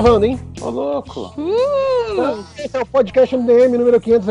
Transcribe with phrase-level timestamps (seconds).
[0.00, 0.38] Gravando, hein?
[0.60, 1.34] Ô, louco.
[1.36, 4.28] Então, Esse é o podcast MDM número 500.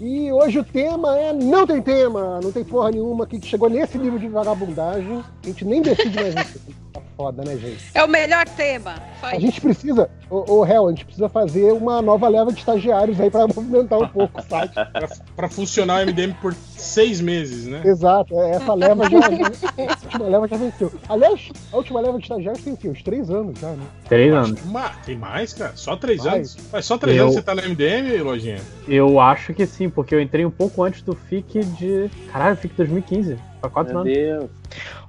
[0.00, 3.98] E hoje o tema é Não tem tema, não tem porra nenhuma que chegou nesse
[3.98, 5.24] nível de vagabundagem.
[5.42, 6.60] A gente nem decide mais isso.
[6.98, 7.84] Tá foda, né, gente?
[7.94, 8.94] É o melhor tema.
[9.20, 9.40] Só A isso.
[9.40, 13.30] gente precisa, ô, ô Hel, a gente precisa fazer uma nova leva de estagiários aí
[13.30, 14.74] pra movimentar um pouco o site.
[14.92, 17.82] Pra, pra funcionar o MDM por seis meses, né?
[17.84, 19.18] Exato, é, essa leva já.
[19.18, 20.92] A última leva já venceu.
[21.08, 22.88] Aliás, a última leva de estagiários tem o quê?
[22.88, 23.84] Uns três anos já, né?
[24.08, 24.62] Três anos.
[24.64, 25.72] Uma- tem mais, cara?
[25.74, 26.34] Só três Mais.
[26.34, 26.56] anos?
[26.72, 28.58] Mas só três Eu- anos você tá no MDM, Lojinha?
[28.86, 32.10] Eu acho que sim, porque eu entrei um pouco antes do FIC de.
[32.32, 33.36] Caralho, FIC 2015.
[33.62, 34.12] Há quatro Meu anos.
[34.14, 34.50] Deus.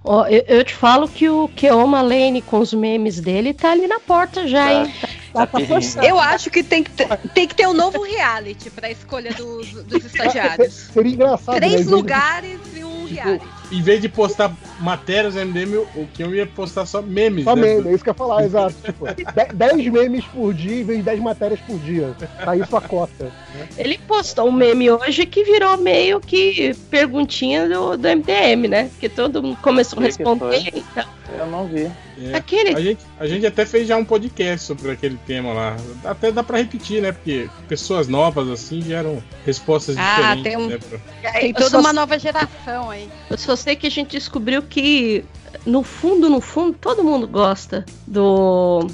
[0.03, 3.85] Ó, eu, eu te falo que o Keoma Lane com os memes dele tá ali
[3.85, 4.93] na porta já, hein?
[5.33, 6.07] Tá tá forçado.
[6.07, 9.69] Eu acho que tem que ter, tem que ter um novo reality pra escolha dos,
[9.83, 10.73] dos estagiários.
[10.73, 11.55] Seria engraçado.
[11.55, 11.59] né?
[11.67, 13.45] Três de- lugares e um reality.
[13.71, 17.55] Em vez de postar matérias no MDM, o que eu ia postar só memes, Só
[17.55, 17.61] né?
[17.61, 18.75] meme, é isso que eu ia falar, exato.
[18.83, 19.05] Tipo,
[19.53, 22.15] 10 memes por dia em vez de 10 matérias por dia.
[22.43, 23.31] Tá isso a cota.
[23.77, 28.89] Ele postou um meme hoje que virou meio que perguntinha do, do MDM, né?
[28.89, 30.71] Porque todo mundo começou a responder.
[30.73, 31.03] então,
[31.37, 31.89] Eu não vi.
[32.21, 32.35] É.
[32.35, 32.75] Aquele.
[32.75, 35.77] A gente, a gente até fez já um podcast sobre aquele tema lá.
[36.03, 37.13] Até dá pra repetir, né?
[37.13, 40.43] Porque pessoas novas assim geram respostas Ah, diferentes.
[40.43, 43.07] tem um- né, pra- Tem toda só- uma nova geração aí.
[43.29, 45.23] Eu só sei que a gente descobriu que,
[45.65, 48.87] no fundo, no fundo, todo mundo gosta do.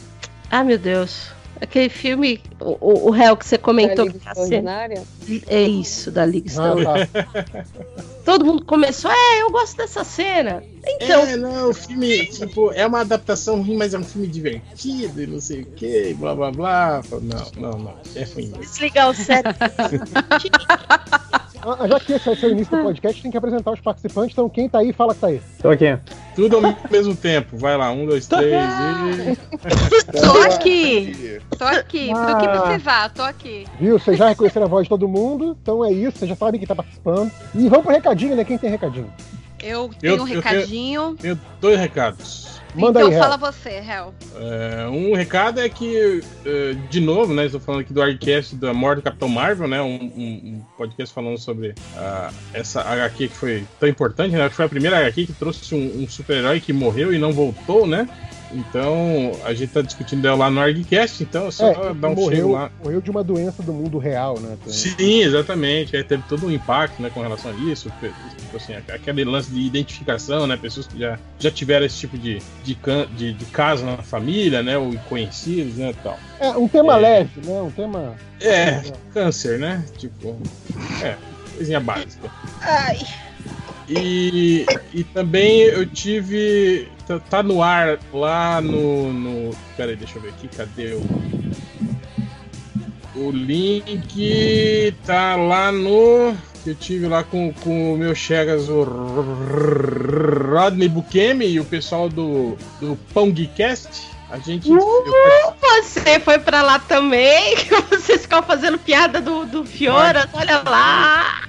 [0.49, 1.33] Ah, meu Deus.
[1.61, 4.05] Aquele filme, o, o, o réu que você comentou.
[4.05, 4.69] Da que Liga tá sendo-?
[5.47, 7.09] É isso, da Liga Ah, Extraordinária.
[7.13, 7.65] tá.
[8.25, 10.61] Todo mundo começou, é, eu gosto dessa cena.
[10.85, 15.21] Então, É, não, o filme, tipo, é uma adaptação ruim, mas é um filme divertido
[15.21, 17.01] e não sei o que, blá blá blá.
[17.21, 17.93] Não, não, não.
[18.15, 18.51] É ruim.
[18.59, 19.45] desligar o set.
[21.67, 24.33] Ah, já que esse ser o início do podcast, tem que apresentar os participantes.
[24.33, 25.41] Então, quem tá aí, fala que tá aí.
[25.59, 25.97] Tô aqui.
[26.35, 26.61] Tudo ao
[26.91, 27.57] mesmo tempo.
[27.57, 29.35] Vai lá, um, dois, três e.
[30.11, 32.09] Tô aqui, tô aqui.
[32.09, 32.61] Pro que Ah.
[32.61, 33.65] precisar, tô aqui.
[33.79, 33.97] Viu?
[33.97, 35.57] Vocês já reconheceram a voz de todo mundo.
[35.61, 37.31] Então é isso, vocês já sabem quem tá participando.
[37.55, 38.43] E vamos pro recadinho, né?
[38.43, 39.11] Quem tem recadinho?
[39.63, 41.15] Eu tenho um eu recadinho.
[41.19, 42.54] Tenho dois recados.
[42.75, 43.23] Manda então aí, Hel.
[43.23, 44.13] fala você, Hel.
[44.35, 47.45] É, um recado é que, é, de novo, né?
[47.45, 49.81] Estou falando aqui do Argcast da morte do Capitão Marvel, né?
[49.81, 54.49] Um, um- podcast falando sobre ah, essa HQ que foi tão importante, né?
[54.49, 57.87] Que foi a primeira HQ que trouxe um, um super-herói que morreu e não voltou,
[57.87, 58.07] né?
[58.51, 62.15] Então, a gente tá discutindo dela lá no Argcast, então é só É, dar um
[62.15, 62.71] morreu, lá.
[62.83, 64.57] morreu de uma doença do mundo real, né?
[64.67, 65.95] Sim, exatamente.
[65.95, 67.91] Aí teve todo um impacto né, com relação a isso.
[68.37, 70.55] Tipo assim, aquele lance de identificação, né?
[70.57, 74.61] Pessoas que já, já tiveram esse tipo de, de, can- de, de caso na família,
[74.63, 74.77] né?
[74.77, 75.93] Ou conhecidos, né?
[76.03, 76.17] Tal.
[76.39, 76.97] É, um tema É.
[76.99, 77.61] leve, né?
[77.61, 78.15] Um tema.
[78.41, 78.81] É,
[79.13, 79.83] câncer, né?
[79.97, 80.37] Tipo,
[81.01, 81.15] é,
[81.55, 82.29] coisinha básica.
[82.61, 82.99] Ai.
[83.87, 86.87] E, e também eu tive.
[87.07, 89.55] Tá, tá no ar lá no, no.
[89.77, 91.03] Pera aí, deixa eu ver aqui, cadê o.
[93.15, 96.35] O link tá lá no.
[96.63, 98.83] que Eu tive lá com, com o meu Chegas, o
[100.51, 104.15] Rodney Bukemi e o pessoal do, do Pongcast.
[104.29, 104.67] A gente.
[104.69, 110.61] eu Você foi pra lá também, que vocês ficam fazendo piada do, do Fioras, olha
[110.65, 111.43] lá.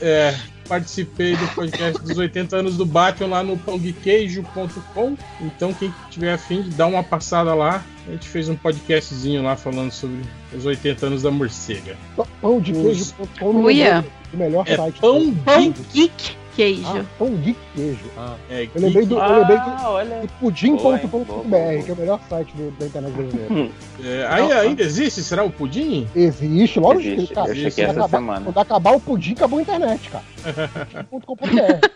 [0.00, 0.34] É,
[0.68, 5.16] participei do podcast dos 80 anos do Batman lá no pongqueijo.com.
[5.40, 9.56] Então, quem tiver afim de dar uma passada lá, a gente fez um podcastzinho lá
[9.56, 10.20] falando sobre
[10.54, 11.96] os 80 anos da morcega.
[12.40, 13.52] Pão de queijo.com.
[13.52, 13.94] me Uia.
[13.96, 15.00] lembrou O melhor É site.
[15.00, 16.82] pão Pão geek queijo.
[16.86, 17.98] Ah, pão de queijo.
[18.16, 20.20] Ah, É, eu lembrei do, eu lembrei do, Ah, olha.
[20.20, 21.82] do pudim.com.br, Boa, boa, boa.
[21.82, 23.70] que é o melhor site do- da internet brasileira.
[24.04, 25.22] é, ainda, ainda existe?
[25.22, 26.08] Será o pudim?
[26.14, 27.26] Existe, logo Existe.
[27.28, 27.56] que cara.
[27.56, 28.40] Eu essa acabar- semana.
[28.44, 30.24] Quando acabar o pudim, acabou a internet, cara.
[31.10, 31.88] pudim.com.br.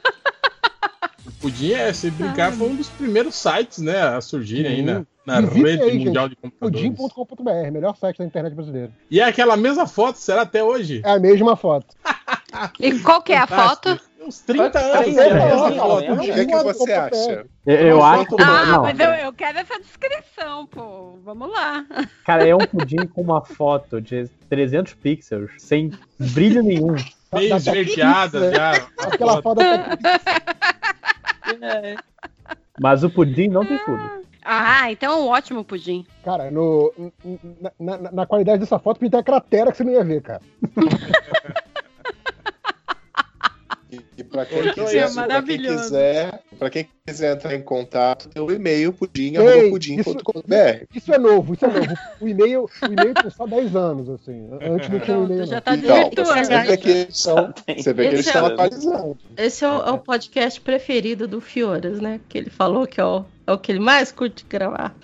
[1.27, 5.05] O pudim, é, se brincar, foi um dos primeiros sites né, a surgirem aí na,
[5.27, 6.89] na Visite rede aí, mundial de computadores.
[6.91, 8.91] pudim.com.br, melhor site da internet brasileira.
[9.11, 11.03] E é aquela mesma foto, será até hoje?
[11.05, 11.87] É a mesma foto.
[12.81, 13.89] E qual que é a Fantástico.
[13.91, 14.08] foto?
[14.29, 15.17] Uns 30 anos.
[15.17, 15.27] Né?
[15.27, 17.47] é, O que, é que você acha?
[17.65, 18.37] Eu, eu acho.
[18.39, 21.19] Ah, não, mas eu, eu quero essa descrição, pô.
[21.25, 21.85] Vamos lá.
[22.27, 26.95] cara, é um pudim com uma foto de 300 pixels, sem brilho nenhum.
[27.33, 28.73] Meio Da- da- esverdeada já.
[28.99, 29.97] Aquela foto da
[32.81, 34.03] Mas o pudim não tem fundo.
[34.45, 36.07] Ah, então é um ótimo pudim.
[36.25, 36.93] Cara, no,
[37.79, 40.41] na, na- na qualidade dessa foto, a cratera que você não ia ver, cara.
[44.31, 45.91] Pra quem, Então, quiser, é maravilhoso.
[45.91, 50.85] Pra quem, quiser, pra quem quiser entrar em contato, tem o e-mail pudim.pudim.com.br.
[50.95, 51.95] Isso é novo, isso é novo.
[52.21, 54.49] O e-mail, o e-mail tem só 10 anos, assim.
[54.61, 55.47] Antes não tinha um e-mail.
[55.47, 58.49] Já tá Então, você vê que eles estão, você vê que eles Esse estão é
[58.51, 59.19] o- atualizando.
[59.37, 62.21] Esse é o, é o podcast preferido do Fioras, né?
[62.29, 64.95] Que ele falou que é o, é o que ele mais curte gravar.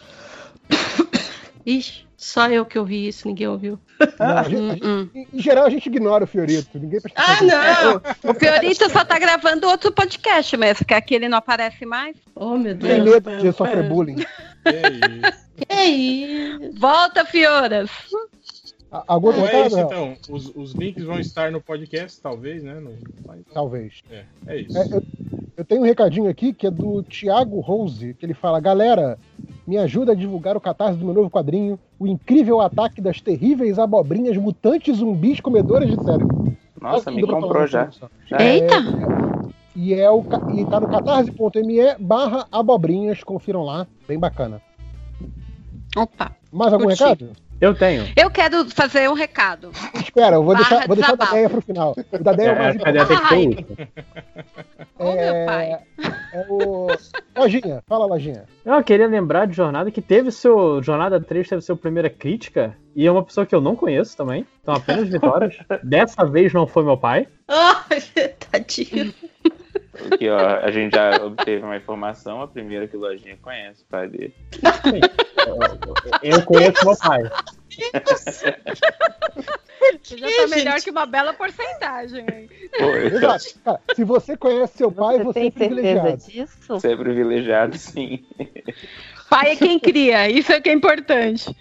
[1.67, 3.79] Ixi, só eu que ouvi isso, ninguém ouviu.
[4.19, 5.27] Não, a gente- Hum, hum.
[5.33, 6.79] em- geral, a gente ignora o Fiorito.
[6.79, 8.31] Ninguém Ah, não!
[8.31, 12.17] O Fiorito só tá gravando outro podcast mesmo, que aqui ele não aparece mais.
[12.35, 13.23] Oh, meu Tem Deus.
[13.23, 14.25] medo de sofrer bullying.
[14.65, 15.45] É isso.
[15.69, 16.81] Que isso?
[16.81, 17.91] Volta, Fioras!
[19.09, 20.17] Algum Então é isso, então.
[20.31, 22.75] Os, os links vão estar no podcast, talvez, né?
[22.81, 22.97] No-
[23.53, 24.03] Talvez.
[24.11, 24.79] É, é isso.
[24.79, 25.03] É, eu,
[25.57, 29.19] eu tenho um recadinho aqui que é do Thiago Rose, que ele fala: Galera,
[29.67, 33.79] me ajuda a divulgar o catarse do meu novo quadrinho, O Incrível Ataque das Terríveis
[33.79, 36.57] Abobrinhas Mutantes Zumbis Comedoras de Cérebro.
[36.81, 37.89] Nossa, me comprou já.
[38.27, 38.59] Já é.
[38.59, 38.77] Eita!
[39.77, 40.25] E, é o,
[40.55, 44.61] e tá no catarse.me barra abobrinhas, confiram lá, bem bacana.
[45.97, 46.37] Opa!
[46.53, 47.03] Mais algum Curti.
[47.03, 47.31] recado?
[47.65, 48.07] Eu tenho.
[48.15, 49.71] Eu quero fazer um recado.
[49.95, 51.25] Espera, eu vou Barra deixar, vou deixar o da.
[51.31, 51.97] Deia pro final.
[52.13, 53.67] O da Deia é o mais É, importante.
[54.99, 55.73] Ô, meu pai.
[56.35, 56.87] É o.
[57.35, 58.45] Lojinha, fala, Lojinha.
[58.67, 60.83] Eu queria lembrar de Jornada que teve seu.
[60.83, 62.77] Jornada 3 teve sua primeira crítica.
[62.95, 64.47] E é uma pessoa que eu não conheço também.
[64.61, 65.57] Então apenas vitórias.
[65.83, 67.27] Dessa vez não foi meu pai.
[67.49, 68.01] Ai,
[68.51, 69.13] tadinho.
[70.13, 73.87] Aqui, ó, a gente já obteve uma informação, a primeira que o Lojinha conhece, o
[73.87, 74.35] pai dele.
[76.23, 77.23] Eu conheço meu pai.
[80.03, 82.25] Você já tá melhor que uma bela porcentagem.
[83.13, 83.61] Exato.
[83.65, 86.17] Cara, se você conhece seu pai, você, é tem certeza privilegiado.
[86.27, 86.59] disso?
[86.69, 88.25] Você é privilegiado, sim.
[89.31, 91.55] Pai é quem cria, isso é que é importante.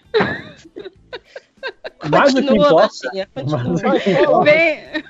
[2.10, 2.96] Mas o que Continua, importa.
[3.06, 4.00] Lojinha, Mas continua.
[4.00, 4.44] que.
[4.44, 5.04] Vem, é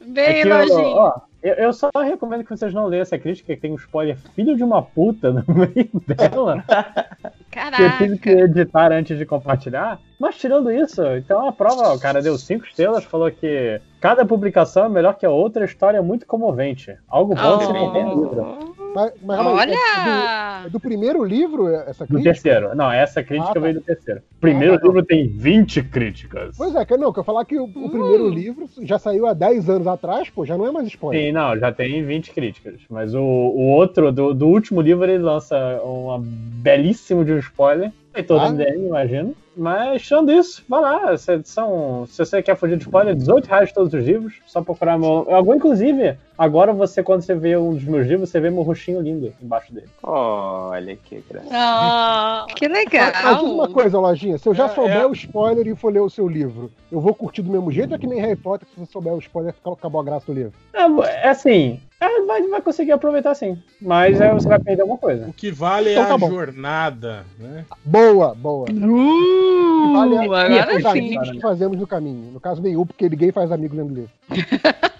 [0.00, 0.96] vem, que eu, Lojinha.
[0.96, 4.18] ó, eu, eu só recomendo que vocês não leiam essa crítica, que tem um spoiler
[4.34, 6.64] filho de uma puta no meio dela.
[7.50, 8.44] que eu tive que Caraca.
[8.44, 9.98] editar antes de compartilhar.
[10.20, 14.84] Mas tirando isso, então a prova, o cara deu cinco estrelas, falou que cada publicação
[14.84, 16.94] é melhor que a outra, a história é muito comovente.
[17.08, 18.70] Algo bom se não tem no livro.
[18.94, 19.78] Mas, mas calma aí, é do,
[20.10, 20.66] Olha!
[20.66, 22.32] é do primeiro livro essa Do crítica?
[22.32, 22.74] terceiro.
[22.74, 23.60] Não, essa crítica Ah, tá.
[23.60, 24.20] veio do terceiro.
[24.40, 26.56] Primeiro Ah, tá, livro tem 20 críticas.
[26.58, 29.32] Pois é, que não, que eu falar que o, o primeiro livro já saiu há
[29.32, 31.24] 10 anos atrás, pô, já não é mais spoiler.
[31.24, 32.74] Sim, não, já tem 20 críticas.
[32.90, 37.92] Mas o, o outro, do, do último livro, ele lança um belíssimo de um spoiler.
[38.12, 38.48] Tem todo Ah.
[38.50, 39.34] MDM, imagino.
[39.56, 41.16] Mas, tirando isso, vai lá.
[41.16, 44.34] Se, são, se você quer fugir de spoiler, 18 reais todos os livros.
[44.46, 45.26] Só procurar meu.
[45.32, 49.00] Algum, inclusive, agora você, quando você vê um dos meus livros, você vê meu rostinho
[49.00, 49.88] lindo embaixo dele.
[50.02, 51.48] Olha que graça.
[51.52, 53.68] Ah, Que Mas, mas diz uma legal.
[53.68, 55.06] coisa, Lojinha, se eu já É, souber é.
[55.06, 57.96] o spoiler e for ler o seu livro, eu vou curtir do mesmo jeito ou
[57.96, 60.52] é que nem Harry Potter, se você souber o spoiler, acabou a graça do livro?
[60.72, 60.82] É,
[61.26, 63.58] é assim, é, vai, vai conseguir aproveitar sim.
[63.80, 65.26] Mas é, você vai perder alguma coisa.
[65.28, 66.30] O que vale Então é tá a bom.
[66.30, 67.64] jornada, né?
[67.84, 68.66] Boa, boa.
[68.70, 70.22] Uh, Vale a-
[70.62, 70.98] agora sim.
[70.98, 72.32] amigos que fazemos no caminho.
[72.32, 74.10] No caso, nenhum, porque ninguém faz amigo lendo livro.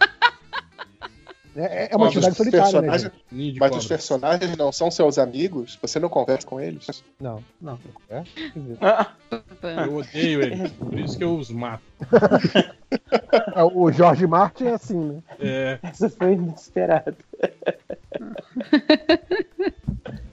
[1.67, 2.89] É, é uma Mas atividade solitária, né?
[2.91, 3.59] personagens- gente?
[3.59, 5.79] Mas os personagens não são seus amigos?
[5.83, 7.03] Você não conversa com eles?
[7.21, 7.79] Não, não.
[8.09, 8.23] É?
[9.85, 11.83] Eu odeio eles, por isso que eu os mato.
[13.55, 15.23] É, O Jorge Martin é assim, né?
[15.39, 17.15] É, Essa foi inesperada.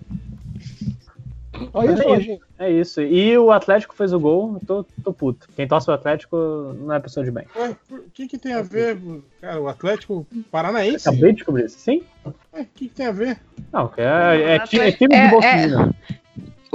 [1.73, 2.39] Olha isso, é Lojinha.
[2.59, 3.01] É isso.
[3.01, 5.47] E o Atlético fez o gol, eu tô, tô puto.
[5.55, 6.37] Quem torce o Atlético
[6.79, 7.45] não é pessoa de bem.
[7.89, 8.99] O que, que tem a ver,
[9.41, 11.07] cara, o Atlético Paranaense?
[11.07, 11.79] Acabei de descobrir isso.
[11.79, 12.03] Sim?
[12.25, 12.33] O
[12.73, 13.39] que, que tem a ver?
[13.71, 15.29] Não, é, é, time, é time É, de é.
[15.29, 15.95] Bolsonaro.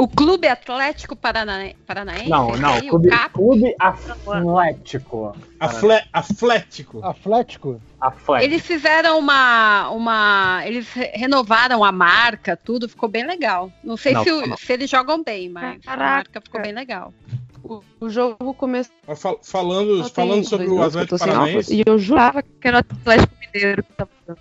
[0.02, 1.76] O Clube Atlético Paranaense?
[1.86, 2.72] Paranaense Não, não.
[2.74, 3.32] Aí, o Clube, CAP.
[3.34, 5.36] clube Atlético.
[5.60, 7.04] Afle, Atlético.
[7.06, 7.80] Atlético.
[8.00, 8.44] Atlético.
[8.52, 10.62] Eles fizeram uma, uma.
[10.66, 13.70] Eles re- renovaram a marca, tudo, ficou bem legal.
[13.84, 16.10] Não sei Não, se, o- se eles jogam bem, mas a Caraca.
[16.10, 17.14] marca ficou bem legal.
[17.62, 18.92] O, o jogo começou.
[19.14, 23.84] Fal- falando, falando sobre o Atlético Paranaense, E eu jurava que era o Atlético Mineiro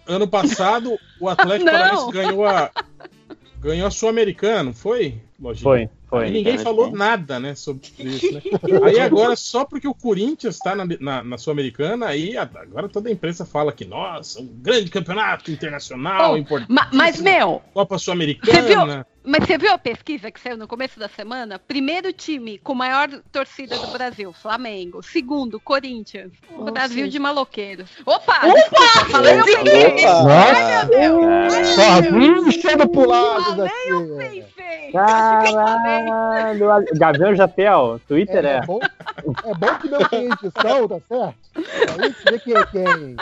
[0.07, 1.69] ano passado o Atlético.
[1.69, 2.71] Paranaense ganhou a
[3.59, 5.21] ganhou a Sul-Americana, não foi?
[5.41, 5.63] Lojinha?
[5.63, 6.27] Foi, foi.
[6.27, 6.63] E ninguém Sim.
[6.63, 8.41] falou nada, né, sobre isso, né?
[8.83, 13.11] Aí agora, só porque o Corinthians tá na, na, na Sul-Americana, aí agora toda a
[13.11, 16.71] imprensa fala que, nossa, um grande campeonato internacional, Oh, importante.
[16.71, 19.05] Ma- mas, meu, Copa Você Sul-Americana.
[19.23, 21.59] Mas você viu a pesquisa que saiu no começo da semana?
[21.59, 25.03] Primeiro time com maior torcida do Brasil, Flamengo.
[25.03, 26.31] Segundo, Corinthians.
[26.49, 26.71] O Nossa.
[26.71, 27.89] Brasil de maloqueiros.
[28.05, 28.39] Opa!
[28.41, 30.05] desculpa, falei eu pensei.
[30.07, 31.65] Opa!
[31.75, 31.99] Só
[32.47, 34.43] enchendo pro lado Falei eu daqui.
[34.55, 34.91] pensei.
[34.91, 38.57] Caralho, Gavião Japel, Twitter É, é.
[38.57, 41.35] é bom, é bom que não tem edição, tá certo?
[42.01, 43.15] Aí você vê quem é quem.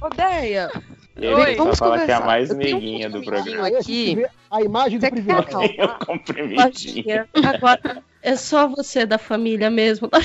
[0.00, 0.70] Odeia,
[1.16, 1.54] Ele Oi.
[1.54, 2.26] vamos fala que é a conversar.
[2.26, 3.68] mais Eu tenho um meiguinha do programa.
[3.68, 4.26] Aqui.
[4.50, 5.96] a imagem do falar?
[6.00, 7.24] O comprimidinho.
[7.44, 10.08] Agora, é só você da família mesmo.
[10.14, 10.20] Eu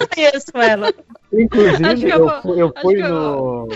[0.00, 0.92] não conheço ela.
[1.32, 3.68] Inclusive, eu eu, eu fui eu no.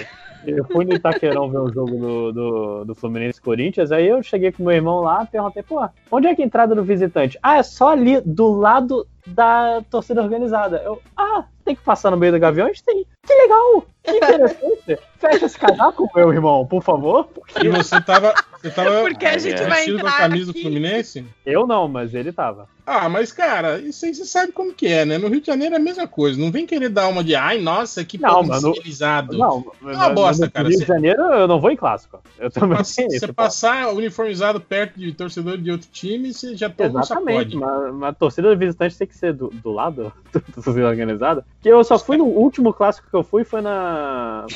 [0.46, 4.22] Eu fui no Itaquerão ver o jogo do, do, do Fluminense e Corinthians, aí eu
[4.22, 7.38] cheguei com meu irmão lá, perguntei, pô, onde é que é a entrada do visitante?
[7.42, 10.82] Ah, é só ali do lado da torcida organizada.
[10.84, 12.82] Eu, ah, tem que passar no meio do Gaviões?
[12.82, 13.06] Tem.
[13.26, 13.86] Que legal!
[14.04, 14.98] Que interessante!
[15.18, 17.26] Fecha esse casaco, meu irmão, por favor.
[17.62, 20.50] E você tava, você tava Porque a gente vai vestido com a entrar camisa do
[20.50, 20.60] aqui.
[20.62, 21.24] Fluminense?
[21.46, 22.68] Eu não, mas ele tava.
[22.86, 25.16] Ah, mas cara, isso aí você sabe como que é, né?
[25.16, 26.38] No Rio de Janeiro é a mesma coisa.
[26.38, 29.38] Não vem querer dar uma de, ai, nossa, que Não, povo civilizado.
[29.38, 30.68] Não, uma bosta, no cara.
[30.68, 32.20] Rio Você- de Janeiro eu não vou em clássico.
[32.38, 33.26] Eu também Você isso.
[33.28, 33.32] pô.
[33.32, 37.56] passar uniformizado perto de torcedor de outro time, você já toma um Exatamente, sacode.
[37.56, 41.42] mas, mas a torcida do visitante tem que ser do, do lado da torcida organizada.
[41.62, 43.93] Que eu só fui no último clássico que eu fui, foi na.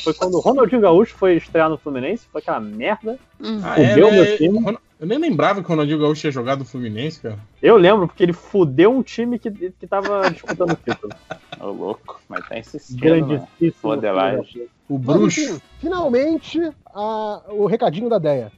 [0.02, 3.18] Foi quando o Ronaldinho Gaúcho foi estrear no Fluminense, foi aquela merda.
[3.40, 3.60] Hum.
[3.62, 4.16] Ah, é, Fudeu né?
[4.16, 4.78] meu time.
[5.00, 7.38] Eu nem lembrava que o Ronaldinho Gaúcho tinha jogado no Fluminense, cara.
[7.62, 11.12] Eu lembro, porque ele fudeu um time que, que tava disputando o título.
[11.60, 13.46] Ô, louco, mas tá insistindo, né?
[13.58, 13.94] Grandíssimo.
[13.94, 14.68] Modelagem.
[14.88, 15.40] O Mas, bruxo.
[15.40, 18.50] enfim, finalmente, a- o recadinho da Deia.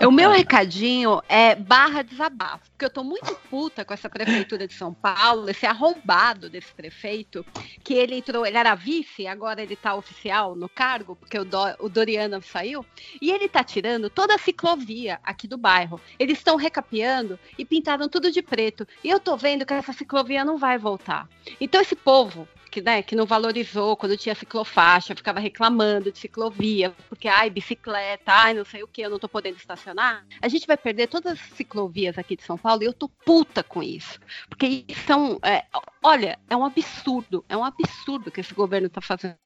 [0.00, 4.74] O meu recadinho é barra desabafo, porque eu tô muito puta com essa prefeitura de
[4.74, 7.44] São Paulo, esse arrombado desse prefeito,
[7.82, 11.76] que ele entrou, ele era vice, agora ele tá oficial no cargo, porque o, Do-
[11.80, 12.84] o Doriano saiu,
[13.20, 16.00] e ele tá tirando toda a ciclovia aqui do bairro.
[16.18, 18.86] Eles estão recapeando e pintaram tudo de preto.
[19.02, 21.28] E eu tô vendo que essa ciclovia não vai voltar.
[21.60, 26.90] Então esse povo que, né, que não valorizou quando tinha ciclofaixa, ficava reclamando de ciclovia,
[27.06, 30.24] porque ai, bicicleta, ai, não sei o que, eu não tô podendo estacionar.
[30.40, 33.62] A gente vai perder todas as ciclovias aqui de São Paulo e eu tô puta
[33.62, 34.18] com isso.
[34.48, 35.38] Porque são.
[35.42, 35.66] é,
[36.02, 39.36] olha, é um absurdo, é um absurdo que esse governo tá fazendo.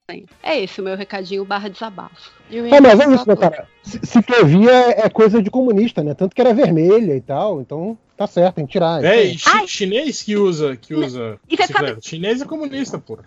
[0.42, 2.30] É esse o meu recadinho barra desabafo.
[2.50, 3.68] É, mas é isso, né, cara?
[3.82, 4.72] Ciclovia
[5.04, 6.14] é coisa de comunista, né?
[6.14, 9.04] Tanto que era vermelha e tal, então tá certo, tem que tirar.
[9.04, 12.00] É, chi- chinês que usa, que usa E você bicicleta.
[12.02, 13.25] Chinês é comunista, porra.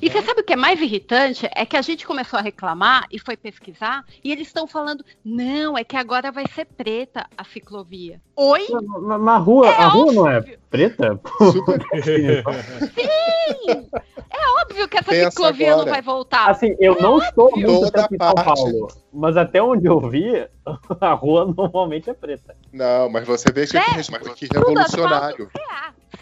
[0.00, 1.48] E você sabe o que é mais irritante?
[1.54, 5.76] É que a gente começou a reclamar e foi pesquisar, e eles estão falando, não,
[5.76, 8.20] é que agora vai ser preta a ciclovia.
[8.36, 8.66] Oi?
[8.70, 10.40] Mas mas a rua, a rua não é
[10.70, 11.20] preta?
[11.52, 13.88] Super Sim!
[14.30, 15.90] É óbvio que essa Pensa ciclovia não agora.
[15.90, 16.50] vai voltar.
[16.50, 18.34] Assim, eu não estou muito tempo em São.
[18.34, 20.46] Paulo, mas até onde eu vi,
[21.00, 22.56] a rua normalmente é preta.
[22.72, 23.82] Não, mas você vê que, Né?
[24.34, 25.50] que, que revolucionário.
[25.52, 25.60] Você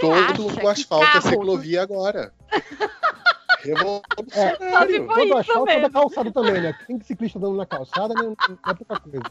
[0.00, 2.32] Todo o asfalto é ciclovia agora.
[3.62, 5.06] Revolucionário.
[5.06, 5.90] for Todo asfalto, toda mesmo.
[5.92, 6.78] calçada também, né?
[6.86, 8.22] Tem ciclista andando na calçada, né?
[8.22, 9.22] não é pouca coisa.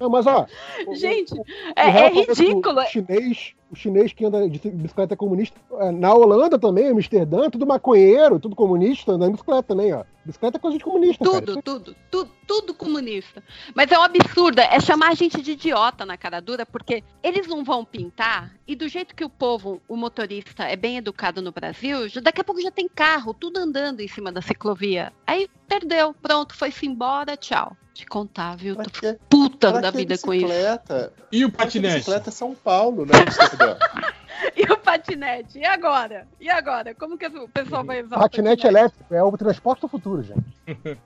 [0.00, 0.46] Não, mas ó.
[0.92, 1.44] Gente, o
[1.76, 2.80] é, é ridículo.
[2.80, 5.60] O chinês, o chinês que anda de bicicleta é comunista.
[5.78, 10.02] é, Na Holanda também, em Amsterdã, tudo maconheiro, tudo comunista, andando de bicicleta também, ó.
[10.24, 11.44] Bicicleta é coisa de comunista, cara.
[11.44, 13.44] Tudo, tudo, tudo, tudo comunista.
[13.74, 17.46] Mas é um absurdo, é chamar a gente de idiota na cara dura, porque eles
[17.46, 21.52] não vão pintar, e do jeito que o povo, o motorista, é bem educado no
[21.52, 25.12] Brasil, daqui a pouco já tem carro, tudo andando em cima da ciclovia.
[25.26, 27.76] Aí perdeu, pronto, foi-se embora, tchau.
[28.06, 28.74] Contar, viu?
[28.76, 30.46] Pra Tô que- puta pra da que vida com isso.
[30.46, 31.12] bicicleta?
[31.32, 31.94] E o que patinete?
[31.96, 33.12] bicicleta é São Paulo, né?
[34.56, 35.58] E o patinete?
[35.58, 36.26] E agora?
[36.40, 36.94] E agora?
[36.94, 40.42] Como que o pessoal vai usar Patinete o elétrico é o transporte do futuro, gente.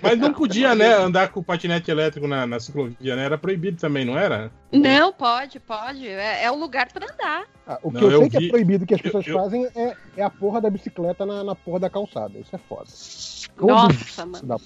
[0.00, 3.24] Mas não podia, né, andar com o patinete elétrico na, na ciclovia, né?
[3.24, 4.50] Era proibido também, não era?
[4.70, 6.06] Não, pode, pode.
[6.06, 7.44] É, é o lugar pra andar.
[7.66, 9.26] Ah, o que Não, eu eu sei que vi- é proibido que as eu- pessoas
[9.26, 12.38] eu- fazem é, é a porra da bicicleta na, na porra da calçada.
[12.38, 12.86] Isso é foda.
[13.56, 14.46] Todo Nossa, mano.
[14.46, 14.56] dá-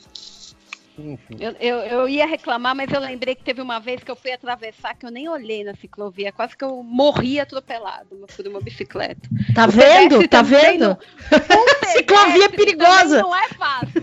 [0.98, 1.36] Enfim.
[1.38, 4.32] Eu, eu, eu ia reclamar, mas eu lembrei que teve uma vez que eu fui
[4.32, 9.20] atravessar, que eu nem olhei na ciclovia, quase que eu morri atropelado por uma bicicleta.
[9.54, 10.26] Tá O vendo?
[10.28, 10.88] Tá vendo?
[10.88, 10.98] não-
[11.92, 13.20] Ciclovia pedestre perigosa.
[13.22, 14.02] Não é fácil.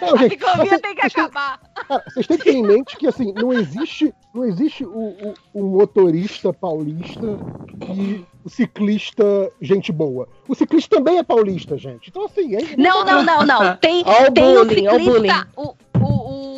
[0.00, 1.60] Não, A gente, ciclovia vocês- tem que vocês têm- acabar.
[1.88, 5.34] Cara, vocês têm que ter em mente que assim, não existe, não existe o, o,
[5.54, 7.38] o motorista paulista
[7.94, 9.24] e o ciclista
[9.60, 10.28] gente boa.
[10.48, 12.10] O ciclista também é paulista, gente.
[12.10, 13.76] Então assim, é Não, não, não, não.
[13.76, 14.30] Tem, tem o
[14.64, 15.48] bullying, o ciclista.
[15.56, 16.53] O, o, o-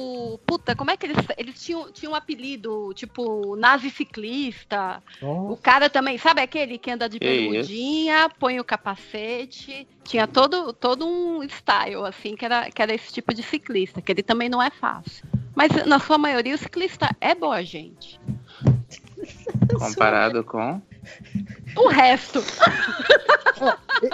[0.47, 1.17] Puta, como é que eles.
[1.37, 5.03] Eles tinham, tinham um apelido, tipo, nazi ciclista.
[5.21, 9.87] O cara também, sabe aquele que anda de bermudinha, põe o capacete.
[10.05, 14.13] Tinha todo, todo um style, assim, que era, que era esse tipo de ciclista, que
[14.13, 15.27] ele também não é fácil.
[15.55, 18.21] Mas na sua maioria o ciclista é boa gente.
[19.79, 20.81] Comparado com.
[21.77, 22.43] O resto.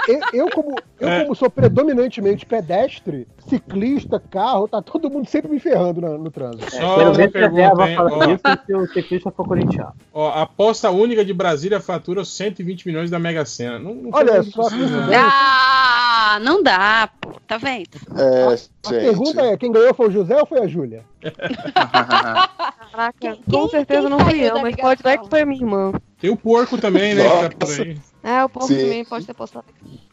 [0.09, 1.21] Eu, eu, como, eu É.
[1.23, 6.71] como sou predominantemente pedestre, ciclista, carro, tá todo mundo sempre me ferrando na- no trânsito.
[6.71, 7.97] Só Quero uma a pergunta, vai hein?
[7.97, 9.93] falar Ó, isso se o ciclista for corintiano.
[10.15, 13.79] ó, a aposta única de Brasília fatura os 120 milhões da Mega Sena.
[13.81, 15.19] Não, não Olha só, coincidência.
[15.21, 17.33] Ah, não dá, pô.
[17.47, 17.89] Tá vendo?
[18.17, 18.89] É, A gente.
[18.89, 21.05] pergunta é, quem ganhou foi o José ou foi a Júlia?
[21.75, 25.47] Caraca, Quem- com quem- certeza quem não fui eu, mas pode dar que foi a
[25.47, 25.93] minha irmã.
[26.23, 27.49] Tem o porco também, né?
[27.51, 27.99] Que tá por aí.
[28.23, 28.79] É, o povo Sim.
[28.79, 29.67] também pode ter postado.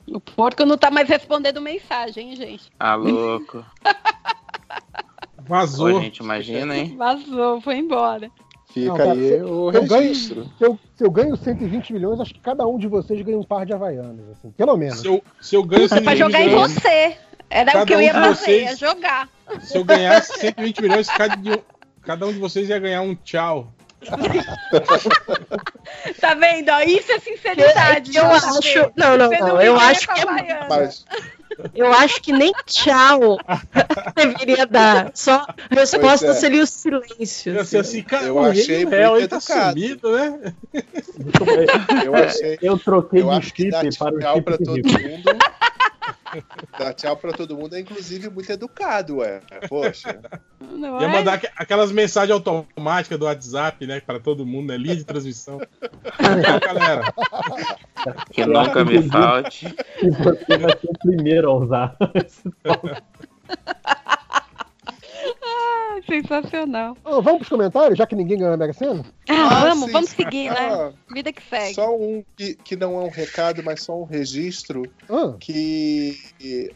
[0.07, 2.63] O porco não tá mais respondendo mensagem, hein, gente?
[2.79, 3.63] Ah, louco.
[5.47, 5.97] Vazou.
[5.97, 6.95] Ô, gente, imagina, hein?
[6.97, 8.29] Vazou, foi embora.
[8.71, 10.51] Fica Não, cara, aí o eu ganho- registro.
[10.57, 13.43] Se eu, se eu ganho 120 milhões, acho que cada um de vocês ganha um
[13.43, 14.99] par de Havaianas, assim, pelo menos.
[14.99, 17.17] Se eu, se eu ganho Pra 120 jogar em milhões, você.
[17.51, 19.29] Era Cada o que eu ia fazer, vocês- ia jogar.
[19.61, 21.59] se eu ganhasse 120 milhões, cada, de-
[22.03, 23.71] cada um de vocês ia ganhar um tchau.
[26.21, 26.71] Tá vendo?
[26.87, 28.15] Isso é sinceridade.
[28.15, 28.35] Eu JP.
[28.35, 28.91] acho.
[28.95, 29.61] Não, não, não.
[29.61, 30.67] Eu acho que é.
[30.69, 31.05] Mas,
[31.73, 33.37] Eu acho que nem tchau
[34.15, 35.11] deveria dar.
[35.13, 36.33] Só a resposta é.
[36.33, 37.53] seria o silêncio.
[37.53, 40.53] Ia ser assim, cara, Eu o achei réu muito tá sumido, né?
[42.05, 42.57] eu achei.
[42.61, 44.77] Eu troquei Eu de acho que dar chip para o tchau chip pra de todo
[44.77, 45.37] mundo.
[46.77, 49.41] Dar tchau pra todo mundo é, inclusive, muito educado, ué.
[49.67, 50.19] Poxa.
[50.59, 51.11] Não Ia é?
[51.11, 53.99] mandar aqu- aquelas mensagens automáticas do WhatsApp, né?
[54.01, 54.77] Para todo mundo, né?
[54.77, 55.57] Linha de transmissão.
[55.59, 57.13] Tchau, galera.
[58.31, 59.65] Que nunca me falte.
[60.01, 61.95] E você vai ser o primeiro a usar.
[65.99, 66.97] Ah, sensacional.
[67.03, 69.03] Ô, vamos pros comentários, já que ninguém ganhou a Mega Sena?
[69.27, 70.57] Ah, Ah, vamos, sim, vamos seguir, né?
[70.59, 71.73] Ah, Vida que segue.
[71.73, 76.17] Só um que, que não é um recado, mas só um registro Ah, que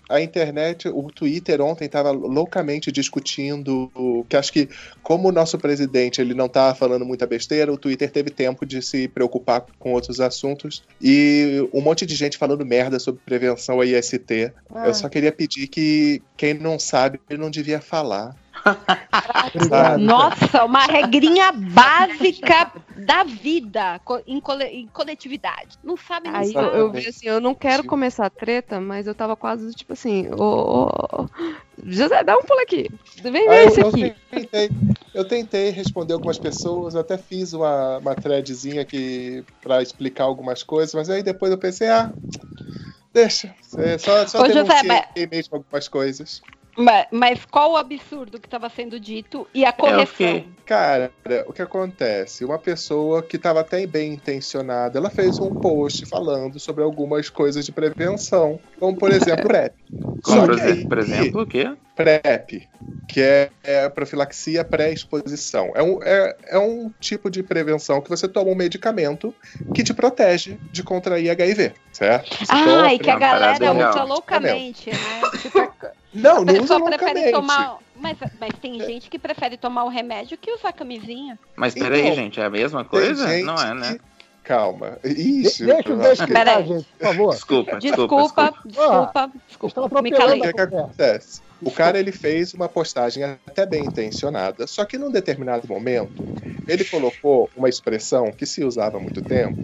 [0.09, 3.91] a internet, o Twitter ontem estava loucamente discutindo
[4.27, 4.69] que acho que
[5.01, 8.81] como o nosso presidente ele não estava falando muita besteira, o Twitter teve tempo de
[8.81, 13.85] se preocupar com outros assuntos e um monte de gente falando merda sobre prevenção a
[13.85, 14.51] IST.
[14.85, 18.35] Eu só queria pedir que quem não sabe não devia falar.
[19.53, 19.99] Obrigado.
[19.99, 25.77] Nossa, uma regrinha básica da vida em, cole- em coletividade.
[25.83, 29.07] Não sabe, não Aí eu, eu vi assim, eu não quero começar a treta, mas
[29.07, 31.27] eu tava quase tipo assim, ô, ô,
[31.85, 32.89] José, dá um pulo aqui.
[33.21, 34.13] Vem Ah, ver eu, esse eu aqui.
[34.31, 34.71] tentei,
[35.13, 40.63] eu tentei responder algumas pessoas, eu até fiz uma, uma threadzinha aqui pra explicar algumas
[40.63, 42.11] coisas, mas aí depois eu pensei, ah,
[43.13, 43.53] deixa.
[43.77, 46.41] É, só só Ô, José, mas- mesmo algumas coisas.
[46.75, 50.05] Mas, mas qual o absurdo que estava sendo dito e a correção?
[50.07, 51.11] fiquei- Cara,
[51.45, 52.43] o que acontece?
[52.45, 57.65] Uma pessoa que estava até bem intencionada, ela fez um post falando sobre algumas coisas
[57.65, 59.73] de prevenção, como por exemplo PrEP.
[60.23, 61.75] Como, Só por, aí- por exemplo, o quê?
[61.95, 62.67] PrEP,
[63.09, 65.73] que é, é profilaxia pré-exposição.
[65.75, 69.35] É um, é, é um tipo de prevenção que você toma um medicamento
[69.73, 72.37] que te protege de contrair HIV, certo?
[72.37, 75.21] Você Ah, e que a galera usa loucamente, né?
[75.43, 75.59] Tipo,
[76.13, 77.31] Não, não usa prefere loucamente.
[77.31, 77.77] tomar.
[77.95, 81.39] Mas, mas tem gente que prefere tomar o remédio que usar camisinha.
[81.55, 83.27] Mas peraí, Então, gente, é a mesma coisa?
[83.27, 83.93] gente Não é, né?
[83.93, 84.97] que- Calma.
[85.01, 85.65] De- Isso.
[85.65, 86.65] Deixa o Zé explicar, Peraí.
[86.67, 87.33] gente, por favor.
[87.33, 88.67] Desculpa, desculpa, Desculpa, desculpa.
[88.67, 89.67] desculpa, desculpa.
[89.87, 90.41] Estão Me O calei.
[90.41, 91.41] que, a que acontece?
[91.61, 96.11] O cara ele fez uma postagem até bem intencionada, só que num determinado momento
[96.67, 99.57] ele colocou uma expressão que se usava há muito tempo,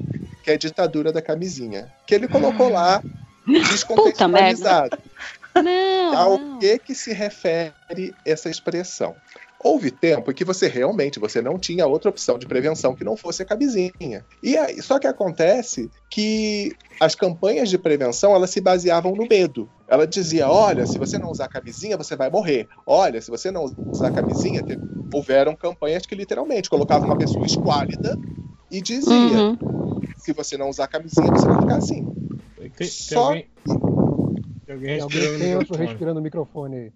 [0.46, 3.04] que é ditadura da camisinha, que ele colocou lá
[3.46, 4.98] descontextualizado.
[5.56, 6.60] Não, Ao não.
[6.60, 7.74] que que se refere
[8.26, 9.16] essa expressão?
[9.62, 13.18] Houve tempo em que você realmente você não tinha outra opção de prevenção que não
[13.18, 14.26] fosse a camisinha.
[14.42, 19.70] E aí, só que acontece que as campanhas de prevenção elas se baseavam no medo.
[19.88, 22.68] Ela dizia: olha, se você não usar camisinha, você vai morrer.
[22.86, 24.82] Olha, se você não usar camisinha, teve-
[25.14, 28.18] houveram campanhas que literalmente colocavam uma pessoa esquálida
[28.72, 29.58] e dizia: Uhum.
[30.18, 32.06] se você não usar camisinha, você vai ficar assim.
[32.58, 33.50] Tem, tem Só- alguém,
[34.74, 35.88] alguém Tem alguém respirando tenso microfone.
[35.88, 36.92] respirando o microfone aí.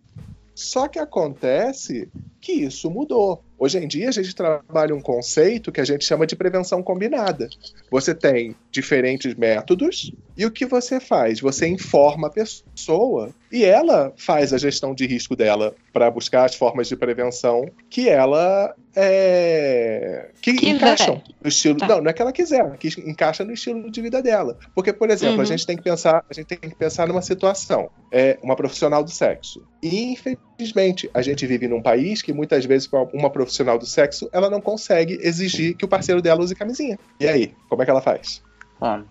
[0.56, 2.10] Só que acontece
[2.40, 3.44] que isso mudou.
[3.58, 7.48] Hoje em dia a gente trabalha um conceito que a gente chama de prevenção combinada.
[7.90, 11.40] Você tem diferentes métodos e o que você faz?
[11.40, 16.56] Você informa a pessoa e ela faz a gestão de risco dela para buscar as
[16.56, 20.30] formas de prevenção que ela é...
[20.42, 20.72] que Quiser.
[20.76, 21.78] encaixam no estilo.
[21.78, 21.88] Tá.
[21.88, 24.58] Não, não é que ela quiser, que encaixa no estilo de vida dela.
[24.74, 25.42] Porque, por exemplo, Uhum.
[25.42, 27.90] a gente tem que pensar, a gente tem que pensar numa situação.
[28.12, 29.66] É uma profissional do sexo.
[29.82, 34.50] E, infelizmente, a gente vive num país que muitas vezes uma profissional do sexo, ela
[34.50, 36.98] não consegue exigir que o parceiro dela use camisinha.
[37.20, 38.42] E aí, como é que ela faz?
[38.80, 39.04] Bom,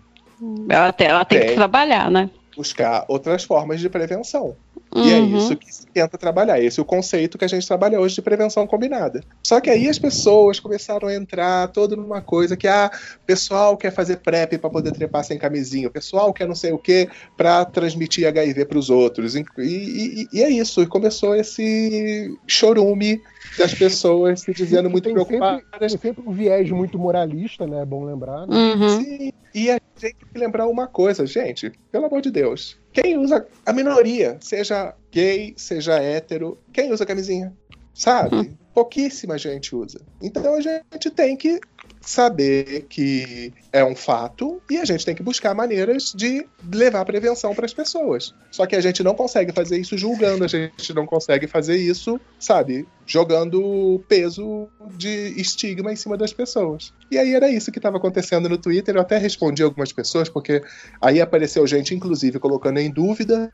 [0.69, 1.55] Ela tem, ela tem que Tem.
[1.55, 2.29] trabalhar, né?
[2.55, 4.55] Buscar outras formas de prevenção.
[4.95, 5.37] E é Uhum.
[5.37, 6.61] isso que se tenta trabalhar.
[6.61, 9.23] Esse é o conceito que a gente trabalha hoje de prevenção combinada.
[9.41, 12.91] Só que aí as pessoas começaram a entrar todo numa coisa que, ah,
[13.23, 16.71] o pessoal quer fazer PrEP para poder trepar sem camisinha, o pessoal quer não sei
[16.73, 19.33] o que para transmitir HIV para os outros.
[19.35, 20.83] E, e- e é isso.
[20.83, 23.19] E começou esse chorume
[23.57, 25.79] das pessoas se dizendo muito tem sempre, preocupadas.
[25.79, 27.81] tem sempre um viés muito moralista, né?
[27.81, 28.47] É bom lembrar.
[28.47, 28.55] Né?
[28.55, 29.01] Uhum.
[29.01, 32.77] Sim, e a gente tem que lembrar uma coisa, gente, pelo amor de Deus.
[32.91, 37.53] Quem usa a minoria, seja gay, seja hétero, quem usa camisinha?
[37.93, 38.55] Sabe?
[38.73, 40.01] Pouquíssima gente usa.
[40.21, 41.59] Então a gente tem que
[42.05, 47.55] saber que é um fato e a gente tem que buscar maneiras de levar prevenção
[47.55, 48.33] para as pessoas.
[48.51, 52.19] Só que a gente não consegue fazer isso julgando, a gente não consegue fazer isso,
[52.39, 56.93] sabe, jogando peso de estigma em cima das pessoas.
[57.09, 58.95] E aí era isso que estava acontecendo no Twitter.
[58.95, 60.61] Eu até respondi algumas pessoas, porque
[61.01, 63.51] aí apareceu gente, inclusive, colocando em dúvida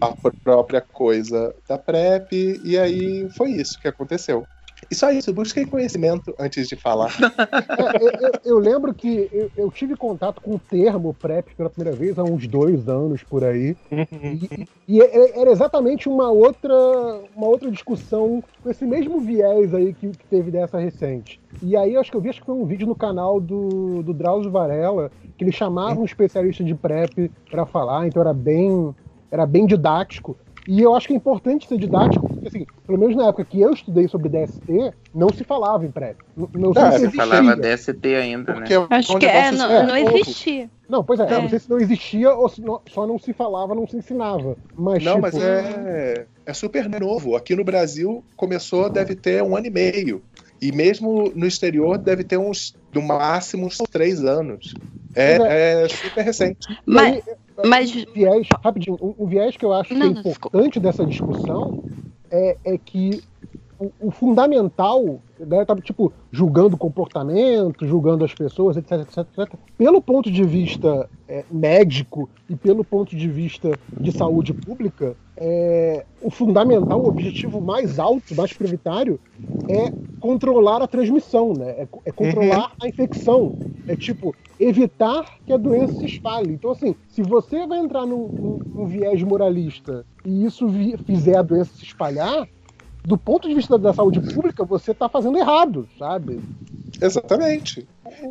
[0.00, 0.14] a
[0.44, 4.46] própria coisa da PrEP, e aí foi isso que aconteceu.
[4.90, 7.10] E só isso, busquei conhecimento antes de falar.
[7.70, 11.70] É, eu, eu- eu lembro que eu, eu tive contato com o termo PrEP pela
[11.70, 13.76] primeira vez há uns dois anos por aí.
[14.22, 16.74] E, e é- era exatamente uma outra,
[17.34, 21.40] uma outra discussão com esse mesmo viés aí que, que teve dessa recente.
[21.62, 24.12] E aí acho que eu vi, acho que foi um vídeo no canal do, do
[24.14, 28.94] Drauzio Varela, que ele chamava um especialista de PrEP para falar, então era bem,
[29.30, 30.36] era bem didático.
[30.66, 33.60] E eu acho que é importante ser didático, porque assim, pelo menos na época que
[33.60, 36.16] eu estudei sobre DST, não se falava em PrEP.
[36.36, 38.86] Não, não sei Ah, se falava DST ainda, Porque né?
[38.90, 40.70] Acho onde que é, não, é não existia.
[40.88, 41.40] Não, pois é, É.
[41.40, 44.56] não sei se não existia ou se não- só não se falava, não se ensinava.
[44.76, 47.36] Mas, Não, tipo, mas é, é super novo.
[47.36, 50.22] Aqui no Brasil começou, deve ter um ano e meio.
[50.60, 54.74] E mesmo no exterior deve ter uns, no máximo, uns três anos.
[55.14, 56.58] É, é super recente.
[56.70, 57.22] e Mas, aí,
[57.66, 61.04] mas um viés, rapidinho, um, um viés que eu acho Não, que é importante dessa
[61.04, 61.84] discussão
[62.30, 63.22] é, é que
[63.78, 69.54] o, o fundamental, né, tá, tipo, julgando o comportamento, julgando as pessoas, etc, etc, etc,
[69.76, 73.70] pelo ponto de vista é, médico e pelo ponto de vista
[74.02, 79.18] de saúde pública, é, o fundamental, o objetivo mais alto, mais prioritário,
[79.68, 81.70] é controlar a transmissão, né?
[81.70, 83.54] É, é controlar a infecção.
[83.88, 86.52] É tipo, evitar que a doença se espalhe.
[86.52, 91.36] Então, assim, se você vai entrar num, num- num viés moralista e isso vi- fizer
[91.36, 92.46] a doença se espalhar,
[93.04, 96.40] do ponto de vista da saúde pública, você está fazendo errado, sabe?
[97.00, 97.88] Exatamente.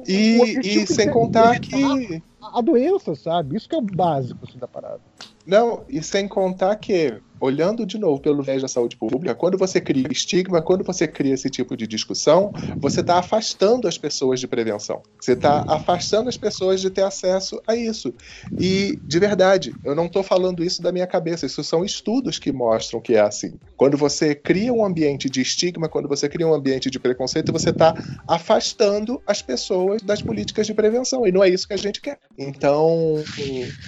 [0.07, 2.21] E, e sem contar que.
[2.41, 3.55] A a doença, sabe?
[3.55, 5.01] Isso que é o básico assim, da parada.
[5.45, 9.79] Não, e sem contar que, olhando de novo pelo viés da saúde pública, quando você
[9.79, 14.47] cria estigma, quando você cria esse tipo de discussão, você está afastando as pessoas de
[14.47, 15.01] prevenção.
[15.19, 18.13] Você está afastando as pessoas de ter acesso a isso.
[18.59, 22.51] E, de verdade, eu não estou falando isso da minha cabeça, isso são estudos que
[22.51, 23.53] mostram que é assim.
[23.77, 27.69] Quando você cria um ambiente de estigma, quando você cria um ambiente de preconceito, você
[27.69, 27.93] está
[28.27, 31.25] afastando as pessoas das políticas de prevenção.
[31.25, 32.19] E não é isso que a gente quer.
[32.37, 33.23] Então,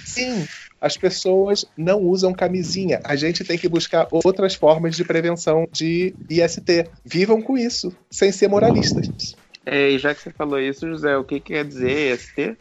[0.04, 0.46] sim,
[0.82, 3.00] as pessoas não usam camisinha.
[3.04, 6.90] A gente tem que buscar outras formas de prevenção de IST.
[7.04, 9.36] Vivam com isso, sem ser moralistas.
[9.64, 12.56] É, e já que você falou isso, José, o que que quer dizer EST?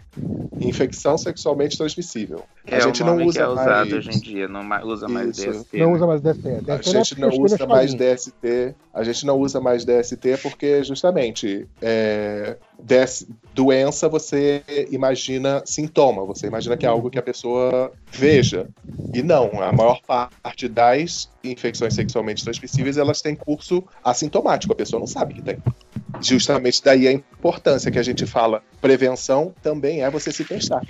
[0.60, 2.44] Infecção sexualmente transmissível.
[2.66, 3.94] É a gente o não usa que é usado mais...
[3.94, 5.50] hoje em dia, não ma- usa mais Isso.
[5.50, 5.78] DST.
[5.80, 5.96] Não né?
[5.96, 6.48] usa mais DST.
[6.48, 8.14] A DST gente não é usa mais DST.
[8.42, 8.76] DST.
[8.94, 16.48] A gente não usa mais DST porque, justamente, é, DS doença você imagina sintoma, você
[16.48, 18.68] imagina que é algo que a pessoa veja.
[19.14, 25.00] E não, a maior parte das infecções sexualmente transmissíveis elas têm curso assintomático, a pessoa
[25.00, 25.58] não sabe que tem.
[26.22, 28.64] Justamente daí a importância que a gente fala.
[28.80, 30.82] Prevenção também é você se testar.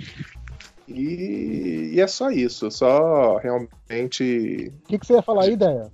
[0.94, 5.90] E, e é só isso, só realmente O que, que você ia falar aí, ideia?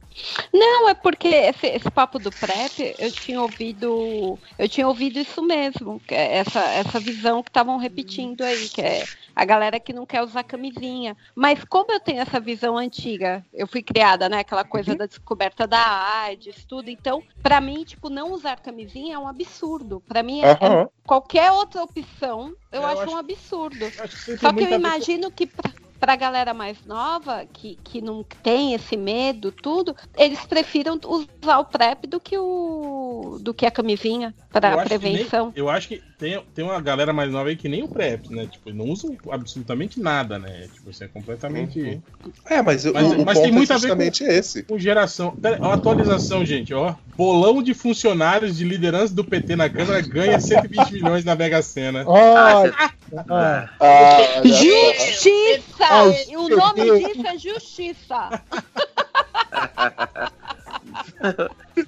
[0.52, 5.42] Não, é porque esse, esse papo do PrEP, eu tinha ouvido, eu tinha ouvido isso
[5.42, 9.04] mesmo, que é essa, essa visão que estavam repetindo aí, que é
[9.38, 11.16] a galera que não quer usar camisinha.
[11.32, 15.64] Mas como eu tenho essa visão antiga, eu fui criada, né, aquela coisa da descoberta
[15.64, 15.78] da
[16.24, 20.02] AIDS, tudo, então, pra mim, tipo, não usar camisinha é um absurdo.
[20.08, 23.92] Pra mim, é, é qualquer outra opção, eu, Eu acho, acho- um absurdo.
[23.96, 27.78] Acho que Só que eu ver com- imagino que pra, pra galera mais nova, que,
[27.84, 33.52] que não tem esse medo, tudo, eles prefiram usar o PrEP do que o do
[33.52, 35.52] que a camisinha para que nem- prevenção.
[35.56, 38.46] eu acho que tem, tem uma galera mais nova aí que nem o PrEP, né?
[38.50, 40.68] Tipo, não usam absolutamente nada, né?
[40.74, 41.80] Tipo, isso é completamente.
[41.80, 42.32] Uhum.
[42.48, 44.62] É, mas, o- Mas- o, mas ponto tem muito é a ver com- esse.
[44.64, 45.34] Com geração.
[45.60, 46.94] Ó, atualização, gente, ó.
[47.16, 52.02] Bolão de funcionários de liderança do PT na Câmara ganha 120 milhões na Mega Sena.
[52.06, 52.90] Olha, Ah,
[53.30, 55.84] ah, Ah, Justiça!
[55.90, 56.98] Ai, o nome Deus.
[57.00, 58.42] disso é justiça.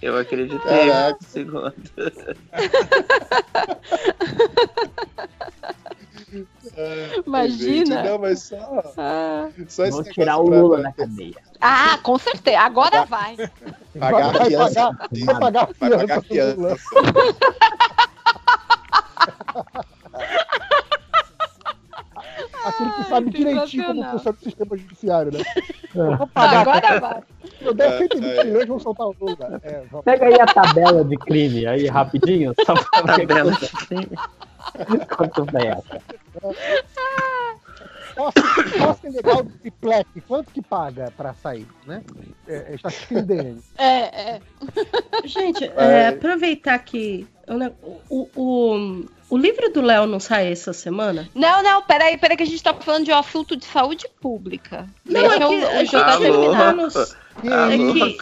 [0.02, 0.58] Eu acreditei
[0.88, 1.18] Caraca.
[1.20, 1.74] um segundo.
[7.26, 7.96] Imagina.
[7.96, 11.36] Gente, não, mas só, Ah, só negócio tirar o Lula pra da cadeia.
[11.60, 12.58] Ah, com certeza.
[12.60, 13.36] Agora vai.
[13.98, 14.74] Pagar vai, a fiança.
[14.74, 16.76] pagar, vai pagar a Vai pagar a fiança.
[22.70, 25.44] Aquele que sabe Ai, direitinho como funciona o sistema judiciário, né?
[26.16, 27.22] Vou pagar, Agora vai.
[27.60, 28.44] Eu der 120 É, é.
[28.44, 29.60] milhões, vão soltar o Lula.
[29.62, 35.16] É, vamos- Pega aí a tabela de crime aí rapidinho, só pra ver Tabela quanto,
[35.16, 36.00] quanto vem essa.
[38.14, 42.02] Posse, legal do Ciplec, quanto que paga pra sair, né?
[42.46, 43.58] É, é estatística IDN.
[43.78, 44.40] É, é.
[45.24, 45.72] Gente, É.
[45.76, 47.26] é, aproveitar que
[48.08, 51.28] o, o, o, livro do Léo não sai essa semana?
[51.34, 54.86] Não, não, peraí, peraí, que a gente tá falando de um assunto de saúde pública.
[55.04, 56.40] Não, Deixa é que o- a o gente jogador Alô?
[56.40, 56.96] terminar nos...
[56.96, 58.18] Ah, É que...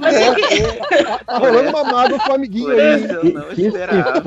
[0.00, 1.04] Mas é que...
[1.04, 2.96] tá, tá rolando uma mágoa com o amiguinho aí.
[3.04, 4.22] isso eu não esperava.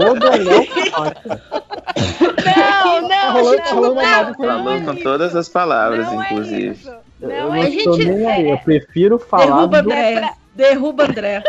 [2.46, 4.96] Não, não, Tá rolando- tá não, rolando uma não, mágoa com não Falou é com
[4.98, 6.88] todas as palavras, Não é inclusive.
[7.22, 8.10] Eu Não não é estou isso.
[8.12, 9.90] nem aí, eu prefiro falar Derruba do...
[9.92, 10.34] André.
[10.56, 11.44] Derruba André.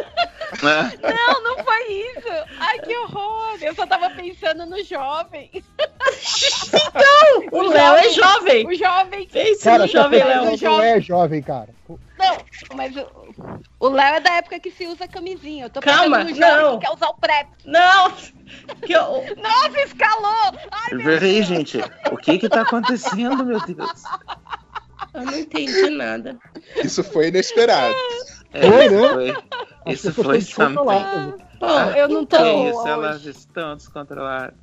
[0.63, 2.29] Ah, Não, não foi isso.
[2.59, 3.59] Ai, que horror.
[3.61, 5.51] Eu só tava pensando no jovem.
[7.53, 8.67] O Léo é jovem.
[8.67, 9.29] O jovem.
[9.29, 10.29] Pense Cara, jovem você
[10.69, 10.77] Léo.
[10.77, 11.69] não é jovem, cara.
[11.89, 12.37] Não,
[12.75, 13.07] mas o,
[13.81, 15.67] o Léo é da época que se usa camisinha.
[15.67, 16.79] Eu tô Calma, pensando no jovem não.
[16.79, 17.49] que quer usar o PrEP.
[17.65, 18.13] Não!
[18.85, 20.59] Que eu- Nossa, escalou.
[20.71, 21.47] Ai, Peraí, Deus.
[21.47, 21.79] gente.
[22.11, 24.03] O que que tá acontecendo, meu Deus?
[25.15, 26.39] eu não entendi nada.
[26.77, 27.95] Isso foi inesperado.
[28.55, 29.09] É, Foi, isso né?
[29.09, 31.35] foi, isso foi descontroladas.
[31.59, 32.89] Bom, Eu não tô Que boa isso, hoje.
[32.91, 34.55] elas estão descontroladas.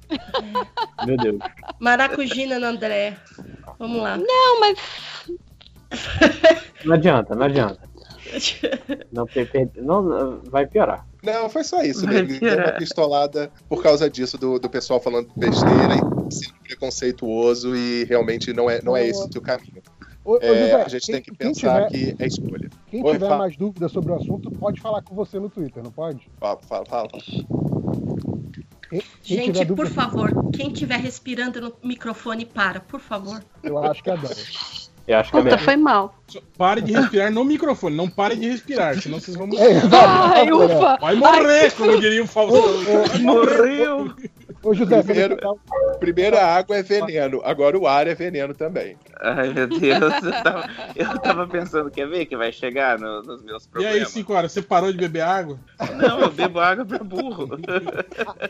[1.06, 1.40] Meu Deus.
[1.80, 3.18] Maracujina no André.
[3.78, 4.18] Vamos lá.
[4.18, 4.78] Não, mas
[6.86, 7.92] Não adianta, não adianta.
[9.12, 11.06] Não, não, vai piorar.
[11.22, 12.06] Não, foi só isso.
[12.06, 16.56] Vai Ele deu uma pistolada por causa disso, do, do pessoal falando besteira e sendo
[16.64, 19.82] preconceituoso e realmente não é, não é esse o caminho.
[20.24, 22.70] Ô, ô, É, José, a gente quem- tem que pensar tiver- que é escolha.
[22.90, 23.38] Quem Oi, tiver fala.
[23.40, 26.28] mais dúvidas sobre o assunto, pode falar com você no Twitter, não pode?
[26.40, 27.08] Fala, fala, fala.
[28.90, 33.42] Quem, quem tiver Gente, por dúvida, favor, quem estiver respirando no microfone, para, por favor.
[33.64, 34.36] eu acho que é Dora.
[35.08, 36.14] Eu acho que é puta, foi mal.
[36.58, 39.82] Pare de respirar no microfone, não pare de respirar, senão vocês vão morrer.
[39.92, 40.98] Ai, ufa.
[41.02, 42.62] Vai morrer, como diria o Faustão.
[43.22, 44.14] Morreu!
[44.64, 45.38] Ô, José, Primeiro-
[46.00, 48.96] Primeiro a água é veneno, agora o ar é veneno também.
[49.20, 50.24] Ai, meu Deus.
[50.24, 53.84] Eu tava, eu tava pensando, quer ver que vai chegar no- nos meus E aí,
[53.84, 54.10] problemas?
[54.10, 55.60] cinco horas, você parou de beber água?
[55.98, 57.50] Não, eu bebo água pra burro.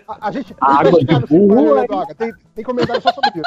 [0.07, 1.87] a, a gente Água tem que chegar de burro, aí.
[1.87, 2.15] Doga.
[2.15, 3.41] Tem, tem comentário só sobre isso.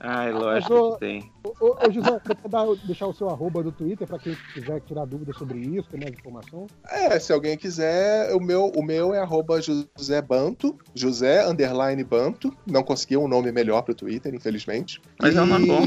[0.00, 1.32] Ai, lógico que tem.
[1.60, 5.04] Ô, ô, José, você dar- deixar o seu arroba do Twitter pra quem quiser tirar
[5.04, 6.66] dúvida sobre isso, ter mais informação?
[6.88, 12.52] É, se alguém quiser, o meu, o meu é arroba José Banto, José underline Banto.
[12.66, 15.00] Não consegui um nome melhor pro Twitter, infelizmente.
[15.20, 15.82] Mas é um nome bom.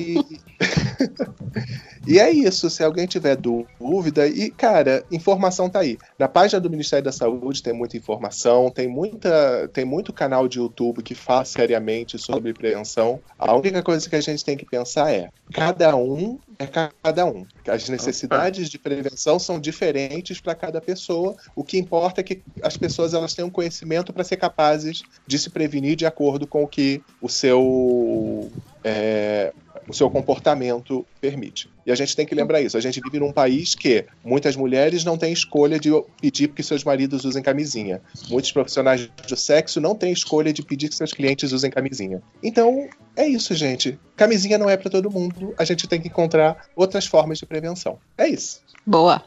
[2.08, 5.98] e é isso, se alguém tiver dúvida, e cara, informação tá aí.
[6.18, 10.60] Na página do Ministério da Saúde tem muita informação, tem muita, tem muito canal de
[10.60, 13.20] YouTube que fala seriamente sobre prevenção.
[13.38, 17.46] A única coisa que a gente tem que pensar é, cada um é cada um.
[17.68, 21.36] As necessidades de prevenção são diferentes para cada pessoa.
[21.56, 25.50] O que importa é que as pessoas elas tenham conhecimento para ser capazes de se
[25.50, 28.52] prevenir de acordo com o que o seu
[28.84, 29.54] é,
[29.90, 31.70] o seu comportamento permite.
[31.86, 32.78] E a gente tem que lembrar isso.
[32.78, 35.90] A gente vive num país que muitas mulheres não têm escolha de
[36.22, 38.00] pedir que seus maridos usem camisinha.
[38.30, 42.22] Muitos profissionais do sexo não têm escolha de pedir que seus clientes usem camisinha.
[42.44, 44.00] Então, é isso, gente.
[44.16, 45.54] Camisinha não é para todo mundo.
[45.58, 47.98] A gente tem que encontrar outras formas de prevenção.
[48.18, 48.62] É isso.
[48.86, 49.24] Boa.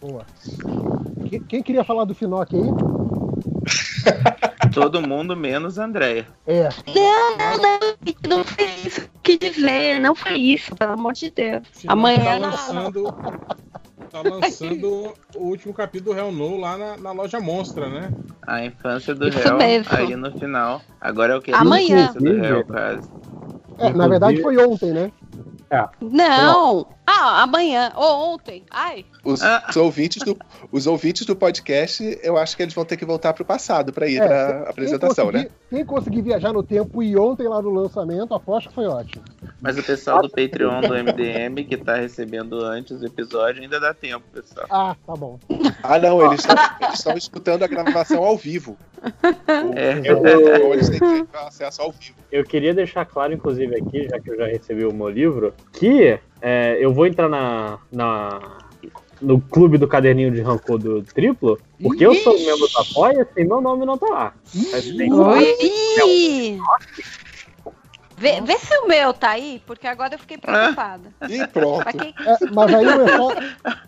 [0.00, 0.24] Boa.
[1.48, 2.93] Quem, queria falar do Finoc aí?
[4.72, 6.26] Todo mundo menos a Andréia.
[6.46, 6.68] É.
[6.94, 8.36] Não, não, não.
[8.36, 10.00] Não foi isso que dizer.
[10.00, 11.62] Não foi isso, pelo amor de Deus.
[11.86, 13.14] Amanhã Tá lançando,
[14.10, 18.10] tá lançando o último capítulo do Hell No lá na, na loja Monstra, né?
[18.46, 19.94] A infância do Isso réu mesmo.
[19.94, 20.82] aí no final.
[21.00, 21.52] Agora é o que?
[21.52, 21.96] Amanhã.
[21.96, 23.08] A infância do réu, quase.
[23.78, 25.12] É, na verdade foi ontem, né?
[26.00, 26.86] Não.
[27.06, 27.92] Ah, amanhã.
[27.96, 28.64] Ou ontem.
[28.70, 29.04] Ai.
[29.22, 29.64] Os, Ah.
[29.68, 30.36] os ouvintes do,
[30.72, 34.06] os ouvintes do podcast, eu acho que eles vão ter que voltar pro passado para
[34.08, 35.48] ir É, para quem apresentação, né?
[35.70, 39.22] Quem conseguir viajar no tempo e ontem lá no lançamento, aposto que foi ótimo.
[39.60, 43.92] Mas o pessoal do Patreon do MDM que tá recebendo antes do episódio ainda dá
[43.94, 44.66] tempo, pessoal.
[44.70, 45.38] Ah, tá bom.
[45.82, 46.44] Ah, não, eles
[46.94, 48.76] estão escutando a gravação ao vivo.
[49.02, 50.00] O, É.
[50.72, 52.14] eles têm que ter acesso ao vivo.
[52.32, 56.18] Eu queria deixar claro, inclusive, aqui, já que eu já recebi o meu livro, que
[56.46, 58.58] é, eu vou entrar na, na-
[59.22, 63.44] no clube do caderninho de rancor do triplo, porque eu sou membro do Apoia e
[63.44, 64.32] meu nome não tá lá.
[65.34, 66.58] Oi.
[68.16, 71.08] Vê, vê se o meu tá aí, porque agora eu fiquei preocupada.
[71.28, 71.84] E pronto.
[71.98, 72.14] Quem...
[72.26, 73.34] É, mas aí não é só,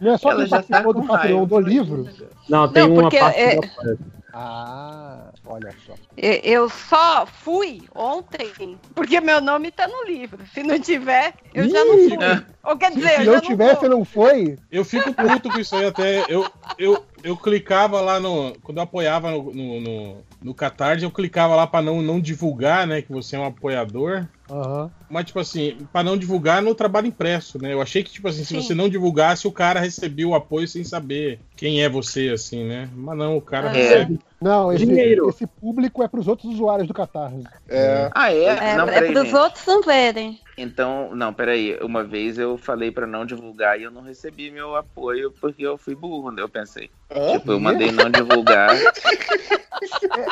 [0.01, 1.47] não é só quem tá participou com do Patreon raiva.
[1.47, 2.09] do livro.
[2.49, 3.99] Não, tem Não, uma parte é- do Apoia.
[4.39, 5.95] Ah, olha só.
[6.15, 10.47] Eu só fui ontem porque meu nome tá no livro.
[10.53, 12.19] Se não tiver, eu já não fui.
[12.63, 13.81] Ou quer dizer, eu Se já não não tiver, vou.
[13.81, 14.59] você não foi?
[14.71, 16.27] Eu fico puto com isso aí até.
[16.29, 16.47] Eu,
[16.77, 18.55] eu, eu clicava lá no.
[18.63, 22.87] Quando eu apoiava no, no, no, no Catarse, eu clicava lá pra não, não divulgar,
[22.87, 23.03] né?
[23.03, 24.27] Que você é um apoiador.
[24.51, 24.91] Aham.
[25.09, 27.73] Mas, tipo assim, pra não divulgar no trabalho impresso, né?
[27.73, 28.61] Eu achei que, tipo assim, se Sim.
[28.61, 32.89] você não divulgasse, o cara recebia o apoio sem saber quem é você, assim, né?
[32.93, 33.73] Mas não, o cara É.
[33.73, 34.21] recebe.
[34.41, 35.29] Não, esse, Dinheiro.
[35.29, 37.43] esse público é pros outros usuários do Catarse.
[37.69, 38.45] É, Ah, é?
[38.45, 39.35] É, não, é pros gente.
[39.35, 40.39] outros não verem.
[40.59, 41.79] Então, não, peraí.
[41.83, 45.77] Uma vez eu falei pra não divulgar e eu não recebi meu apoio porque eu
[45.79, 46.43] fui burro, né?
[46.43, 46.91] Eu pensei.
[47.11, 47.33] Hã?
[47.39, 48.71] Tipo, eu mandei não divulgar.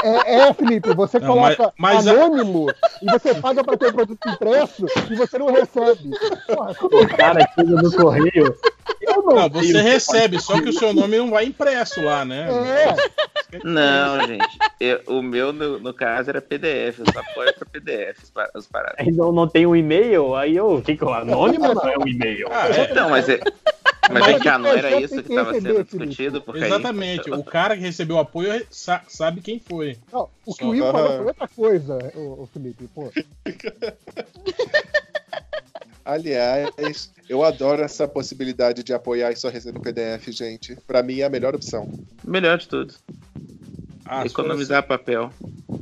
[0.02, 2.66] É, é, Felipe, você Não, coloca mas- mas a- anônimo
[3.02, 6.10] e você paga pra ter o produto impresso e você não recebe.
[6.46, 8.56] Porra, O cara chega no correio.
[9.00, 12.46] Eu não, Não, você recebe, só que o seu nome não vai impresso lá, né?
[13.52, 14.58] é, Não, gente.
[14.80, 17.00] Eu- o meu, no, no caso, era PDF.
[17.00, 19.06] Eu só apoio pra PDF as pa- as paradas.
[19.14, 22.48] Não, não tem um e-mail, aí eu fico anônimo não é um e-mail.
[22.50, 22.94] Ah, é.
[22.94, 23.40] Não, mas é.
[24.10, 26.42] Mas Mas vem cá, não era tem isso que que estava sendo discutido?
[26.42, 27.30] Porque aí- Exatamente.
[27.30, 29.96] O cara que recebeu o apoio sa- sabe quem foi.
[30.12, 32.88] não, o que o Will falou foi outra coisa, o, o Felipe.
[32.94, 33.10] Pô,
[36.04, 40.76] Aliás, eu adoro essa possibilidade de apoiar e só receber PDF, gente.
[40.86, 41.90] Pra mim é a melhor opção.
[42.22, 42.92] Melhor de tudo.
[44.04, 45.32] Ah, Economizar papel.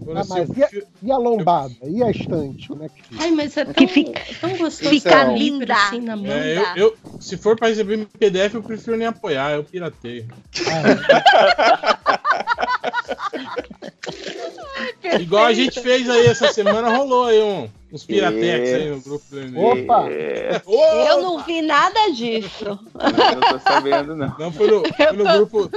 [0.05, 0.71] for Ah, assim, mas e a-
[1.03, 1.75] e a lombada?
[1.85, 2.69] E a estante?
[2.69, 3.23] Como é que fica?
[3.23, 5.75] Ai, mas é tão, Que fica- tão gostoso fica linda.
[5.75, 6.27] assim na mão.
[6.31, 10.27] É, eu, eu- se for pra receber em PDF, eu prefiro nem apoiar, eu pirateio.
[15.21, 19.25] Igual a gente fez aí essa semana, rolou aí um, uns piratex aí no grupo
[19.31, 19.59] do MD.
[19.59, 20.09] Opa!
[20.09, 20.63] É,
[21.11, 22.65] Eu não vi nada disso.
[22.95, 24.35] não tô sabendo, não.
[24.39, 25.71] Não, foi no, foi no grupo.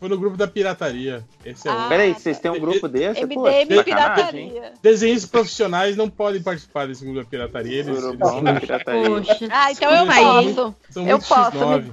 [0.00, 1.22] Foi no grupo da pirataria.
[1.44, 1.74] Esse é o.
[1.78, 3.26] Ah, Peraí, vocês têm um grupo desse?
[3.26, 3.84] Pô, MDM hein?
[3.84, 4.72] Pirataria.
[4.82, 7.80] Desenhistas profissionais não podem participar desse grupo da pirataria.
[7.80, 9.10] Eles, eles da pirataria.
[9.10, 9.48] Poxa.
[9.50, 10.74] Ah, então eu posso.
[10.88, 11.84] são eu posso, X9.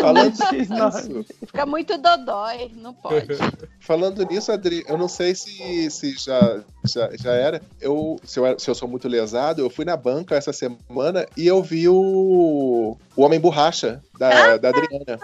[0.00, 1.08] Falando X9.
[1.08, 3.26] nisso, Fica muito dodói, não pode.
[3.78, 7.60] falando nisso, Adri, eu não sei se, se já, já, já era.
[7.80, 11.46] Eu, se, eu, se eu sou muito lesado, eu fui na banca essa semana e
[11.46, 15.18] eu vi o, o Homem Borracha da, da Adriana.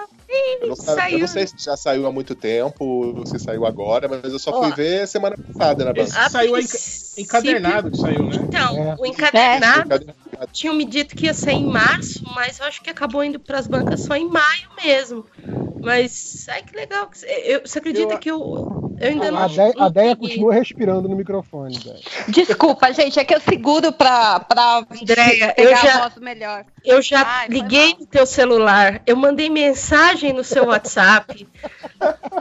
[0.60, 4.32] Eu não, eu não sei se já saiu há muito tempo, se saiu agora, mas
[4.32, 6.26] eu só fui ver semana passada na Esse banca.
[6.26, 8.36] A saiu princípio- encadernado que saiu, né?
[8.48, 8.96] Então, É.
[8.98, 10.06] o encadernado Cadê?
[10.52, 13.58] tinham me dito que ia sair em março, mas eu acho que acabou indo para
[13.58, 15.24] as bancas só em maio mesmo.
[15.84, 17.10] Mas, ai que legal.
[17.44, 18.38] Eu, você acredita Eu- que eu,
[18.98, 19.38] eu ainda não.
[19.38, 22.00] A Deia, a não Deia continua respirando no microfone, Deia.
[22.28, 26.64] Desculpa, gente, é que eu seguro pra, pra Andréia, pegar eu já- a voz melhor.
[26.84, 31.46] Eu já Ai, liguei no teu celular, eu mandei mensagem no seu WhatsApp.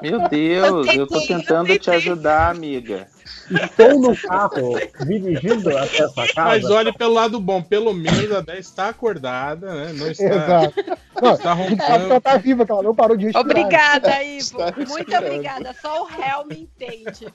[0.01, 1.93] Meu Deus, eu tô tentei, eu tentando te tentei.
[1.95, 3.07] ajudar, amiga.
[3.51, 6.33] Estou no carro, dirigindo até a sua casa.
[6.35, 9.93] Mas olhe pelo lado bom, pelo menos a 10 está acordada, né?
[9.93, 10.73] Não está, Exato.
[11.21, 12.21] Não, está ela roncando.
[12.21, 13.45] tá viva, ela não parou de respirar.
[13.45, 14.63] Obrigada, Ivo.
[14.63, 15.75] Está Muito obrigada.
[15.81, 17.27] Só o réu me entende.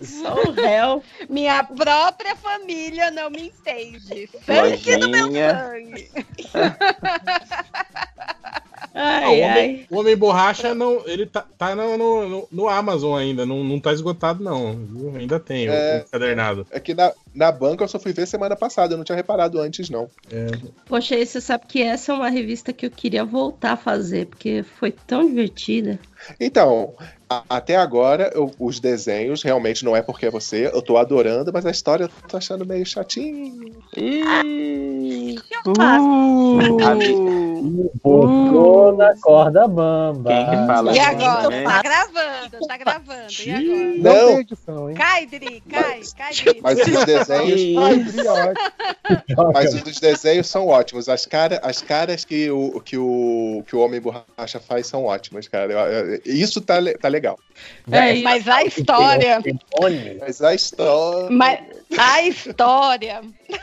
[0.00, 1.02] Só o réu.
[1.28, 4.28] Minha própria família não me entende.
[4.44, 6.08] Sangue no meu Lojinha.
[8.94, 9.06] sangue.
[9.06, 9.50] Ah, Ai, o, ai.
[9.50, 13.78] homem, o Homem Borracha, não, ele tá, tá no, no, no- Amazon ainda, não, não
[13.80, 14.78] tá esgotado não?
[15.18, 15.98] Ainda tem o- É.
[15.98, 16.66] o encadernado.
[16.70, 19.60] É que na, na banca eu só fui ver semana passada, eu não tinha reparado
[19.60, 20.08] antes, não.
[20.86, 24.26] Poxa, e você sabe que essa é uma revista que eu queria voltar a fazer,
[24.26, 25.98] porque foi tão divertida.
[26.40, 26.94] Então,
[27.48, 31.64] até agora, eu- os desenhos realmente não é porque é você, eu tô adorando, mas
[31.66, 33.72] a história eu tô achando meio chatinho.
[33.96, 35.36] Ih,
[35.76, 36.84] faço?
[36.84, 37.44] amiga,
[38.02, 40.30] Botou na corda bamba.
[40.30, 41.48] quem que fala E agora?
[41.48, 41.62] né?
[41.64, 43.32] Tá gravando, tá gravando.
[43.46, 43.74] E agora?
[43.98, 44.26] Não, Não.
[44.28, 44.96] tem edição, hein?
[44.96, 46.60] Cai, Dri, cai, Mas- cai, Dri.
[46.62, 47.60] Mas os desenhos,
[49.54, 51.08] mas os desenhos são ótimos.
[51.08, 55.48] As, cara, as caras que o, que, o, que o Homem Borracha faz são ótimas,
[55.48, 55.72] cara.
[56.26, 57.23] Isso tá, tá legal.
[57.90, 59.42] É, Mas a história.
[60.20, 61.28] Mas a história.
[61.30, 61.60] Mas
[61.98, 63.20] a história.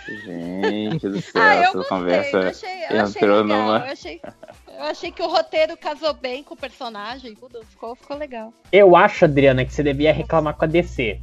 [0.08, 1.98] Gente do céu, Ah, eu essa gostei.
[1.98, 3.46] conversa eu achei, eu achei entrou legal.
[3.46, 3.78] numa.
[3.86, 4.22] Eu achei,
[4.68, 7.36] eu achei que o roteiro casou bem com o personagem.
[7.36, 8.54] Tudo ficou, ficou legal.
[8.72, 11.20] Eu acho, Adriana, que você devia reclamar com a DC.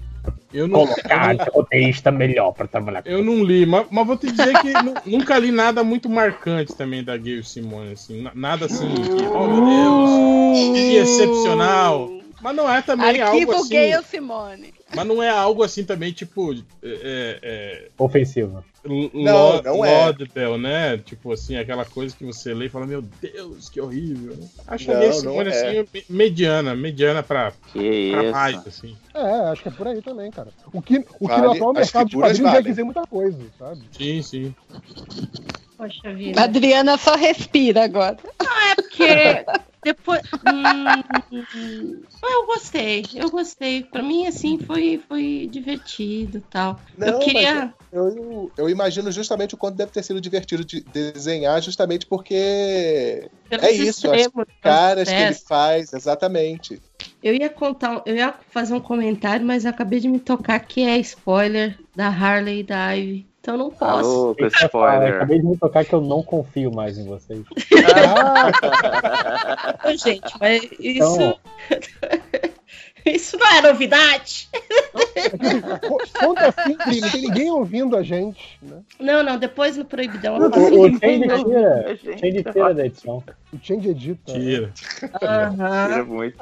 [0.53, 4.07] Eu não, Colocar eu não, roteirista melhor pra trabalhar com eu não li, mas, mas
[4.07, 8.22] vou te dizer que nu- nunca li nada muito marcante também da Gayle Simone, assim,
[8.22, 12.18] na- nada assim, que, oh meu Deus, que excepcional.
[12.41, 13.74] Mas não é também algo Arquivo assim.
[13.74, 14.74] Gale Simone.
[14.95, 16.55] Mas não é algo assim também, tipo.
[16.55, 16.59] É,
[17.43, 18.64] é, Ofensivo.
[18.84, 20.05] L- Não, não é.
[20.05, 20.97] Laudable, né?
[20.99, 24.39] Tipo assim, aquela coisa que você lê e fala, meu Deus, que horrível.
[24.66, 25.53] Acho Não, a Nesse não Simone, é.
[25.80, 28.97] assim, me- mediana, mediana pra, Que pra mais, assim.
[29.14, 29.20] É,
[29.51, 30.49] acho que é por aí também, cara.
[30.72, 32.62] O que, o que Vale, no atual mercado de quadrinhos já valem.
[32.62, 33.80] quer dizer muita coisa, sabe?
[33.93, 34.55] Sim, sim.
[35.76, 36.43] Poxa A vida.
[36.43, 38.16] Adriana só respira agora.
[38.70, 39.07] É porque
[39.85, 40.20] depois.
[40.45, 41.03] Hum,
[42.22, 43.83] eu gostei, eu gostei.
[43.83, 46.81] Pra mim, assim, foi, foi divertido e tal.
[47.01, 47.74] eu Não, queria.
[47.91, 53.64] Eu, eu imagino justamente o quanto deve ter sido divertido de desenhar, justamente porque pelos
[53.64, 56.83] é isso, as extremos, caras que ele faz, exatamente.
[57.22, 60.83] Eu ia contar, eu ia fazer um comentário, mas eu acabei de me tocar que
[60.83, 63.28] é spoiler da Harley e da Ivy.
[63.49, 64.11] Então não posso.
[64.11, 65.14] Alô, com Eu spoiler.
[65.14, 67.40] acabei de me tocar que eu não confio mais em vocês.
[67.96, 71.14] Ah, Ô, Gente, mas isso.
[71.14, 71.38] Então-
[73.07, 74.51] isso não é novidade?
[75.88, 78.82] co- conta assim, não tem ninguém ouvindo a gente, né?
[79.01, 80.42] Não, não, depois no Proibidão O,
[80.82, 80.99] o isso.
[81.01, 83.24] Change tira, da edição.
[83.51, 84.30] O Change edita.
[84.34, 84.70] Tira.
[85.22, 85.86] Aham.
[85.88, 86.36] Tira muito.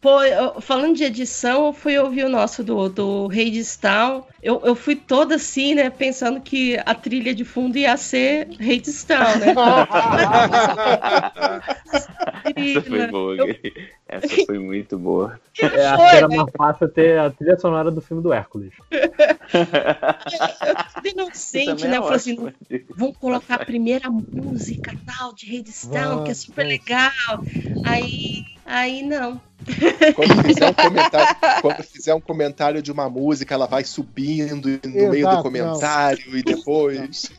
[0.00, 4.22] Pô, eu- falando de edição, eu fui ouvir o nosso do, do Rei de Town.
[4.40, 5.90] Eu, eu fui toda assim, né?
[5.90, 9.46] Pensando que a trilha de fundo ia ser Rei de Town, né?
[12.56, 13.74] Essa foi boa, Eu- Gui.
[14.08, 15.38] Essa foi muito boa.
[15.60, 16.36] É, acho Foi, que era né?
[16.36, 18.72] mais fácil ter a trilha sonora do filme do Hércules.
[19.52, 21.96] Eu fui inocente, né?
[21.96, 22.36] é Eu falei assim,
[22.96, 27.10] vamos colocar a primeira música tal de Rei de Town, que é super legal.
[27.82, 29.40] Aí, aí não.
[30.14, 35.10] Quando fizer um comentário, quando fizer um comentário de uma música, ela vai subindo no
[35.10, 37.32] meio Exato, do comentário e depois.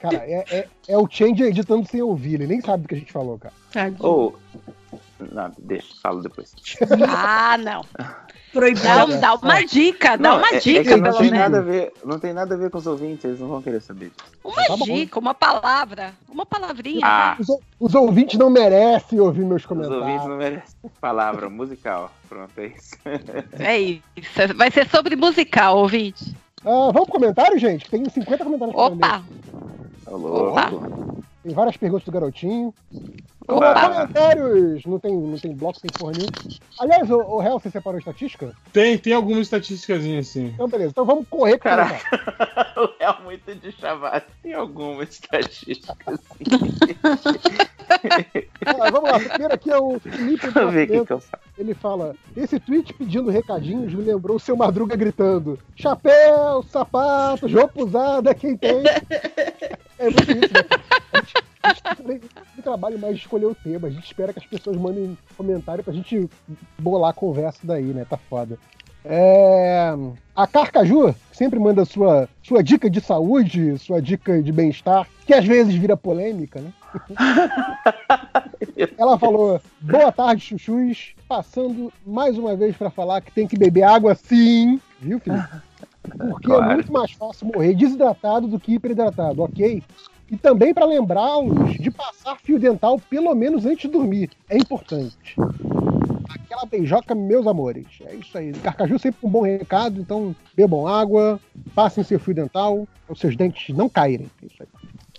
[0.00, 2.98] Cara, é, é, é o Change editando sem ouvir, ele nem sabe do que a
[2.98, 3.54] gente falou, cara.
[4.00, 4.38] Ou.
[5.32, 6.54] Não, deixa, falo depois.
[7.08, 7.84] Ah, não.
[8.52, 9.08] Proibidão.
[9.08, 11.38] Dá, dá uma dica, dá Não, uma é- é dica, que não pelo tem menos.
[11.38, 13.80] nada a ver, não tem nada a ver com os ouvintes, eles não vão querer
[13.80, 14.38] saber disso.
[14.44, 14.84] Uma Tá bom.
[14.84, 16.12] dica, uma palavra.
[16.28, 17.00] Uma palavrinha.
[17.04, 20.00] Ah, Os, ou- os ouvintes não merecem ouvir meus os comentários.
[20.02, 22.10] ouvintes não merecem palavra musical.
[22.28, 22.96] Pronto, é isso.
[23.58, 24.54] É isso.
[24.56, 26.34] Vai ser sobre musical, ouvinte.
[26.64, 27.88] Ah, vamos pro comentário, gente?
[27.90, 28.74] Tem 50 comentários.
[28.76, 29.22] Opa!
[30.06, 30.50] Ô, louco.
[30.50, 30.70] Opa.
[31.42, 32.74] Tem várias perguntas do garotinho.
[33.46, 33.88] Opa.
[33.88, 34.84] Comentários!
[34.84, 36.32] Não tem, não tem bloco, tem porra nenhuma.
[36.78, 38.52] Aliás, o, o Real, você separou a estatística?
[38.72, 40.48] Tem, tem algumas estatísticas assim.
[40.48, 40.90] Então, beleza.
[40.90, 41.96] Então vamos correr comentário.
[42.76, 44.26] o Léo muito de chavado.
[44.42, 46.44] Tem alguma estatística assim.
[48.66, 49.18] Ah, vamos lá.
[49.18, 51.42] Primeiro aqui é o Felipe Deixa eu ver o que, que eu faço.
[51.56, 57.82] Ele fala: Esse tweet pedindo recadinhos me lembrou o seu Madruga gritando: Chapéu, sapato, roupa
[57.82, 58.82] usada, quem tem.
[59.98, 60.64] É muito isso, né?
[61.62, 62.02] A gente,
[62.56, 63.88] não trabalho mais de escolher o tema.
[63.88, 66.28] A gente espera que as pessoas mandem comentário pra gente
[66.78, 68.06] bolar a conversa daí, né?
[68.08, 68.58] Tá foda.
[69.04, 69.92] É,
[70.34, 75.44] A Carcaju sempre manda sua, sua dica de saúde, sua dica de bem-estar, que às
[75.44, 76.72] vezes vira polêmica, né?
[78.98, 81.14] Ela falou: Boa tarde, chuchus.
[81.28, 85.48] Passando mais uma vez pra falar que tem que beber água sim, viu, Felipe?
[86.02, 86.74] Porque é Claro.
[86.74, 89.82] muito mais fácil morrer desidratado do que hiperidratado, ok?
[90.30, 94.30] E também para lembrá-los de passar fio dental pelo menos antes de dormir.
[94.48, 95.36] É importante.
[96.28, 97.86] Aquela beijoca, meus amores.
[98.04, 98.52] É isso aí.
[98.52, 101.40] Carcaju sempre com um bom recado, então bebam água,
[101.74, 104.30] passem seu fio dental, para os seus dentes não caírem.
[104.42, 104.68] É isso aí.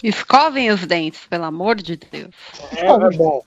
[0.04, 2.34] Escovem os dentes, pelo amor de Deus.
[2.78, 3.42] É, é bom.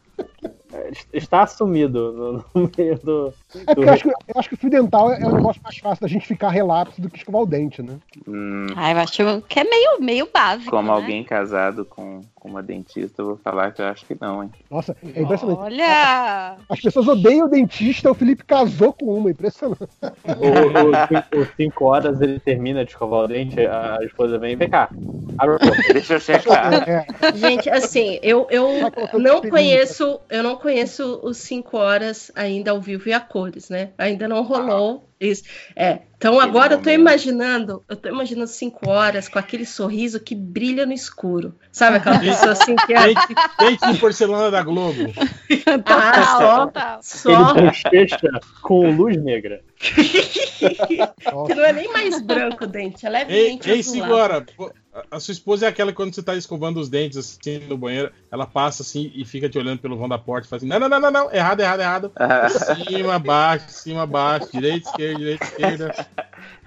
[1.12, 3.34] Está assumido no, no meio do.
[3.54, 5.62] É porque eu acho, que, eu acho que o fio dental é, é um negócio
[5.62, 7.98] mais fácil da gente ficar relapso do que escovar o dente, né?
[8.26, 10.70] Hum, Ai, eu acho que é meio, meio básico.
[10.70, 10.94] como né?
[10.94, 14.50] alguém casado com, com uma dentista, eu vou falar que eu acho que não, hein?
[14.68, 15.60] Nossa, é impressionante.
[15.60, 16.56] Olha!
[16.68, 19.86] As pessoas odeiam o dentista, o Felipe casou com uma, impressionante.
[20.02, 24.68] O, o, o 5 horas ele termina de escovar o dente, a esposa vem, vem
[24.68, 24.90] cá.
[25.38, 25.82] Abre a porta.
[25.94, 26.88] Deixa eu checar.
[26.88, 28.90] É, Gente, assim, eu, eu
[29.20, 33.90] não conheço, eu não conheço os 5 horas ainda ao vivo e a cores, né?
[33.96, 35.44] Ainda não rolou isso.
[35.74, 36.00] É.
[36.16, 37.00] Então Aquele agora eu tô momento.
[37.00, 41.54] imaginando, eu tô imaginando 5 horas com aquele sorriso que brilha no escuro.
[41.72, 45.12] Sabe aquela pessoa assim que é Dente, dente de porcelana da Globo.
[45.86, 46.98] ah, só, Total.
[47.02, 49.62] só Ele bochecha com luz negra.
[49.82, 54.02] Que não é nem mais branco o dente, é Ei, levemente ei azulado.
[54.12, 54.46] segura!
[54.56, 57.58] Pô, a- A sua esposa é aquela que quando você tá escovando os dentes assim
[57.66, 60.58] no banheiro, ela passa assim e fica te olhando pelo vão da porta e fala
[60.58, 62.12] assim: não, não, não, não, não, errado, errado, errado.
[62.86, 66.06] Cima, baixo, cima, baixo, direita, esquerda, direita, esquerda.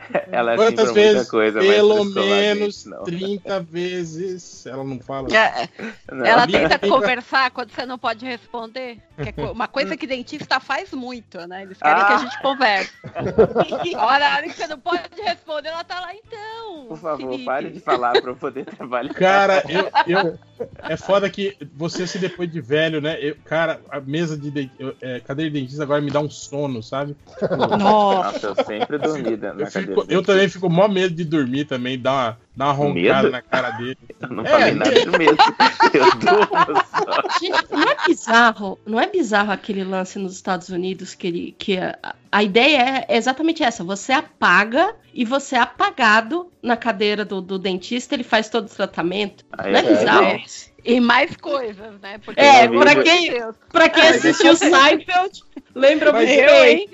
[0.32, 1.30] Ela Quantas lembra muita vezes?
[1.30, 3.04] coisa, Pelo menos não.
[3.04, 4.66] 30 vezes.
[4.66, 5.28] Ela não fala.
[5.36, 5.70] É,
[6.12, 6.26] Não.
[6.26, 8.98] Ela tenta conversar quando você não pode responder.
[9.16, 11.64] Que é uma coisa que dentista faz muito, né?
[11.64, 12.20] Eles querem que a Ah.
[12.20, 12.92] gente converse.
[13.96, 16.86] A hora, a hora que você não pode responder, ela tá lá então.
[16.88, 17.46] Por favor, Felipe.
[17.46, 19.14] pare de falar pra eu poder trabalhar.
[19.14, 20.40] Cara, eu, eu-
[20.84, 23.18] É foda que você, assim, depois de velho, né?
[23.22, 26.82] eu- cara, a mesa de eu- é, cadeira de dentista agora me dá um sono,
[26.84, 27.16] sabe?
[27.42, 27.78] Nossa.
[27.78, 29.95] Nossa, eu sempre dormi na cadeira.
[30.10, 33.32] Eu também fico mó medo de dormir também, dar dar uma roncada Medo?
[33.32, 33.98] na cara dele.
[34.22, 35.38] Eu não É, falei nada de medo.
[35.94, 36.48] Eu durmo
[36.90, 37.40] só.
[37.40, 41.78] Gente, não é bizarro, não é bizarro aquele lance nos Estados Unidos que ele que
[41.78, 41.98] a,
[42.32, 47.60] a ideia é exatamente essa, você apaga e você é apagado na cadeira do, do
[47.60, 49.46] dentista, ele faz todo o tratamento.
[49.58, 50.26] Aí Não é é bizarro?
[50.26, 50.44] É.
[50.88, 52.20] E mais coisas, né?
[52.24, 53.32] Porque, É, pra quem-.
[53.72, 55.42] Pra quem assistiu Seinfeld,
[55.74, 56.78] lembra muito eu, bem.
[56.78, 56.90] hein?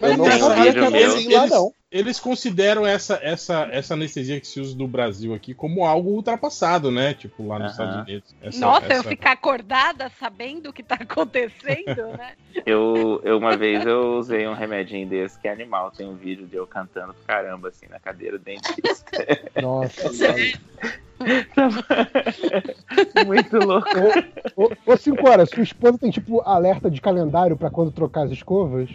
[0.00, 1.72] Eu não sabia que era assim lá, não.
[1.90, 6.88] Eles consideram essa, essa, essa anestesia que se usa no Brasil aqui como algo ultrapassado,
[6.90, 7.14] né?
[7.14, 7.72] Tipo, lá nos.
[7.72, 8.34] Estados Unidos.
[8.40, 12.34] Essa- Nossa, eu essa- ficar acordada sabendo o que tá acontecendo, né?
[12.66, 15.90] Eu, eu uma vez eu usei um remedinho desse que é animal.
[15.90, 19.10] Tem um vídeo de eu cantando pro caramba, assim, na cadeira do dentista.
[19.60, 20.10] Nossa.
[23.26, 23.88] Muito louco.
[24.56, 28.32] Ô, ô, cinco horas, sua esposa tem tipo alerta de calendário pra quando trocar as
[28.32, 28.90] escovas?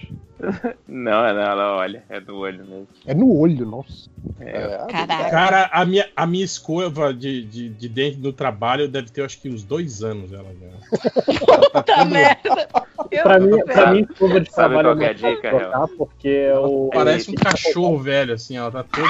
[0.88, 2.88] Não, não, ela olha, é do olho mesmo.
[3.06, 4.10] É no olho, nossa.
[4.40, 5.30] É, Caraca.
[5.30, 9.40] Cara, a minha, a minha escova de, de, de dente no trabalho deve ter acho
[9.40, 11.70] que uns dois anos ela já.
[11.72, 12.68] Puta merda.
[13.12, 15.50] Eu Pra não mim, pra mim, escova de Sabe trabalho qual que é a dica,
[15.50, 16.90] trocar, porque eu.
[16.94, 19.10] Parece um cachorro velho, assim, ela tá toda.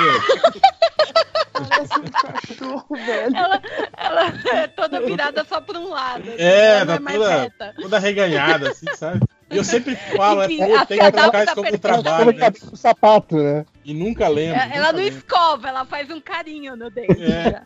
[3.33, 3.61] Ela,
[3.97, 6.21] ela é toda virada só pra um lado.
[6.29, 9.21] assim, É, tá mais toda- toda reganhada, assim, sabe?
[9.49, 12.03] E eu sempre falo, é, pô, tem que trocar tá escova no apertada.
[12.03, 12.49] trabalho, né?
[12.49, 13.65] De sapato, né?
[13.85, 14.59] E nunca lembro.
[14.59, 15.17] É, Ela nunca não lembro.
[15.19, 17.23] escova, ela faz um carinho no dente.
[17.23, 17.61] É.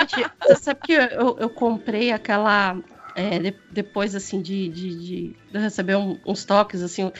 [0.00, 2.76] Gente, você sabe que eu, eu comprei aquela.
[3.18, 7.10] É, de- depois, assim, de, de, de- receber um- uns toques, assim.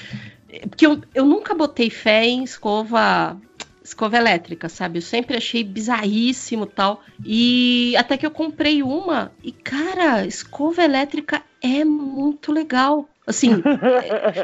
[0.69, 3.41] Porque eu, eu nunca botei fé em escova.
[3.83, 4.99] Escova elétrica, sabe?
[4.99, 7.01] Eu sempre achei bizarríssimo tal.
[7.25, 9.33] E até que eu comprei uma.
[9.43, 13.09] E, cara, escova elétrica é muito legal.
[13.29, 13.63] Assim,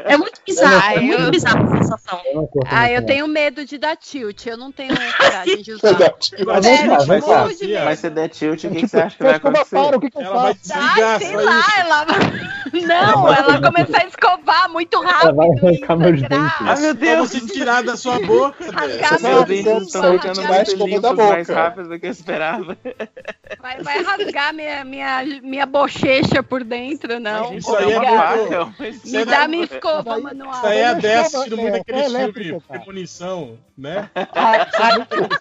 [0.07, 0.91] é, é muito bizarro.
[0.91, 2.21] É Eu- muito bizarro a sensação.
[2.25, 3.07] Eu curto Ah, eu não.
[3.07, 4.45] tenho medo de dar tilt.
[4.45, 5.91] Eu não tenho coragem de usar.
[6.45, 7.83] Mas É, vem tipo.
[7.83, 9.75] Mas se der tilt, o que, que você acha que se vai acontecer?
[9.75, 11.71] para, o que, que eu Ela vai desligar Ai, sei lá, isso.
[11.79, 12.05] ela
[12.75, 15.29] Não, ela vai começar a escovar muito rápido.
[15.29, 16.55] Ela vai arrancar meus dentes.
[16.59, 17.29] Ah, meu Pra Deus!
[17.29, 18.73] você tirar da sua boca, velho.
[18.75, 21.13] Rasgar Meu meu Deus, dente, estão vai ficando mais boca.
[21.13, 22.77] mais rápido do que eu esperava.
[23.61, 27.53] Vai, vai rasgar minha, minha, minha bochecha por dentro, não.
[27.53, 30.51] Isso aí é faca, mas- Me dá minha escova manual.
[30.53, 32.79] Isso aí é a Mas Dessa escova, assistindo é, muito é aquele filme elétrica, cara.
[32.79, 34.09] Premonição, né?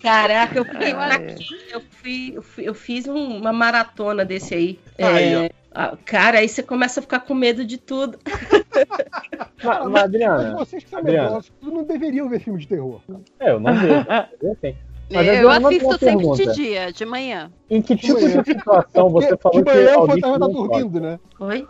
[0.00, 4.24] Caraca, eu fui, Eu na quinta, eu, fui, eu, fui- eu fiz um- uma maratona
[4.24, 4.78] desse aí.
[4.98, 8.18] Aí, É, ah, cara, aí você começa a ficar com medo de tudo.
[8.24, 8.24] Mas,
[9.64, 11.24] mas, Mas Adriana, vocês que são Adriana.
[11.28, 13.00] medrosos, não deveriam ver filme de terror.
[13.38, 14.06] é, eu não vejo.
[14.42, 14.76] Eu tenho.
[15.12, 16.46] Mas, Eu Adriana, assisto sempre pergunta.
[16.46, 17.50] de dia, de manhã.
[17.70, 18.42] Em que tipo manhã.
[18.42, 21.20] de situação você falou de manhã que o fantasma tá te dormindo, né?
[21.40, 21.66] Oi?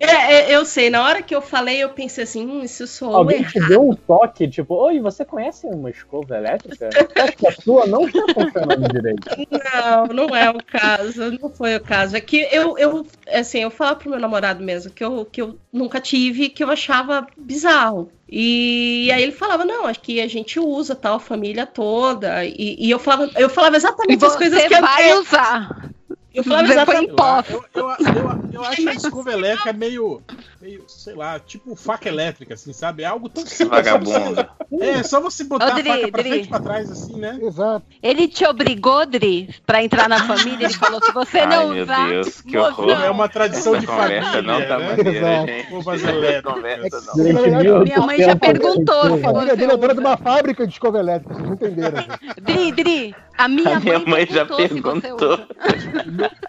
[0.00, 3.16] É, é, eu sei, na hora que eu falei, eu pensei assim, hum, isso soou
[3.16, 3.68] Alguém te errado.
[3.68, 6.88] deu um toque, tipo, oi, você conhece uma escova elétrica?
[7.16, 9.28] Acho que a sua não está funcionando direito.
[9.50, 12.16] Não, não é o caso, não foi o caso.
[12.16, 15.56] É que eu, eu assim, eu falo pro meu namorado mesmo que eu, que eu
[15.72, 18.10] nunca tive, que eu achava bizarro.
[18.34, 22.46] E aí ele falava, não, acho que a gente usa tal, família toda.
[22.46, 25.90] E, e eu falava, eu falava exatamente as coisas você que vai eu, usar.
[26.34, 27.12] Eu falava exatamente.
[27.12, 30.22] Eu, eu, eu, eu acho que a escova elétrica é meio,
[30.60, 33.02] meio, sei lá, tipo faca elétrica, assim, sabe?
[33.02, 33.68] É algo tão simples.
[33.68, 34.46] Vagabundo.
[34.80, 36.30] É, só você botar Ô, Dri, a faca pra Dri.
[36.30, 37.38] frente e pra trás, assim, né?
[37.42, 37.84] Exato.
[38.02, 40.66] Ele te obrigou, Dri, pra entrar na família?
[40.66, 42.72] Ele falou, se você Ai, não meu usar, Deus, que mozão.
[42.84, 43.02] horror.
[43.04, 44.88] É uma tradição Essa de conversa família, não tá né?
[44.88, 45.46] maneira, Exato.
[45.46, 46.32] gente.
[46.32, 47.14] Essa conversa não.
[47.16, 49.94] Durante Minha- mãe já 800 perguntou A família dele é dona usa.
[49.94, 52.40] de uma fábrica de escova elétrica, vocês não entenderam, gente.
[52.40, 55.38] Dri, Dri, a minha, A minha mãe já perguntou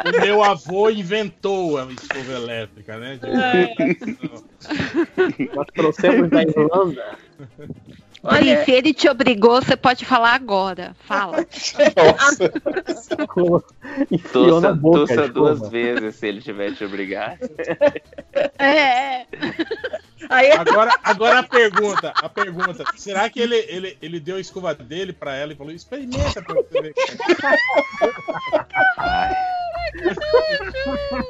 [0.06, 3.20] O meu avô inventou a escova elétrica, né?
[5.56, 7.18] Nós trouxemos da Irlanda.
[8.26, 10.96] Olha, se ele te obrigou, você pode falar agora.
[11.06, 11.46] Fala.
[11.96, 12.54] Nossa.
[14.10, 15.04] na Torça, boca.
[15.04, 15.30] a torça escova.
[15.30, 17.38] duas vezes se ele tiver te obrigar.
[18.58, 19.28] É, é.
[20.30, 24.74] aí Agora, agora a pergunta, a pergunta, será que ele, ele, ele deu a escova
[24.74, 26.94] dele pra ela e falou, experimenta pra você ver.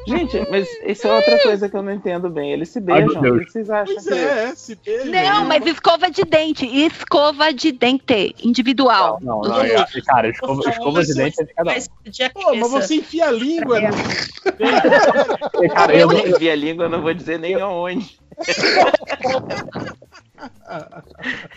[0.07, 2.51] Gente, mas isso é outra coisa que eu não entendo bem.
[2.53, 3.21] Eles se beijam.
[3.21, 3.93] Ai, O que vocês acham?
[3.93, 5.11] Pois que- é, é, se beija.
[5.11, 6.65] Não, mas escova de dente.
[6.65, 8.35] Escova de dente.
[8.43, 9.19] Individual.
[9.21, 9.95] Não, não, outros.
[9.95, 12.31] é- cara, escova, escova de dente é de cada um.
[12.33, 13.79] Pô, mas você enfia a língua.
[13.81, 13.87] no-
[15.63, 18.17] É, Cara, eu, Eu envio a língua, eu não vou dizer nem aonde.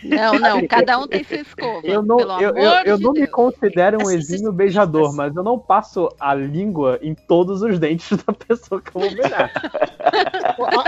[0.03, 0.67] Não, não.
[0.69, 1.87] Cada um tem sua escova.
[1.87, 3.31] eu não, pelo eu, amor eu, eu de não me Deus.
[3.31, 8.33] considero um exímio beijador, mas eu não passo a língua em todos os dentes da
[8.33, 9.51] pessoa que eu vou beijar.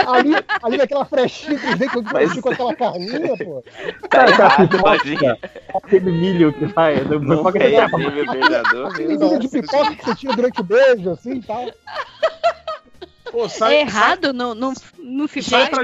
[0.06, 0.32] Ali,
[0.62, 3.64] ali naquela frechinha com os dentes, quando Mas- com aquela carninha, pô.
[4.08, 5.38] Tá errado, pipoca, imagina.
[5.74, 6.96] Aquele milho que vai.
[7.04, 8.86] Não é exímio beijador.
[8.92, 11.66] Aquele milho de pipoca que você tinha durante o beijo, assim e tal.
[13.30, 14.32] Pô, sai, É errado?
[14.32, 14.72] Não, não,
[15.18, 15.82] não se sai, pra,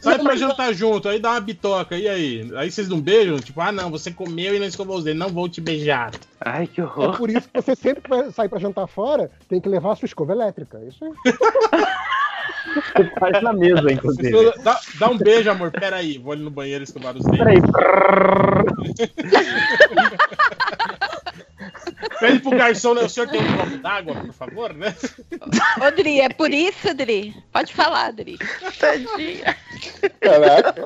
[0.00, 2.50] sai pra jantar junto, aí dá uma bitoca, e aí?
[2.56, 3.38] Aí vocês não beijam?
[3.38, 6.10] Tipo, ah não, você comeu e não escovou os dentes, não vou te beijar.
[6.40, 7.16] Ai, que É horror.
[7.18, 9.96] por isso que você sempre que vai sair pra jantar fora, tem que levar a
[9.96, 10.78] sua escova elétrica.
[10.78, 11.12] é Isso aí.
[12.96, 14.52] Você faz na mesa, inclusive.
[14.62, 15.70] Dá, dá um beijo, amor.
[15.70, 17.38] Pera aí, vou ali no banheiro escovar os dentes.
[17.38, 17.58] Peraí.
[22.22, 23.02] Pede pro garçom, né?
[23.02, 24.94] O senhor tem um copo d'água, por favor, né?
[25.84, 27.34] Ô, Dri, é por isso, Dri?
[27.52, 28.38] Pode falar, Dri.
[28.78, 29.56] Tadinha.
[30.20, 30.84] Caraca.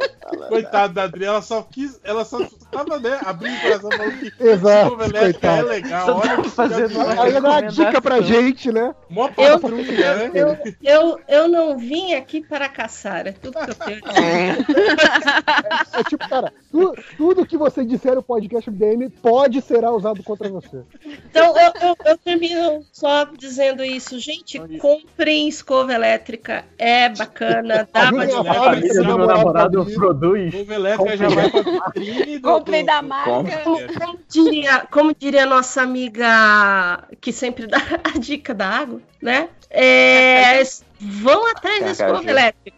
[0.49, 2.01] Coitada da Adri, ela só quis.
[2.03, 2.39] Ela só
[2.71, 3.19] tava, né?
[3.25, 6.07] Abrindo o coração falando que Exato, escova elétrica é legal.
[6.07, 8.95] Só Olha tá fazendo que uma Aí dá uma dica pra gente, né?
[9.09, 10.31] Mó patrulha, né?
[10.35, 14.67] Eu, eu, eu não vim aqui para caçar, é tudo que eu tenho dizer.
[15.97, 20.49] É tipo, cara, tu- tudo que você disser no podcast MDM pode ser usado contra
[20.49, 20.83] você.
[21.31, 24.19] Então eu, eu, eu termino só dizendo isso.
[24.19, 29.95] Gente, comprem escova elétrica, é bacana, dá pra Família do meu namorado namorado.
[29.95, 30.55] produz.
[30.55, 31.63] Escova elétrica já vai pra
[31.95, 32.49] vitrine do.
[32.49, 33.59] Comprei do- da marca.
[33.65, 39.01] Como, como diria, como diria a nossa amiga que sempre dá a dica da água,
[39.21, 39.49] né?
[39.71, 40.63] É,
[41.01, 42.15] vão atrás da Cacaju.
[42.15, 42.77] escova elétrica.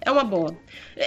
[0.00, 0.54] É uma boa.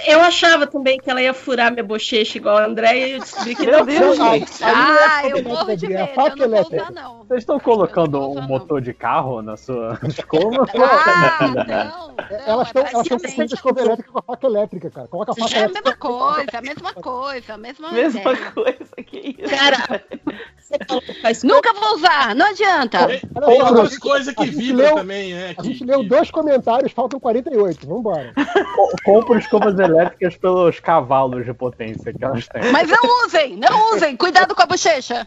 [0.06, 3.54] Eu achava também que ela ia furar minha bochecha igual a André e eu descobri
[3.54, 3.84] que não.
[3.84, 4.64] Meu Deus, gente.
[4.64, 6.14] é Ah, escova eu morro de elétrica, é medo.
[6.14, 6.82] faca Eu não vou elétrica.
[6.82, 7.18] usar, não.
[7.24, 10.66] Vocês estão colocando vou um motor de carro na sua escova?
[10.74, 11.64] Ah, não.
[11.64, 12.14] não,
[12.46, 13.18] Elas estão é elas estão
[13.52, 15.08] a escova elétrica com a faca elétrica, cara.
[15.08, 15.82] Coloca a faca É a elétrica.
[15.90, 19.54] mesma coisa, a mesma coisa, a mesma, Mesma coisa que isso.
[19.56, 20.02] Cara,
[20.58, 22.98] você falou que faz Nunca vou usar, não adianta.
[23.06, 23.20] Olha
[23.56, 25.54] só, Outras a coisas que gente vibram leu- também, né?
[25.56, 27.86] A gente leu dois comentários, faltam 48.
[27.86, 28.32] Vambora.
[28.74, 32.72] Co- Compro escovas elétricas pelos cavalos de potência que elas têm.
[32.72, 34.16] Mas não usem, não usem.
[34.16, 35.26] Cuidado com a bochecha.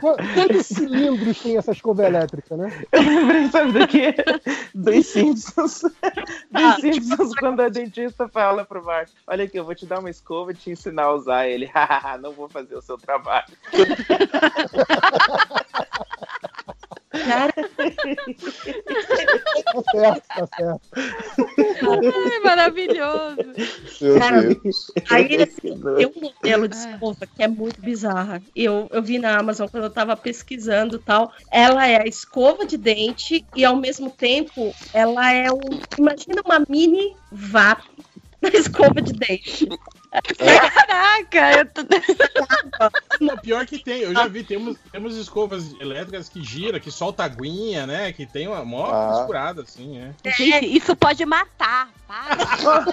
[0.00, 2.72] Qu- Quantos cilindros tem essa escova elétrica, né?
[2.92, 4.14] Eu lembrei, sabe do quê?
[4.74, 5.82] Dos Simpsons.
[6.50, 10.10] Dos Simpsons, quando a dentista fala pro Mark: Olha aqui, eu vou te dar uma
[10.10, 11.70] escova e te ensinar a usar ele.
[12.20, 13.46] Não vou fazer o seu trabalho.
[17.12, 17.52] cara,
[19.64, 20.80] Tá certo, tá certo.
[21.82, 23.36] Ai, maravilhoso.
[24.00, 24.92] Meu Cara, Deus.
[25.10, 26.92] Aí, assim, tem um modelo de É.
[26.92, 28.42] escova que é muito bizarra.
[28.54, 31.32] Eu, eu vi na Amazon quando eu tava pesquisando e tal.
[31.50, 35.60] Ela é a escova de dente e, ao mesmo tempo, ela é um...
[35.98, 37.84] Imagina uma mini VAP
[38.40, 39.68] da escova de dente.
[40.12, 41.82] Caraca, eu tô...
[43.20, 47.24] Não, pior que tem, eu já vi, temos, temos escovas elétricas que gira, que solta
[47.24, 48.12] aguinha, né?
[48.12, 49.54] Que tem uma mó Ah.
[49.62, 50.12] assim, é.
[50.32, 51.90] Gente, isso pode matar.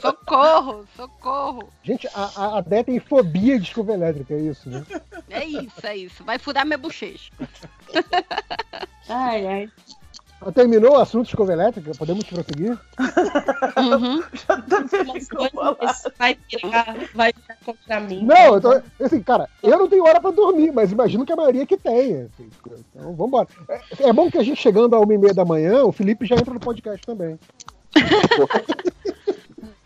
[0.00, 1.68] Socorro, socorro.
[1.82, 4.86] Gente, a, a, a Dé tem fobia de escova elétrica, é isso, né?
[5.28, 6.24] É isso, é isso.
[6.24, 7.32] Vai furar minha bochecha.
[9.08, 9.70] Ai, ai.
[10.40, 11.92] Ah, Terminou o assunto de escova elétrica?
[11.96, 12.78] Podemos prosseguir?
[13.76, 14.22] Uhum.
[15.06, 18.22] Mas depois vai virar, vai virar contra mim.
[18.22, 21.36] Não, eu tô, assim, cara, eu não tenho hora pra dormir, mas imagino que a
[21.36, 22.26] maioria que tenha.
[22.26, 22.50] assim.
[22.94, 23.48] então, vambora.
[23.68, 26.26] É, é bom que a gente chegando a uma e meia da manhã, o Felipe
[26.26, 27.38] já entra no podcast também.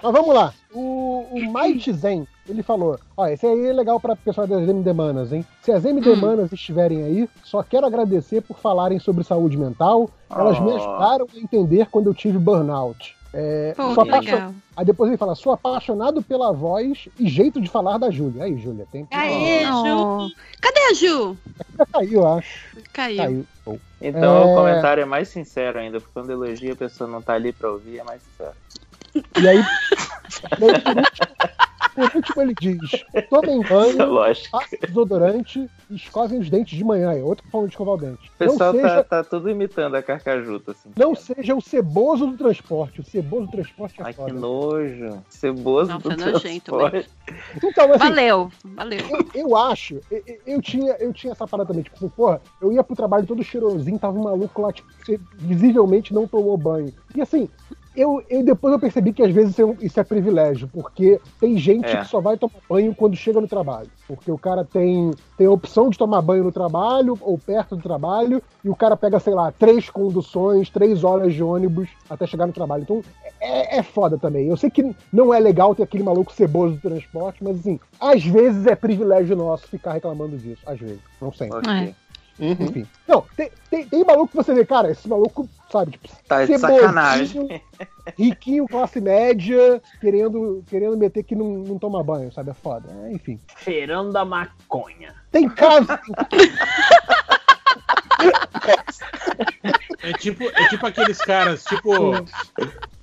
[0.03, 0.53] Mas vamos lá.
[0.73, 4.93] O, o Might Zen, ele falou: Ó, esse aí é legal para pessoal das MD
[4.93, 5.45] Manas, hein?
[5.63, 6.17] Se as MD Hum.
[6.17, 10.11] Manas estiverem aí, só quero agradecer por falarem sobre saúde mental.
[10.31, 10.77] Elas me Oh.
[10.77, 13.17] ajudaram a entender quando eu tive burnout.
[13.33, 14.55] É, Pô, sou que apaixon- legal.
[14.77, 18.43] Aí depois ele fala: sou apaixonado pela voz e jeito de falar da Júlia.
[18.45, 19.07] Aí, Júlia, tem.
[19.13, 19.97] Aê, Ju.
[19.97, 20.29] Oh.
[20.61, 21.37] Cadê a Ju?
[21.79, 22.67] Já caiu, eu acho.
[22.93, 23.17] Caiu.
[23.65, 23.81] Caiu.
[24.03, 24.45] Então É.
[24.47, 27.71] o comentário é mais sincero ainda, porque quando elogia a pessoa não tá ali pra
[27.71, 28.53] ouvir, é mais sincero.
[29.15, 29.57] E aí,
[30.59, 31.31] e aí, por último,
[31.95, 33.99] por último, ele diz: tomem é banho,
[34.51, 37.13] passem desodorante e escovem os dentes de manhã.
[37.13, 38.29] É outro forma de escovar o dente.
[38.29, 40.91] O Não pessoal seja, tá, tá tudo imitando a carcajuta, assim.
[40.97, 43.01] não seja o ceboso do transporte.
[43.01, 44.33] O ceboso do transporte é Ai, que foda.
[44.33, 45.23] nojo.
[45.29, 47.11] Ceboso Nossa, do é nojento transporte.
[47.63, 48.99] Então, assim, Valeu, valeu.
[49.09, 52.73] eu, eu acho, eu, eu- tinha, eu tinha essa parada também, tipo assim, porra, eu
[52.73, 56.93] ia pro trabalho todo cheirosinho, tava um maluco lá, tipo, que visivelmente não tomou banho.
[57.15, 57.49] E assim,
[57.97, 61.21] eu, eu depois eu percebi que às vezes isso é, um- isso é privilégio, porque
[61.41, 61.97] tem gente É.
[61.99, 63.89] que só vai tomar banho quando chega no trabalho.
[64.07, 67.83] Porque o cara tem, tem a opção de tomar banho no trabalho ou perto do
[67.83, 72.47] trabalho, e o cara pega, sei lá, três conduções, três horas de ônibus até chegar
[72.47, 72.83] no trabalho.
[72.83, 73.03] Então
[73.41, 74.49] é, é foda também.
[74.49, 78.25] Eu sei que não é legal ter aquele maluco ceboso do transporte, mas assim, às
[78.25, 80.63] vezes é privilégio nosso ficar reclamando disso.
[80.67, 81.59] Às vezes, não sempre.
[81.59, 81.95] Ok.
[82.41, 82.57] Uhum.
[82.59, 82.87] Enfim.
[83.07, 86.59] Não, tem, tem, tem maluco que você vê, cara, esse maluco, sabe, tipo, Tá de
[86.59, 87.63] sacanagem.
[88.19, 92.51] riquinho, classe média, querendo, querendo meter que não, não toma banho, sabe?
[92.51, 92.89] É foda.
[93.05, 93.39] É, enfim.
[93.59, 95.15] Cheirando a maconha.
[95.31, 95.89] Tem casos.
[100.03, 101.91] É tipo, é tipo aqueles caras, tipo.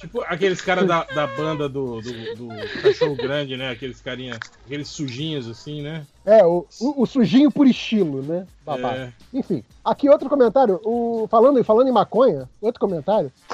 [0.07, 2.47] Tipo aqueles caras da, da banda do, do, do
[2.81, 3.71] Cachorro Grande, né?
[3.71, 6.07] Aqueles carinha, aqueles sujinhos assim, né?
[6.25, 8.47] É, o, o, o sujinho por estilo, né?
[8.65, 8.95] Babaca.
[8.95, 9.13] É.
[9.33, 10.79] Enfim, aqui outro comentário.
[10.85, 13.29] O, falando, falando em maconha, outro comentário.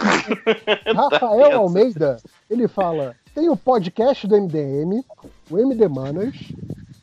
[0.96, 1.58] Rafael tenso.
[1.58, 5.04] Almeida, ele fala: tem o podcast do MDM,
[5.50, 6.36] o MD Manas,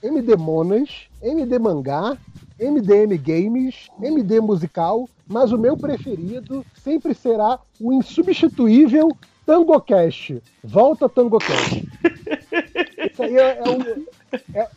[0.00, 2.16] MD Monas, MD Mangá,
[2.60, 9.10] MDM Games, MD Musical, mas o meu preferido sempre será o insubstituível
[9.50, 10.40] TangoCast.
[10.62, 11.82] Volta TangoCast.
[13.10, 14.06] Isso aí é, é um.
[14.54, 14.68] É,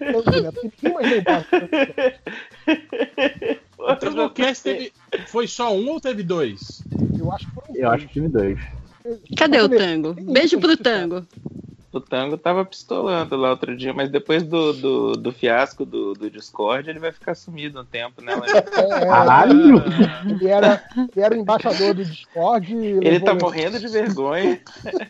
[0.00, 0.52] é um tango, né?
[0.52, 1.46] Porque ninguém mais lembra.
[3.78, 4.92] O Tangocast teve.
[5.26, 6.82] Foi só um ou teve dois?
[7.18, 8.58] Eu acho que foram Eu acho que tive dois.
[9.36, 10.12] Cadê o tango?
[10.12, 11.26] Beijo pro tango.
[11.92, 16.30] O Tango tava pistolando lá outro dia, mas depois do, do, do fiasco do, do
[16.30, 18.32] Discord, ele vai ficar sumido um tempo, né?
[18.32, 19.82] É, é, Caralho!
[20.24, 22.72] ele, era, ele era o embaixador do Discord.
[22.72, 24.60] Ele tá morrendo de vergonha.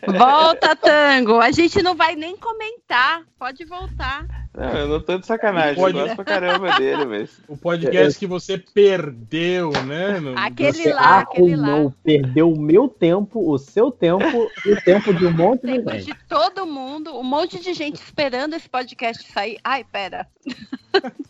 [0.07, 1.39] Volta, tango.
[1.39, 3.21] A gente não vai nem comentar.
[3.37, 4.25] Pode voltar.
[4.53, 5.97] Não, eu não tô de sacanagem, Pode.
[5.97, 7.29] eu gosto pra caramba dele, mas.
[7.47, 10.19] O podcast que você perdeu, né?
[10.19, 11.67] No- Aquele Você lá, aquele lá.
[11.69, 15.73] arrumou, perdeu o meu tempo, o seu tempo e o tempo de um monte de
[15.73, 16.05] Tempo gente.
[16.05, 19.57] de todo mundo, um monte de gente esperando esse podcast sair.
[19.63, 20.27] Ai, pera.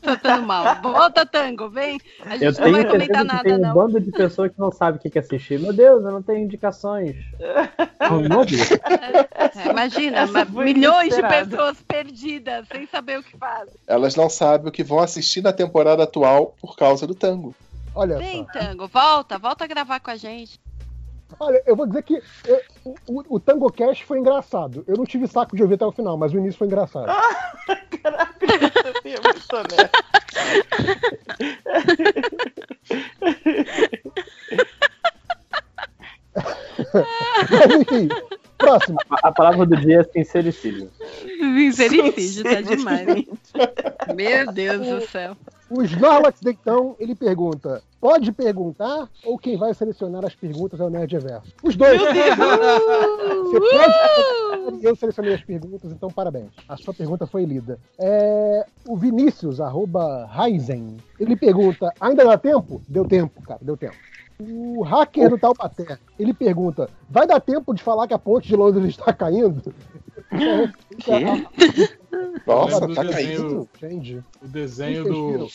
[0.01, 0.81] Tô dando mal.
[0.81, 1.99] Volta, tango, vem.
[2.25, 3.73] A gente Eu não tenho vai comentar nada, tem um não.
[3.75, 5.59] bando de pessoas que não sabe o que é assistir.
[5.59, 7.15] Meu Deus, eu não tenho indicações.
[8.01, 8.57] Não, não vi.
[8.59, 13.73] É, imagina, milhões de pessoas perdidas, sem saber o que fazem.
[13.87, 17.55] Elas não sabem o que vão assistir na temporada atual por causa do tango.
[17.93, 18.51] Olha Vem, só.
[18.59, 20.59] tango, volta, volta a gravar com a gente.
[21.39, 24.83] Olha, eu vou dizer que eu- o, o, o TangoCast foi engraçado.
[24.87, 27.05] Eu não tive saco de ouvir até o final, mas o início foi engraçado.
[28.03, 29.91] Caraca, você é muito honesto.
[37.49, 38.09] Mas enfim,
[38.61, 38.97] próximo.
[39.09, 40.89] A, a palavra do dia é sincericídio.
[40.99, 43.25] Sincericídio, tá demais.
[44.15, 45.35] Meu Deus do céu.
[45.69, 50.89] O Snorlax Deitão, ele pergunta: pode perguntar ou quem vai selecionar as perguntas é o
[50.89, 51.53] Nerd Reverso?
[51.63, 51.99] Os dois.
[52.01, 54.41] Você pode perguntar
[54.81, 56.49] e eu selecionei as perguntas, então parabéns.
[56.67, 57.79] A sua pergunta foi lida.
[57.97, 62.81] É, o Vinícius, arroba Raizen, ele pergunta: ainda dá tempo?
[62.87, 63.95] Deu tempo, cara, deu tempo.
[64.49, 68.55] O hacker do Taubaté, ele pergunta: vai dar tempo de falar que a ponte de
[68.55, 69.61] Londres está caindo?
[72.45, 73.69] Nossa, do tá desenho- caindo.
[73.79, 75.47] Gente, O desenho do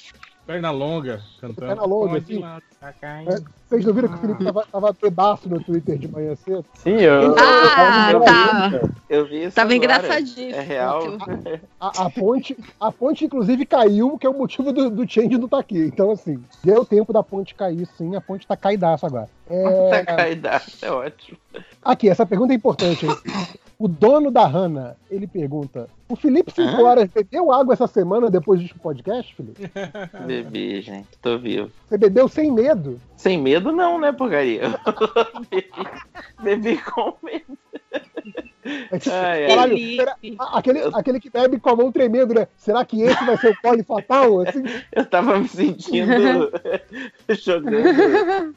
[0.46, 0.60] viram?
[0.60, 1.66] Pernalonga cantando.
[1.66, 2.38] Pernalonga, Pode sim.
[2.38, 3.32] lá, tá caindo.
[3.32, 6.64] É, vocês não viram que o Felipe tava, tava bebaço no Twitter de manhã cedo?
[6.74, 7.34] Sim, eu.
[7.36, 8.70] Ah, eu- eu- tá.
[9.08, 9.76] Eu vi isso Tava agora.
[9.76, 10.54] engraçadíssimo.
[10.54, 11.02] É real.
[11.80, 15.48] A, a ponte, a ponte, inclusive, caiu, que é o motivo do, do change não
[15.48, 15.78] tá aqui.
[15.78, 18.14] Então, assim, deu tempo da ponte cair, sim.
[18.16, 19.28] A ponte tá caidaço agora.
[19.48, 21.38] É, Tá caidaço, é ótimo.
[21.82, 23.06] aqui, essa pergunta é importante.
[23.78, 26.82] O dono da Hanna, ele pergunta: O Felipe 5 Hã?
[26.82, 29.70] horas bebeu água essa semana depois do podcast, Felipe?
[30.26, 31.08] Bebi, gente.
[31.20, 31.70] Tô vivo.
[31.86, 32.98] Você bebeu sem medo?
[33.16, 34.62] Sem medo não, né, porcaria?
[35.50, 35.66] bebi,
[36.42, 37.58] bebi com medo.
[39.12, 39.46] Ai.
[39.46, 40.16] Caralho, será-
[40.52, 42.48] aquele, aquele que bebe com a mão tremendo, né?
[42.58, 44.40] Será que esse vai ser o pole fatal?
[44.40, 44.62] Assim,
[44.92, 46.50] Eu tava me sentindo
[47.30, 48.54] jogando.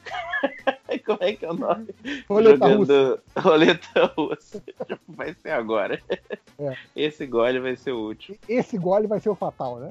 [1.06, 1.88] Como é que é o nome?
[2.28, 2.92] roleta russa.
[2.92, 4.62] jogando roleta russa.
[5.08, 6.00] Vai ser agora.
[6.58, 6.74] É.
[6.96, 8.36] Esse gole vai ser o último.
[8.48, 9.90] Esse gole vai ser o fatal, né?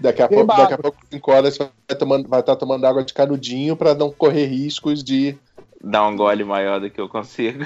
[0.00, 3.04] Daqui a, pouco, daqui a pouco, 5 horas, vai estar tomando, vai estar tomando água
[3.04, 5.36] de canudinho pra não correr riscos de.
[5.82, 7.64] Dá um gole maior do que eu consigo.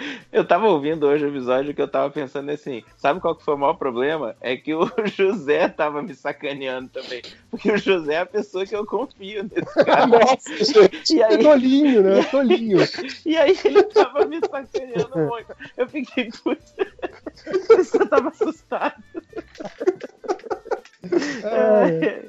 [0.32, 3.54] Eu tava ouvindo hoje o episódio que eu tava pensando assim, sabe qual que foi
[3.54, 4.36] o maior problema?
[4.40, 7.22] É que o José tava me sacaneando também.
[7.50, 10.06] Porque o José é a pessoa que eu confio nesse cara.
[10.06, 11.16] Nossa, gente.
[11.16, 12.22] E aí, Tolinho, né?
[12.24, 12.78] Tolinho.
[13.26, 15.54] e aí ele tava me sacaneando muito.
[15.76, 16.74] Eu fiquei, putz,
[17.94, 19.02] eu tava assustado.
[21.42, 22.24] É,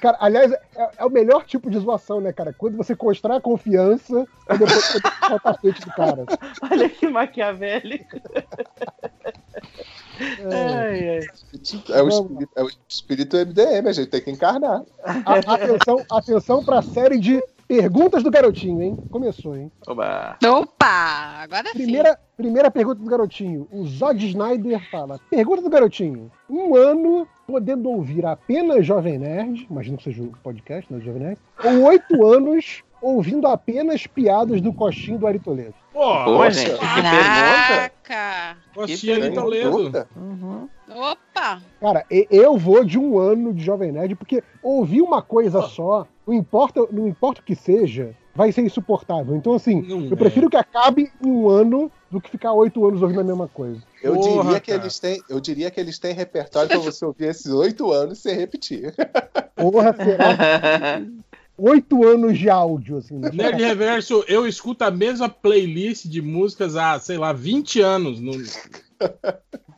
[0.00, 0.60] cara, aliás, é,
[0.98, 2.52] é o melhor tipo de zoação, né, cara?
[2.52, 6.24] Quando você constrói a confiança e depois você dá o tapete do cara.
[6.70, 8.16] Olha que maquiavélico.
[10.20, 10.54] É.
[10.54, 11.18] Ai.
[11.90, 14.82] É o espírito, é o espírito MDM, a gente tem que encarnar.
[15.04, 18.98] A- atenção, atenção pra série de perguntas do garotinho, hein?
[19.12, 19.70] Começou, hein?
[19.86, 20.36] Oba.
[20.44, 21.42] Opa!
[21.44, 21.84] Agora sim.
[21.84, 23.68] Primeira, primeira pergunta do garotinho.
[23.70, 26.32] O Zod Snyder fala: Pergunta do garotinho.
[26.48, 31.38] Um ano podendo ouvir apenas Jovem Nerd, imagino que seja o podcast, né, Jovem Nerd,
[31.64, 35.74] ou oito anos ouvindo apenas piadas do coxinho do Ari Toledo.
[35.92, 36.78] Pô, Pô, gente, que.
[36.78, 38.56] Caraca!
[38.74, 40.06] Coxinha Que Toledo.
[40.16, 40.68] Uhum.
[40.88, 41.62] Opa!
[41.80, 46.34] Cara, eu vou de um ano de Jovem Nerd, porque ouvir uma coisa só, não
[46.34, 49.36] importa, não importa o que seja, vai ser insuportável.
[49.36, 50.16] Então, assim, Não eu é.
[50.16, 53.80] prefiro que acabe em um ano do que ficar oito anos ouvindo a mesma coisa.
[54.02, 54.82] Eu, Porra, diria que cara.
[54.82, 58.34] eles têm, eu diria que eles têm repertório pra você ouvir esses oito anos sem
[58.36, 58.94] repetir.
[59.54, 61.02] Porra, será
[61.60, 63.18] oito anos de áudio, assim.
[63.18, 63.30] né?
[63.32, 68.20] Nerd Reverso, eu escuto a mesma playlist de músicas há, sei lá, 20 anos.
[68.20, 68.32] No...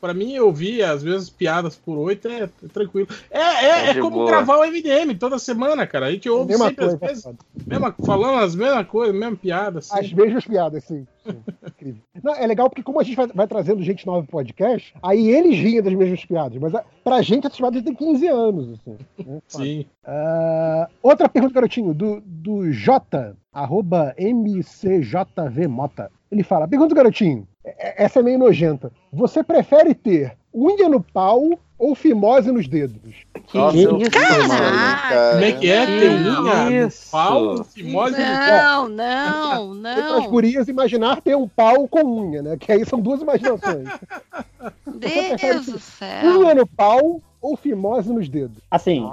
[0.02, 3.06] Pra mim, eu ouvir as mesmas piadas por oito é, é tranquilo.
[3.30, 4.26] É, é, É é como boa.
[4.26, 6.06] gravar o MDM toda semana, cara.
[6.06, 7.06] A gente ouve Mesma sempre as coisa.
[7.14, 9.78] mesmas, mesma, falando as mesmas coisas, mesma piada.
[9.78, 9.96] Assim.
[9.96, 11.06] As mesmas piadas, sim.
[11.64, 12.02] Incrível.
[12.20, 15.28] Não, é legal porque como a gente vai, vai trazendo gente nova pro podcast, aí
[15.30, 16.58] eles riem das mesmas piadas.
[16.60, 18.98] Mas a, pra gente, essas piadas têm 15 anos, assim.
[19.24, 19.38] né?
[19.46, 19.86] Sim.
[20.04, 26.10] Ah, outra pergunta, garotinho, do, do J, arroba MCJVMota.
[26.30, 28.92] Ele fala, pergunta, garotinho, essa é meio nojenta.
[29.12, 33.14] Você prefere ter unha no pau ou fimose nos dedos?
[33.54, 35.30] Nossa, Que eu isso, fiz, Caraca.
[35.32, 35.80] Como é que é?
[35.80, 35.86] Não.
[35.86, 38.88] Ter unha no pau, fimose no Não,
[39.74, 40.30] não, E para as não.
[40.30, 42.56] gurias imaginar ter um pau com unha, né?
[42.58, 43.88] Que aí são duas imaginações.
[44.86, 46.40] Deus do céu.
[46.40, 48.58] unha no pau ou fimose nos dedos?
[48.70, 49.04] Assim,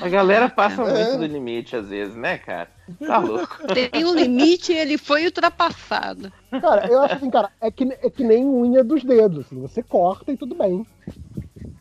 [0.00, 2.68] A galera passa muito do limite às vezes, né, cara?
[2.98, 3.58] Tá louco.
[3.72, 6.32] Tem um limite e ele foi ultrapassado.
[6.50, 9.46] Cara, eu acho assim, cara, é que, é que nem unha dos dedos.
[9.46, 10.84] Assim, você corta e tudo bem.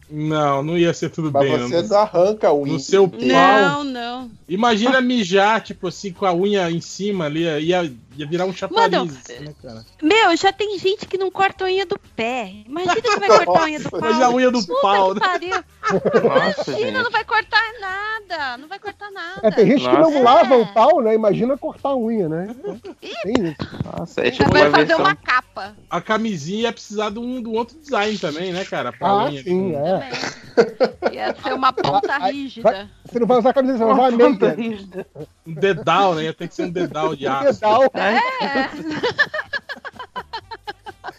[0.09, 1.57] Não, não ia ser tudo Mas bem.
[1.59, 1.81] você não.
[1.81, 2.73] desarranca a unha.
[2.73, 3.19] No seu pau.
[3.21, 4.31] Não, não.
[4.47, 8.89] Imagina mijar, tipo assim, com a unha em cima ali, ia, ia virar um chapariz,
[8.97, 9.85] Mano, assim, né, cara?
[10.01, 12.53] Meu, já tem gente que não corta a unha do pé.
[12.65, 13.99] Imagina que vai cortar a unha do pau.
[14.01, 15.27] Mas a unha do Puta pau, que né?
[15.27, 15.63] pariu.
[16.23, 17.11] Nossa, Imagina, não gente.
[17.11, 18.57] vai cortar nada.
[18.57, 19.41] Não vai cortar nada.
[19.43, 20.11] É, tem gente que Nossa.
[20.11, 21.13] não lava o pau, né?
[21.15, 22.55] Imagina cortar a unha, né?
[23.23, 23.79] Tem isso.
[23.97, 25.75] Nossa, é tipo vai fazer uma capa.
[25.89, 28.91] A camisinha ia precisar de um, de um outro design também, né, cara?
[28.93, 29.43] Pra Ah, unha.
[29.43, 29.96] sim, é.
[31.13, 32.89] Ia ser uma ponta Vai- rígida.
[33.05, 34.69] Você não vai usar camisa, você vai usar Uma ponta meia.
[34.69, 35.07] rígida.
[35.45, 36.23] Um dedal, né?
[36.23, 37.53] Ia ter que ser um dedal de aço.
[37.53, 38.17] Dedal, É,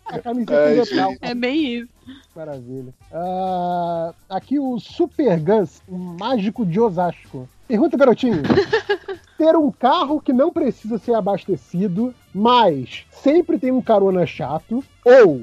[0.06, 1.14] a camiseta com dedal.
[1.20, 1.88] é bem isso.
[2.34, 2.94] Maravilha.
[3.12, 7.48] Ah, aqui o Super Gus, o mágico de Osasco.
[7.66, 8.42] Pergunta, garotinho.
[9.36, 15.42] Ter um carro que não precisa ser abastecido, mas sempre tem um carona chato, ou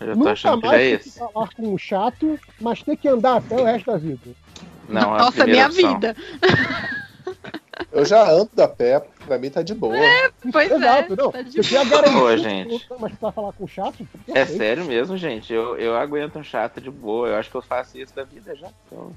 [0.00, 1.18] Eu tô nunca achando que já mais é que esse.
[1.18, 4.30] falar com um chato, mas ter que andar até o resto da vida.
[4.88, 5.94] Não, a Nossa, primeira minha opção.
[5.94, 6.16] vida.
[7.92, 9.94] Eu já ando a pé, pra mim tá de boa.
[10.52, 11.16] Pois Exato, é.
[11.16, 11.30] não.
[11.30, 12.86] tá de Você tem a garantia, Pô, gente.
[12.98, 15.52] mas pra falar com o chato, É sério mesmo, gente.
[15.52, 17.28] Eu, eu aguento um chato de boa.
[17.28, 18.68] Eu acho que eu faço isso da vida já.
[18.86, 19.12] Então...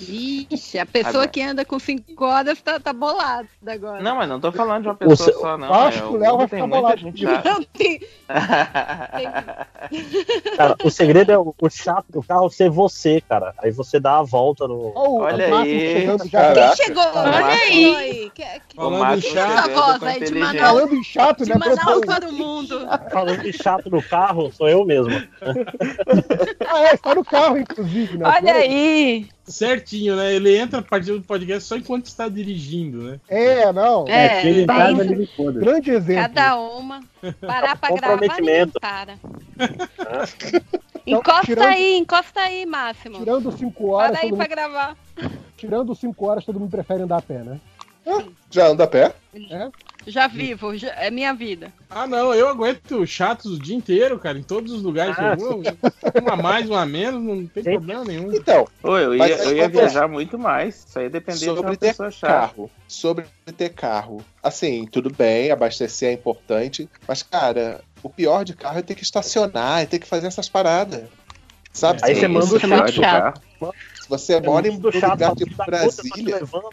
[0.00, 1.28] Ixi, a pessoa Agora.
[1.28, 4.02] que anda com 5 horas tá, tá bolada agora.
[4.02, 5.72] Não, mas não tô falando de uma pessoa seu- só, não.
[5.72, 7.24] acho É, que o Léo vai tem ficar bolado gente.
[7.24, 8.00] Não, tem,
[10.56, 13.54] cara, o segredo é o, o chato do carro ser você, cara.
[13.58, 14.92] Aí você dá a volta no.
[14.94, 15.92] Ó, o Olha Márcio aí.
[16.00, 16.28] chegando.
[16.28, 17.04] Quem chegou?
[17.14, 18.30] Olha aí.
[18.34, 20.34] Que, que, O Márcio essa voz aí de.
[20.34, 21.56] Manaus, Falando em chato, de né?
[21.58, 22.88] Manaus para o mundo.
[23.10, 25.12] Falando de chato no carro, sou eu mesmo.
[26.66, 28.24] Ah, é, está no carro, inclusive, né?
[28.28, 29.26] Olha aí.
[29.44, 30.32] Certinho, né?
[30.34, 33.20] Ele entra a partir do podcast só enquanto está dirigindo, né?
[33.28, 34.06] É, não.
[34.08, 35.58] É, em bem- casa ele me foda.
[35.60, 36.22] Grande exemplo.
[36.22, 37.00] Cada uma.
[37.40, 38.80] Parar pra gravar, ninguém Comprometimento.
[38.80, 39.14] para.
[41.06, 43.18] Encosta tirando- aí, encosta aí, Máximo.
[43.18, 44.96] Tirando 5 horas, Para aí pra mundo, gravar.
[45.56, 47.60] tirando 5 horas, todo mundo prefere andar a pé, né?
[48.50, 49.14] Já anda a pé?
[50.06, 51.72] Já vivo, já- é minha vida.
[51.88, 55.32] Ah, não, eu aguento chatos o dia inteiro, cara, em todos os lugares que Ah,
[55.32, 55.62] eu vou.
[56.20, 57.70] Um a mais, um a menos, não tem Sim.
[57.70, 58.32] problema nenhum.
[58.34, 59.80] Então, Pô, eu ia, eu ia que é?
[59.80, 60.84] viajar muito mais.
[60.88, 62.32] Isso aí depender de sobre uma ter pessoa chata.
[62.32, 62.70] carro.
[62.88, 63.24] Sobre
[63.56, 64.24] ter carro.
[64.42, 66.88] Assim, tudo bem, abastecer é importante.
[67.06, 70.48] Mas, cara, O pior de carro é ter que estacionar, é ter que fazer essas
[70.48, 71.04] paradas.
[71.72, 72.00] Sabe?
[72.02, 73.40] Aí você manda o é muito chato.
[74.00, 76.70] Se você mora em um lugar tipo tá Brasília, levando.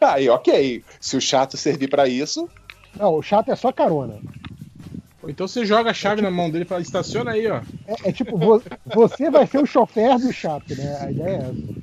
[0.14, 0.84] aí ok.
[1.00, 2.48] Se o chato servir pra isso,
[2.98, 4.18] Não, o chato é só carona.
[5.28, 7.60] Então você joga a chave na mão dele e fala, estaciona aí, ó.
[7.88, 8.62] É, é tipo, vo-
[8.94, 10.96] você vai ser o chofer do chato, né?
[11.00, 11.76] A ideia é essa.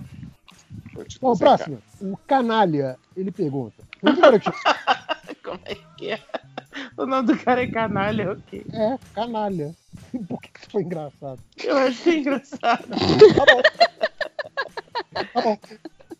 [1.19, 1.57] Bom, dizer, cara.
[1.57, 1.77] próximo.
[2.01, 3.83] O canalha, ele pergunta.
[5.43, 6.19] Como é que é?
[6.97, 8.63] O nome do cara é canalha, ok.
[8.71, 9.75] É, canalha.
[10.29, 11.39] Por que isso foi engraçado?
[11.63, 12.87] Eu achei engraçado.
[15.33, 15.57] Tá bom.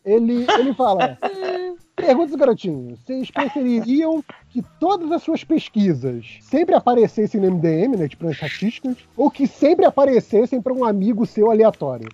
[0.06, 1.18] Ele, ele fala:
[1.96, 2.98] Pergunta, garotinho.
[2.98, 8.08] Vocês prefeririam que todas as suas pesquisas sempre aparecessem no MDM, né?
[8.08, 12.10] Tipo, nas estatísticas, ou que sempre aparecessem para um amigo seu aleatório?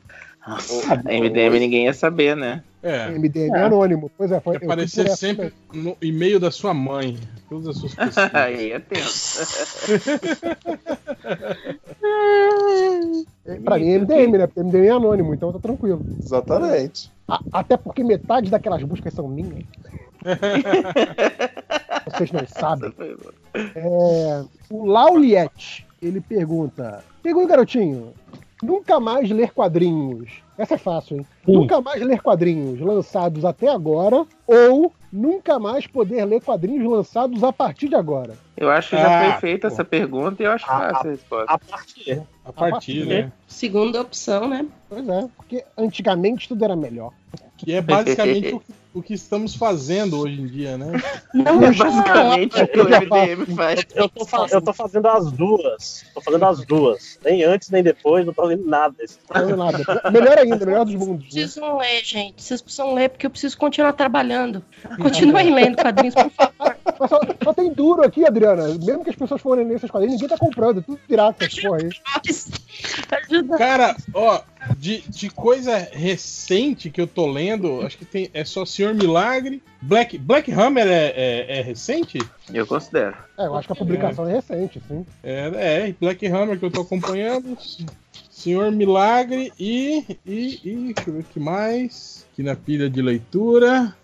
[0.48, 2.64] Nossa, MDM ninguém ia saber, né?
[2.82, 3.10] É.
[3.10, 4.10] MDM é anônimo.
[4.18, 4.58] Pois é, foi.
[4.58, 7.18] fui Aparecer sempre no e-mail da sua mãe.
[7.50, 8.34] Todas as suas pesquisas.
[8.34, 9.40] Aí é tenso.
[13.58, 14.48] Pra mim é MDM, né?
[14.48, 16.06] Porque MDM é anônimo, então tá tranquilo.
[16.22, 17.12] Exatamente.
[17.28, 19.64] A- até porque metade daquelas buscas são minhas.
[22.06, 22.94] Vocês não sabem.
[23.76, 28.14] É, o Lauliette, ele pergunta: Pergunta, garotinho,
[28.62, 30.30] nunca mais ler quadrinhos.
[30.58, 31.26] Essa é fácil, hein?
[31.46, 31.54] Sim.
[31.54, 37.52] Nunca mais ler quadrinhos lançados até agora ou nunca mais poder ler quadrinhos lançados a
[37.54, 38.34] partir de agora.
[38.58, 39.74] Eu acho que já Ah, foi feita pô.
[39.74, 41.54] essa pergunta e eu acho fácil a resposta.
[41.54, 42.22] A partir.
[42.46, 43.32] A partir, né?
[43.48, 44.66] Segunda opção, né?
[44.90, 47.12] Pois é, porque antigamente tudo era melhor.
[47.64, 50.94] Que é basicamente o, que- o que estamos fazendo hoje em dia, né?
[51.34, 53.86] Não, É basicamente o que o Eu MDM faz.
[53.94, 56.06] Eu tô, fa- eu tô fazendo as duas.
[56.14, 57.20] Tô fazendo as duas.
[57.24, 58.96] Nem antes, nem depois, não tô fazendo nada.
[59.00, 60.12] Não fazendo nada.
[60.12, 61.26] Melhor ainda, melhor dos mundos.
[61.36, 61.42] Né?
[61.42, 62.42] Precisam ler, gente.
[62.42, 64.64] Vocês precisam ler porque eu preciso continuar trabalhando.
[65.02, 66.76] Continuem lendo quadrinhos, por favor.
[67.00, 68.68] Mas só, só tem duro aqui, Adriana.
[68.84, 70.82] Mesmo que as pessoas forem nesses quadrinhos, ninguém tá comprando.
[70.82, 71.90] Tudo pirata essas porra aí.
[73.24, 73.58] Ajuda.
[73.58, 74.42] Cara, ó,
[74.78, 79.64] de, de coisa recente que eu tô lendo, acho que tem, é só Senhor Milagre.
[79.82, 82.20] Black, Black Hammer é, é, é recente?
[82.54, 83.16] Eu considero.
[83.38, 85.06] É, eu acho que a publicação é recente, sim.
[85.24, 87.58] É, é, Black Hammer que eu tô acompanhando.
[88.30, 90.18] Senhor Milagre e.
[90.26, 90.60] E.
[90.64, 92.26] e deixa eu ver o que mais.
[92.34, 93.96] Aqui na pilha de leitura.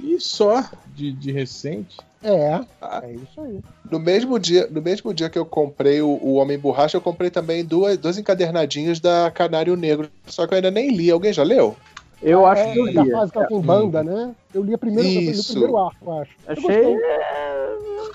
[0.00, 0.64] E só
[0.94, 1.96] de, de recente.
[2.24, 2.60] É,
[3.02, 3.60] é isso aí.
[3.90, 7.30] No mesmo dia, no mesmo dia que eu comprei o, o Homem Borracha, eu comprei
[7.30, 10.08] também duas, dois encadernadinhos da Canário Negro.
[10.26, 11.10] Só que eu ainda nem li.
[11.10, 11.76] Alguém já leu?
[12.22, 13.10] Eu acho é, que eu da li.
[13.10, 14.32] fase que ela tem banda, né?
[14.54, 16.30] Eu li a primeira, eu li primeiro arco, eu acho.
[16.46, 16.64] Eu Achei.
[16.94, 16.96] gostei.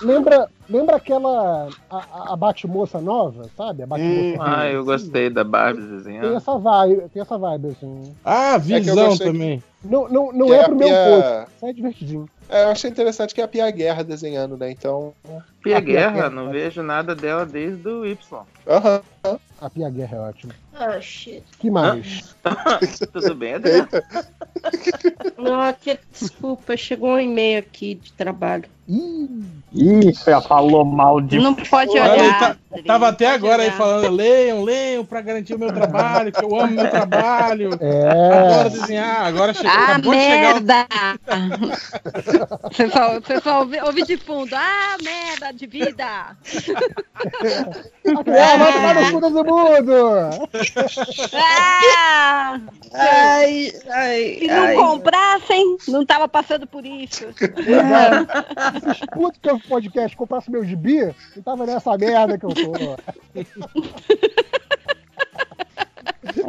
[0.02, 1.68] Lembra, lembra aquela.
[1.90, 3.84] A, a, a Bate-moça nova, sabe?
[3.84, 4.38] A Bate-moça.
[4.42, 6.36] Ah, eu gostei da Barbie Tem desenhando.
[6.36, 8.16] essa vibe, tem essa vibe, assim.
[8.24, 9.64] Ah, eu visão gostei- também.
[9.84, 12.30] Não, não, não é a pro meu Pia- gosto, só é divertidinho.
[12.50, 14.72] É, eu achei interessante que é a Pia Guerra desenhando, né?
[14.72, 15.14] Então.
[15.64, 18.18] Pia Guerra, não vejo nada dela desde o Y.
[18.68, 19.02] Aham.
[19.60, 20.54] A Pia Guerra é ótima.
[20.80, 21.44] Ah, shit.
[21.60, 22.36] que mais?
[23.12, 23.88] Tudo bem, Adriano?
[25.38, 28.66] Não, que, desculpa, chegou um e-mail aqui de trabalho.
[28.88, 30.14] Ih,
[30.48, 31.40] falou mal de.
[31.40, 32.40] Não pode olhar.
[32.40, 33.78] tá- Tava até agora aí olhar.
[33.78, 37.72] falando, leiam, leiam pra garantir o meu trabalho, que eu amo meu trabalho.
[37.82, 38.38] é.
[38.38, 40.88] Adoro desenhar, agora chegou, Ah, acabou de chegar o merda!
[42.78, 44.56] Pessoal, pessoal ouve, ouve de fundo.
[44.56, 46.06] Ah, merda de vida!
[46.06, 46.36] Ah,
[48.58, 49.94] vai tomar no cu todo mundo!
[51.34, 52.60] Ah!
[52.94, 57.26] Ai, ai, Se não comprassem, não tava passando por isso.
[57.28, 62.74] Esses putos que eu podcast comprasse meu gibi, não tava nessa merda que eu tô.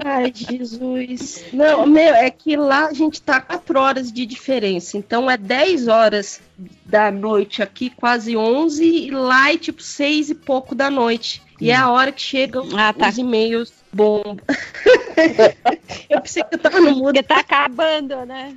[0.04, 1.44] Ai, Jesus.
[1.52, 4.96] Não, meu, é que lá a gente tá 4 horas de diferença.
[4.96, 6.40] Então é 10 horas
[6.84, 11.42] da noite aqui, quase 11, e lá é tipo 6 e pouco da noite.
[11.60, 13.08] E é a hora que chegam Ah, tá.
[13.08, 14.42] os e-mails bomba.
[16.08, 17.04] eu pensei que eu tava no mudo.
[17.14, 18.54] Porque tá acabando, né?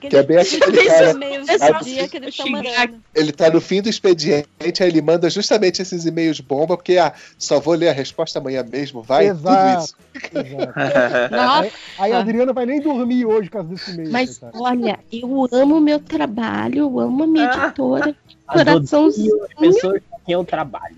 [0.00, 3.00] Que é bem aquele cara- dia que eles estão mandando.
[3.14, 7.12] Ele tá no fim do expediente, aí ele manda justamente esses e-mails bomba, porque ah,
[7.38, 9.84] só vou ler a resposta amanhã mesmo, vai, tudo Exato.
[9.84, 9.94] isso.
[10.34, 11.72] Exato.
[11.98, 14.10] Aí a Adriana vai nem dormir hoje por causa desse e-mail.
[14.10, 17.66] Mas olha, eu amo o meu trabalho, eu amo a minha Ah.
[17.66, 18.14] editora.
[18.46, 19.44] Coraçãozinho.
[19.44, 20.96] as pessoas quem eu trabalho.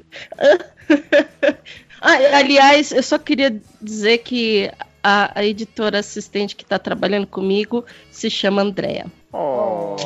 [2.04, 4.68] Ah, aliás, eu só queria dizer que
[5.00, 9.06] a, a editora assistente que está trabalhando comigo se chama Andréa.
[9.32, 9.96] Oh.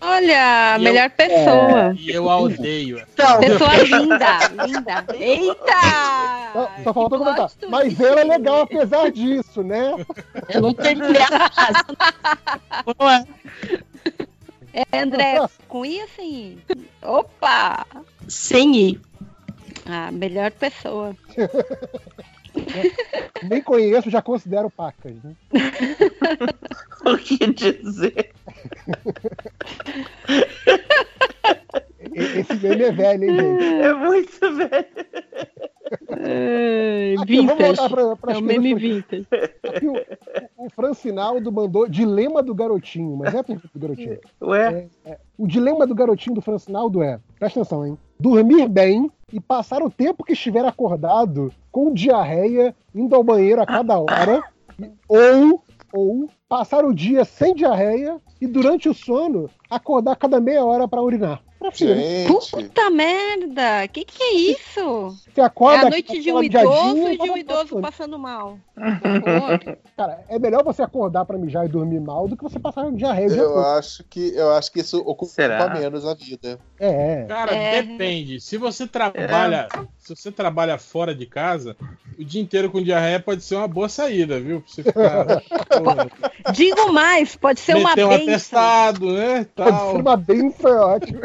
[0.00, 1.94] olha, a E melhor pessoa.
[1.96, 3.00] E eu a odeio.
[3.12, 5.06] Então, Pessoa linda, linda.
[5.14, 6.52] Eita!
[6.52, 7.50] Só, só faltou comentar.
[7.70, 9.92] Mas ela é legal apesar disso, né?
[10.50, 11.84] eu não terminei a frase.
[14.74, 14.84] É?
[14.92, 15.38] É, André,
[15.68, 16.58] com I ou sem I?
[17.00, 17.86] Opa!
[18.28, 19.00] Sem ir.
[19.86, 21.14] A melhor pessoa.
[23.48, 25.34] Nem conheço, já considero pacas, né?
[27.04, 28.32] O que dizer?
[32.12, 33.64] Esse meme é velho, hein, gente?
[33.64, 34.86] É muito velho.
[36.18, 37.76] É, Aqui, vamos vintage.
[37.76, 39.26] voltar pra, pras É o meme vintage.
[39.62, 39.94] Aqui, o,
[40.56, 44.18] o Francinaldo mandou Dilema do Garotinho, mas é a pergunta do Garotinho.
[44.42, 44.88] Ué?
[45.38, 47.96] O dilema do garotinho do Francinaldo é, presta atenção, hein?
[48.18, 53.66] Dormir bem e passar o tempo que estiver acordado com diarreia, indo ao banheiro a
[53.66, 54.42] cada hora,
[55.08, 55.62] ou,
[55.92, 61.02] ou passar o dia sem diarreia e durante o sono acordar cada meia hora para
[61.02, 61.40] urinar.
[61.74, 63.88] Gente, Puta merda!
[63.88, 65.18] Que que é isso?
[65.34, 68.16] Você É acorda a noite de um idoso e de um idoso passando.
[68.18, 68.58] mal.
[69.96, 73.26] Cara, é melhor você acordar pra mijar e dormir mal do que você passar diarreia
[73.28, 75.68] o dia eu acho que eu acho que isso ocupa Será?
[75.70, 76.58] menos a vida.
[76.78, 77.82] É, Cara, É.
[77.82, 78.38] depende.
[78.40, 79.66] Se você trabalha,
[79.98, 81.74] se você trabalha fora de casa,
[82.18, 84.60] o dia inteiro com diarreia pode ser uma boa saída, viu?
[84.60, 85.26] Pra você ficar.
[86.52, 88.28] Digo mais, pode ser uma meter um benção.
[88.32, 89.46] atestado, né?
[89.54, 89.90] pode Tal.
[89.92, 91.20] ser uma benção, é ótimo.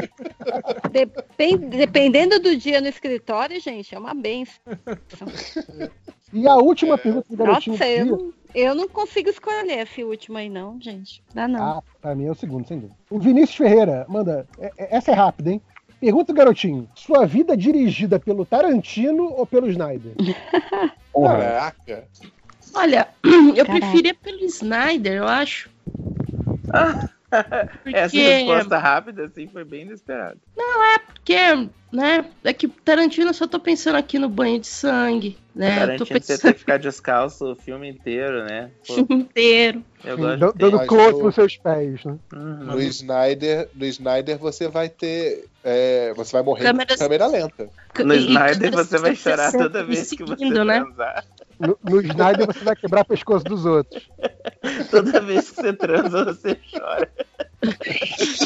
[0.92, 4.62] Depen- dependendo do dia no escritório, gente, é uma benção.
[6.34, 10.38] E a última pergunta do garotinho Nossa, eu não, eu não consigo escolher esse último
[10.38, 11.22] aí, não, gente.
[11.34, 11.62] Dá não.
[11.80, 12.98] Ah, pra mim é o segundo, sem dúvida.
[13.10, 14.48] O Vinícius Ferreira manda.
[14.60, 15.62] é- é- Essa é rápida, hein?
[16.00, 20.14] Pergunta do garotinho: sua vida dirigida pelo Tarantino ou pelo Snyder?
[21.14, 22.08] Caraca.
[22.74, 23.08] Olha,
[23.56, 23.80] eu Caraca.
[23.80, 25.70] preferia pelo Snyder, eu acho.
[27.86, 30.38] Essa resposta rápida, assim, foi bem inesperada.
[31.14, 31.38] Porque,
[31.92, 35.68] né, é que Tarantino eu só tô pensando aqui no banho de sangue, né?
[35.70, 38.72] Eu tô Tarantino, você tem pensando que ficar descalço o filme inteiro, né?
[38.82, 39.84] o filme inteiro.
[40.04, 42.18] eu Sim, gosto dando close no- nos seus pés, né?
[42.34, 42.56] Uhum.
[42.66, 45.46] No Snyder, no Snyder você vai ter.
[45.64, 47.70] é, você vai morrer Câmeras- de câmera lenta.
[48.04, 50.80] No E- Snyder e- você vai chorar 360 toda vez que você né?
[50.82, 51.26] transar.
[51.62, 54.10] No, no Snyder você vai quebrar o pescoço dos outros.
[54.90, 57.10] Toda vez que você transa, você chora.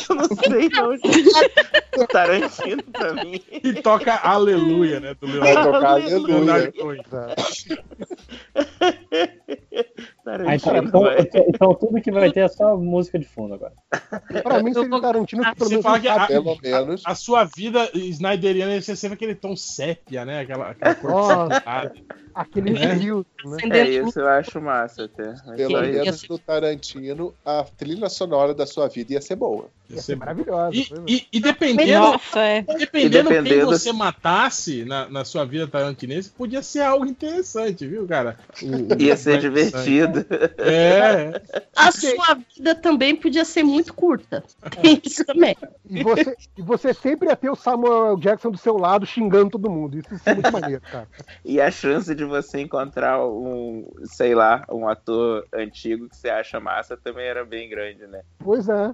[0.10, 2.08] Eu não sei não, gente.
[2.12, 3.42] Tarantino pra mim.
[3.52, 5.14] E toca Aleluia, né?
[5.14, 6.16] Do Vai Leonardo, tocar Aleluia.
[6.16, 6.38] aleluia.
[6.38, 7.02] Leonardo Cohen.
[10.26, 11.18] Ah, então, então, vai.
[11.48, 13.74] então tudo que vai ter é só música de fundo agora.
[14.44, 17.04] Pra mim seria Tarantino que pelo Você menos que a, Pelo menos.
[17.06, 20.42] a sua vida snyderiana ia ser sempre aquele tom sépia, né?
[20.42, 21.92] Aquela, aquela cor Nossa.
[22.36, 22.94] Aquele É.
[22.94, 23.58] rio, né?
[23.80, 25.34] É isso, eu acho massa até.
[25.46, 25.94] Mas Pelo isso.
[25.94, 29.68] menos no Tarantino, a trilha sonora da sua vida ia ser boa.
[29.90, 30.76] Ia Ia ser maravilhosa.
[30.76, 30.86] E, é.
[31.08, 32.62] e- e dependendo, Nossa, é.
[32.64, 37.86] dependendo E quem dependendo- você matasse na, na sua vida tarantinense, podia ser algo interessante,
[37.88, 38.38] viu, cara?
[38.62, 38.66] O-
[38.98, 40.26] o- Ia ser divertido.
[40.58, 41.42] É,
[41.76, 44.44] A sua vida também podia ser muito curta.
[44.82, 45.56] Tem isso também.
[45.88, 49.70] E você, e você sempre ia ter o Samuel Jackson do seu lado xingando todo
[49.70, 50.00] mundo.
[50.00, 51.08] Isso é muito maneiro, cara.
[51.44, 56.60] E a chance de você encontrar um, sei lá, um ator antigo que você acha
[56.60, 58.22] massa também era bem grande, né?
[58.44, 58.92] Pois é.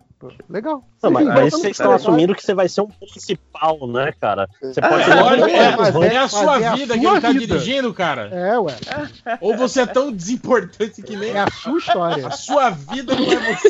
[0.49, 0.83] Legal.
[1.01, 4.47] Não, mas vocês estão assumindo que você vai ser um principal, né, cara?
[4.61, 7.05] Você Ah, pode é ser lógico, é, mas é a sua é a vida que
[7.05, 7.39] ele tá vida.
[7.47, 8.29] dirigindo, cara.
[8.31, 8.75] É, ué.
[9.41, 12.27] Ou você é tão desimportante que nem É a sua história.
[12.27, 13.69] a sua vida não é você.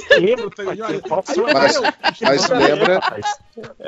[0.82, 1.80] Olha, Mas-
[2.22, 3.00] Mas lembra,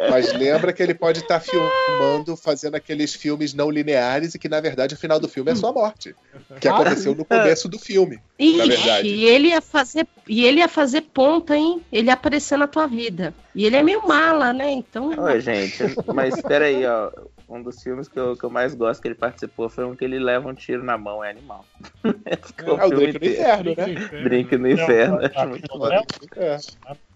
[0.09, 4.59] mas lembra que ele pode estar filmando, fazendo aqueles filmes não lineares e que na
[4.59, 6.15] verdade o final do filme é sua morte.
[6.59, 8.19] Que Ah, aconteceu no começo do filme.
[8.39, 9.07] Na verdade.
[9.07, 11.81] Ixi, e ele ia fazer, e ele ia fazer ponta, hein?
[11.91, 13.33] Ele ia aparecer na tua vida.
[13.55, 14.71] E ele é meio mala, né?
[14.71, 15.11] Então.
[15.17, 15.77] Oi, gente,
[16.13, 17.11] mas peraí, ó.
[17.47, 20.03] Um dos filmes que eu, que eu mais gosto que ele participou foi um que
[20.03, 21.65] ele leva um tiro na mão, é animal.
[22.45, 23.69] Ficou É o filme Drink do inteiro.
[23.69, 24.23] Inferno, né?
[24.23, 25.19] Drink no inferno.
[25.25, 25.89] acho muito não, bom.
[25.89, 26.03] não.
[26.35, 26.57] É.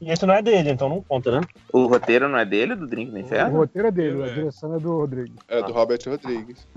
[0.02, 1.42] E esse não é dele, então não conta, né?
[1.72, 3.58] O roteiro não é dele, do Drink no O Inferno?
[3.58, 5.36] roteiro é dele, a direção é do Rodrigo.
[5.48, 6.68] É do Robert Rodrigues.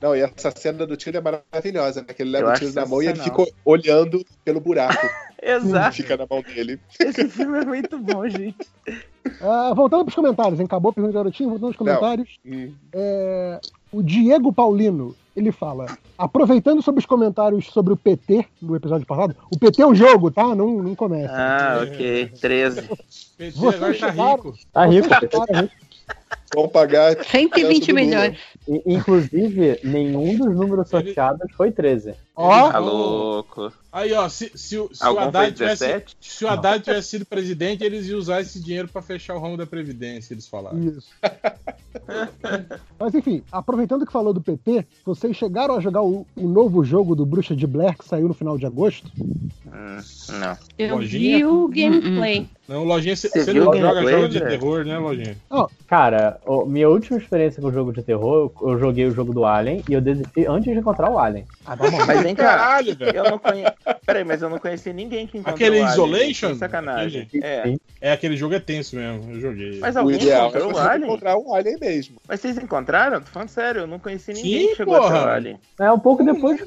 [0.00, 2.12] Não, e essa cena do tiro é maravilhosa, né?
[2.12, 5.06] Que ele leva o acho tiro na mão e ele ficou olhando pelo buraco
[5.40, 5.96] Exato.
[5.96, 6.80] fica na mão dele.
[6.98, 8.66] Esse filme é muito bom, gente.
[9.40, 10.66] Ah, voltando pros comentários, hein?
[10.66, 11.78] Acabou a pergunta do garotinho, voltando Não.
[11.78, 12.36] comentários.
[12.46, 12.72] Hum.
[12.92, 13.60] É,
[13.92, 19.36] o Diego Paulino, ele fala, aproveitando sobre os comentários sobre o PT no episódio passado,
[19.50, 20.54] o PT é um jogo, tá?
[20.54, 21.34] Não, não começa.
[21.34, 22.32] Ah, ok.
[22.40, 22.82] 13.
[23.36, 24.54] PT Vocês agora tá rico.
[24.72, 25.72] Tá rico, tá rico.
[26.54, 27.16] Vão pagar.
[27.24, 28.04] 120 do Lula.
[28.04, 28.38] milhões.
[28.86, 32.14] Inclusive, nenhum dos números sorteados foi 13.
[32.36, 33.72] Ó, Tá louco.
[33.90, 36.16] Aí, ó, se, se, o- se o Haddad tivesse, 17?
[36.20, 39.56] se o Haddad tivesse sido presidente, eles iam usar esse dinheiro pra fechar o ramo
[39.56, 40.78] da Previdência, eles falaram.
[40.78, 41.08] Isso.
[42.98, 47.14] Mas enfim, aproveitando que falou do PT, vocês chegaram a jogar o, o novo jogo
[47.14, 49.10] do Bruxa de Blair que saiu no final de agosto?
[49.66, 49.98] Hum,
[50.38, 50.56] não.
[50.78, 51.38] Eu Lojinha?
[51.38, 52.48] vi o gameplay.
[52.68, 55.36] Não, Lojinha, você Você não o joga gameplay, jogo de terror, né, Lojinha?
[55.86, 59.12] Cara, Cara, o- minha última experiência com o jogo de terror, eu, eu joguei o
[59.12, 61.44] jogo do Alien e eu desisti antes de encontrar o Alien.
[61.66, 62.80] Ah, dá uma Mas vem cá,
[63.12, 63.72] eu não conheço.
[64.06, 65.92] Peraí, mas eu não conheci ninguém que encontrou Aquele o Alien.
[65.92, 66.54] Isolation?
[66.54, 67.28] Sacanagem.
[67.42, 67.74] É.
[68.00, 69.32] É, aquele jogo é tenso mesmo.
[69.32, 69.78] Eu joguei.
[69.80, 71.08] Mas O alguém ideal é encontrou o você Alien?
[71.08, 72.16] encontrar um alien mesmo.
[72.28, 73.20] Mas vocês encontraram?
[73.20, 75.24] Tô falando sério, eu não conheci ninguém Sim, que chegou até porra.
[75.24, 75.58] o Alien.
[75.80, 76.60] É um pouco depois.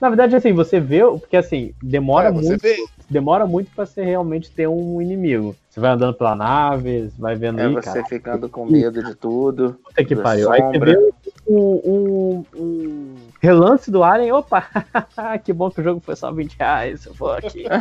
[0.00, 2.62] Na verdade, assim, você vê, porque assim, demora É, você muito.
[2.62, 2.76] vê.
[3.12, 5.54] Demora muito pra você realmente ter um inimigo.
[5.68, 8.04] Você vai andando pela nave, vai vendo É aí, você cara.
[8.06, 9.76] ficando com medo de tudo.
[9.84, 10.50] Puta que pariu.
[10.50, 10.92] Aí você sombra.
[10.92, 11.12] vê
[11.46, 14.62] um, um- um relance do Alien, opa,
[15.44, 17.04] que bom que o jogo foi só 20 reais.
[17.04, 17.64] Eu vou aqui.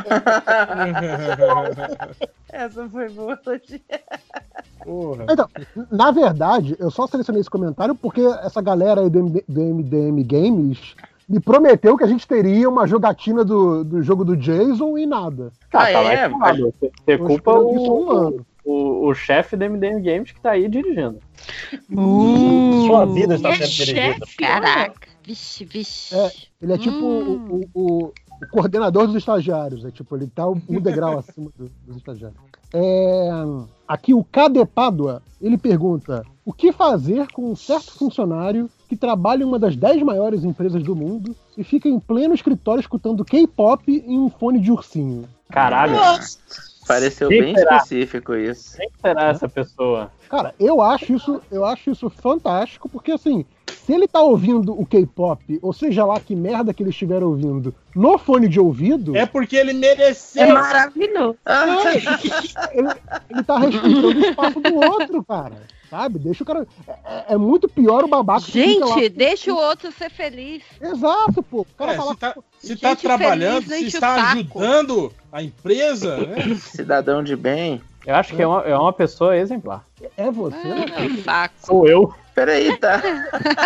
[2.51, 3.39] Essa foi boa.
[4.83, 5.25] Porra.
[5.29, 5.47] Então,
[5.91, 10.23] na verdade, eu só selecionei esse comentário porque essa galera aí do, MD do MDM
[10.23, 10.95] Games
[11.31, 15.51] me prometeu que a gente teria uma jogatina do, do jogo do Jason e nada.
[15.71, 16.27] Tá, Ah, tá lá é?
[16.27, 16.73] instalado.
[17.05, 18.45] Você, culpa um o, ano.
[18.65, 21.19] o, o chefe da MDM Games que tá aí dirigindo.
[22.85, 24.01] Sua vida está É sendo dirigida.
[24.25, 25.07] chefe, Caraca.
[25.23, 26.15] Vixe, vixe.
[26.15, 26.31] É,
[26.61, 27.61] Ele é tipo Hum.
[27.73, 29.85] o, o- o- o coordenador dos estagiários.
[29.85, 32.39] É tipo, ele tá um degrau acima do- dos estagiários.
[32.73, 33.29] É,
[33.87, 39.41] aqui o KD Pádua, ele pergunta: o que fazer com um certo funcionário que trabalha
[39.43, 43.89] em uma das 10 maiores empresas do mundo e fica em pleno escritório escutando K-pop
[44.05, 45.23] em um fone de ursinho?
[45.49, 45.95] Caralho,
[46.85, 47.77] Pareceu Quem bem será?
[47.77, 48.75] específico isso.
[48.75, 50.11] quem será essa pessoa?
[50.29, 53.45] Cara, eu acho isso, eu acho isso fantástico, porque assim,
[53.85, 57.73] se ele tá ouvindo o K-pop, ou seja lá que merda que ele estiver ouvindo,
[57.95, 60.43] no fone de ouvido, É porque ele mereceu.
[60.43, 61.37] É maravilhoso.
[62.73, 62.89] ele,
[63.29, 65.55] ele tá respeitando o espaço do outro, cara.
[65.91, 66.19] Sabe?
[66.19, 66.65] Deixa o cara.
[67.05, 70.63] É, é muito pior o babaca Gente, deixa o outro ser feliz.
[70.81, 71.61] Exato, pô.
[71.61, 76.15] O cara É, lá- se tá, se tá trabalhando, feliz, se está ajudando a empresa,
[76.15, 76.55] né?
[76.55, 77.81] Cidadão de bem.
[78.05, 79.85] Eu acho que é uma, é uma pessoa exemplar.
[80.15, 80.85] É você, né?
[80.95, 81.55] Ah, saco.
[81.61, 82.13] Sou eu.
[82.33, 83.01] Peraí, tá?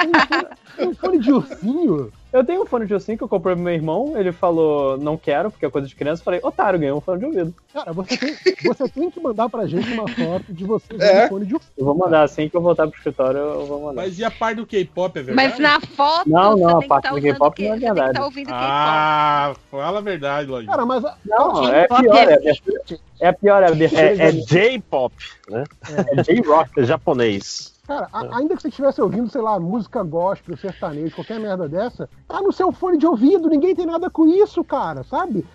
[0.79, 2.11] Um fone de ursinho.
[2.35, 5.15] Eu tenho um fone de ouvido que eu comprei pro meu irmão, ele falou, não
[5.15, 6.19] quero, porque é coisa de criança.
[6.19, 7.53] Eu falei, otário, ganhei um fone de ouvido.
[7.73, 8.35] Cara, você tem,
[8.65, 11.29] você tem que mandar pra gente uma foto de você usando É.
[11.29, 11.71] fone de ursinho.
[11.77, 14.01] Eu vou mandar assim que eu voltar pro escritório, eu vou mandar.
[14.01, 15.49] Mas e a parte do K-pop, é verdade?
[15.49, 18.13] Mas na foto Não, não, você a parte tá do K-pop não é verdade.
[18.13, 18.61] tá ouvindo K-pop.
[18.65, 20.71] Ah, fala a verdade, Lojinha.
[20.71, 23.67] Cara, mas a- Não, é pior, é é, abertura- é pior, é.
[23.67, 25.15] É, é J-pop,
[25.49, 25.63] né?
[26.17, 26.81] é J-Rock.
[26.81, 27.74] É japonês.
[27.87, 32.09] Cara, a- ainda que você estivesse ouvindo, sei lá, música gospel, sertanejo, qualquer merda dessa,
[32.27, 35.45] tá no seu fone de ouvido, ninguém tem nada com isso, cara, sabe?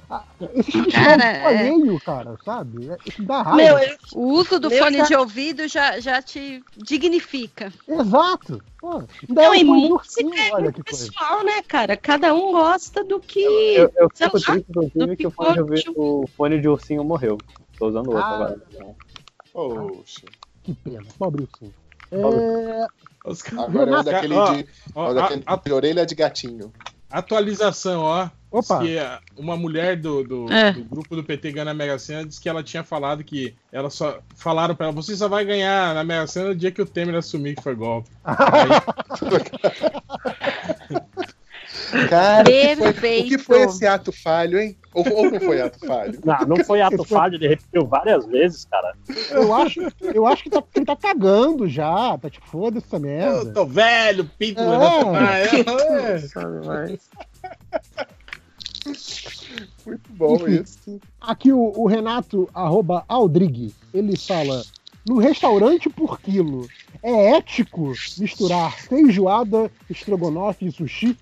[0.54, 2.88] Esse festival Cara, é- alheio, cara, sabe?
[2.88, 3.56] É- Isso dá raiva.
[3.56, 7.72] Meu, eu, O uso do Meu fone cara- de ouvido já, já te dignifica.
[7.88, 8.62] Exato.
[8.80, 10.82] Pô, Não, é e um música ursinho, é olha coisa.
[10.84, 11.96] pessoal, né, cara?
[11.96, 13.40] Cada um gosta do que.
[13.42, 16.68] Eu, eu fico lá, triste, inclusive, do que o fone, de ouvido- o fone de
[16.68, 17.38] ursinho morreu.
[17.78, 18.34] Tô usando outro Ah.
[18.36, 18.62] agora.
[18.72, 18.94] Então,
[19.52, 20.26] Poxa.
[20.62, 21.74] Que pena, pobre ursinho.
[22.12, 22.86] É,
[23.24, 26.72] Os caras- Agora é o daquele Ó, de, ó, daquele a- de orelha de gatinho.
[27.10, 28.28] atualização, ó.
[28.52, 28.80] Opa.
[28.80, 28.96] Que
[29.36, 30.72] uma mulher do, do, É.
[30.72, 33.88] do grupo do PT ganha na Mega Sena disse que ela tinha falado que ela
[33.90, 36.86] só falaram pra ela, você só vai ganhar na Mega Sena no dia que o
[36.86, 38.10] Temer assumir que foi golpe.
[42.08, 44.76] Cara, o que, foi, o que foi esse ato falho, hein?
[44.94, 46.18] Ou, ou não foi ato falho?
[46.24, 48.92] Não, não foi ato falho, ele repetiu várias vezes, cara.
[49.30, 49.80] eu, acho,
[50.14, 53.52] eu acho que tá, ele tá cagando já, tá tipo, foda-se essa Eu merda.
[53.52, 54.68] tô velho, pinto É.
[54.68, 55.52] levanta mais.
[55.52, 56.66] É.
[56.66, 57.10] Mais.
[59.86, 60.62] Muito bom Enfim.
[60.62, 61.00] isso.
[61.20, 64.62] Aqui o, o Renato, arroba Aldrig, ele fala,
[65.06, 66.66] no restaurante por quilo,
[67.02, 71.16] é ético misturar feijoada, estrogonofe e sushi?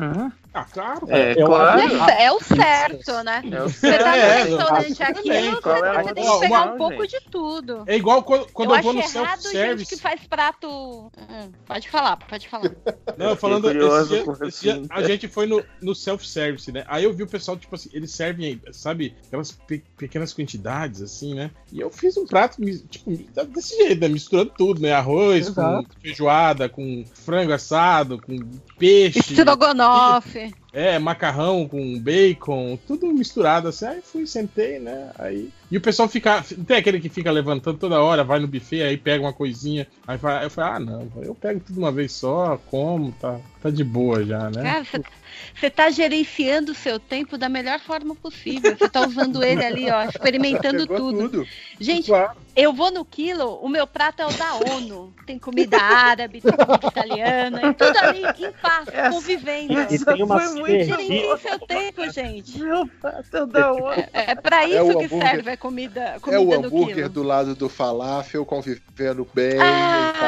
[0.00, 0.39] Mm-hmm.
[0.52, 1.06] Ah, claro.
[1.08, 1.80] É, Eu claro.
[2.10, 3.40] É, é o certo, né?
[3.52, 6.76] É o Você tá no É, restaurante aqui, você, é você tem que pegar um
[6.76, 7.84] pouco de tudo.
[7.86, 9.94] É igual quando, quando eu, eu, vou no self-service.
[9.94, 10.68] que faz prato.
[10.68, 12.70] Hum, pode falar, pode falar.
[13.16, 16.84] Não, falando, curioso esse dia, esse dia a gente foi no, no self-service, né?
[16.88, 21.34] Aí eu vi o pessoal, tipo assim, eles servem, sabe, aquelas pe- pequenas quantidades, assim,
[21.34, 21.50] né?
[21.72, 23.10] E eu fiz um prato, tipo,
[23.48, 24.08] desse jeito, né?
[24.08, 24.92] Misturando tudo, né?
[24.92, 25.86] Arroz Exato.
[25.86, 28.36] com feijoada, com frango assado, com
[28.78, 29.20] peixe.
[29.20, 30.39] Estrogonofe.
[30.72, 33.86] É, macarrão com bacon, tudo misturado assim.
[33.86, 35.10] Aí fui, sentei, né?
[35.18, 35.50] Aí.
[35.70, 36.44] E o pessoal fica.
[36.66, 39.86] Tem aquele que fica levantando toda hora, vai no buffet, aí pega uma coisinha.
[40.06, 43.82] Aí eu falei, ah, não, eu pego tudo uma vez só, como, tá, tá de
[43.82, 44.62] boa já, né?
[44.62, 45.04] Cara,
[45.54, 48.76] você- você tá gerenciando o seu tempo da melhor forma possível.
[48.76, 51.28] Você tá usando ele ali, ó, experimentando tudo.
[51.28, 51.46] tudo.
[51.78, 52.32] Gente, Claro.
[52.56, 55.12] eu vou no quilo, o meu prato é o da ONU.
[55.26, 59.80] Tem comida árabe, tem comida italiana, e tudo ali em paz, Essa- convivendo.
[59.90, 62.58] E tem umas foi muito perdi- Gerencie seu tempo, gente.
[62.58, 64.08] Meu pato da hora.
[64.12, 65.30] É, é pra É isso o que hambúrguer.
[65.30, 67.08] serve a comida, É comida o no hambúrguer quilo.
[67.10, 70.20] do lado do falafel, convivendo bem, Ah, em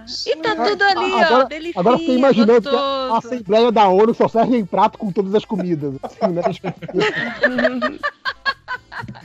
[0.00, 0.26] paz.
[0.26, 3.18] e tá tudo ali, ó, Agora- delicinha, Agora fiquei imaginando que a.
[3.18, 5.94] Assembleia da ONU só serve em prato com todas as comidas.
[6.02, 6.42] Assim, né?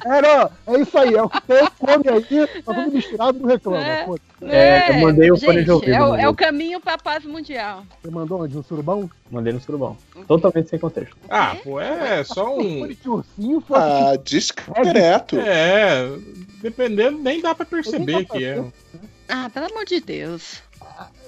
[0.06, 3.50] É, não, é isso aí, é o que tem, come aí, tá tudo misturado, não
[3.50, 3.78] reclama.
[3.86, 4.06] É.
[4.06, 7.26] Pô, É, eu mandei o fone de ouvido, É, o, é o caminho pra paz
[7.26, 7.84] mundial.
[8.02, 8.56] você mandou onde?
[8.56, 9.10] No surubão?
[9.30, 9.98] Mandei no surubão.
[10.28, 11.18] Totalmente sem contexto.
[11.30, 12.88] Ah, pô, é só um.
[12.88, 15.38] Que ursinho fosse Ah, discreto.
[15.40, 16.08] É,
[16.62, 18.64] dependendo, nem dá pra perceber que é.
[19.28, 20.62] Ah, pelo amor de Deus.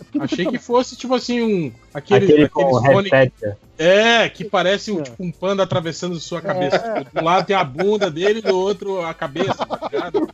[0.06, 0.60] Fiquei Achei que decepcionado.
[0.64, 1.72] fosse, tipo assim, um.
[1.94, 3.10] Aquele, Aquele com aqueles fone.
[3.10, 3.58] headset.
[3.78, 6.80] É, que parece um, tipo, um panda atravessando sua cabeça.
[7.04, 10.28] Tipo, Do lado tem a bunda dele, do outro a cabeça, tá ligado?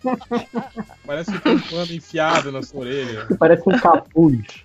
[1.06, 3.28] Parece que tem um panda enfiado na sua orelha.
[3.38, 4.64] Parece um capuz.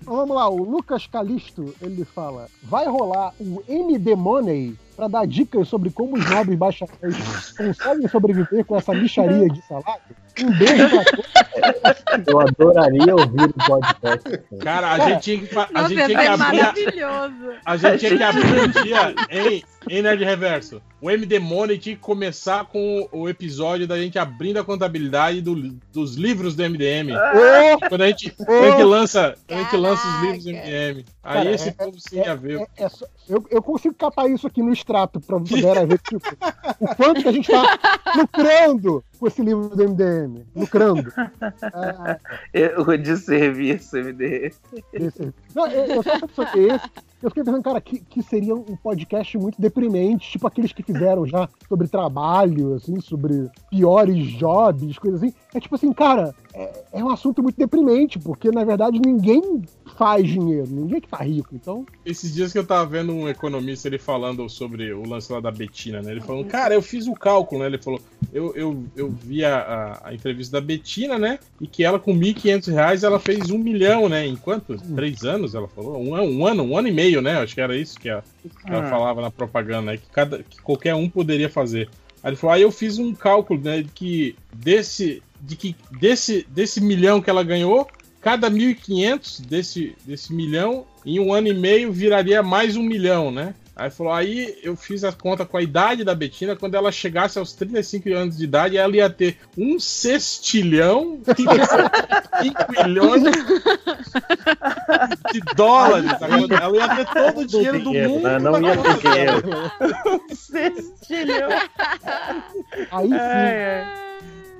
[0.00, 5.26] Então, vamos lá, o Lucas Calisto, ele fala: vai rolar um MD Money para dar
[5.26, 10.02] dicas sobre como os nobres bacharéis conseguem sobreviver com essa micharia de salário?
[10.42, 12.26] Um beijo pra todos.
[12.26, 14.38] Eu adoraria ouvir o podcast.
[14.62, 16.32] Cara, a gente tinha que, a Nossa, gente tinha que é abrir.
[16.32, 17.58] a- maravilhoso.
[17.64, 20.80] A gente tinha que abrir um dia em, em Nerd Reverso.
[21.00, 25.74] O MD Money tinha que começar com o episódio da gente abrindo a contabilidade do-
[25.92, 27.12] dos livros do MDM.
[27.12, 30.50] Ô, Quando a gente, quando a gente lança, quando a gente lança os livros do.
[30.50, 31.04] MDM.
[31.22, 32.60] Aí Cara, esse é- povo sim ia ver.
[32.76, 36.22] é- é só- eu, eu consigo capar isso aqui no extrato pra galera ver tipo,
[36.80, 37.78] o quanto que a gente tá
[38.16, 40.44] lucrando com esse livro do MDM.
[40.54, 41.12] Lucrando.
[41.72, 42.18] Ah,
[42.54, 44.52] Eu de serviço, MD.
[44.92, 46.90] esse- Não, eu, eu só pensando sobre esse.
[47.22, 51.26] Eu fiquei pensando, cara, que, que seria um podcast muito deprimente, tipo aqueles que fizeram
[51.26, 55.34] já sobre trabalho, assim, sobre piores jobs, coisas assim.
[55.54, 59.62] É tipo assim, cara, é, é um assunto muito deprimente, porque na verdade ninguém
[60.00, 61.50] faz dinheiro, ninguém é que tá rico.
[61.54, 65.40] Então, Esses dias que eu tava vendo um economista ele falando sobre o lance lá
[65.40, 66.10] da Betina, né?
[66.12, 67.66] Ele falou, cara, eu fiz o cálculo, né?
[67.66, 68.00] Ele falou,
[68.32, 69.58] eu, eu, eu vi a,
[70.02, 71.38] a, a entrevista da Betina, né?
[71.60, 74.26] E que ela com 1.500 reais ela fez um milhão, né?
[74.26, 74.80] Em quantos?
[74.80, 76.00] Três anos, ela falou?
[76.00, 77.36] Um, um ano, um ano e meio, né?
[77.38, 78.90] Acho que era isso que, a- que ela Ah.
[78.90, 79.96] falava na propaganda, né?
[79.98, 81.90] Que, cada, que qualquer um poderia fazer.
[82.22, 83.82] Aí ele falou, aí eu fiz um cálculo, né?
[83.82, 87.86] De que desse, de que desse, desse milhão que ela ganhou,
[88.20, 93.54] cada 1.500 desse, desse milhão, em um ano e meio, viraria mais um milhão, né?
[93.74, 97.38] Aí falou, aí eu fiz a conta com a idade da Betina, quando ela chegasse
[97.38, 103.22] aos 35 anos de idade, ela ia ter um sextilhão, 5 milhões
[105.32, 106.10] de dólares.
[106.20, 108.22] Ela ia ter todo o dinheiro do dinheiro, mundo.
[108.22, 108.38] né?
[108.38, 109.48] Não ia ter dinheiro.
[112.90, 114.09] aí sim.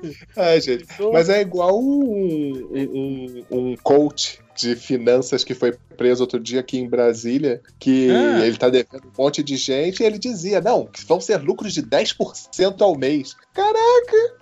[0.35, 0.85] Ai, gente.
[1.11, 6.77] Mas é igual um, um, um coach de finanças que foi preso outro dia aqui
[6.77, 8.45] em Brasília, que Ah.
[8.45, 11.73] ele tá devendo um monte de gente, e ele dizia, não, que vão ser lucros
[11.73, 13.35] de 10% ao mês.
[13.53, 14.35] Caraca!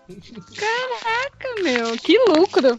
[0.55, 2.77] Caraca, meu, que lucro.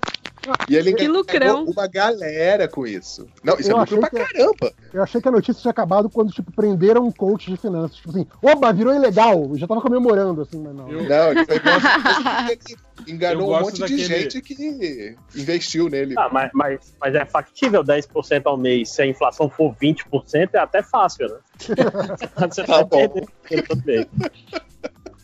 [0.69, 1.65] E ele Que enganou lucrão.
[1.65, 3.27] uma galera com isso.
[3.45, 4.73] Não, isso Eu é lucro achei pra que- caramba.
[4.93, 7.97] Eu achei que a notícia tinha acabado quando, tipo, prenderam um coach de finanças.
[7.97, 9.43] Tipo assim, oba, virou ilegal.
[9.51, 10.91] Eu já tava comemorando, assim, mas não.
[10.91, 11.77] Eu- Não, ele foi igual
[12.51, 12.61] ele
[13.07, 16.15] Eu enganou um monte de daquele- gente que investiu nele.
[16.19, 18.91] Ah, mas, mas, mas é factível 10% ao mês.
[18.91, 21.37] Se a inflação for 20%, é até fácil, né?
[22.51, 23.27] Você Tá tá bom.
[23.49, 24.09] perdendo.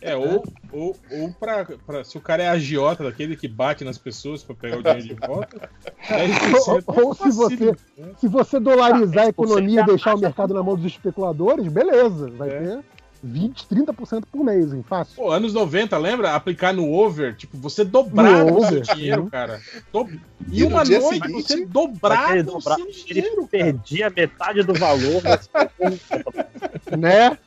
[0.01, 3.97] É, ou, ou, ou pra, pra- Se o cara é agiota, daquele que bate nas
[3.97, 5.69] pessoas pra pegar o dinheiro de volta.
[6.07, 7.65] 10% Ou- ou se você-
[7.97, 8.11] né?
[8.17, 11.67] Se você dolarizar a 10% economia é e deixar o mercado na mão dos especuladores,
[11.67, 12.29] beleza.
[12.31, 12.59] Vai É.
[12.59, 12.79] ter
[13.27, 14.83] 20, 30% por mês, hein?
[14.87, 15.15] Fácil.
[15.15, 16.33] Pô, anos 90, lembra?
[16.35, 19.29] Aplicar no over, tipo, você dobrava No o seu dinheiro, sim.
[19.29, 19.61] cara.
[19.91, 20.07] Do...
[20.51, 23.47] E E no uma noite seguinte, você dobrava Ele o seu ele dinheiro, cara.
[23.47, 25.21] perdia metade do valor.
[25.23, 25.49] mas-
[26.97, 27.37] Né?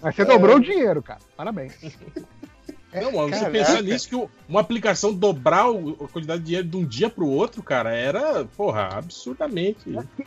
[0.00, 1.20] Mas você dobrou o dinheiro, cara.
[1.36, 1.74] Parabéns.
[2.92, 6.84] Não, mano, você pensar nisso que uma aplicação dobrar a quantidade de dinheiro de um
[6.84, 9.84] dia pro outro, cara, era, porra, absurdamente.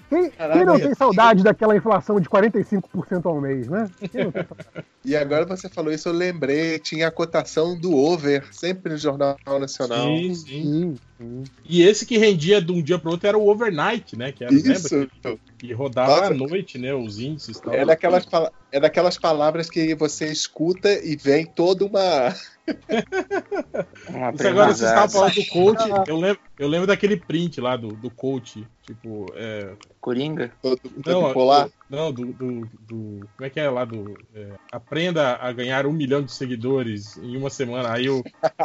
[0.09, 3.89] Quem, quem não é tem saudade daquela inflação de 45% ao mês, né?
[4.11, 4.85] Quem não tem saudade?
[5.05, 9.35] E agora você falou isso, eu lembrei, tinha a cotação do over, sempre no Jornal
[9.59, 10.05] Nacional.
[10.05, 10.45] Sim, sim.
[10.45, 11.43] Sim, sim.
[11.65, 14.31] E esse que rendia de um dia pro outro era o overnight, né?
[14.31, 14.95] Que era, Isso.
[14.95, 15.39] lembra?
[15.57, 16.25] Que rodava Nossa.
[16.27, 16.93] à noite, né?
[16.93, 17.73] Os índices e tal.
[17.73, 18.25] É daquelas,
[18.71, 22.33] é daquelas palavras que você escuta e vem toda uma.
[24.33, 25.11] Isso agora vocês estavam aprendizagem.
[25.11, 26.09] falando do coach.
[26.09, 28.65] Eu lembro, eu lembro daquele print lá do, do coach.
[28.81, 30.51] Tipo, é, Coringa?
[30.61, 31.69] Todo, Não, polar.
[31.93, 34.17] Não do, do, do- Como é que é lá do.
[34.35, 37.91] é, aprenda a ganhar um milhão de seguidores em uma semana.
[37.93, 38.23] Aí o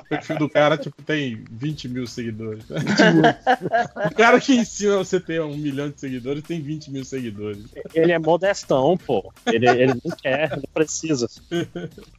[0.08, 2.64] perfil do cara, tipo, tem 20 mil seguidores.
[4.10, 7.64] o cara que ensina você a ter um milhão de seguidores tem 20 mil seguidores.
[7.94, 9.32] Ele é modestão, pô.
[9.46, 11.28] Ele, ele não quer, não precisa.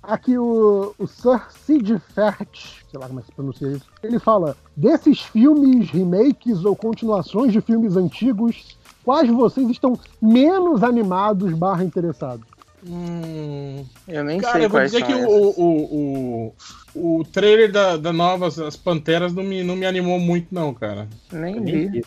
[0.04, 4.20] Aqui o, o Sir Sid Fert, sei lá como é que se pronuncia isso, ele
[4.20, 8.78] fala: desses filmes, remakes ou continuações de filmes antigos,
[9.10, 12.46] quais vocês estão menos animados barra interessados?
[12.88, 16.54] Hum, eu nem Cara, sei eu vou quais dizer são que o, o,
[16.96, 20.74] o, o trailer da, da nova As Panteras não me, não me animou muito, não,
[20.76, 21.08] cara.
[21.32, 22.06] Nem vi.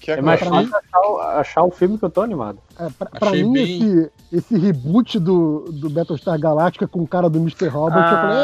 [0.00, 2.58] Que É mais agora- fácil achar, o- achar o filme que eu tô animado.
[2.78, 7.28] É, pra, pra mim, bem- esse, esse reboot do, do Battlestar Galactica com o cara
[7.30, 7.66] do Mr.
[7.68, 8.36] Robot, eu Ah, falei,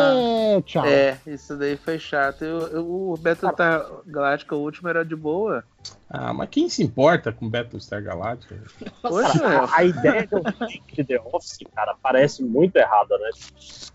[0.56, 0.86] é, tchau.
[0.86, 2.42] É, isso daí foi chato.
[2.44, 5.62] Eu, eu- o Battlestar Galáctica, o último, era de boa.
[6.14, 8.60] Ah, mas quem se importa com Battlestar Galactica?
[9.00, 13.30] Poxa, A, a ideia de um remake de The Office, cara, parece muito errada, né?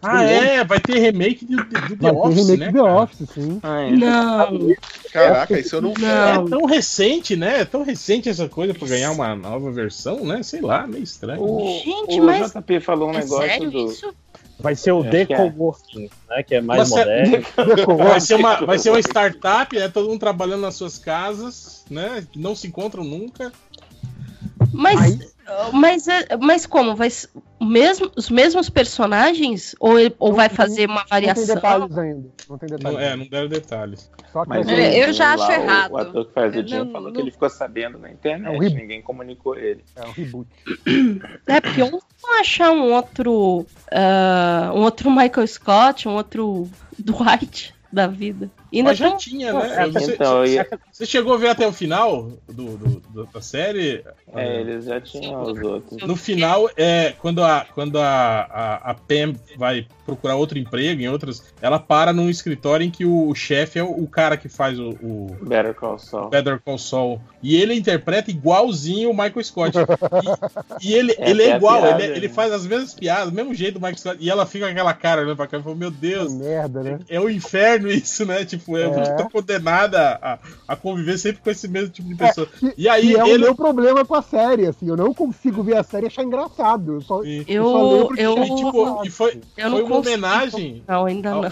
[0.02, 2.68] Ah, é, vai ter remake do, do The Vai ter Office, remake né?
[2.72, 3.04] do The cara?
[3.04, 3.60] Office, sim.
[3.62, 4.76] ai, Não,
[5.14, 6.02] Caraca, isso eu não vi.
[6.02, 6.46] não.
[6.46, 7.62] É tão recente, né?
[7.62, 10.42] É tão recente essa coisa pra ganhar uma nova versão, né?
[10.42, 11.42] Sei lá, meio estranho.
[11.44, 13.86] O, Gente, o mas- JP falou um É negócio sério do.
[13.92, 14.14] isso?
[14.60, 15.26] Vai ser o Acho que é.
[15.26, 16.44] Decoworking, né?
[16.44, 17.98] Que é mais Mas é- moderno.
[17.98, 22.26] Vai ser, uma, vai ser uma startup, é todo mundo trabalhando nas suas casas, né?
[22.36, 23.52] Não se encontram nunca.
[24.74, 25.34] Mas,
[25.74, 26.96] mas, é- mas como?
[26.96, 27.10] Vai
[27.60, 29.76] o mesmo, os mesmos personagens?
[29.80, 31.56] Ou, ele- ou vai fazer uma Não tem variação?
[31.56, 32.30] detalhes ainda.
[32.50, 32.98] Não tem detalhes.
[32.98, 34.12] Não, é, não deram detalhes.
[34.32, 35.92] Só que Mas vai É, eu já acho o- errado.
[35.94, 38.54] O ator que faz o Jim não- falou que não- ele ficou sabendo na internet,
[38.54, 39.84] É um ninguém comunicou ele.
[39.96, 40.50] é um reboot.
[41.48, 43.66] É, porque eu não vou achar um outro.
[43.92, 46.70] ah, um outro Michael Scott, um outro
[47.00, 48.52] Dwight da vida.
[48.74, 49.84] Ainda Mas já tinha, né?
[49.84, 53.26] É, Você, então, você- ia- você chegou a ver até o final do, do- do-
[53.34, 54.04] da série?
[54.36, 56.02] É, eles já tinham os outros.
[56.04, 61.08] No final, é, quando, a, quando a, a, a Pam vai procurar outro emprego em
[61.10, 64.78] outras, ela para num escritório em que o, chefe é o, o cara que faz
[64.80, 66.30] o, o Better Call Saul.
[66.30, 67.22] Better Call Saul.
[67.42, 69.78] E ele interpreta igualzinho o Michael Scott.
[70.82, 72.34] E, e ele, É, ele é a igual, piada, ele, ele né?
[72.34, 74.18] faz as mesmas piadas, do mesmo jeito do Michael Scott.
[74.20, 76.84] E ela fica com aquela cara olhando pra cá e fala: Meu Que Deus, merda,
[76.84, 77.00] né?
[77.10, 78.44] é o inferno isso, né?
[78.46, 79.16] Tipo, eu É.
[79.16, 82.48] tô condenada a, a conviver sempre com esse mesmo tipo de pessoa.
[82.48, 83.44] Que, E aí é o ele.
[83.46, 84.88] meu problema com a série, assim.
[84.88, 86.94] Eu não consigo ver a série e achar engraçado.
[86.96, 89.90] Eu só, E, eu só Eu, pro eu, e, tipo, e foi, eu foi uma
[89.90, 89.96] consigo.
[89.98, 90.84] homenagem.
[90.88, 91.52] Não, ainda ao- não.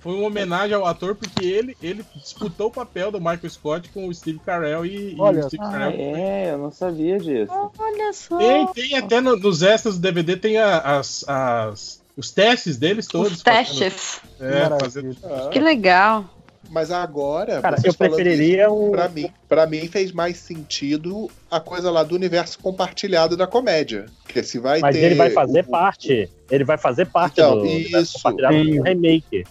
[0.00, 4.08] Foi uma homenagem ao ator porque ele, ele disputou o papel do Michael Scott com
[4.08, 7.52] o Steve Carell e, e Olha, o Steve Ah, Carell é, eu não sabia disso.
[7.78, 8.38] Olha só.
[8.38, 13.06] Tem, tem até no- nos extras do DVD tem a- as, as- os testes deles
[13.06, 13.32] todos.
[13.32, 14.20] Os testes.
[14.38, 16.24] fazendo- é, fazendo- Que legal.
[16.70, 21.58] Mas agora, Cara, eu preferiria isso, um- Pra mim, pra mim fez mais sentido a
[21.58, 24.06] coisa lá do universo compartilhado da comédia.
[24.22, 25.02] Porque se vai Mas ter.
[25.04, 26.30] ele vai fazer o- parte.
[26.48, 28.12] Ele vai fazer parte Então, do isso.
[28.14, 29.44] compartilhado do remake.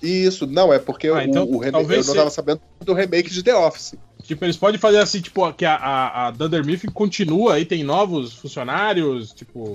[0.00, 2.60] Isso, não, é porque Ah, o, então, o remake, eu talvez não se- tava sabendo
[2.84, 3.94] do remake de The Office.
[4.22, 7.82] Tipo, eles podem fazer assim, tipo, que a, a, a Dunder Mifflin continua aí, tem
[7.82, 9.74] novos funcionários, tipo.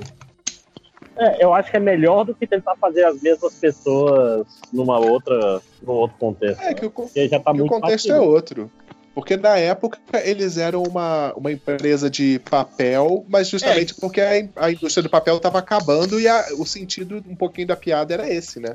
[1.20, 5.62] É, eu acho que é melhor do que tentar fazer as mesmas pessoas numa outra,
[5.82, 6.62] num outro contexto.
[6.62, 8.72] É que o, con- Porque já tá que o muito contexto é outro.
[9.14, 13.96] Porque na época eles eram uma, uma empresa de papel, mas justamente É.
[14.00, 17.76] porque a, a indústria do papel estava acabando e a- o sentido um pouquinho da
[17.76, 18.72] piada era esse, né?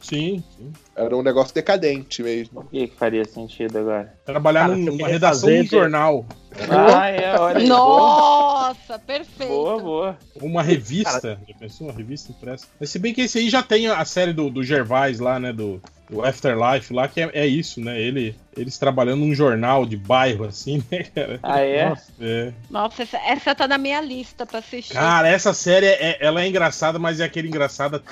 [0.00, 0.72] Sim, sim.
[0.96, 2.60] Era um negócio decadente mesmo.
[2.60, 4.14] O que, que faria sentido agora?
[4.24, 6.24] Trabalhar Cara, numa redação fazer- de um jornal.
[6.70, 7.66] Ah, é, olha.
[7.68, 9.48] Nossa, perfeito.
[9.48, 10.18] Boa, boa.
[10.40, 11.40] Uma revista.
[11.46, 11.86] Já pensou?
[11.88, 12.66] Uma revista impressa.
[12.80, 15.52] Mas se bem que esse aí já tem a série do, do Gervais lá, né?
[15.52, 15.80] Do,
[16.10, 18.00] do Afterlife lá, que é, é isso, né?
[18.00, 21.38] Ele, eles trabalhando num jornal de bairro, assim, né, cara?
[21.42, 21.92] Ah, é?
[22.20, 22.52] É.
[22.70, 24.94] Nossa, essa, essa tá na minha lista pra assistir.
[24.94, 28.02] Cara, essa série é, ela é engraçada, mas é aquele engraçado,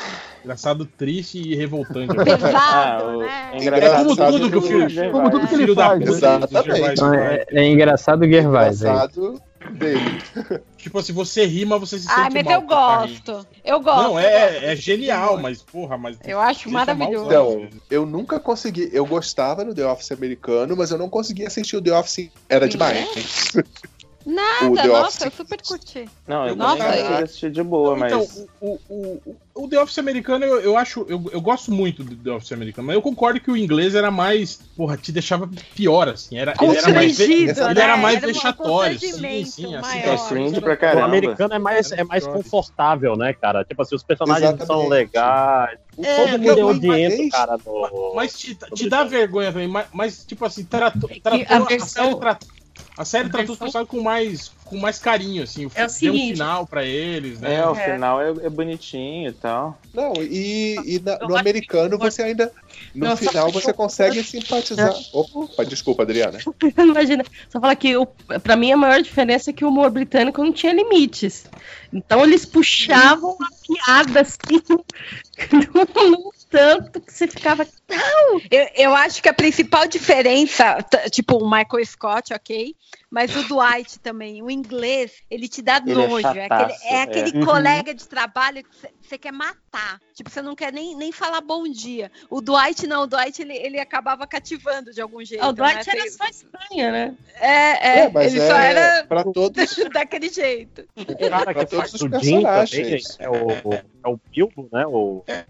[0.44, 2.14] engraçado triste e revoltante.
[2.22, 3.50] Pesado, Ah, o- né?
[3.52, 5.10] é engraçado Como tudo que o filho.
[5.10, 6.92] Como tudo que ele filho da faz, puta né?
[6.92, 8.90] Então, é, é engraçado o Gervais aí.
[8.90, 9.40] Engraçado
[9.72, 10.22] dele.
[10.76, 13.46] Tipo assim, você rima, você se sente Ai, mas mal eu gosto.
[13.64, 14.02] Eu gosto.
[14.02, 14.64] Não, eu é, gosto.
[14.64, 16.16] é genial, mas porra, mas.
[16.24, 17.26] Eu acho maravilhoso.
[17.26, 18.88] Então, eu nunca consegui.
[18.92, 22.30] Eu gostava do The Office americano, mas eu não conseguia assistir o The Office.
[22.48, 23.52] Era demais.
[24.26, 25.20] Nada, The nossa, Office.
[25.22, 26.04] eu super curti.
[26.26, 28.12] Não, eu Nossa, também eu- assistir de boa, mas.
[28.12, 31.06] Então, o, o, o, o The Office americano, eu, eu acho.
[31.08, 34.10] Eu, eu gosto muito do The Office americano, mas eu concordo que o inglês era
[34.10, 34.58] mais.
[34.76, 36.36] Porra, te deixava pior, assim.
[36.38, 37.20] Era, ele era mais.
[37.20, 37.54] Ele né?
[37.76, 38.98] era mais um vexatório.
[38.98, 39.76] Sim, sim.
[39.76, 40.14] Assim, maior.
[40.14, 41.04] É cringe pra O caramba.
[41.04, 43.64] americano é mais, é mais confortável, né, cara?
[43.64, 44.88] Tipo assim, os personagens são Exatamente.
[44.90, 45.78] legais.
[46.02, 47.58] É, todo mundo é odiento, mas- cara.
[47.64, 48.12] No...
[48.16, 52.04] Mas te, te dá vergonha também, mas, mas, tipo assim, tratou, tratou a a, versão-
[52.04, 52.48] série, tratou,
[52.96, 55.68] a série tratou os personagens com mais, com mais carinho, assim.
[55.74, 57.56] É o deu um final pra eles, né?
[57.56, 57.94] É, o É.
[57.94, 59.78] final é, é bonitinho e tal.
[59.92, 62.52] Não, e, e na- no americano você ainda.
[62.94, 64.94] No Não, final você consegue simpatizar.
[65.12, 66.38] Opa, desculpa, Adriana.
[66.78, 68.06] Imagina, só falar que o,
[68.42, 71.44] pra mim a maior diferença é que o humor britânico não tinha limites.
[71.92, 74.62] Então eles puxavam a piada assim
[75.52, 77.66] num, num tanto que você ficava.
[77.86, 78.40] Não!
[78.50, 80.78] Eu, eu acho que a principal diferença,
[81.10, 82.74] tipo o Michael Scott, ok?
[83.08, 86.26] Mas o Dwight também, o inglês, ele te dá Ele é nojo.
[86.26, 87.44] É, aquele, chataço, é aquele é.
[87.44, 88.68] colega de trabalho que
[89.02, 90.00] você- quer matar.
[90.12, 92.10] Tipo, você não quer nem, nem falar bom dia.
[92.28, 95.42] O Dwight não, o Dwight ele, ele acabava cativando de algum jeito.
[95.42, 96.00] Ah, o Dwight né?
[96.00, 97.14] era só estranha, né?
[97.40, 99.50] É, é, É, mas ele é só era pra todos.
[99.92, 100.86] daquele jeito.
[100.96, 103.16] O cara que todos faz os o Jim também, personagens.
[103.20, 104.84] é o, é o Bilbo, né?
[104.86, 105.44] O, É.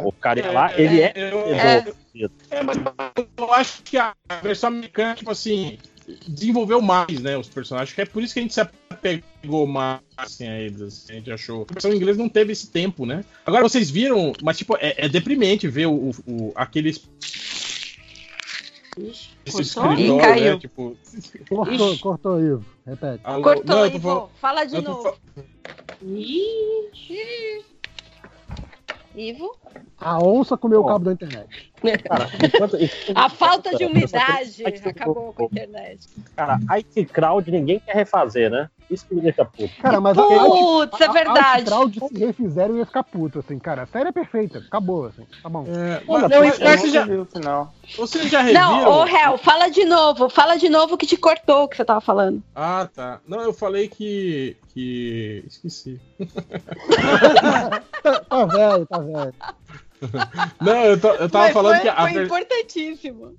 [0.00, 1.54] o, o cara lá, ele é Eu,
[2.50, 2.76] é, mas
[3.36, 5.78] eu acho que a versão americana, tipo assim,
[6.28, 7.94] desenvolveu mais, né, os personagens.
[7.94, 10.80] que É por isso que a gente se apegou mais assim, a eles.
[10.82, 11.66] assim, a gente achou.
[11.68, 13.24] A versão inglesa não teve esse tempo, né?
[13.44, 17.08] Agora vocês viram, mas tipo, é, é deprimente ver o, o, aqueles.
[18.98, 19.60] Esse Cortou?
[19.92, 20.54] escritório, Ih, caiu.
[20.54, 20.58] né?
[20.58, 20.96] Tipo.
[21.48, 22.00] Cortou, Ixi.
[22.00, 22.64] cortou, Ivo.
[22.86, 23.20] Repete.
[23.24, 24.00] alô- Cortou, não, Ivo.
[24.00, 25.02] falando- Fala de novo.
[25.02, 25.16] fa-
[29.14, 29.56] Ivo?
[30.00, 30.88] A onça comeu o Ó.
[30.88, 31.72] cabo da internet.
[32.08, 32.76] Cara, enquanto,
[33.14, 36.08] A falta de umidade acabou com a internet.
[36.34, 38.68] Cara, IT Crowd ninguém quer refazer, né?
[38.88, 39.68] Isso que me deixa puto.
[39.82, 41.64] Cara, mas a, Putz, é a, a verdade.
[41.64, 43.82] Crowd, se refizeram, eu ia ficar puto, assim, cara.
[43.82, 45.64] A série é perfeita, acabou, assim, tá bom.
[45.66, 47.74] É, Olha, mas, pô, mas Eu vocês nunca já, vi o final.
[47.98, 48.80] vocês já reviram?
[48.82, 50.28] Não, ô Hel, fala de novo.
[50.28, 52.40] Fala de novo que te cortou o que você tava falando.
[52.54, 53.20] Ah, tá.
[53.26, 54.56] Não, eu falei que.
[54.72, 55.44] que.
[55.46, 56.00] Esqueci.
[58.02, 59.34] Tá, tá velho, tá velho.
[60.60, 63.34] Não, eu, tô- eu tava Mas falando foi, que a, foi importantíssimo.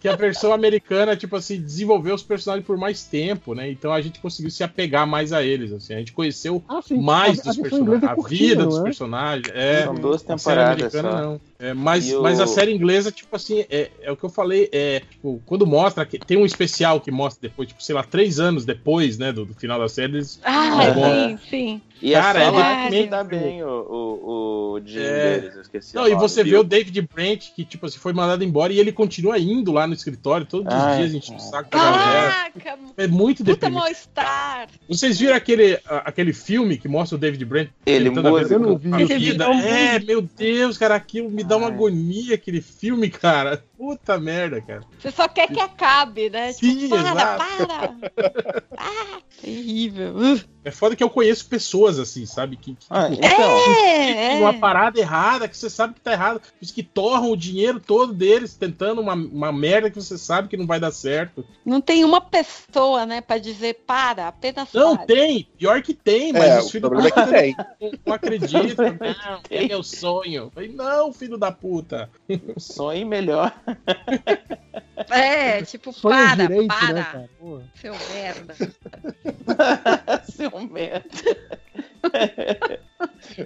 [0.00, 3.70] que a versão americana, tipo assim, desenvolveu os personagens por mais tempo, né?
[3.70, 5.94] Então a gente conseguiu se apegar mais a eles, assim.
[5.94, 7.00] A gente conheceu Ah, sim.
[7.00, 8.82] mais a, a dos versão inglesa personagens, é a vida dos é?
[8.82, 9.48] personagens.
[9.54, 11.22] É, São duas a série temporadas americana só.
[11.22, 11.40] não.
[11.58, 14.68] É, mas, o- mas a série inglesa, tipo assim, é, é o que eu falei,
[14.72, 18.38] é, tipo, quando mostra, que tem um especial que mostra depois, tipo, sei lá, três
[18.38, 21.82] anos depois, né, do, do final da série, eles Ah, sim, sim.
[22.02, 25.38] E Cara, é é só lá que dá bem o, o, o Jim É.
[25.38, 25.94] deles, eu esqueci.
[25.94, 28.92] Não, e você vê o David Brent, que, tipo assim, foi mandado embora e ele
[28.92, 31.50] continua indo lá no escritório todos os Ai, dias, enchendo o cara.
[31.50, 32.50] saco da galera.
[32.62, 33.80] Caraca, É muito puta deprimente.
[33.80, 34.68] mal-estar.
[34.88, 38.58] Vocês viram aquele, a- aquele filme que mostra o David Brent Ele a vida Eu
[38.58, 39.44] não vi a vida?
[39.64, 41.72] É, meu Deus, cara, aquilo me dá uma Ai.
[41.72, 43.62] agonia, aquele filme, cara.
[43.76, 44.82] Puta merda, cara.
[44.98, 46.52] Você só quer que acabe, né?
[46.52, 47.44] Sim, tipo, para, exato.
[47.66, 48.64] para.
[48.76, 50.14] Ah, terrível.
[50.16, 50.40] Uh.
[50.64, 52.56] É foda que eu conheço pessoas assim, sabe?
[52.56, 54.58] Que, que Ah, tipo, então, É, uma é.
[54.58, 56.40] parada errada, que você sabe que tá errado.
[56.60, 60.56] Os que torram o dinheiro todo deles tentando uma, uma merda que você sabe que
[60.56, 61.44] não vai dar certo.
[61.64, 65.06] Não tem uma pessoa, né, pra dizer para, apenas Não, para.
[65.06, 65.48] tem.
[65.58, 67.56] Pior que tem, mas É, os filhos problema é que tem.
[67.80, 68.84] não, não acreditam.
[69.24, 70.50] Não, é meu sonho.
[70.54, 72.10] Falei, não, filho da puta.
[72.58, 73.52] sonho melhor.
[75.10, 77.30] É, tipo, Sonho para, direito, para, né, cara?
[77.38, 77.62] Porra.
[77.74, 78.54] seu merda.
[80.32, 81.08] Seu merda.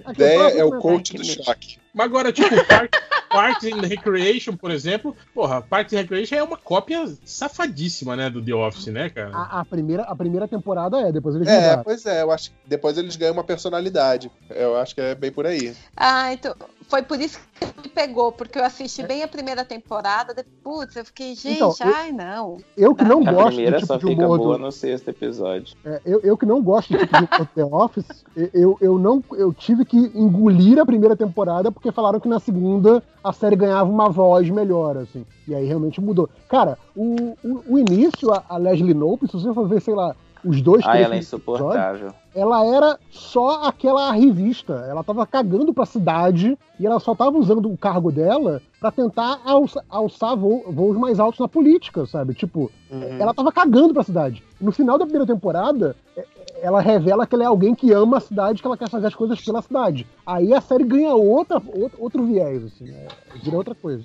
[0.05, 1.79] A ideia é o coach do choque.
[1.93, 2.93] Mas agora, tipo, Park,
[3.29, 8.43] Parks and Recreation, por exemplo, porra, Parks and Recreation é uma cópia safadíssima, né, do
[8.43, 9.31] The Office, né, cara?
[9.35, 11.83] A, a primeira, a primeira temporada é, depois eles É, mudaram.
[11.83, 14.31] pois é, eu acho que depois eles ganham uma personalidade.
[14.49, 15.75] Eu acho que é bem por aí.
[15.95, 16.55] Ah, então.
[16.89, 20.33] Foi por isso que me pegou, porque eu assisti bem a primeira temporada.
[20.33, 22.57] de- Putz, eu fiquei, gente, Então, eu- ai, não.
[22.75, 24.71] Eu que não A gosto primeira do só tipo de fica humor boa do, no
[24.71, 25.75] sexto episódio.
[25.85, 29.53] É, eu, eu que não gosto do tipo de The Office, eu, eu não eu
[29.53, 34.09] tive que engolir a primeira temporada porque falaram que na segunda a série ganhava uma
[34.09, 35.23] voz melhor, assim.
[35.47, 36.27] E aí realmente mudou.
[36.49, 40.15] Cara, o, o, o início, a, a Leslie Knope, se você for ver, sei lá,
[40.43, 42.13] os dois, Ah, três ela é insuportável.
[42.39, 44.73] Ela era só aquela revista.
[44.89, 49.39] Ela tava cagando pra cidade e ela só tava usando o cargo dela pra tentar
[49.45, 52.33] alça- alçar vo- voos mais altos na política, sabe?
[52.33, 52.71] Tipo,
[53.19, 54.43] ela tava cagando pra cidade.
[54.59, 56.25] No final da primeira temporada, é- é-
[56.61, 59.15] ela revela que ela é alguém que ama a cidade, que ela quer fazer as
[59.15, 60.07] coisas pela cidade.
[60.25, 63.07] Aí a série ganha outra, outro, outro viés, assim, é,
[63.43, 64.03] vira outra coisa.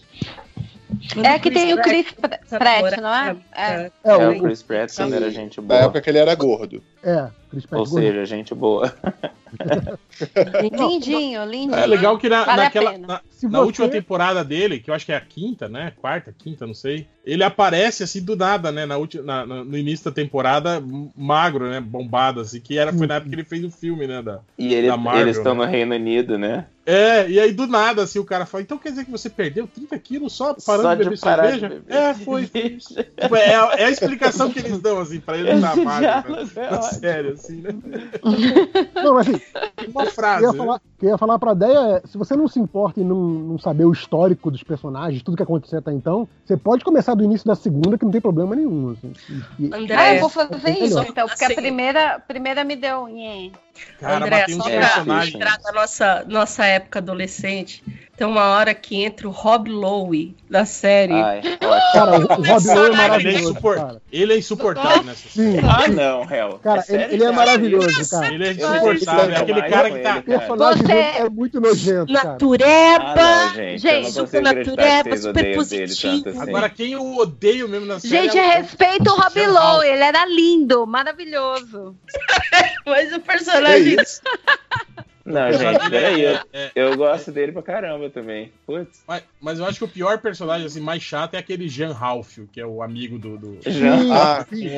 [1.24, 3.36] É que tem o Chris Pratt, não é?
[3.54, 3.70] É.
[3.72, 5.80] É, É, o, o Chris Pratt quando era gente Na boa.
[5.80, 6.82] época que ele era gordo.
[7.02, 8.00] é, Chris Pratt Ou gordo.
[8.06, 8.92] seja, gente boa.
[10.72, 11.74] Lindinho, lindinho.
[11.74, 15.06] É legal que na, Vale naquela, na, na você- última temporada dele, que eu acho
[15.06, 15.92] que é a quinta, né?
[16.00, 17.06] Quarta, quinta, não sei.
[17.24, 18.84] Ele aparece assim do nada, né?
[18.86, 20.82] Na ulti- na- na- no início da temporada,
[21.16, 21.80] magro, né?
[21.80, 24.22] Bombado, assim, que era, foi na época que ele fez o filme, né?
[24.22, 24.40] Da...
[24.58, 25.64] E ele- Da Marvel, eles estão né?
[25.64, 26.66] no Reino Unido, né?
[26.86, 29.66] É, e aí do nada, assim, o cara fala, então quer dizer que você perdeu
[29.66, 31.68] 30 quilos só parando Só de beber de parar cerveja?
[31.68, 32.46] de beber É, foi.
[32.84, 36.50] Tipo, é, a- é a explicação que eles dão, assim, pra ele na mágica, diálogo
[36.56, 37.70] é na série, assim, né?
[39.02, 39.40] Não, mas assim,
[39.88, 40.44] Uma O que frase.
[40.44, 40.58] eu ia né?
[40.58, 43.04] falar, o que eu ia falar pra Deia é, se você não se importa em
[43.04, 47.14] não, não saber o histórico dos personagens, tudo que aconteceu até então, você pode começar
[47.14, 48.90] do início da segunda, que não tem problema nenhum.
[48.90, 49.12] Assim.
[49.58, 50.86] E- e- André, Ah, eu vou fazer Melhor.
[50.86, 51.56] isso, então, porque a Assim.
[51.56, 53.06] primeira, primeira me deu.
[53.08, 53.50] nhé.
[53.98, 55.32] Cara, André, só pra- personagens.
[55.32, 57.82] lembrar da nossa, nossa época adolescente,
[58.16, 61.12] tem uma hora que entra o Rob Lowe da série.
[61.12, 61.40] Ai,
[61.92, 64.02] Cara, o, o Rob Lowe é Ele é, maravilhoso, cara.
[64.12, 65.56] ele é insuportável nessa Sim.
[65.58, 66.60] Ah, não, Hel.
[66.62, 68.34] Cara, É sério ele, ele é maravilhoso, cara.
[68.34, 69.34] Ele é insuportável.
[69.34, 70.10] É aquele cara que tá.
[70.10, 72.28] ele, O personagem Você- é muito nojento, cara.
[72.30, 73.04] Natureba!
[73.16, 73.78] Ah, não, gente.
[73.82, 76.28] Gente, super natureba, super positivo.
[76.28, 76.40] assim.
[76.40, 78.22] Agora, quem eu odeio mesmo na série.
[78.22, 81.96] Gente, é o- respeita o Rob Lowe, ele era lindo, maravilhoso.
[82.86, 83.96] Mas o É personagem.
[85.24, 86.22] Não, Ele gente, é- peraí.
[86.22, 88.52] Eu, é- eu gosto dele pra caramba também.
[88.66, 89.02] Putz.
[89.08, 92.46] Mas, mas eu acho que o pior personagem, assim, mais chato é aquele Jean Ralphio,
[92.52, 93.38] que é o amigo do.
[93.38, 93.58] do...
[93.64, 93.94] Já.
[94.12, 94.68] Ah, sim,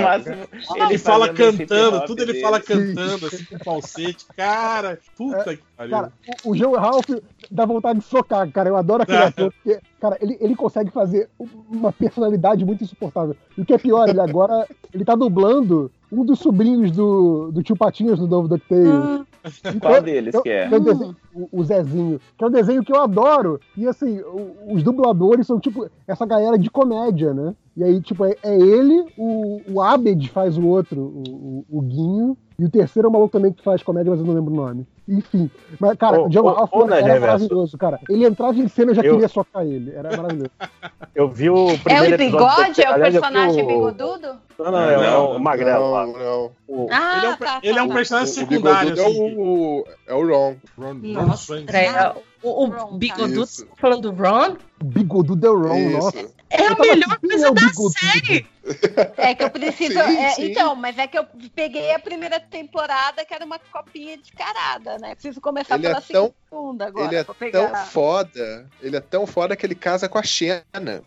[0.00, 0.48] máximo.
[0.76, 2.44] Ele fala cantando, tudo ele dele.
[2.44, 4.24] fala cantando, assim, com falsete.
[4.36, 5.71] Cara, puta que pariu.
[5.90, 6.12] Cara,
[6.44, 7.08] o, o Joe Ralph
[7.50, 8.68] dá vontade de socar, cara.
[8.68, 9.26] Eu adoro aquele Ah.
[9.28, 11.28] ator, porque, cara, ele, ele consegue fazer
[11.70, 13.36] uma personalidade muito insuportável.
[13.56, 17.62] E o que é pior, ele agora ele tá dublando um dos sobrinhos do, do
[17.62, 19.22] tio Patinhas do novo DuckTales.
[19.64, 20.68] Então, Qual deles eu- que é?
[20.68, 23.58] desenho- o- o Zezinho, que é um desenho que eu adoro.
[23.76, 27.52] E assim, o- os dubladores são tipo essa galera de comédia, né?
[27.76, 31.80] E aí, tipo, é, é ele, o, o Abed faz o outro, o, o, o
[31.80, 34.52] Guinho, e o terceiro é o maluco também que faz comédia, mas eu não lembro
[34.52, 34.86] o nome.
[35.08, 35.50] Enfim.
[35.80, 37.98] Mas, cara, o John ô, Ralph ô, Ned era maravilhoso, cara.
[38.08, 39.90] Ele entrava em cena, eu já Eu- queria socar ele.
[39.90, 40.50] Era maravilhoso.
[41.14, 42.46] Eu vi o É primeiro o episódio.
[42.56, 42.82] bigode?
[42.82, 44.28] É o personagem o- bigodudo?
[44.58, 46.06] Não, não, é, Não, o Magrelo lá.
[46.06, 46.50] Não, não.
[46.68, 47.94] O- Ah, ele é um, tá, ele é um tá.
[47.94, 49.34] personagem O secundário, é assim.
[49.36, 50.54] o, é o Ron.
[50.78, 51.62] Ron- Ron Nossa, Santos.
[51.64, 54.56] Andréia, o, o Ron, bigodudo, tá falando do Ron?
[54.82, 55.90] O bigodudo é o Ron, Isso.
[55.92, 56.30] nossa.
[56.50, 57.94] É a melhor assim, coisa é da bigodudo?
[57.98, 58.46] série.
[59.16, 59.92] É que eu preciso.
[59.92, 60.44] Sim, é, sim.
[60.50, 64.98] Então, mas é que eu peguei a primeira temporada, que era uma copinha de carada,
[64.98, 65.14] né?
[65.14, 67.06] Preciso começar Ele é pela tão- segunda agora.
[67.08, 68.66] Ele é tão foda.
[68.80, 71.02] Ele é tão foda que ele casa com a Xena.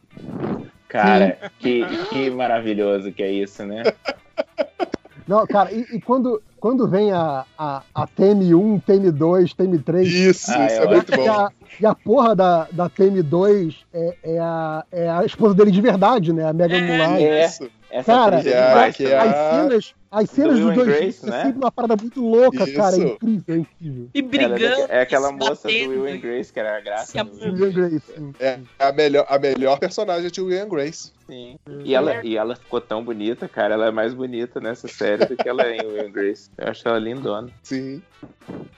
[0.88, 3.84] Cara, que, que maravilhoso que é isso, né?
[5.28, 10.66] Não, cara, e, e quando, quando vem a, a, a TM1, TM2, TM3, Isso, Ah,
[10.68, 11.32] isso eu é muito bom.
[11.32, 15.82] a, e a porra da, da TM2 é, é, a, é a esposa dele de
[15.82, 16.46] verdade, né?
[16.48, 17.24] A Megan Mullally.
[17.24, 17.70] É, Isso.
[17.90, 19.18] essa Cara, é é- que é.
[19.18, 21.40] As cenas, as cenas Will dos dois Grace, juntos né?
[21.40, 22.74] é sempre uma parada muito louca, Isso.
[22.76, 22.96] cara.
[22.96, 24.10] É incrível, é incrível.
[24.14, 24.60] E é brigando.
[24.60, 25.90] daque- é aquela moça do batendo.
[25.90, 27.24] Will and Grace, que era a graça.
[27.24, 28.02] Do- Grace.
[28.40, 31.12] É a melhor, a melhor personagem de Will and Grace.
[31.28, 31.56] Sim.
[31.84, 33.74] E ela, e ela ficou tão bonita, cara.
[33.74, 36.50] Ela é mais bonita nessa série do que ela é em Will Grace.
[36.58, 37.50] Eu acho ela lindona.
[37.64, 38.02] Sim.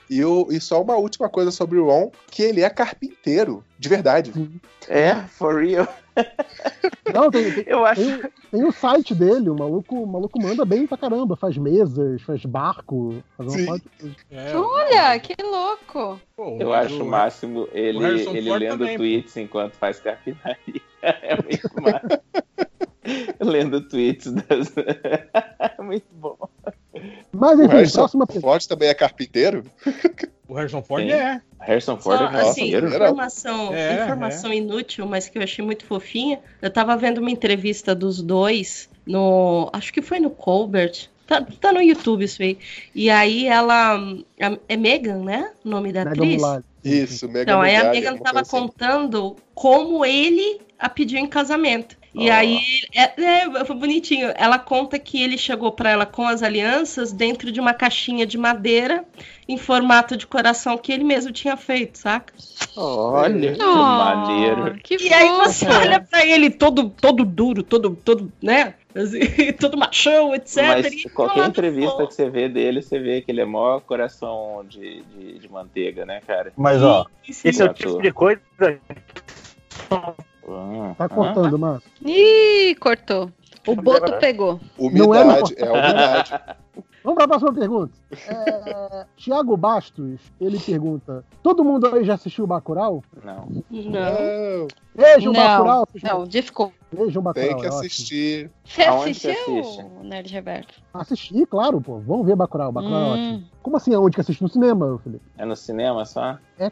[0.10, 3.90] E, o, e só uma última coisa sobre o Ron, que ele é carpinteiro, de
[3.90, 4.32] verdade.
[4.88, 5.88] É, for real.
[7.14, 8.02] Não, tem, tem, Eu acho.
[8.02, 11.36] tem, tem o site dele, o maluco, o maluco manda bem pra caramba.
[11.36, 13.80] Faz mesas, faz barco, faz uma.
[14.32, 16.20] É, Olha, que louco.
[16.36, 19.04] pô, Eu acho o máximo ele, ele lendo também, pô.
[19.04, 20.82] tweets enquanto faz carpintaria.
[21.22, 22.22] É muito massa.
[23.40, 24.74] lendo tweets das.
[24.78, 26.38] É muito bom.
[27.32, 28.48] Mas O enfim, Harrison próxima pergunta.
[28.48, 29.64] Ford também é carpinteiro?
[30.48, 31.12] O Harrison Ford Sim.
[31.12, 31.42] é.
[31.60, 32.88] Harrison Ford Só, é assim, carpinteiro.
[32.88, 36.40] era- informação, É, informação inútil, mas que eu achei muito fofinha.
[36.62, 39.70] Eu tava vendo uma entrevista dos dois no.
[39.74, 41.08] Acho que foi no Colbert.
[41.28, 42.58] Tá, tá no YouTube isso aí.
[42.96, 44.00] E aí ela.
[44.68, 45.52] É Megan, né?
[45.64, 46.42] O nome da Megan atriz?
[46.42, 46.64] Mullally.
[46.84, 48.52] Isso, Mega Então, aí a Megan tava assim.
[48.52, 51.98] contando como ele a pediu em casamento.
[52.18, 52.34] E Ó.
[52.34, 52.60] aí,
[52.96, 54.34] é, é, foi bonitinho.
[54.36, 58.40] Ela conta que ele chegou pra ela com as alianças dentro de uma caixinha de
[58.40, 59.06] madeira
[59.48, 62.34] em formato de coração que ele mesmo tinha feito, saca?
[62.76, 64.80] Olha, que Oh, maneiro.
[64.84, 68.74] Que E aí você olha pra ele todo, todo duro, todo, todo, né?
[68.96, 69.20] Assim,
[69.54, 70.64] todo machão, etc.
[70.68, 72.08] Mas e qualquer lado entrevista fofo.
[72.08, 76.04] que você vê dele, você vê que ele é maior coração de, de, de manteiga,
[76.04, 76.52] né, cara?
[76.58, 77.50] Mas, ó, Sim, sim.
[77.50, 78.42] esse é o tipo de coisa.
[80.48, 81.10] Ah, Tá ah.
[81.10, 81.90] cortando, Márcio.
[82.06, 83.32] Ih, cortou.
[83.68, 84.60] O Boto pegou.
[84.80, 86.34] Não é, é, a umidade.
[87.04, 87.94] Vamos pra próxima pergunta.
[88.28, 93.02] É, Tiago Bastos, ele pergunta: Todo mundo aí já assistiu o Bacurau?
[93.24, 93.48] Não.
[93.72, 94.68] Não.
[94.94, 95.88] Vejam o Bacurau.
[96.04, 96.74] Não, desculpa.
[96.92, 97.48] Vejam o Bacurau.
[97.48, 98.52] tem que é assistir.
[98.66, 99.86] Você assistiu, assiste?
[100.04, 100.82] Nerd Reverso?
[100.94, 102.00] Assisti, claro, pô.
[102.00, 102.74] Vamos ver Bacurau.
[102.74, 103.12] Bacurau é Hum.
[103.36, 103.44] ótimo.
[103.64, 104.42] Como assim, aonde que assiste?
[104.42, 105.24] No cinema, Felipe?
[105.38, 106.38] É no cinema só?
[106.60, 106.70] É,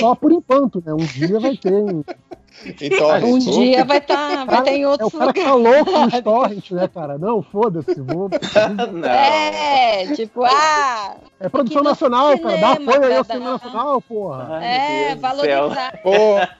[0.00, 0.92] só por enquanto, né?
[0.92, 1.72] Um dia vai ter.
[2.64, 5.42] Um, Então, Um gente, dia vai, tá, vai ter em é o outros cara que
[5.42, 7.18] tá louco nos torrents, né, cara?
[7.18, 8.00] Não, foda-se.
[8.00, 8.28] Vou...
[8.92, 9.08] não.
[9.08, 12.56] É, tipo, ah, É produção nacional, cara.
[12.58, 14.48] Dá cinema, apoio aí ao cinema nacional, porra.
[14.52, 16.00] Ai, é, valorizar.
[16.02, 16.10] pô,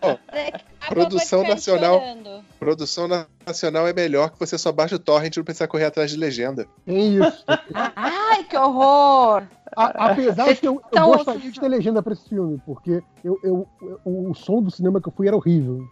[0.01, 1.99] que a Produção ficar nacional.
[2.01, 2.45] chorando.
[2.59, 3.09] produção
[3.47, 6.17] nacional é melhor que você só baixa o torrent e não precisa correr atrás de
[6.17, 6.67] legenda.
[6.85, 7.45] Tem isso.
[7.97, 9.43] Ai, que horror!
[9.77, 13.39] A- apesar de que eu, eu gostaria de ter legenda pra esse filme, porque eu,
[13.43, 15.83] eu, eu- o som do cinema que eu fui era horrível.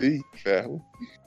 [0.00, 0.80] Ih, ferro.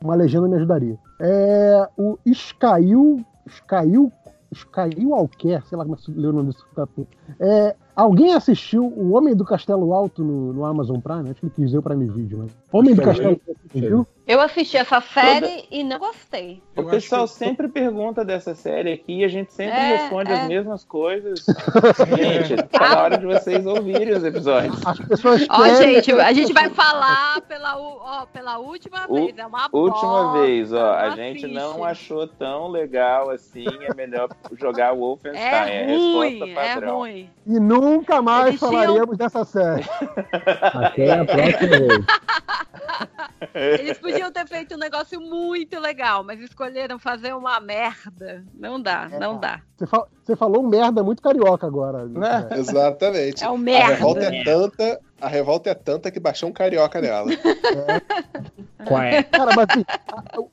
[0.04, 0.98] Uma legenda me ajudaria.
[1.22, 3.26] É, o Scail.
[3.50, 4.12] Scail.
[4.54, 7.08] Scail Alquer, sei lá como é que se lê o nome desse capítulo.
[7.40, 11.30] É, Alguém assistiu O Homem do Castelo Alto no, no Amazon Prime?
[11.30, 12.52] Acho que ele quis dizer o Prime Video, mas.
[12.72, 13.42] Homem do é Castelo Alto,
[13.74, 14.08] viu?
[14.28, 16.62] Eu assisti essa série e não gostei.
[16.76, 20.42] O Eu pessoal sempre pergunta dessa série aqui e a gente sempre É, responde é.
[20.42, 21.46] as mesmas coisas.
[22.18, 24.76] gente, tá na hora de vocês ouvirem os episódios.
[24.86, 29.38] As pessoas Ó, querem- gente, a gente vai falar pela, ó, pela última U- vez.
[29.38, 31.54] É uma Última bosta, vez, ó, a não gente assiste.
[31.54, 35.40] não achou tão legal assim, é melhor jogar Wolfenstein.
[35.44, 36.98] É É, a ruim, resposta é padrão.
[36.98, 37.30] ruim.
[37.46, 39.84] E nunca mais Eles tinham- falaremos dessa série.
[40.62, 42.06] Até a próxima vez.
[43.80, 48.44] Eles podiam ter feito um negócio muito legal, mas escolheram fazer uma merda.
[48.54, 49.62] Não dá, não dá.
[49.78, 52.06] Você, fa- você falou merda muito carioca agora.
[52.06, 52.48] Né?
[52.52, 52.58] É.
[52.58, 53.44] Exatamente.
[53.44, 53.94] É um A merda.
[53.96, 57.30] revolta é tanta, a revolta é tanta que baixou um carioca nela.
[58.86, 59.86] Qual Cara, mas assim,
[60.38, 60.48] o, o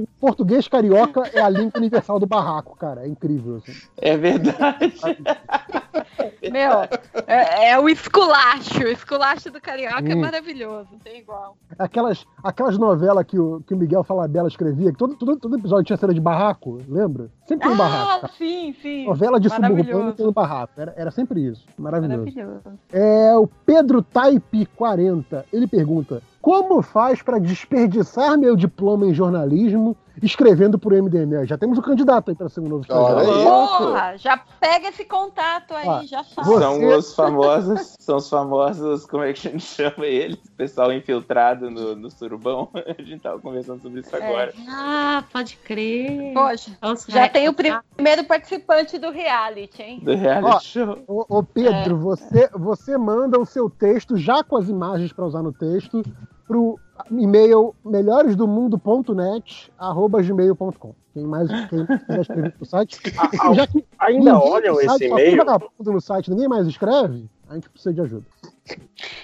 [0.00, 3.04] o- o português carioca é a língua universal do barraco, cara.
[3.04, 3.56] É incrível.
[3.56, 3.72] assim.
[4.00, 4.94] É verdade.
[6.50, 6.82] Meu,
[7.26, 8.78] é, é o esculacho.
[8.80, 10.20] O esculacho do carioca é Hum.
[10.20, 11.56] maravilhoso, não tem igual.
[11.78, 15.84] Aquelas, aquelas novelas que o, que o Miguel Falabella escrevia, que todo, todo, todo episódio
[15.84, 17.28] tinha cena de barraco, lembra?
[17.46, 18.10] Sempre tem um barraco.
[18.16, 18.32] Ah, cara.
[18.38, 19.04] sim, sim.
[19.06, 20.72] Novela de suburbano tem um barraco.
[20.80, 21.66] Era, era sempre isso.
[21.76, 22.18] Maravilhoso.
[22.20, 22.78] Maravilhoso.
[22.92, 29.96] É, o Pedro Taipe 40, ele pergunta: Como faz para desperdiçar meu diploma em jornalismo
[30.22, 31.44] escrevendo por MDM?
[31.46, 33.26] Já temos o candidato aí para ser um novo estagiário.
[33.44, 36.46] Porra, já pega esse contato aí, Ó, já faz.
[36.46, 40.38] Você- São os famosos, são os famosos, como é que a gente chama eles?
[40.56, 42.68] Pessoal infiltrado no, no surubão.
[42.98, 44.52] A gente tava conversando sobre isso agora.
[44.68, 46.32] Ah, pode crer.
[46.34, 50.00] Poxa, Nossa, já é- tem o primeiro participante do reality, hein?
[50.02, 50.98] Do reality Ó, show.
[51.06, 51.98] Ô, ô, Pedro, É.
[51.98, 56.02] você, você manda o seu texto, já com as imagens para usar no texto,
[56.48, 56.80] pro
[57.10, 60.94] e-mail melhoresdomundo.net arroba gmail.com.
[61.12, 62.98] Quem mais quem quiser escrever pro site.
[63.40, 65.44] Ah, Já que Ainda olham no esse e-mail?
[65.78, 68.26] no site, ninguém mais escreve, a gente precisa de ajuda.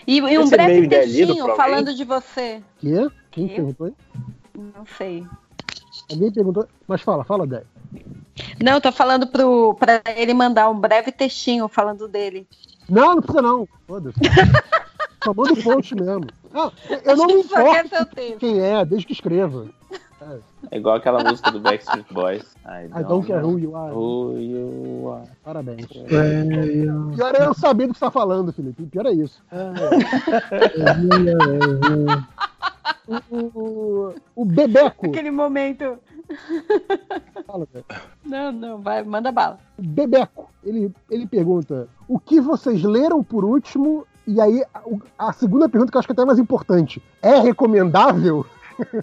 [0.06, 2.62] E, e um Esse breve é textinho falando de você.
[2.78, 3.09] Quê?
[3.30, 3.55] Quem Quê?
[3.55, 3.86] perguntou?
[3.86, 3.94] aí?
[4.76, 5.26] Não sei.
[6.10, 6.66] Alguém perguntou?
[6.86, 7.64] Mas fala, fala, Dé.
[8.62, 12.46] Não, tô falando pro, pra ele mandar um breve textinho falando dele.
[12.88, 13.68] Não, não precisa não.
[13.86, 14.18] Foda-se.
[15.24, 16.26] Só manda o post mesmo.
[16.55, 18.06] Ah, eu- eu não me importo
[18.39, 19.66] quem é, desde que escreva.
[20.70, 22.43] É igual aquela música do Backstreet Boys.
[22.64, 23.93] I I don't care who you are.
[23.94, 25.28] who you are.
[25.44, 25.86] Parabéns.
[25.86, 28.85] Pior é eu saber do que você tá falando, Felipe.
[28.86, 29.43] Pior é isso.
[33.31, 35.06] o, o, o Bebeco.
[35.06, 35.98] Aquele momento.
[37.47, 37.85] Fala, Dé.
[38.24, 39.59] Não, não, vai, manda bala.
[39.78, 44.06] Bebeco, ele, ele pergunta: o que vocês leram por último?
[44.26, 44.64] E aí,
[45.18, 48.46] a, segunda pergunta, que eu acho que é até mais importante: é recomendável?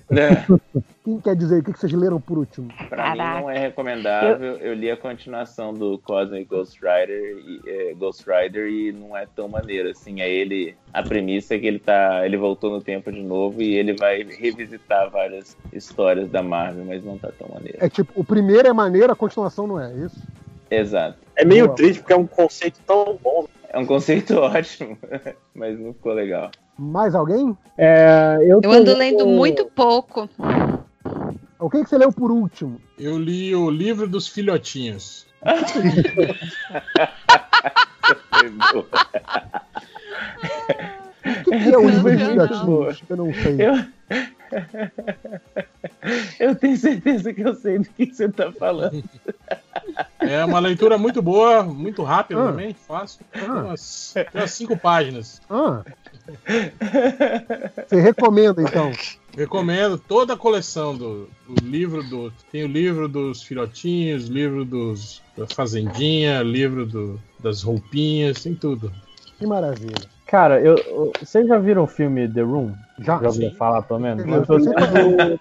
[0.09, 0.45] É,
[1.03, 2.67] Quem quer dizer o que vocês leram por último?
[2.89, 4.57] pra mim não é recomendável.
[4.57, 9.25] Eu li a continuação do Cosmic Ghost Rider, e, é, Ghost Rider e não é
[9.35, 10.21] tão maneiro assim.
[10.21, 10.75] É ele.
[10.93, 12.25] A premissa é que ele tá.
[12.25, 17.03] Ele voltou no tempo de novo e ele vai revisitar várias histórias da Marvel, mas
[17.03, 17.77] não tá tão maneiro.
[17.81, 20.21] É tipo, o primeiro é maneiro, a continuação não é, isso?
[20.69, 21.17] Exato.
[21.35, 21.75] É meio Boa.
[21.75, 23.47] triste porque é um conceito tão bom.
[23.73, 24.97] É um conceito ótimo,
[25.55, 26.51] mas não ficou legal.
[26.77, 27.57] Mais alguém?
[27.77, 30.29] É, eu, Eu tô ando lendo muito pouco.
[31.59, 32.81] O que, que você leu por último?
[32.97, 35.25] Eu li o livro dos filhotinhos.
[41.39, 43.03] O que, que é o livro de Muito filhotinhos?
[43.09, 43.57] Eu não sei.
[43.59, 43.85] Eu...
[46.39, 49.01] eu tenho certeza que eu sei do que você tá falando.
[50.19, 52.47] É uma leitura muito boa, muito rápida Ah.
[52.47, 53.23] também, fácil.
[53.31, 53.63] Tem Ah.
[53.63, 55.41] umas, tem umas cinco páginas.
[55.49, 55.83] Ah.
[57.87, 58.91] Você recomenda, então?
[59.35, 62.31] Recomendo toda a coleção do, do livro do.
[62.51, 68.91] Tem o livro dos filhotinhos, livro dos da fazendinha, livro do, das roupinhas, tem tudo.
[69.39, 70.09] Que maravilha.
[70.31, 72.71] Cara, eu, eu- vocês já viram o filme The Room?
[72.99, 73.19] Já.
[73.19, 74.25] Já ouviram falar, pelo menos?
[74.25, 75.39] Eu Eu tô lendo-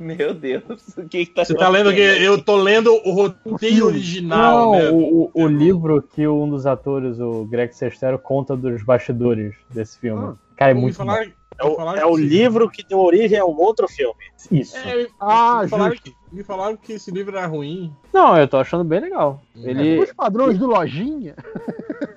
[0.00, 3.86] Meu Deus, o que, que tá Você tá lendo que eu tô lendo o roteiro
[3.86, 4.90] original, Não, né?
[4.90, 9.98] o, o- o livro que um dos atores, o Greg Sestero, conta dos bastidores desse
[9.98, 10.34] filme.
[10.58, 13.44] Cara, é Me muito falaram- É o, é o que- livro que deu origem a
[13.44, 14.14] um outro filme.
[14.50, 14.76] Isso.
[14.76, 17.92] É, me, Ah, me falaram que, me falaram que esse livro era ruim.
[18.12, 19.40] Não, eu tô achando bem legal.
[19.56, 21.34] É, Ele, os padrões do Lojinha.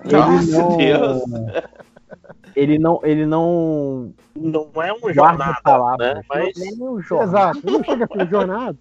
[0.04, 1.22] ele Nossa, não, Deus.
[2.54, 6.14] Ele não, ele não Não é um guarda jornada, palavras.
[6.16, 6.22] né?
[6.28, 7.26] Mas Não, nem um jornal.
[7.28, 7.60] Exato.
[7.64, 8.78] Não chega a ser jornada.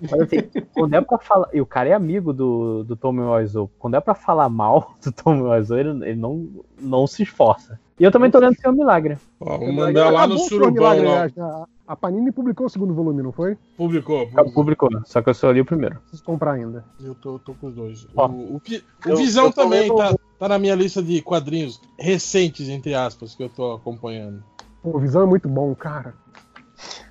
[0.00, 0.36] Mas assim,
[0.74, 1.48] quando é pra falar.
[1.54, 3.70] E o cara é amigo do, do Tommy Wiseau.
[3.78, 7.80] Quando é pra falar mal do Tommy Wiseau, ele, ele não, não se esforça.
[7.98, 9.16] E eu também tô lendo Seu Milagre.
[9.40, 11.12] Ó, vou mandar lá no surubão Milagre, lá.
[11.22, 13.56] aliás, A, a Panini publicou o segundo volume, não foi?
[13.76, 14.26] Publicou.
[14.52, 16.00] Publicou, só que eu só li o primeiro.
[16.00, 16.84] Preciso comprar ainda.
[17.00, 18.06] Eu tô, tô com os dois.
[18.16, 18.60] Ó, o, o, o
[19.06, 22.94] eu- Visão eu tô também lendo- tá, tá na minha lista de quadrinhos recentes, entre
[22.94, 24.42] aspas, que eu tô acompanhando.
[24.82, 26.14] Pô, o Visão é muito bom, cara.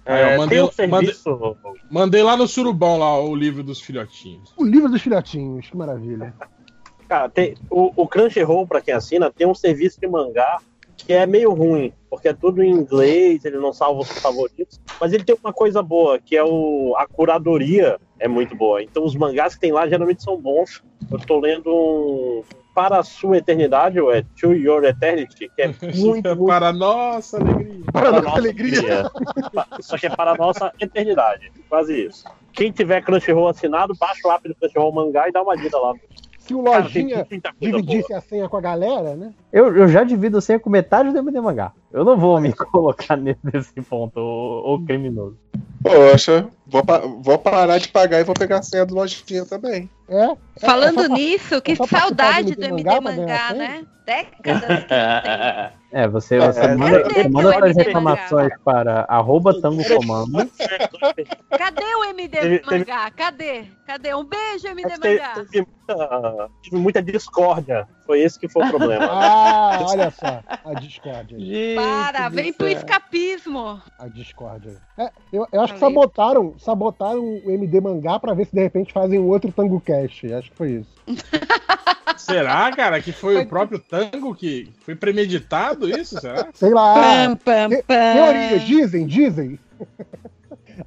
[0.06, 1.56] É, mandei- tem um serviço.
[1.90, 4.54] Mandei lá no surubão lá o livro dos filhotinhos.
[4.58, 6.34] O livro dos filhotinhos, que maravilha.
[7.08, 10.58] Cara, tem, o, o Crunchyroll, pra quem assina, tem um serviço de mangá
[10.98, 15.12] que é meio ruim, porque é tudo em inglês, ele não salva os favoritos, mas
[15.14, 18.82] ele tem uma coisa boa, que é o, a curadoria é muito boa.
[18.82, 20.82] Então os mangás que tem lá geralmente são bons.
[21.12, 22.44] Eu tô lendo um
[22.74, 26.74] Para a Sua Eternidade, ou é To Your Eternity, que é muito, muito Para a
[26.74, 27.84] nossa alegria.
[27.92, 29.12] Para para nossa alegria.
[29.82, 31.52] Só que é para a nossa eternidade.
[31.68, 32.24] Quase isso.
[32.54, 35.94] Quem tiver Crunchyroll assinado, baixa o app do Crunchyroll Mangá e dá uma lida lá.
[36.44, 37.82] Se o Cara, Lojinha muita coisa boa.
[37.82, 39.34] dividisse a senha com a galera, né?
[39.52, 41.72] Eu, eu já divido senha com metade do MD Mangá.
[41.94, 45.38] Eu não vou me colocar nesse, ponto, ô, ô criminoso.
[45.84, 49.90] Poxa, vou, pa- vou parar de pagar e vou pegar a senha do lojinha também.
[50.10, 50.24] É.
[50.26, 53.86] é- Falando é nisso, que é saudade do do MD Mangá Mangá, né?
[54.06, 55.78] Décadas que não tem.
[55.92, 60.50] É, você, É, você é, manda, você manda suas reclamações para arroba tango comando.
[61.58, 63.12] Cadê o MD Teve- teve- Mangá?
[63.12, 63.66] Cadê?
[63.86, 64.16] Cadê?
[64.16, 65.34] Um beijo, MD teve, Mangá.
[65.36, 67.88] teve muita, tive muita discórdia.
[68.06, 69.04] Foi esse que foi o problema.
[69.14, 70.44] Ah, olha só.
[70.66, 71.40] A discórdia.
[71.40, 73.82] Gente Para, vem pro escapismo.
[73.98, 74.78] A discórdia.
[74.98, 78.94] É, eu, eu acho que sabotaram, sabotaram o MD Mangá pra ver se de repente
[78.94, 80.34] fazem um outro Tango Cast.
[80.34, 80.90] Acho que foi isso.
[82.18, 86.20] Será, cara, que foi o próprio Tango que foi premeditado isso?
[86.20, 86.48] Será?
[86.54, 86.94] Sei lá.
[86.94, 88.14] Pam, pam, pam.
[88.14, 89.60] Teoria, dizem, dizem.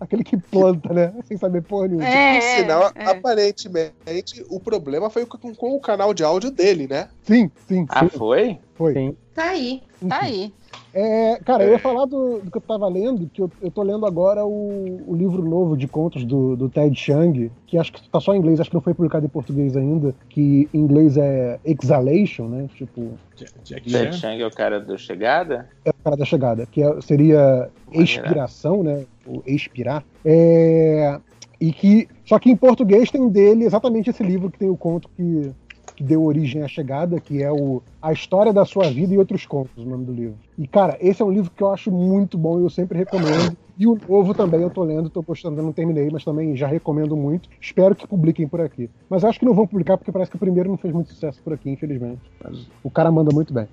[0.01, 1.13] Aquele que planta, né?
[1.27, 2.07] Sem saber porra nenhuma.
[2.09, 3.05] É, Por sinal, é.
[3.05, 7.09] aparentemente, o problema foi com, com o canal de áudio dele, né?
[7.23, 8.19] Sim, sim, Ah, sim.
[8.19, 8.59] foi?
[8.75, 8.95] Foi.
[8.95, 9.17] Sim.
[9.35, 10.53] Tá aí, tá aí.
[10.95, 13.83] É, cara, eu ia falar do, do que eu tava lendo, que eu, eu tô
[13.83, 18.09] lendo agora o, o livro novo de contos do, do Ted Chiang, que acho que
[18.09, 21.17] tá só em inglês, acho que não foi publicado em português ainda, que em inglês
[21.17, 22.67] é Exhalation, né?
[22.75, 24.13] Tipo, Jack- Jack Ted Chan?
[24.13, 25.69] Chang é o cara do Chegada?
[25.85, 29.05] é o cara da chegada, que é- seria expiração, né?
[29.27, 30.05] O expirar.
[30.25, 31.19] É,
[31.61, 32.09] e que.
[32.25, 35.53] Só que em português tem dele exatamente esse livro que tem o conto que,
[35.97, 39.47] que deu origem à chegada, que é o A História da Sua Vida e Outros
[39.47, 40.37] Contos, o nome do livro.
[40.59, 43.57] E, cara, esse é um livro que eu acho muito bom e eu sempre recomendo.
[43.79, 46.67] E o novo também eu tô lendo, tô postando, eu não terminei, mas também já
[46.67, 47.49] recomendo muito.
[47.61, 48.91] Espero que publiquem por aqui.
[49.09, 51.43] Mas acho que não vão publicar porque parece que o primeiro não fez muito sucesso
[51.43, 52.21] por aqui, infelizmente.
[52.43, 53.67] Mas o cara manda muito bem.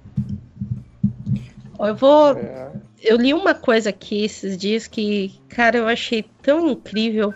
[1.80, 2.38] Eu vou.
[2.38, 2.72] É.
[3.02, 7.34] Eu li uma coisa aqui esses dias que, cara, eu achei tão incrível.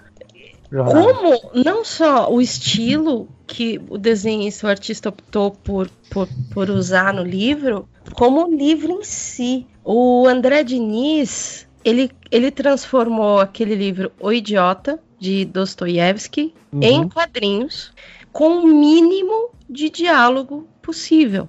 [0.70, 7.14] Como não só o estilo que o desenhista, o artista optou por, por, por usar
[7.14, 9.66] no livro, como o livro em si.
[9.84, 16.80] O André Diniz, ele, ele transformou aquele livro O Idiota, de Dostoiévski, Uhum.
[16.84, 17.94] em quadrinhos,
[18.32, 21.48] com o mínimo de diálogo possível.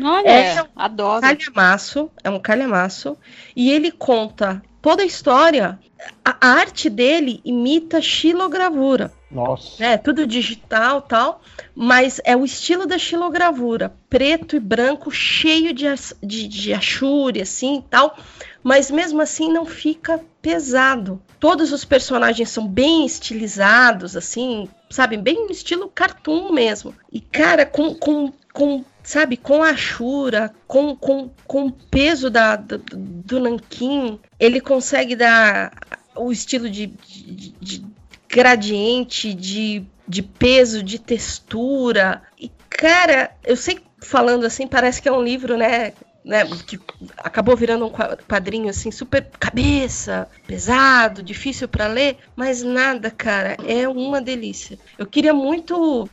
[0.00, 0.64] Olha, É.
[0.76, 1.20] adoro.
[1.20, 3.16] calhamaço, é um calhamaço,
[3.54, 5.78] e ele conta toda a história.
[6.24, 9.76] A a arte dele imita xilogravura, Nossa.
[9.78, 9.96] né?
[9.96, 11.40] Tudo digital tal,
[11.74, 15.86] mas é o estilo da xilogravura, preto e branco, cheio de,
[16.22, 18.16] de, de achúria, assim tal,
[18.62, 21.22] mas mesmo assim não fica pesado.
[21.38, 25.16] Todos os personagens são bem estilizados, assim, sabe?
[25.16, 26.94] Bem no estilo cartoon mesmo.
[27.12, 32.56] E, cara, com, com, com sabe, com a achura, com, com, com o peso da,
[32.56, 35.72] do, do nanquim, ele consegue dar
[36.14, 37.99] o estilo de, de, de
[38.30, 42.22] gradiente, de, de peso, de textura.
[42.38, 45.92] E, cara, eu sei que falando assim, parece que é um livro, né?
[46.22, 46.78] Né, que
[47.16, 53.56] acabou virando um qua- quadrinho assim super cabeça, pesado, difícil para ler, mas nada, cara,
[53.66, 54.78] é uma delícia.
[54.98, 56.06] Eu queria muito,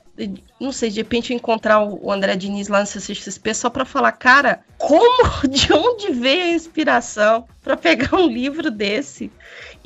[0.61, 4.13] não sei, de repente encontrar o o André Diniz lá no CCXP só para falar,
[4.13, 9.29] cara, como, de onde veio a inspiração para pegar um livro desse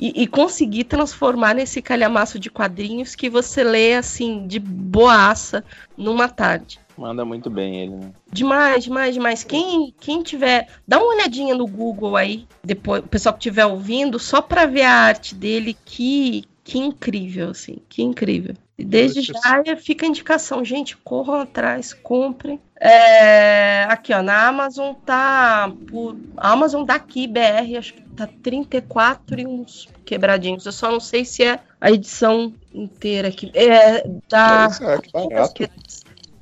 [0.02, 5.64] e, e conseguir transformar nesse calhamaço de quadrinhos que você lê assim de boaça
[5.96, 6.80] numa tarde.
[6.98, 8.12] Manda muito bem ele, né?
[8.32, 9.44] Demais, demais, demais.
[9.44, 14.18] Quem, quem tiver, dá uma olhadinha no Google aí, depois, o pessoal que estiver ouvindo,
[14.18, 18.54] só para ver a arte dele, que, que incrível, assim, que incrível.
[18.78, 22.58] E desde eu- já fica a indicação, gente, corram atrás, comprem.
[22.80, 26.16] É, aqui, ó, na Amazon tá por.
[26.36, 30.66] A Amazon daqui, BR, acho que tá 34 e uns quebradinhos.
[30.66, 33.50] Eu só não sei se é a edição inteira aqui.
[33.54, 34.66] É, da.
[34.68, 35.70] Pois é, que barato.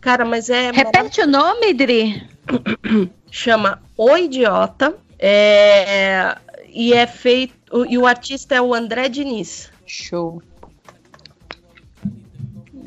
[0.01, 0.71] Cara, mas é.
[0.71, 2.27] Repete o nome, Dri.
[3.31, 4.95] Chama O Idiota.
[5.19, 6.37] é,
[6.73, 7.55] e é feito.
[7.89, 9.71] E o artista é o André Diniz.
[9.91, 10.43] Show.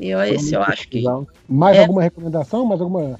[0.00, 1.04] E eu, esse eu acho que.
[1.48, 1.80] Mais É.
[1.82, 2.64] alguma recomendação?
[2.66, 3.18] Mais alguma.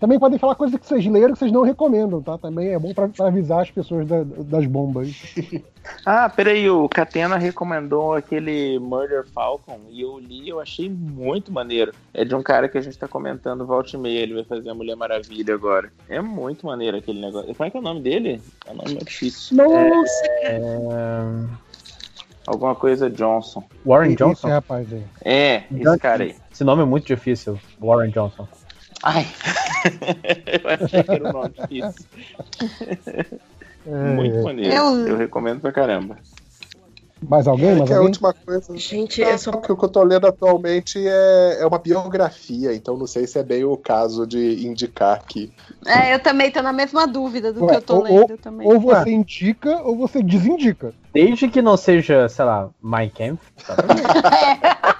[0.00, 2.36] Também podem falar coisas que vocês leram que vocês não recomendam, tá?
[2.36, 5.10] Também é bom pra, pra avisar as pessoas da- das bombas.
[6.06, 11.92] Ah, peraí, o Catena recomendou aquele Murder Falcon e eu li eu achei muito maneiro.
[12.14, 14.70] É de um cara que a gente tá comentando volta e meia, ele vai fazer
[14.70, 15.92] a Mulher Maravilha agora.
[16.08, 17.54] É muito maneiro aquele negócio.
[17.54, 18.40] Como é que é o nome dele?
[18.66, 19.58] É um nome muito difícil.
[19.58, 20.58] Nossa, É,
[22.46, 23.64] Alguma coisa Johnson.
[23.86, 24.48] Warren Esse Johnson?
[24.48, 25.04] rapaz aí.
[25.24, 26.34] É, esse cara aí.
[26.52, 27.58] Esse nome é muito difícil.
[27.80, 28.46] Warren Johnson.
[29.02, 29.26] Ai!
[30.62, 32.06] eu achei que era um nome difícil.
[33.86, 34.74] Muito maneiro.
[34.74, 36.16] Eu- Eu recomendo pra caramba.
[37.26, 37.76] Mais alguém?
[37.76, 38.08] Mais que a alguém?
[38.10, 38.76] última coisa.
[38.76, 39.50] gente, eu só.
[39.50, 43.42] O que eu tô lendo atualmente é, é uma biografia, então não sei se é
[43.42, 45.50] bem o caso de indicar aqui.
[45.86, 48.66] É, eu também tô na mesma dúvida do Ué, que eu tô ou- lendo também.
[48.68, 50.92] Ou você indica ou você desindica.
[51.14, 53.40] Desde que não seja, sei lá, Mein Kampf.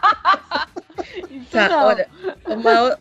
[1.50, 2.08] Tá Tá, olha,
[2.46, 2.98] uma...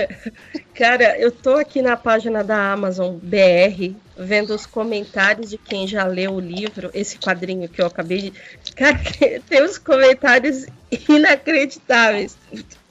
[0.74, 6.04] Cara, eu tô aqui na página da Amazon BR, vendo os comentários de quem já
[6.04, 8.32] leu o livro, esse quadrinho que eu acabei de.
[8.74, 8.98] Cara,
[9.46, 10.66] tem uns comentários
[11.06, 12.36] inacreditáveis.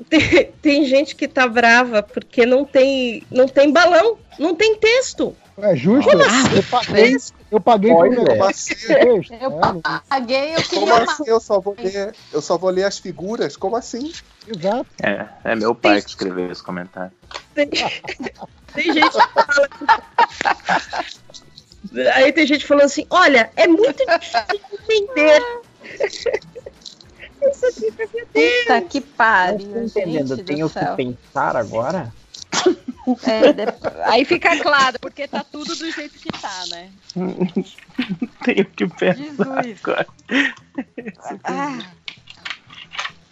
[0.07, 5.35] Tem, tem gente que tá brava porque não tem, não tem balão, não tem texto.
[5.57, 6.09] É justo?
[6.09, 6.61] Como eu, assim?
[6.69, 7.17] paguei,
[7.51, 8.19] eu paguei um Spoiler.
[8.29, 8.37] negócio.
[8.37, 8.75] Como assim?
[8.75, 11.03] texto, Eu é, não- paguei, eu Como queria uma.
[11.03, 12.15] assim eu só vou ler?
[12.33, 13.55] Eu só vou ler as figuras?
[13.57, 14.11] Como assim?
[14.47, 14.87] Exato.
[15.03, 17.11] É, é meu pai que escreveu esse comentário.
[17.53, 17.69] Tem,
[18.73, 19.69] tem gente que fala.
[22.15, 24.45] Aí tem gente falando assim: olha, é muito difícil
[24.87, 25.43] de entender.
[27.51, 28.53] Isso aqui, meu Deus.
[28.63, 30.27] Puta que Não pariu, tô entendendo.
[30.35, 32.13] gente Eu tenho que pensar agora?
[33.23, 33.63] É, de-
[34.05, 36.91] Aí fica claro, porque tá tudo do jeito que tá, né?
[38.43, 39.15] Tenho que pensar
[39.63, 39.79] Jesus.
[39.83, 40.07] agora.
[41.43, 41.79] Ah.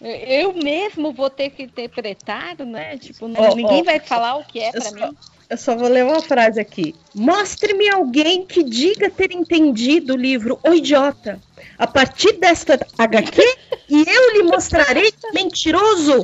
[0.01, 2.97] Eu- mesmo vou ter que interpretar, né?
[2.97, 3.39] Tipo, né?
[3.39, 5.17] Ó, ninguém ó, vai falar o que é só- mim.
[5.49, 6.93] Eu só vou ler uma frase aqui.
[7.15, 11.39] Mostre-me alguém que diga ter entendido o livro O Idiota.
[11.77, 13.41] A partir desta HQ,
[13.89, 16.21] e eu lhe mostrarei mentiroso.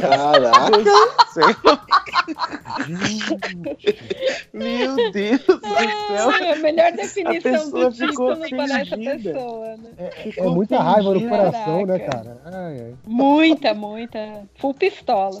[0.00, 0.70] Caraca!
[4.52, 6.30] Meu Deus do céu.
[6.40, 9.32] É a melhor A definição pessoa do ficou título para essa ofendida.
[9.32, 9.90] pessoa, né?
[10.36, 12.24] É muita raiva no coração, né, Caraca.
[12.24, 12.40] cara?
[12.44, 12.94] Ai, ai.
[13.06, 14.18] Muita, muita.
[14.56, 15.40] Full pistola.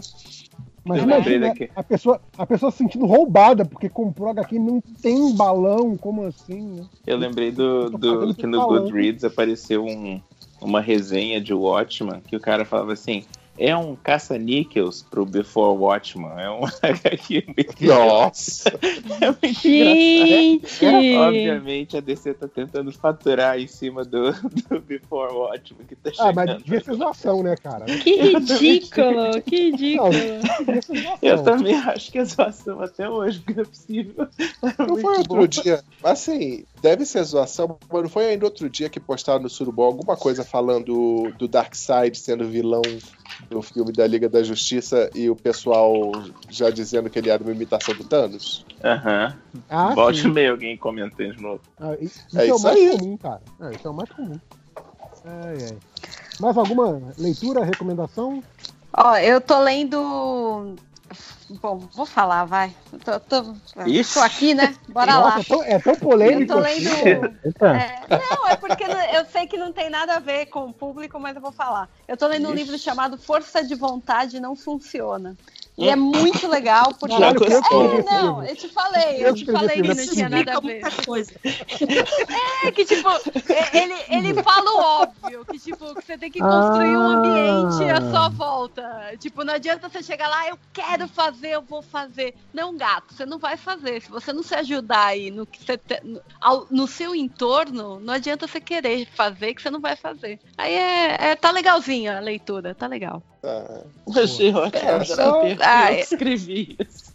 [0.84, 1.70] Mas Eu imagina daqui.
[1.74, 6.24] a pessoa, a pessoa se sentindo roubada porque comprou HQ e não tem balão, como
[6.24, 6.60] assim?
[6.60, 6.84] Né?
[7.06, 8.66] Eu lembrei do, do que no.
[8.66, 10.20] Goodreads apareceu um-
[10.60, 13.24] uma resenha de Watchman que o cara falava assim.
[13.56, 16.32] É um caça-níqueis pro Before Watchman.
[16.38, 18.70] É um HQ muito Nossa!
[19.20, 20.64] É muito engraçado.
[20.80, 21.16] Gente!
[21.16, 26.12] Obviamente a DC tá tentando faturar em cima do, do Before Watchman que tá Ah,
[26.28, 26.34] chegando.
[26.34, 27.84] mas devia ser zoação, né, cara?
[27.84, 30.10] Que ridículo, que ridículo.
[30.12, 31.18] Não.
[31.22, 34.28] Eu também acho que é zoação até hoje, porque não é possível.
[34.62, 35.82] É Não foi outro dia.
[36.02, 40.18] Assim, deve ser zoação, mas não foi ainda outro dia que postaram no Surubol alguma
[40.18, 42.82] coisa falando do Darkseid sendo vilão
[43.48, 46.12] do filme da Liga da Justiça e o pessoal
[46.50, 48.66] já dizendo que ele era uma imitação do Thanos?
[48.84, 49.34] Aham.
[49.70, 51.62] Ah, Volte e meia alguém comentando de novo.
[51.80, 52.90] Ah, isso É é, o isso mais aí.
[52.90, 53.40] comum, cara.
[53.62, 54.38] É, isso é o mais comum.
[55.24, 55.78] Ai, ai.
[56.38, 58.44] Mais alguma leitura, recomendação?
[58.94, 60.76] Ó, eu tô lendo.
[61.48, 62.74] Bom, vou falar, vai.
[63.04, 63.54] Tô, tô,
[63.86, 64.14] Ixi.
[64.14, 64.74] tô aqui, né?
[64.88, 65.40] Bora Nossa, lá.
[65.40, 66.52] é tão, é tão Eu polêmico.
[66.52, 66.84] tô assim.
[66.84, 67.38] lendo.
[67.60, 71.20] É, não, é porque eu sei que não tem nada a ver com o público,
[71.20, 71.88] mas eu vou falar.
[72.08, 75.36] Eu tô lendo um livro chamado Força de Vontade Não Funciona.
[75.76, 77.14] E é muito legal, porque.
[77.16, 80.56] Caralho, foi eu é, não, eu te falei, Eu te falei que não tinha nada
[80.56, 80.80] a ver.
[80.82, 81.32] muita coisa.
[82.64, 83.08] É que, tipo,
[83.52, 87.90] é, ele, ele fala o óbvio, que, tipo, que você tem que construir um ambiente
[87.90, 89.14] à sua volta.
[89.18, 92.34] Tipo, não adianta você chegar lá, eu quero fazer, eu vou fazer.
[92.52, 94.00] Não, gato, você não vai fazer.
[94.00, 97.98] Se você não se ajudar aí no, que você te- no, ao- no seu entorno,
[98.00, 100.38] não adianta você querer fazer, que você não vai fazer.
[100.56, 103.22] Aí é, é- tá legalzinho a leitura, tá legal.
[103.42, 103.82] Tá.
[104.22, 104.88] Achei ótimo.
[104.88, 106.00] É, só- Ah, eu é.
[106.00, 107.14] escrevi isso.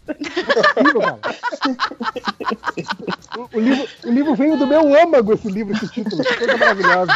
[3.38, 6.24] O, o livro, o livro veio do meu âmago, esse livro, esse título.
[6.24, 7.14] Que coisa maravilhosa.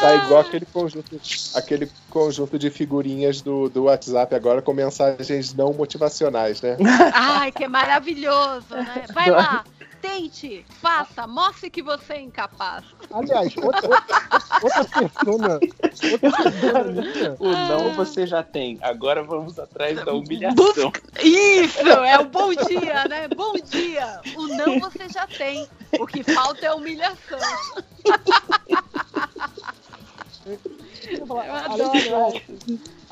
[0.00, 1.20] Tá igual aquele conjunto,
[1.54, 6.76] aquele conjunto de figurinhas do, do WhatsApp agora com mensagens não motivacionais, né?
[7.14, 9.04] Ai, que maravilhoso, né?
[9.12, 9.64] Vai lá,
[10.04, 12.84] Tente, faça, mostre que você é incapaz.
[13.10, 14.20] Aliás, outra, outra,
[14.62, 15.60] outra persona.
[16.12, 17.36] Outra persona minha.
[17.40, 18.78] O não você já tem.
[18.82, 20.92] Agora vamos atrás da humilhação.
[21.22, 23.28] Isso, é o bom dia, né?
[23.28, 24.20] Bom dia.
[24.36, 25.66] O não você já tem.
[25.98, 27.40] O que falta é a humilhação.
[31.08, 32.42] Eu adoro.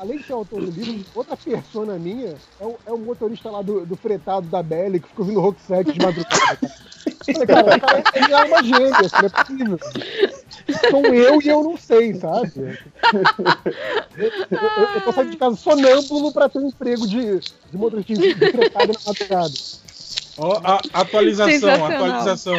[0.03, 3.61] Além de ser autor do livro, outra persona minha é o, é o motorista lá
[3.61, 6.59] do, do fretado da BL que fica ouvindo rock set de madrugada.
[7.47, 9.79] Cara, o cara, ele é uma gêmea, isso não é possível.
[10.89, 12.51] Sou eu e eu não sei, sabe?
[14.17, 18.13] Eu, eu- eu tô saindo de casa sonâmbulo pra ter um emprego de, de motorista
[18.13, 19.53] de fretado na madrugada.
[20.37, 22.55] Ó, a- atualização, atualização.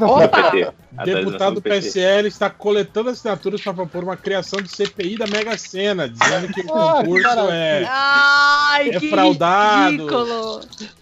[0.00, 0.50] Opa!
[0.50, 0.72] PT.
[1.04, 6.08] Deputado do PSL está coletando assinaturas para propor uma criação de CPI da Mega Sena,
[6.08, 9.90] dizendo que o concurso é Ai, É que fraudado.
[9.90, 10.60] ridículo.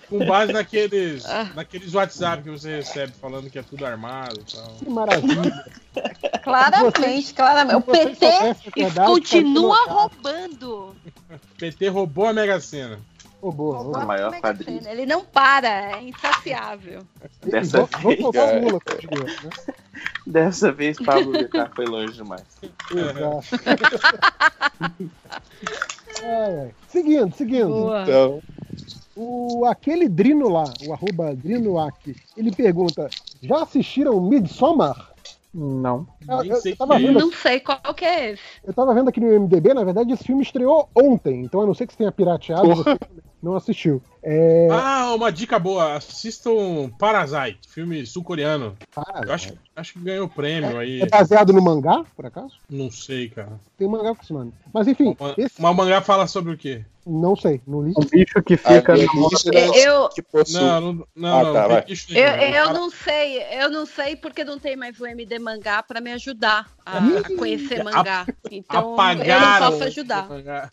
[0.09, 1.51] com base naqueles, Ah.
[1.55, 4.75] naqueles WhatsApp que você recebe falando que é tudo armado e tal.
[4.79, 5.65] Que maravilha.
[6.43, 7.77] Claramente, claramente.
[7.77, 8.27] O PT
[9.05, 10.95] continua roubando.
[11.59, 12.99] PT roubou a Mega Sena.
[13.41, 14.03] Ô, boa, boa.
[14.03, 14.83] A maior Mega quadrilha.
[14.83, 14.93] Sena.
[14.93, 17.03] Ele não para, é insaciável.
[17.47, 19.51] Dessa vez, por favor, né?
[20.27, 22.43] Dessa vez, Pablo Vittar foi longe demais.
[22.91, 23.47] Exato.
[26.25, 26.75] Ai.
[26.89, 27.69] Seguindo, seguindo.
[27.69, 28.03] Boa.
[28.03, 28.43] Então,
[29.15, 33.09] O, aquele Drino lá, o arroba Drinoac, ele pergunta:
[33.43, 35.13] já assistiram Midsommar?
[35.55, 36.07] Não.
[36.29, 38.43] Eu, Nem eu, sei eu tava vendo, Não sei qual que é esse.
[38.65, 41.75] eu tava vendo aqui no MDB, na verdade, esse filme estreou ontem, então a não
[41.75, 42.99] ser que você tenha pirateado, você
[43.43, 44.03] não assistiu.
[44.23, 44.69] É.
[44.71, 45.95] Ah, uma dica boa.
[45.95, 48.77] Assistam Parasite, filme sul-coreano.
[48.95, 51.01] para, Eu acho, acho que ganhou prêmio aí.
[51.01, 52.57] é baseado no mangá, por acaso?
[52.69, 53.59] Não sei, cara.
[53.77, 54.53] Tem um mangá com esse nome.
[54.73, 56.85] Mas enfim, Uma- esse Mas o mangá fala sobre o quê?
[57.11, 57.95] não sei, não li.
[57.97, 59.47] Um bicho que fica no alienígenas
[59.77, 60.23] Eu, que.
[60.53, 61.39] Não, não, não.
[61.39, 61.85] Ah, não, tá, tem vai.
[61.87, 65.83] bicho eu, eu não sei, eu não sei porque não tem mais o MD Mangá
[65.83, 68.27] pra me ajudar a, conhecer mangá.
[68.51, 70.27] Então eu Apagaram não posso ajudar.
[70.27, 70.71] o mangá.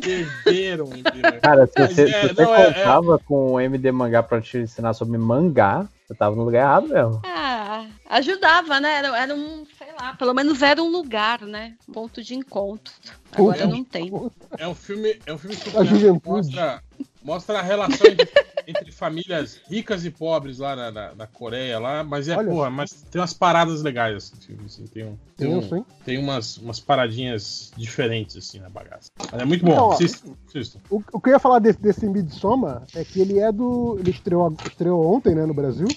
[0.00, 0.88] Perderam?
[1.42, 4.40] Cara, se você, é, se você não, é- é- contava com o MD Mangá pra
[4.40, 7.20] te ensinar sobre mangá, você tava no lugar errado mesmo.
[7.24, 8.94] Ah, ajudava, né?
[8.96, 11.74] Era, era um, sei lá, pelo menos era um lugar, né?
[11.92, 12.92] Ponto de encontro.
[13.32, 14.10] Agora Ponto não tem.
[14.58, 15.70] É um filme, é um filme que
[16.28, 16.82] mostra,
[17.22, 18.28] mostra a relação entre,
[18.66, 22.70] entre famílias ricas e pobres lá na, na, na Coreia, lá, mas é, Olha porra,
[22.70, 26.80] mas tem umas paradas legais esse filme, assim, tem, um, tem, um- tem umas, umas
[26.80, 29.08] paradinhas diferentes, assim, na bagaça.
[29.30, 30.80] Mas é muito bom, Então, assistam, assistam.
[30.90, 33.96] O, o que eu ia falar desse, desse Midsommar é que ele é do.
[34.00, 35.88] Ele estreou, estreou ontem, né, no Brasil.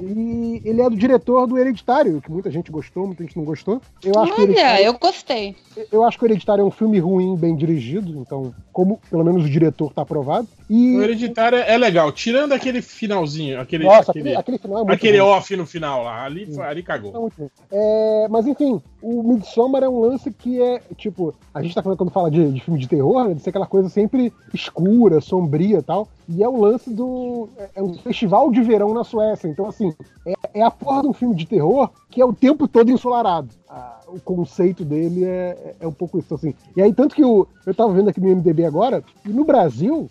[0.00, 3.82] E ele é do diretor do Hereditário, que muita gente gostou, muita gente não gostou.
[4.04, 5.56] Eu acho, que Olha, Hereditário, eu gostei.
[5.90, 9.44] eu acho que o Hereditário é um filme ruim, bem dirigido, então, como pelo menos
[9.44, 10.46] o diretor tá aprovado.
[10.70, 10.96] E.
[10.96, 15.18] O Hereditário é legal, tirando aquele finalzinho, aquele, Nossa, aquele, aquele, final é muito aquele
[15.18, 15.30] ruim.
[15.30, 17.28] off no final lá, ali, ali cagou.
[17.72, 21.98] É, mas enfim, o Midsommar é um lance que é, tipo, a gente tá falando
[21.98, 25.78] quando fala de, de filme de terror, né, de ser aquela coisa sempre escura, sombria
[25.78, 26.06] e tal.
[26.28, 27.48] E é o lance do.
[27.58, 29.48] é- É um festival de verão na Suécia.
[29.48, 29.92] Então, assim,
[30.24, 33.48] é, é a porra de um filme de terror que é o tempo todo ensolarado.
[34.06, 36.54] O conceito dele é, é um pouco isso, assim.
[36.74, 40.10] E aí, tanto que o, eu tava vendo aqui no MDB agora, e no Brasil,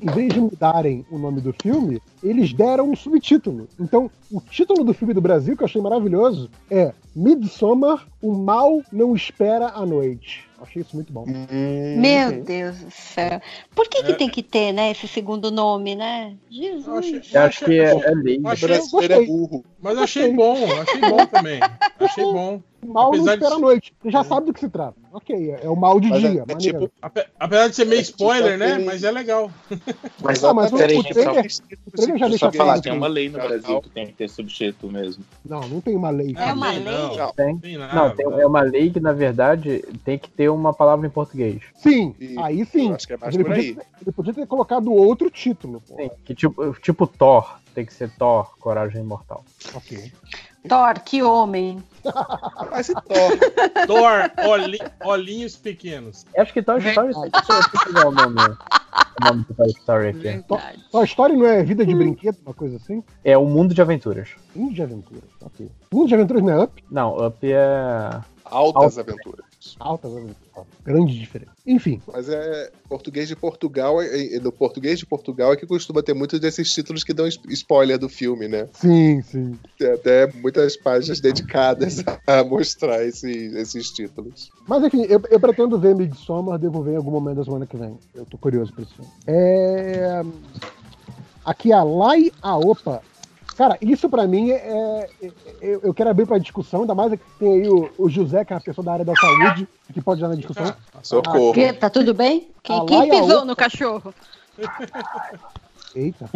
[0.00, 3.68] em vez de mudarem o nome do filme, eles deram um subtítulo.
[3.80, 8.80] Então, o título do filme do Brasil, que eu achei maravilhoso, é Midsommar, o mal
[8.92, 10.46] não espera a noite.
[10.60, 11.24] Achei isso muito bom.
[11.28, 13.40] Hum, Meu Deus do céu.
[13.76, 14.14] Por que, que É.
[14.14, 16.34] tem que ter, né, esse segundo nome, né?
[16.50, 16.88] Eu Jesus.
[16.98, 18.36] achei- Eu acho que é, é lei.
[18.38, 19.64] eu brasileiro é burro.
[19.80, 21.60] mas eu achei bom, eu achei bom também.
[22.00, 22.60] Achei bom.
[22.82, 23.94] O mal Apesar não de espera a ser- noite.
[24.02, 24.96] Você já sabe do que se trata.
[25.10, 26.44] Ok, é, é o mal de Mas é- dia.
[26.46, 28.72] é tipo- Ape- Apesar de ser meio É tipo spoiler, né?
[28.72, 29.50] aquele- Mas é legal.
[30.22, 33.06] Mas, Ah, mas o- Peraí, o trailer- só- o trailer já deixa falar, tem uma
[33.06, 35.24] lei no Brasil que tem que ter subtítulo mesmo.
[35.44, 36.34] Não, não tem uma lei.
[36.36, 36.84] É uma lei?
[36.84, 37.32] Não, Não.
[37.32, 37.58] Tem.
[37.58, 37.94] tem nada.
[37.94, 41.62] Não, tem- é uma lei que, na verdade, tem que ter uma palavra em português.
[41.76, 42.92] Sim, E- aí sim.
[42.92, 43.74] acho que é mais ele, por podia, aí.
[43.76, 45.82] ter- ele podia ter colocado outro título.
[45.88, 45.96] pô.
[45.96, 49.42] Sim, que tipo, tipo Thor, tem que ser Thor, Coragem Imortal.
[49.74, 50.12] Ok.
[50.68, 51.82] Thor, que homem.
[52.70, 53.86] Mas e Thor?
[53.86, 56.24] Thor, olhi- olhinhos pequenos.
[56.34, 57.12] Eu acho que Toy Story.
[57.12, 60.18] Deixa eu o nome, o nome do Toy Story aqui.
[60.20, 60.84] Verdade.
[60.94, 63.02] A história não é vida de brinquedo, uma coisa assim?
[63.24, 64.28] É o Mundo de Aventuras.
[64.54, 65.24] Mundo de aventuras.
[65.42, 65.70] Ok.
[65.92, 66.84] Mundo de aventuras não é up?
[66.90, 68.20] Não, Up é.
[68.44, 69.44] Altas aventuras.
[69.78, 70.47] Altas aventuras.
[70.84, 71.50] Grande diferença.
[71.66, 76.02] Enfim, Mas é português de Portugal, e- e no português de Portugal é que costuma
[76.02, 78.68] ter muitos desses títulos que dão spoiler do filme, né?
[78.72, 79.58] sim, sim.
[79.78, 84.50] Tem até muitas páginas dedicadas a mostrar esse- esses títulos.
[84.66, 87.76] Mas enfim, eu, eu pretendo ver Midsommar, devo ver em algum momento da semana que
[87.76, 87.96] vem.
[88.14, 89.02] Eu tô curioso pra isso.
[89.26, 90.22] É...
[91.44, 93.02] Aqui a Lai Aopa
[93.58, 95.10] Cara, isso pra mim é.
[95.20, 95.30] é-
[95.60, 98.52] eu, eu quero abrir pra discussão, ainda mais que tem aí o, o José, que
[98.52, 100.72] é uma pessoa da área da saúde, que pode dar na discussão.
[101.02, 101.52] Socorro.
[101.52, 102.48] Que, tá tudo bem?
[102.58, 103.44] A Quem, quem pisou Opa.
[103.44, 104.14] no cachorro?
[105.92, 106.30] Eita.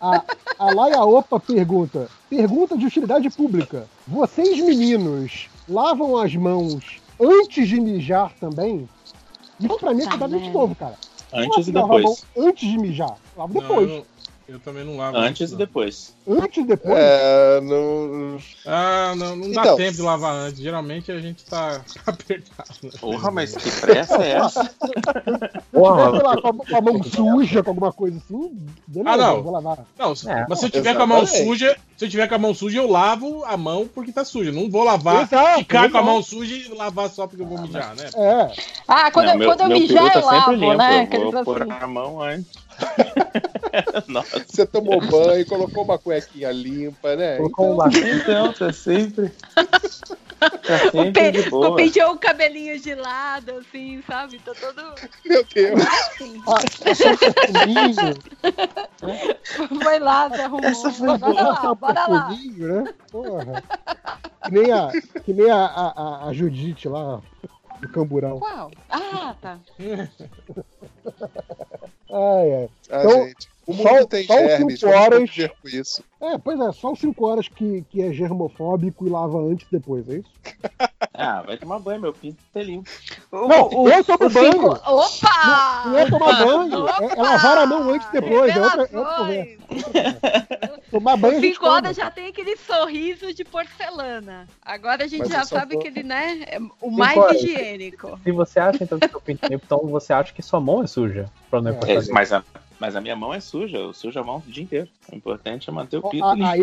[0.00, 0.22] A,
[0.58, 3.86] a Laia Opa pergunta: pergunta de utilidade pública.
[4.08, 8.88] Vocês, meninos, lavam as mãos antes de mijar também?
[9.60, 10.26] Isso pra mim é merda.
[10.28, 10.96] novo, cara.
[11.32, 12.24] Antes assim e lavar a depois.
[12.36, 13.16] antes de mijar.
[13.36, 13.90] Lavo Não, depois.
[13.90, 14.06] eu,
[14.48, 15.16] eu também não lavo.
[15.16, 16.14] Antes isso, e depois.
[16.28, 16.96] Antes e depois.
[16.98, 18.38] É, não.
[18.66, 19.76] Ah, não, não dá Então.
[19.76, 20.60] tempo de lavar antes.
[20.60, 22.68] Geralmente a gente tá apertado.
[22.82, 22.90] né?
[23.00, 24.70] Porra, mas que pressa é essa?
[25.72, 28.50] Porra, sei lá, com a, com a mão suja, com alguma coisa assim,
[28.86, 29.36] beleza, Ah, não.
[29.36, 29.78] eu vou lavar.
[29.98, 31.48] Não, se- É, mas se eu tiver com a mão exatamente.
[31.48, 34.52] suja, se eu tiver com a mão suja, eu lavo a mão porque tá suja.
[34.52, 37.60] Não vou lavar, Exato, ficar com a mão suja e lavar só porque eu vou
[37.60, 38.10] mijar, né?
[38.14, 38.52] É,
[38.86, 41.08] Ah, quando, Não, eu, meu- quando eu mijar, eu lavo, limpo, né?
[41.12, 41.72] Eu vou pôr assim.
[41.72, 42.63] a mão antes.
[44.08, 47.36] Nossa, Você tomou banho, colocou uma cuequinha limpa, né?
[47.36, 48.16] colocou um lacinho.
[48.18, 49.32] então, tá sempre.
[49.54, 51.50] Tá O, sempre de pe...
[51.50, 51.70] boa.
[51.70, 54.38] o penteou o cabelinho de lado, assim, sabe?
[54.40, 54.82] Tá todo
[55.24, 55.80] Meu Deus.
[55.80, 56.42] assim.
[56.46, 58.14] ah, um perfuminho,
[59.82, 61.18] Foi lá, se arrumou.
[61.18, 62.26] Bora lá, passou um bora lá.
[62.28, 62.94] perfuminho, né?
[63.10, 63.62] Porra.
[64.44, 64.90] Que nem a,
[65.24, 65.92] que nem a, a,
[66.24, 67.20] a- a Judite lá,
[67.80, 68.38] do Camburão.
[68.38, 68.70] Qual?
[68.90, 69.58] Ah, tá.
[72.16, 72.68] Ai, ai.
[72.90, 73.54] Ah, Então, gente.
[73.66, 75.18] O só- mundo tem só germes, cinco vamos horas.
[75.20, 76.04] conviver com isso.
[76.20, 79.70] É, pois é, só os 5 horas que, que é germofóbico e lava antes e
[79.72, 80.30] depois, é isso?
[81.16, 82.90] Ah, vai tomar banho, meu pinto tá limpo.
[83.30, 84.58] Não, eu tomo O cinco...
[84.58, 84.72] banho.
[84.84, 85.82] Opa!
[85.86, 88.98] Não é tomar banho, é, é lavar a mão antes e depois, é outra, é
[88.98, 89.58] outra Revelações.
[89.84, 90.22] conversa.
[90.94, 92.04] Tomar banho a gente Cinco horas toma.
[92.06, 94.46] já tem aquele sorriso de porcelana.
[94.62, 98.16] Agora a gente Mas já eu sabe vou- que ele, né, é o mais higiênico.
[98.22, 100.86] Se você acha então que seu pinto limpo, então você acha que sua mão é
[100.86, 101.28] suja.
[101.50, 101.94] Pra não É.
[101.96, 102.44] É, mas, a,
[102.78, 104.88] mas a minha mão é suja, eu sujo a mão o dia inteiro.
[105.10, 106.46] O importante é manter o pinto limpo.
[106.46, 106.60] Aí,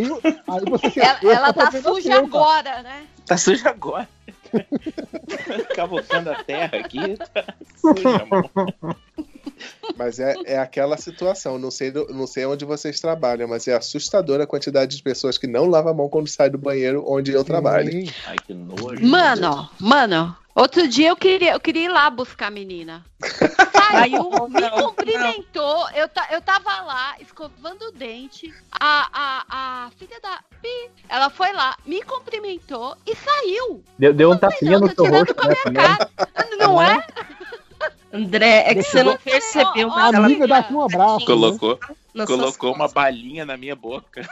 [0.47, 3.05] aí você se Ela, ela tá ver suja agora, né?
[3.25, 4.07] Tá suja agora.
[5.75, 7.43] Cavocando a terra aqui, tá
[7.75, 8.49] suja a mão.
[9.95, 11.57] Mas é, é aquela situação.
[11.59, 15.37] Não sei, do- não sei onde vocês trabalham, mas é assustadora a quantidade de pessoas
[15.37, 17.89] que não lavam a mão quando sai do banheiro onde eu trabalho.
[18.27, 19.05] Ai, que nojo.
[19.05, 23.05] Mano, mano, outro dia eu queria, eu queria ir lá buscar a menina.
[23.91, 29.45] Saiu, me cumprimentou, eu, ta, eu tava lá escovando o dente, a, a,
[29.85, 33.83] a filha da Pi, ela foi lá, me cumprimentou e saiu.
[33.97, 35.55] Deu, deu um tapinha no tô seu tirando rosto, com a né?
[35.55, 35.97] minha primeiro.
[35.97, 36.57] cara.
[36.57, 37.05] Não é?
[38.13, 41.19] André, é que você não percebeu, mas A ela amiga dá aqui um abraço.
[41.19, 41.25] né?
[41.25, 41.79] Colocou,
[42.15, 44.21] suas colocou uma balinha na minha boca.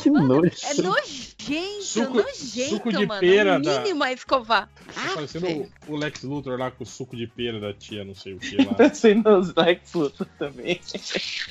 [0.00, 0.52] Que nojo.
[0.62, 3.20] É nojento, Suco- nojento, suco de mano.
[3.20, 4.68] pera o da- mínimo é escovar.
[4.94, 8.04] Tá Ah, parecendo o, o Lex Luthor lá com o suco de pera da tia,
[8.04, 8.74] não sei o que lá.
[8.78, 10.80] Pensei nos Lex Luthor também.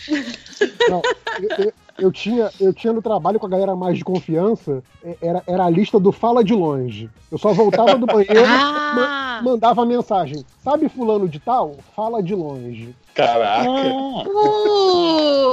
[0.90, 1.02] Não,
[1.42, 5.18] eu, eu- eu tinha, eu tinha no trabalho com a galera mais de confiança, é,
[5.22, 7.10] era, era a lista do Fala de Longe.
[7.32, 10.44] Eu só voltava do banheiro, Ah, mandava a mensagem.
[10.68, 11.78] Sabe fulano de tal?
[11.96, 12.94] Fala de longe.
[13.16, 13.64] Caraca.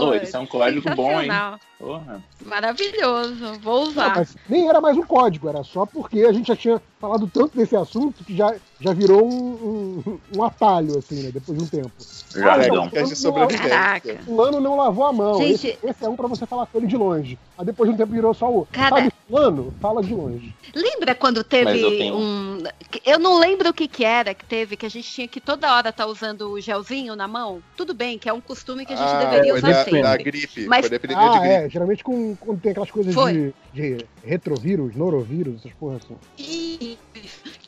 [0.01, 1.31] Putz, esse é um código bom, hein?
[1.79, 2.21] Porra.
[2.45, 4.17] Maravilhoso, vou Não, usar.
[4.17, 7.57] mas nem era mais um código, era só porque a gente já tinha falado tanto
[7.57, 11.31] desse assunto que já, já virou um, um, um atalho, assim, né?
[11.33, 11.91] Depois de um tempo.
[12.35, 12.85] Jargão.
[12.89, 13.69] Técnicas de sobrevivência.
[13.69, 14.19] Caraca.
[14.25, 15.35] Fulano não lavou a mão.
[15.39, 17.39] Gente- Esse, esse é um pra você falar com ele de longe.
[17.57, 18.67] Aí depois de um tempo virou só o.
[18.73, 19.73] Cara- Sabe, fulano?
[19.81, 20.55] Fala de longe.
[20.75, 22.63] Lembra quando teve eu tenho- um.
[23.05, 25.73] Eu não lembro o que, que era que teve, que a gente tinha que toda
[25.75, 27.63] hora estar usando o gelzinho na mão.
[27.77, 30.03] Tudo bem, que é um costume que a gente Ah, deveria foi usar da, sempre.
[30.03, 30.67] da gripe.
[30.67, 31.55] Mas- Foi epidemia de Ah, gripe.
[31.55, 31.69] é.
[31.71, 36.17] Geralmente com, quando tem aquelas coisas de, de retrovírus, norovírus, essas porras assim.
[36.39, 36.99] Isso.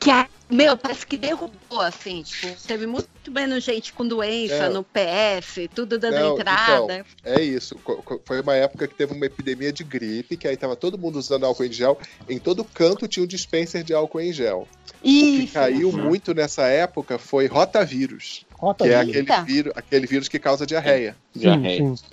[0.07, 4.69] Que a, meu, parece que derrubou, assim, tipo, teve muito menos gente com doença É.
[4.69, 7.05] no PS, tudo dando Não, entrada.
[7.25, 7.77] É isso.
[8.23, 11.45] Foi uma época que teve uma epidemia de gripe, que aí tava todo mundo usando
[11.45, 11.99] álcool em gel.
[12.29, 14.65] Em todo canto tinha um dispenser de álcool em gel.
[14.99, 15.09] O que
[15.43, 15.53] Isso.
[15.53, 19.29] caiu muito nessa época foi rotavírus, Rota que é vírus.
[19.29, 21.17] aquele vírus, aquele vírus que causa diarreia.
[21.35, 21.79] Diarreia.
[21.79, 22.05] Sim, sim.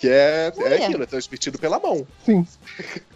[0.00, 2.06] Que é, é aquilo, é transmitido pela mão.
[2.24, 2.46] Sim.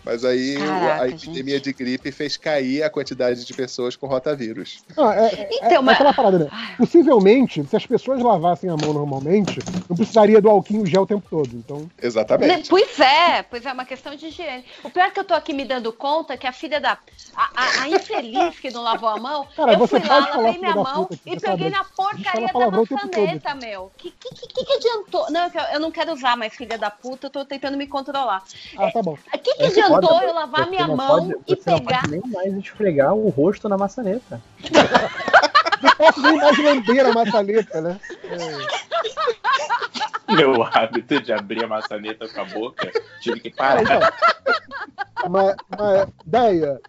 [0.04, 4.84] Mas aí Caraca, a epidemia de gripe fez cair a quantidade de pessoas com rotavírus.
[4.94, 6.50] Ah, é, é- Então, é mas- aquela parada, né?
[6.76, 11.26] Possivelmente, se as pessoas lavassem a mão normalmente, não precisaria do alquinho gel o tempo
[11.30, 11.48] todo.
[11.54, 12.68] Então, Né, Exatamente.
[12.68, 14.64] Pois é, pois é uma questão de higiene.
[14.82, 16.98] O pior é que eu tô aqui me dando conta que a filha da.
[17.36, 20.58] A, a- a infeliz que não lavou a mão, Cara, eu você fui lá, lavei
[20.58, 21.70] minha mão puta, e você peguei sabe.
[21.70, 23.90] na porcaria da palavrão o tempo maçaneta, meu.
[23.96, 25.30] Que, que, que, que adiantou?
[25.30, 28.42] Não, eu- eu não quero usar mais filha da puta, eu tô tentando me controlar.
[28.78, 29.12] ah, tá bom.
[29.12, 31.70] O que, que Você adiantou pode- eu lavar você minha não mão pode- e você
[31.70, 32.00] não pegar.
[32.02, 34.40] pode nem mais esfregar o rosto na maçaneta.
[35.82, 38.00] Não posso nem mais lamber a maçaneta, né?
[38.24, 40.13] É.
[40.36, 42.90] meu hábito de abrir a maçaneta com a boca,
[43.20, 44.14] tive que Ah, então, parar.
[45.30, 46.80] mas, mas, ideia,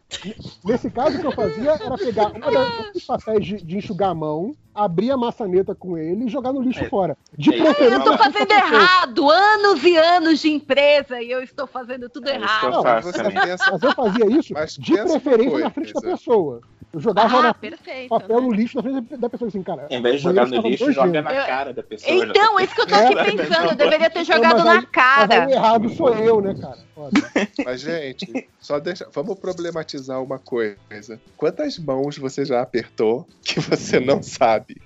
[0.63, 4.09] nesse caso o que eu fazia era pegar uma das- dos papéis de, de enxugar
[4.11, 6.89] a mão, abrir a maçaneta com ele e jogar no lixo É.
[6.89, 7.17] fora.
[7.37, 7.95] De É preferência.
[7.95, 12.27] Eu tô frente fazendo errado, anos e anos de empresa e eu estou fazendo tudo
[12.29, 12.65] É errado.
[12.65, 13.41] eu Não, também.
[13.41, 16.17] pensa, Mas eu fazia isso Mas de preferência na frente da coisa.
[16.17, 16.61] pessoa.
[16.95, 18.07] Eu jogava Ah, na- perfeito.
[18.07, 19.85] papel no lixo na frente da pessoa assim, cara.
[19.89, 22.17] Em vez de jogar no lixo, joga na Eu- cara da pessoa.
[22.19, 24.63] já Então, tá- isso que eu tô aqui É, pensando, eu deveria ter jogado mas
[24.63, 25.45] na cara.
[25.45, 26.77] o errado sou eu, né, cara?
[26.95, 27.21] Foda.
[27.65, 29.09] Mas, gente, só deixa.
[29.13, 30.77] Vamos problematizar uma coisa.
[31.35, 34.77] Quantas mãos você já apertou que você não sabe?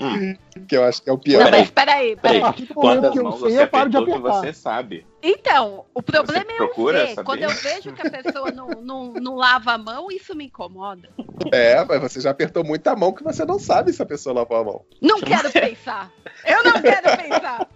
[0.00, 0.34] Hum.
[0.66, 1.44] que eu acho que é o pior.
[1.44, 2.40] Não, mas peraí, A peraí.
[2.40, 4.40] partir do momento Quantas eu mãos sei, você eu paro de apertou que apertar.
[4.46, 5.06] você sabe?
[5.22, 7.08] Então, o problema é eu procura ver.
[7.14, 7.24] saber?
[7.26, 11.10] Quando eu vejo que a pessoa não, não, não lava a mão, isso me incomoda.
[11.52, 14.56] É, mas você já apertou muita mão que você não sabe se a pessoa lavou
[14.56, 14.84] a mão.
[15.02, 16.10] Não quero pensar.
[16.46, 17.68] Eu não quero pensar.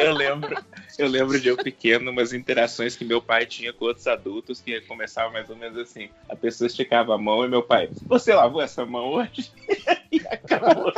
[0.00, 0.56] Eu lembro,
[0.98, 4.80] eu lembro de eu pequeno, umas interações que meu pai tinha com outros adultos que
[4.82, 6.08] começavam mais ou menos assim.
[6.28, 9.50] A pessoa esticava a mão e meu pai, você lavou essa mão hoje?
[10.12, 10.92] e acabou.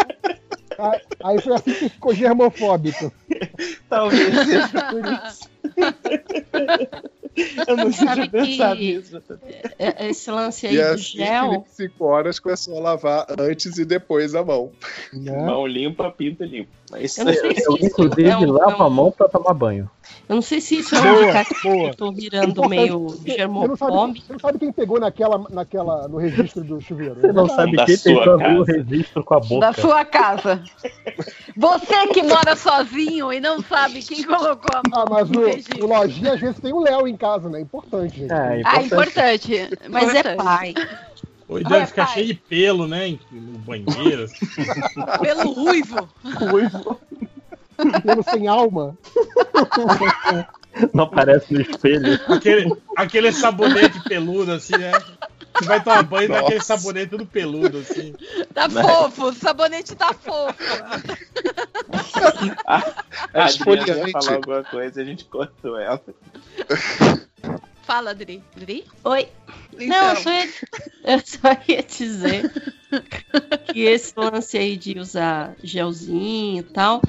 [1.25, 3.13] Aí- foi assim que ficou germofóbico.
[3.89, 5.51] Talvez seja por isso.
[7.67, 9.23] Eu não que- pensado nisso.
[9.79, 11.65] É- Esse lance aí E do assim, gel.
[11.71, 14.71] Cinco horas começou a lavar antes e depois a mão.
[15.13, 15.37] Né?
[15.37, 16.71] Mão limpa, pinto limpo.
[16.91, 19.11] Mas Eu não sei se Eu, isso inclusive, é um- lavo é um- a mão
[19.13, 19.91] pra tomar banho.
[20.27, 21.89] Eu não sei se isso é um indicativo que boa.
[21.91, 24.27] eu tô virando Importante, meio porque Você não, sabe, germofóbico.
[24.27, 27.17] você não sabe quem pegou naquela, naquela, no registro do chuveiro.
[27.21, 29.61] Você não sabe Da quem abrir o registro com a boca.
[29.67, 30.63] Da sua casa.
[31.57, 35.47] Você que mora sozinho e não sabe quem colocou a mão Ah, mas no o,
[35.47, 35.85] registro.
[35.85, 37.61] o lojinha às vezes tem o Léo em casa, né?
[37.61, 38.33] Importante, gente.
[38.33, 39.68] É, Ah, importante.
[39.75, 39.91] Importante.
[39.91, 40.75] Mas é pai.
[40.77, 42.15] Ah, deve ficar pai.
[42.15, 43.19] cheio de pelo, né?
[43.31, 44.25] No banheiro.
[44.25, 44.47] assim.
[45.23, 46.09] Pelo ruivo.
[48.05, 48.99] Pelo sem alma.
[50.93, 52.21] Não aparece no espelho.
[52.29, 54.93] Aquele, aquele sabonete peludo, assim, né?
[55.55, 56.77] Você vai tomar banho daquele Nossa.
[56.77, 58.15] sabonete tudo peludo, assim.
[58.55, 60.55] Tá fofo, o sabonete tá fofo.
[62.67, 62.79] A
[63.33, 64.13] É Adriana ia esfoliante.
[64.13, 66.01] falar alguma coisa, a gente cortou ela.
[67.89, 68.43] Fala, Dri.
[68.55, 68.85] Dri?
[69.03, 69.29] Oi.
[69.81, 70.49] Então, Não, eu só, ia,
[71.05, 72.51] eu só ia dizer
[73.73, 77.01] que esse lance aí de usar gelzinho e tal,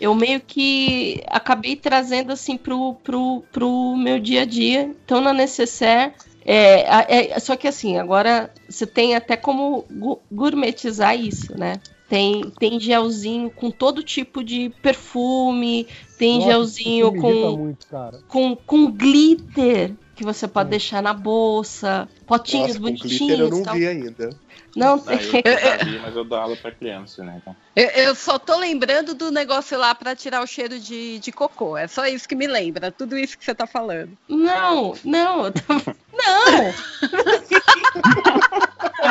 [0.00, 4.82] eu meio que acabei trazendo assim pro, pro, pro meu dia a dia.
[5.04, 6.14] Então na necessaire.
[6.44, 11.80] É, é, só que assim, agora você tem até como gu- gourmetizar isso, né?
[12.08, 17.86] Tem, tem gelzinho com todo tipo de perfume, tem Nossa, gelzinho com muito,
[18.28, 20.70] com, com glitter que você pode Hum.
[20.70, 23.18] deixar na bolsa, potinhos Nossa, com bonitinhos.
[23.18, 23.74] glitter eu não tal.
[23.74, 24.30] vi ainda.
[24.76, 25.18] Não, Ah, eu
[25.86, 27.38] vi, mas eu dou aula pra criança, né?
[27.40, 31.32] Então, Eu, eu só tô lembrando do negócio lá pra tirar o cheiro de, de
[31.32, 31.76] cocô.
[31.76, 32.90] É só isso que me lembra.
[32.92, 34.12] Tudo isso que você tá falando.
[34.28, 36.74] Não, não, eu tava- não.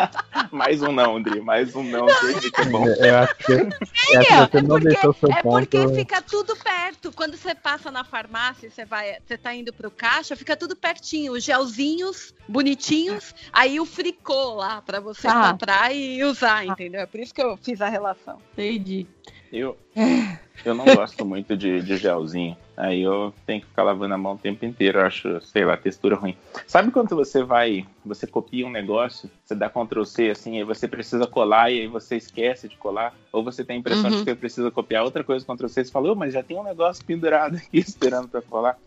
[0.52, 2.86] mais um não, Dri, mais um não, que é bom.
[2.88, 5.60] Eu acho que, eu acho que É, você não deixou seu é ponto.
[5.60, 7.12] porque fica tudo perto.
[7.12, 11.34] Quando você passa na farmácia, você vai, você tá indo pro caixa, fica tudo pertinho.
[11.34, 15.52] Os gelzinhos bonitinhos, aí o fricô lá pra você Tá.
[15.52, 17.02] comprar e usar, entendeu?
[17.02, 18.40] É por isso que eu fiz a relação.
[18.54, 19.08] Entendi.
[19.52, 19.78] Eu,
[20.66, 22.56] eu não gosto muito de, de gelzinho.
[22.76, 25.00] Aí eu tenho que ficar lavando a mão o tempo inteiro.
[25.00, 26.36] Eu acho, sei lá, textura ruim.
[26.68, 30.88] Sabe quando você vai, você copia um negócio, você dá Ctrl C assim, aí você
[30.88, 33.16] precisa colar e aí você esquece de colar?
[33.34, 34.24] Ou você tem a impressão de Uhum.
[34.24, 36.64] que você precisa copiar outra coisa, Ctrl C, você fala, "Ô, mas já tem um
[36.64, 38.78] negócio pendurado aqui esperando pra colar.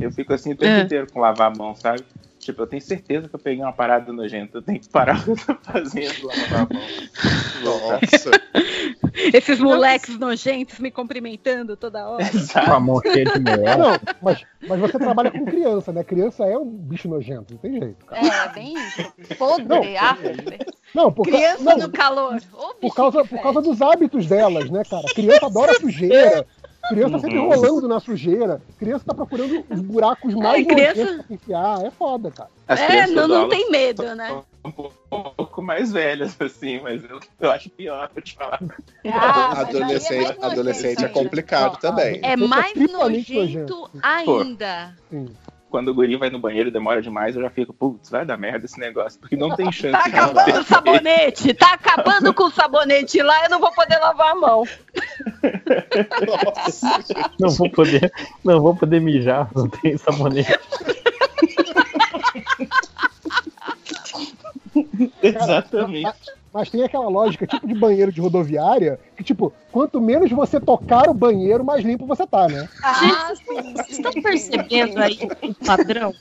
[0.00, 0.80] Eu fico assim o tempo É.
[0.82, 2.04] inteiro com lavar a mão, sabe?
[2.44, 4.58] Tipo, eu tenho certeza que eu peguei uma parada nojenta.
[4.58, 6.82] Eu tenho que parar o que eu tô fazendo, lavar a mão.
[7.64, 8.30] Nossa.
[9.32, 12.24] Esses moleques nojentos me cumprimentando toda hora.
[12.66, 13.78] Com a mão cheia de Ah, mel.
[13.78, 16.02] não, mas, mas você trabalha com criança, né?
[16.04, 18.26] Criança é um bicho nojento, não tem jeito, cara.
[18.26, 19.36] É, bem isso.
[19.38, 19.82] Podre, Não.
[19.82, 20.42] ácido.
[20.94, 22.40] Não, por, ca- Criança não, no calor.
[22.52, 25.04] Ô, por, causa, por causa dos hábitos delas, né, cara?
[25.14, 26.44] Criança adora sujeira.
[26.88, 27.48] Criança sempre Uhum.
[27.48, 28.60] rolando na sujeira.
[28.78, 31.84] Criança tá procurando os buracos mais É, criança- pra enfiar.
[31.84, 32.50] É foda, cara.
[32.68, 34.42] As É, não, não tem medo, né?
[34.64, 38.58] um pouco mais velhas, assim, mas eu, eu acho pior, vou te falar.
[39.06, 41.08] Ah, é adolescente, mais adolescente é ainda.
[41.20, 42.20] complicado também.
[42.22, 44.94] É Fica mais nojento ainda.
[45.10, 45.28] Sim.
[45.74, 48.36] Quando o guri vai no banheiro e demora demais, eu já fico, putz, vai dar
[48.36, 52.50] merda esse negócio, porque não tem chance Tá acabando o sabonete, tá acabando com o
[52.52, 54.62] sabonete lá, eu não vou poder lavar a mão.
[56.54, 57.04] Nossa.
[57.40, 58.12] Não vou poder,
[58.44, 60.52] não vou poder mijar, não tem sabonete.
[65.22, 66.12] Exatamente.
[66.52, 71.08] mas tem aquela lógica tipo de banheiro de rodoviária, que tipo, quanto menos você tocar
[71.08, 72.68] o banheiro, mais limpo você tá, né?
[72.82, 73.32] Ah,
[73.76, 76.12] Vocês estão percebendo aí o padrão?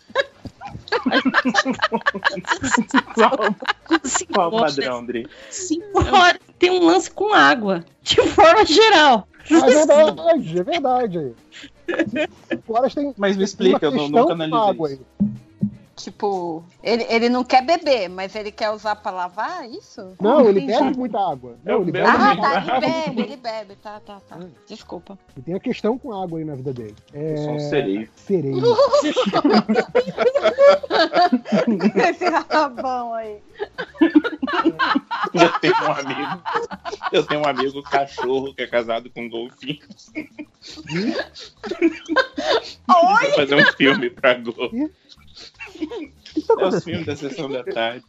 [4.04, 5.24] Cinco Qual o horas- padrão, André?
[5.50, 9.28] Cinco horas tem um lance com água, de forma geral.
[9.50, 11.34] É verdade, é verdade.
[12.50, 15.02] Cinco horas tem Mas me explica, eu uma não- nunca analisei água isso.
[15.22, 15.28] aí.
[15.96, 20.16] Tipo, ele, ele não quer beber, mas ele quer usar pra lavar, isso?
[20.20, 20.80] Não, ele entendi.
[20.84, 21.56] bebe muita água.
[21.64, 22.72] Não, ele bebe Ah, muita tá, água.
[22.72, 24.40] ele bebe, ele bebe, tá, tá, tá.
[24.68, 25.20] Desculpa.
[25.38, 26.96] E tem a questão com água aí na vida dele.
[27.14, 27.34] É...
[27.34, 28.10] Eu sou um sereio.
[28.16, 28.58] Sereio.
[32.10, 33.38] Esse rabão aí.
[35.34, 36.42] Eu tenho um amigo.
[37.12, 39.80] Eu tenho um amigo cachorro que é casado com um golfinho.
[42.88, 44.34] Vou fazer um filme pra
[46.48, 46.62] Globo.
[46.62, 48.04] É os filmes da sessão da tarde.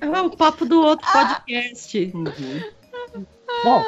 [0.00, 2.12] É o papo do outro podcast.
[3.64, 3.82] Bom,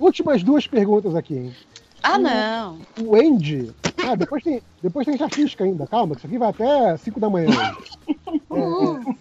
[0.00, 1.54] últimas duas perguntas aqui, hein?
[2.02, 2.78] Ah, não.
[3.00, 3.72] O Andy.
[4.06, 7.28] Ah, depois tem, depois tem estatística ainda, calma, que isso aqui vai até 5 da
[7.30, 8.38] manhã hoje.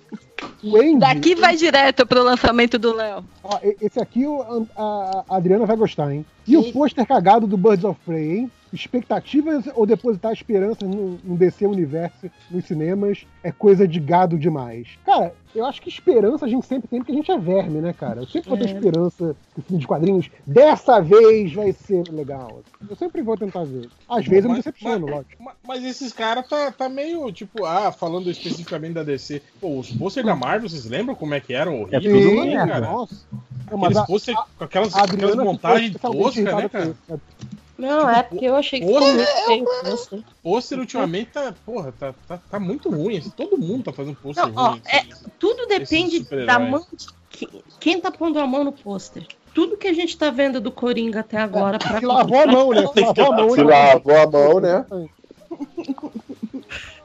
[0.64, 0.98] É, o Andy.
[1.00, 3.24] Daqui vai direto pro lançamento do Léo.
[3.44, 6.26] Ó, esse aqui o- a, a Adriana vai gostar, hein?
[6.48, 8.52] E o pôster cagado do Birds of Prey, hein?
[8.78, 14.88] Expectativas ou depositar esperanças no, no DC Universo nos cinemas é coisa de gado demais.
[15.06, 17.92] Cara, eu acho que esperança a gente sempre tem, porque a gente é verme, né,
[17.92, 18.22] cara?
[18.22, 18.72] Eu sempre vou ter É.
[18.74, 22.62] esperança que o filme de quadrinhos dessa vez vai ser legal.
[22.88, 23.90] Eu sempre vou tentar ver.
[24.08, 25.44] Às vezes eu me Mas- decepciono, mas- lógico.
[25.44, 29.42] Ma- Mas esses caras tá, tá meio, tipo, ah, falando especificamente da DC.
[29.60, 31.88] Pô, os posters da Marvel, vocês lembram como é que eram?
[31.92, 32.68] É Horríveis, tudo Sim, uma merda.
[32.74, 32.86] cara.
[32.92, 33.16] Nossa.
[33.70, 36.96] Não, mas Aqueles a, posters com aquelas, a aquelas ficou montagens toscas, né, cara?
[37.78, 40.80] Não, é porque eu achei que ficou muito feio o pôster.
[40.80, 43.18] Ultimamente tá, porra, tá, tá, tá muito ruim.
[43.18, 44.82] assim, Todo mundo tá fazendo pôster Não, ó, ruim.
[44.88, 45.10] é- assim.
[45.38, 47.50] Tudo depende da mão de que-
[47.80, 49.28] quem tá pondo a mão no pôster.
[49.54, 52.70] Tudo que a gente tá vendo do Coringa até agora pra Se lavou a mão,
[52.72, 52.88] né?
[52.94, 53.56] Se lavou a mão.
[53.56, 53.64] Hein?
[53.64, 54.86] lavou a mão, né?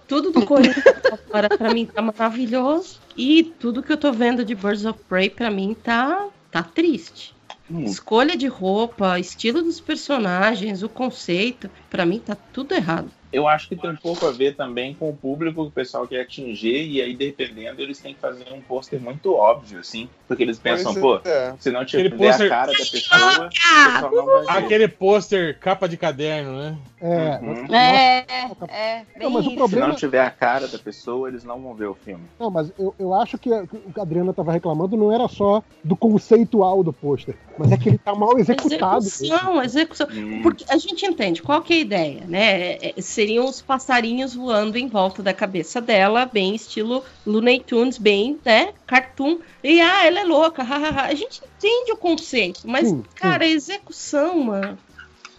[0.09, 4.45] Tudo do Coringa até agora pra mim tá maravilhoso e tudo que eu tô vendo
[4.45, 7.35] de Birds of Prey pra mim tá tá triste.
[7.73, 7.85] Hum.
[7.85, 13.13] Escolha de roupa, estilo dos personagens, o conceito, pra mim tá tudo errado.
[13.33, 16.07] Eu acho que tem um pouco a ver também com o público que o pessoal
[16.07, 20.09] quer atingir, e aí, dependendo, eles têm que fazer um pôster muito óbvio, assim.
[20.29, 21.55] Porque eles pensam, pô, Pois é.
[21.59, 23.49] se não tiver pôster- a cara da pessoa, o
[23.93, 24.65] pessoal não vai ver.
[24.67, 26.77] Aquele pôster capa de caderno, né?
[27.01, 27.75] É, Uhum.
[27.75, 28.25] É,
[28.69, 29.51] é, Não, mas o isso.
[29.51, 32.23] Se problema- não tiver a cara da pessoa, eles não vão ver o filme.
[32.39, 35.63] Não, mas eu, eu acho que o que a Adriana tava reclamando não era só
[35.83, 39.05] do conceitual do pôster, mas é que ele tá mal executado.
[39.05, 40.07] Execução, execução.
[40.13, 40.41] Hum.
[40.43, 42.73] Porque a gente entende qual que é a ideia, né?
[42.75, 48.41] É, seriam os passarinhos voando em volta da cabeça dela, bem estilo Looney Tunes, bem,
[48.45, 48.73] né?
[48.85, 49.39] Cartoon.
[49.63, 51.03] E ah, ela é louca, hahaha.
[51.03, 53.05] A gente entende o conceito, mas, Sim, sim.
[53.15, 54.77] cara, a execução, mano.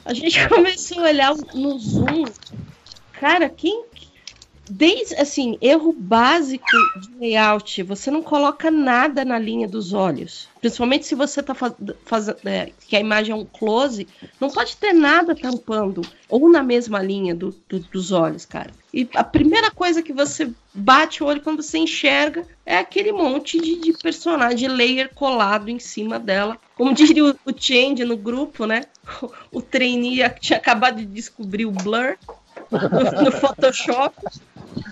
[0.05, 2.23] A gente começou a olhar no zoom.
[3.19, 3.83] Cara, quem.
[4.69, 6.65] Desde, assim, erro básico
[6.95, 10.49] de layout, você não coloca nada na linha dos olhos.
[10.61, 12.37] Principalmente se você tá fazendo.
[12.87, 14.07] que a imagem é um close,
[14.39, 18.71] não pode ter nada tampando, ou na mesma linha do- do- dos olhos, cara.
[18.93, 23.59] E a primeira coisa que você bate o olho quando você enxerga é aquele monte
[23.59, 26.57] de, de personagem, de layer colado em cima dela.
[26.75, 28.81] Como diria o, o Change no grupo, né?
[29.21, 29.29] O,
[29.59, 32.17] o trainee tinha acabado de descobrir o blur
[32.73, 34.15] no, no Photoshop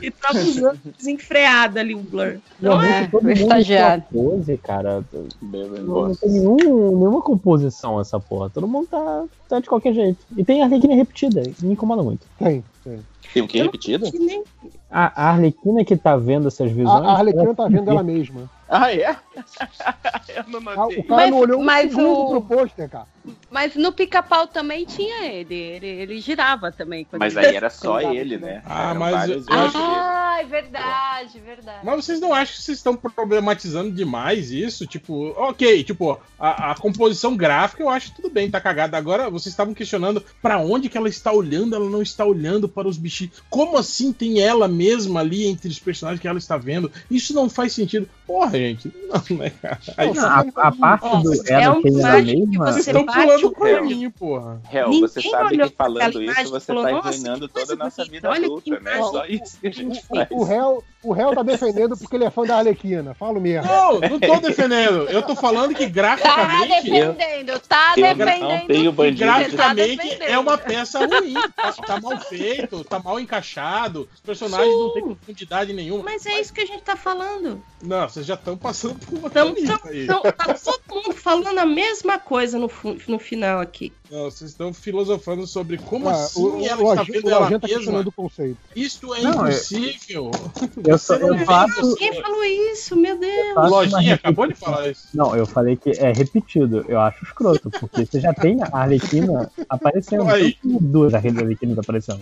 [0.01, 2.39] e tava usando desenfreado ali o blur.
[2.59, 4.03] Então é, Realmente, todo estagiário.
[4.11, 5.03] pose, cara.
[5.41, 8.49] Não, não tem nenhum, nenhuma composição essa porra.
[8.49, 10.19] Todo mundo tá, tá de qualquer jeito.
[10.35, 12.25] E tem a Arlequina repetida, me incomoda muito.
[12.37, 12.99] Tem, tem.
[13.33, 14.09] Tem o que repetido?
[14.13, 14.43] nem-
[14.89, 17.05] A, Arlequina que tá vendo essas visões.
[17.05, 18.49] a Arlequina ela tá vendo ela mesma.
[18.67, 19.15] Ah, é?
[20.35, 20.99] Eu não Ah, notei.
[20.99, 23.05] O cara Mas- não olhou um mas segundo o- pro pôster, cara.
[23.49, 25.53] Mas no pica-pau também tinha ele.
[25.55, 25.87] ele.
[25.87, 27.05] Ele girava também.
[27.11, 28.45] Mas ele- aí era só ele, tudo.
[28.47, 28.61] né?
[28.65, 29.77] Ah, Eram mas eu acho-.
[29.77, 31.79] Ah, é verdade, verdade.
[31.85, 34.87] Mas vocês não acham que vocês estão problematizando demais isso?
[34.87, 38.97] Tipo, ok, tipo, a, a composição gráfica eu acho tudo bem, tá cagada.
[38.97, 42.87] Agora vocês estavam questionando pra onde que ela está olhando, ela não está olhando para
[42.87, 43.33] os bichinhos.
[43.49, 46.91] Como assim tem ela mesma ali entre os personagens que ela está vendo?
[47.09, 48.07] Isso não faz sentido.
[48.25, 49.79] Porra, gente, não, né, cara?
[49.97, 52.71] Aí Não, vocês A, a parte Ó, do é ela uma tem ela mesma.
[52.71, 54.61] você- estão pulando o o caminho, porra.
[54.71, 58.05] Hel, Ninguém você sabe que falando isso você tá "Nossa, arruinando que toda a nossa
[58.05, 58.97] vida olha que adulta, né?
[58.97, 60.27] Só isso que a gente bonita." faz.
[60.31, 63.13] O réu, o réu tá defendendo porque ele é fã da Arlequina.
[63.13, 63.67] Fala mesmo.
[63.67, 65.09] Não, não tô defendendo.
[65.09, 66.89] Eu tô falando que Tá graficamente.
[66.89, 68.91] defendendo, tá não defendendo.
[68.93, 69.19] bandido.
[69.19, 70.29] tá Graficamente defendendo.
[70.29, 71.33] é uma peça ruim.
[71.55, 74.07] Tá, tá mal feito, tá mal encaixado.
[74.13, 76.03] Os personagens não têm profundidade nenhuma.
[76.03, 77.61] Mas é isso que a gente tá falando.
[77.83, 79.53] Não, vocês já estão passando por uma então,
[79.85, 80.05] aí.
[80.05, 82.69] tá todo mundo falando a mesma coisa no,
[83.07, 83.91] no final aqui.
[84.09, 87.59] Não, vocês estão filosofando sobre como Ah, assim o, ela o, está vendo o ela
[87.59, 88.11] tá mesma.
[88.11, 88.57] conceito.
[88.75, 90.31] Isto é Não, eu- impossível.
[90.85, 91.95] Eu, só, eu vê faço.
[91.95, 92.95] Quem falou isso?
[92.95, 93.69] Meu Deus.
[93.69, 95.07] Lojinha acabou de falar isso.
[95.13, 96.85] Não, eu falei que é repetido.
[96.87, 100.27] Eu acho escroto, porque você já tem a Arlequina aparecendo.
[100.29, 100.57] Aí.
[100.63, 102.19] Então, duas Arlequinas aparecendo.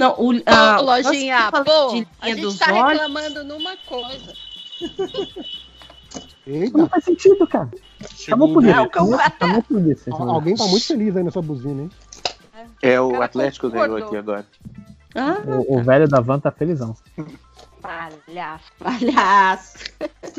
[0.00, 3.00] Não, o, a, Lojinha, pô, a gente tá olhos.
[3.00, 4.32] reclamando numa coisa.
[6.46, 7.68] Eita, Não faz sentido, cara.
[8.26, 8.76] Acabou por o isso.
[8.76, 10.10] É, o Acabou por isso.
[10.10, 11.90] alguém tá muito feliz aí nessa buzina, hein?
[12.80, 13.94] É o cara Atlético concordou.
[13.96, 14.46] ganhou aqui agora.
[15.14, 15.36] Ah,
[15.68, 16.96] O, o velho da van tá felizão.
[17.80, 19.78] Palhaço, palhaço.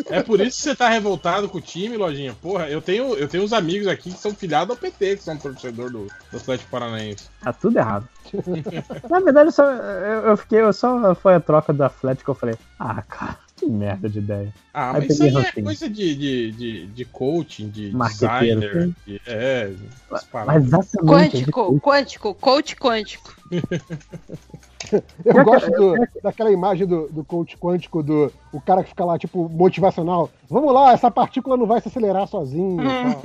[0.09, 2.35] É por isso que você tá revoltado com o time, Lojinha.
[2.41, 5.37] Porra, eu tenho, eu tenho uns amigos aqui que são filiados ao PT, que são
[5.37, 7.27] torcedor do, do Atlético Paranaense.
[7.41, 8.07] Tá tudo errado.
[9.09, 12.35] Na verdade, eu, só, eu, eu fiquei, eu só foi a troca do Atlético eu
[12.35, 14.53] falei, ah, cara, que merda de ideia.
[14.73, 18.89] Ah, Aí mas isso aí é coisa de, de, de, de coaching, de Marqueteiro, designer.
[19.05, 19.71] de- é.
[20.45, 21.37] Mas exatamente.
[21.37, 23.35] Quântico, quântico, coach quântico.
[25.25, 29.17] Eu gosto do- daquela imagem do, do coach quântico, do o cara que fica lá,
[29.17, 30.29] tipo, motivacional.
[30.49, 32.83] Vamos lá, essa partícula não vai se acelerar sozinha.
[32.83, 33.21] tal.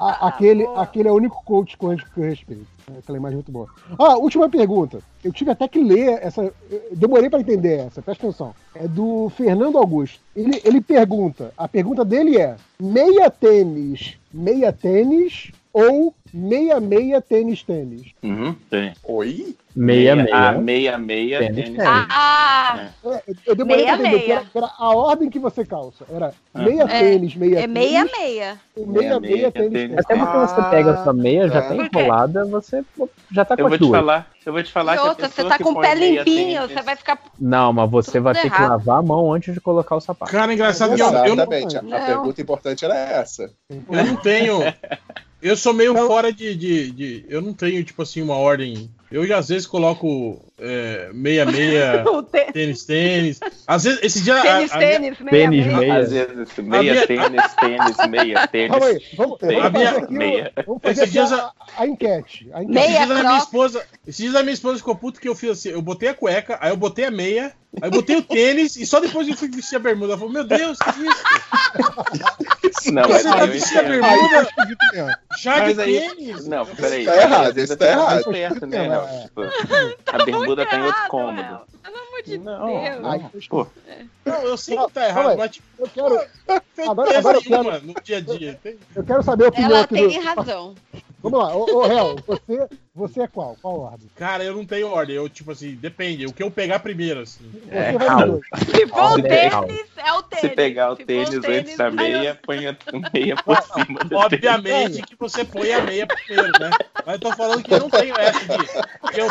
[0.00, 2.66] A- aquele, aquele é o único coach quântico que eu respeito.
[2.98, 3.68] Aquela imagem é muito boa.
[3.98, 4.98] Ah, última pergunta.
[5.22, 6.52] Eu tive até que ler essa.
[6.92, 8.54] Demorei para entender essa, presta atenção.
[8.74, 10.20] É do Fernando Augusto.
[10.34, 17.62] Ele, ele pergunta: a pergunta dele é: meia tênis, meia tênis ou meia meia tênis
[17.62, 18.12] tênis?
[18.22, 18.92] Uhum, tem.
[19.04, 19.56] Oi?
[19.74, 20.28] Meia, meia.
[20.36, 21.78] Ah, meia, meia, Tênis, tênis.
[21.78, 22.06] tênis.
[22.10, 24.38] Ah, É, eu demorei Meia, pra entender que meia.
[24.40, 26.04] era, que era a ordem que você calça.
[26.12, 26.62] Era Ah.
[26.62, 28.60] meia É, tênis, meia é meia tênis, meia.
[28.76, 29.52] e meia, meia, Meia, tênis.
[29.52, 29.72] tênis.
[29.72, 29.98] tênis.
[29.98, 32.84] Até porque você pega a sua meia, já Ah, tá enrolada, você
[33.32, 33.92] já tá com Eu vou te duas.
[33.98, 36.68] falar, eu vou te falar E que a você tá que com o pé limpinho,
[36.68, 37.18] você vai ficar.
[37.40, 38.70] Não, mas você vai ter que errado.
[38.72, 40.30] lavar a mão antes de colocar o sapato.
[40.30, 41.78] Cara, engraçado que eu, eu, não- Exatamente.
[41.78, 41.96] A, Não.
[41.96, 43.50] a pergunta importante era essa.
[43.70, 44.58] eu não tenho.
[45.42, 48.88] Eu sou meio Então- fora de, de, de- Eu não tenho, tipo assim, uma ordem.
[49.10, 53.40] Eu já às vezes coloco é, meia, meia, O tê- tênis, tênis.
[53.66, 54.38] Às vezes, esse dia.
[54.38, 55.78] a- Tênis, a minha- tênis, meia, Tênis, meia.
[55.78, 55.94] meia.
[55.98, 58.70] Às vezes, meia, minha- tênis, tênis, meia, tênis.
[58.70, 60.52] Calma aí, vamos, Meia, vamos fazer aqui, meia.
[60.66, 62.50] vamos fazer aqui a, a enquete.
[62.54, 62.74] A enquete.
[62.74, 65.34] Meia Esses dias a minha esposa, esses dias a minha esposa ficou puta que eu
[65.34, 68.22] fiz assim, eu botei a cueca, aí eu botei a meia, aí eu botei o
[68.22, 70.12] tênis e só depois eu fui vestir a bermuda.
[70.12, 70.90] Ela falou, meu Deus, que
[72.68, 72.92] isso?
[72.92, 76.46] Não, mas Você tá vestindo a tá bermuda já de aí- tênis?
[76.46, 77.04] Não, peraí.
[77.04, 78.30] Tá errado, a bermuda isso tá tá errado.
[78.30, 78.40] né?
[78.42, 78.88] É.
[78.88, 79.40] Não, tipo,
[80.12, 81.60] a bermuda tá em outro cômodo.
[81.82, 83.48] Pelo amor de Não, Deus.
[83.50, 83.66] não.
[84.24, 86.20] Não, eu sei que tá errado, mas tipo, eu, quero,
[86.88, 88.60] Agora- agora eu nenhuma no dia a dia.
[88.94, 90.20] Eu quero saber a opinião Ela tem do.
[90.20, 90.74] razão.
[91.22, 93.56] Vamos lá, ô, ô Réu, você, você é qual?
[93.62, 94.08] Qual ordem?
[94.16, 97.48] Cara, eu não tenho ordem, eu tipo assim, depende, o que eu pegar primeiro, assim.
[97.52, 98.40] Você É, vai calma.
[98.58, 100.40] Se for o tênis, é o tênis.
[100.40, 102.76] se pegar o Se for tênis antes da aí eu- meia, põe a
[103.14, 104.24] meia por cima do tênis.
[104.24, 106.70] Obviamente que você põe a meia primeiro, né?
[107.06, 109.26] Mas eu tô falando que eu não tenho essa de eu,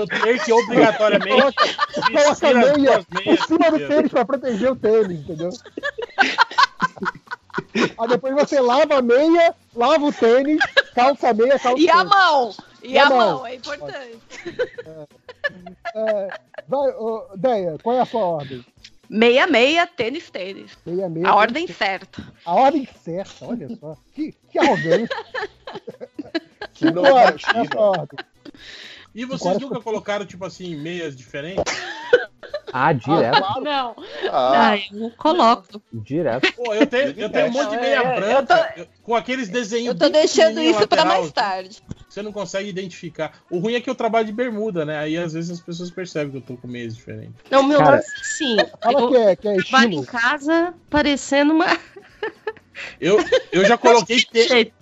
[0.00, 1.54] eu ter que obrigatoriamente
[2.12, 5.50] Coloca a meia por cima do tênis pra proteger o tênis, entendeu?
[7.98, 10.60] Aí depois você lava a meia, lava o tênis,
[10.94, 12.10] calça a meia, calça E a tênis.
[12.10, 12.54] mão.
[12.82, 13.18] E, E a a mão.
[13.18, 14.18] mão, é importante.
[15.94, 16.28] É,
[16.68, 18.64] vai, ô, Deia, qual é a sua ordem?
[19.08, 20.76] Meia, meia, tênis, tênis.
[20.84, 21.28] Meia, meia.
[21.28, 22.22] A ordem certa.
[22.44, 23.96] A ordem certa, olha só.
[24.14, 25.08] Que, que arrogante.
[26.74, 28.18] Que Qual é a sua ordem?
[29.16, 31.64] E vocês nunca colocaram, tipo assim, meias diferentes?
[32.70, 33.96] Ah, direto, Não.
[34.30, 35.80] Ah, Ah, eu coloco.
[35.90, 36.52] direto.
[36.52, 39.48] Pô, eu tenho, eu tenho um monte de meia Não, é, branca eu- com aqueles
[39.48, 39.94] desenhos.
[39.94, 41.80] Eu tô deixando isso pra lateral, mais tarde.
[42.06, 43.32] Você não consegue identificar.
[43.48, 44.98] O ruim é que eu trabalho de bermuda, né?
[44.98, 47.34] Aí às vezes as pessoas percebem que eu tô com meias diferentes.
[47.50, 48.56] Não, meu Cara, lance, sim.
[48.82, 51.66] Fala Eu que é, que é trabalho em casa parecendo uma.
[53.00, 53.18] Eu,
[53.52, 54.72] eu já coloquei tênis.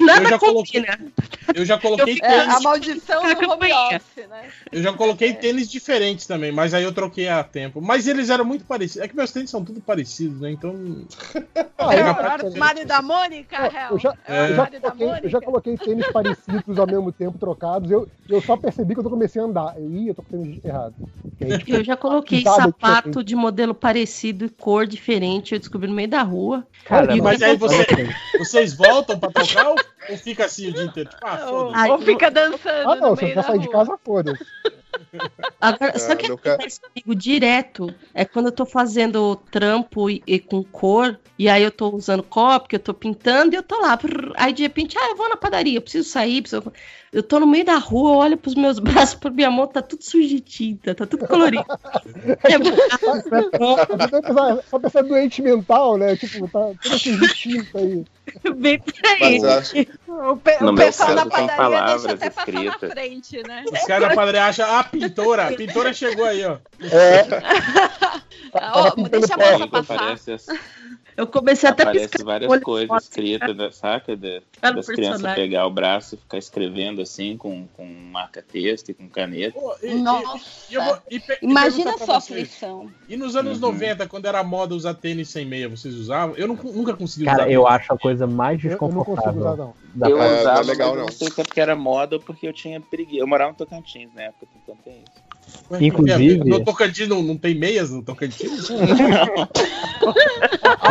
[0.00, 1.12] Nada Eu já coloquei- combina.
[1.54, 2.62] Eu já coloquei É, a tênis.
[2.62, 4.48] maldição do home office, né?
[4.72, 7.80] Eu já coloquei tênis diferentes também, mas aí eu troquei a tempo.
[7.82, 9.04] Mas eles eram muito parecidos.
[9.04, 10.50] É que meus tênis são tudo parecidos, né?
[10.50, 10.74] Então.
[11.76, 13.90] Ah, É eu, o armário da Mônica, Ó, Hel.
[13.90, 17.36] eu já, É o eu, já coloquei, eu já coloquei tênis parecidos ao mesmo tempo,
[17.38, 17.90] trocados.
[17.90, 19.74] Eu, eu só percebi que eu tô comecei a andar.
[19.76, 20.94] Eu, Ih, eu tô com tênis errado.
[21.66, 25.52] Eu já coloquei sapato de modelo parecido e cor diferente.
[25.52, 26.66] Eu descobri no meio da rua.
[26.84, 27.86] Cara, E Mas aí que você,
[28.38, 29.76] vocês voltam pra trocar ou,
[30.10, 31.08] ou fica assim o dia inteiro?
[31.08, 33.60] Tipo, ah, Ou, ou fica dançando Ah, não, no se meio eu for da sair
[33.60, 34.44] de casa, foda-se.
[35.60, 37.94] Agora, Ah, que nunca- acontece comigo direto?
[38.12, 42.22] É quando eu tô fazendo trampo e, e com cor, e aí eu tô usando
[42.22, 43.96] copo, que eu tô pintando, e eu tô lá.
[43.96, 46.72] prrr, Aí de repente, ah, eu vou na padaria, eu preciso sair, preciso...
[47.12, 48.78] Eu tô no meio da rua, eu olho pros meus
[49.12, 51.64] braços, pra minha mão, tá tudo sujo de tinta, tá tudo colorido.
[52.44, 52.58] É
[52.98, 56.16] Só pensar, só doente mental, né?
[56.16, 58.04] Tipo, tá tudo assim de tinta aí.
[58.56, 58.92] bem por
[59.22, 59.44] aí.
[59.44, 59.74] Acho
[60.08, 62.92] O, pe- o pessoal da padaria deixa palavras até passar na escritas.
[62.92, 63.64] frente, né?
[63.72, 66.58] Os caras da padaria acham, ah, pintora, a pintora chegou aí, ó.
[68.52, 69.94] Ó, pintando deixa a moça passar.
[69.94, 70.46] aparece, as-
[71.16, 72.24] Eu comecei até a aparece piscar.
[72.24, 74.16] várias coisas escritas, né, saca?
[74.16, 79.08] De, das crianças pegar o braço e ficar escrevendo assim, com, com marca-texto e com
[79.08, 79.58] caneta.
[79.58, 80.44] Pô, e- Nossa.
[80.68, 82.92] e vou- e e Imagina só a aflição.
[83.08, 83.70] E nos anos Uhum.
[83.72, 86.34] 90, quando era moda usar tênis sem meia, vocês usavam?
[86.36, 87.50] Eu nunca, nunca consegui Cara, usar.
[87.52, 89.74] eu acho a coisa mais Eu, eu não consigo usar, desconfortável não.
[89.94, 91.02] da eu É, não é usava, legal, não.
[91.04, 93.20] não sei se é porque era moda ou porque eu tinha preguiça.
[93.22, 95.22] Eu morava no Tocantins na época, então tem isso.
[95.70, 98.68] Ué, Inclusive- porque No Tocantins não, não tem meias no Tocantins?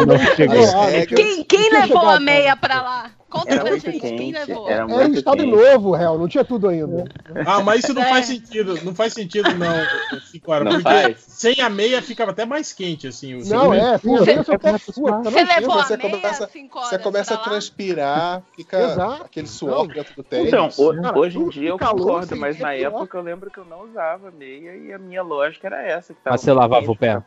[0.08, 0.74] Não chegou.
[0.76, 3.12] Ah, É, Quem, quem levou a meia pra lá?
[3.34, 4.66] Conta Era pra muito gente, quem quente, levou?
[4.70, 5.50] era Era muito estado quente.
[5.56, 7.06] novo, réu, não tinha tudo ainda.
[7.48, 8.10] Ah, mas isso não É.
[8.10, 8.80] faz sentido.
[8.84, 11.18] Não faz sentido, não, Cinco horas, Não porque faz?
[11.28, 13.34] sem a meia ficava até mais quente, assim.
[13.42, 17.00] O Não, é, Você- sua, tá Você levou a você meia começa- cinco horas Você
[17.00, 19.24] começa a pra transpirar, fica Exato.
[19.24, 19.88] aquele suor Não.
[19.88, 20.48] dentro do tênis.
[20.50, 20.70] Então,
[21.02, 24.30] Cara, hoje em dia eu concordo, mas na época eu lembro que eu não usava
[24.30, 26.14] meia e a minha lógica era essa.
[26.14, 27.20] Que tava Mas você lavava o pé?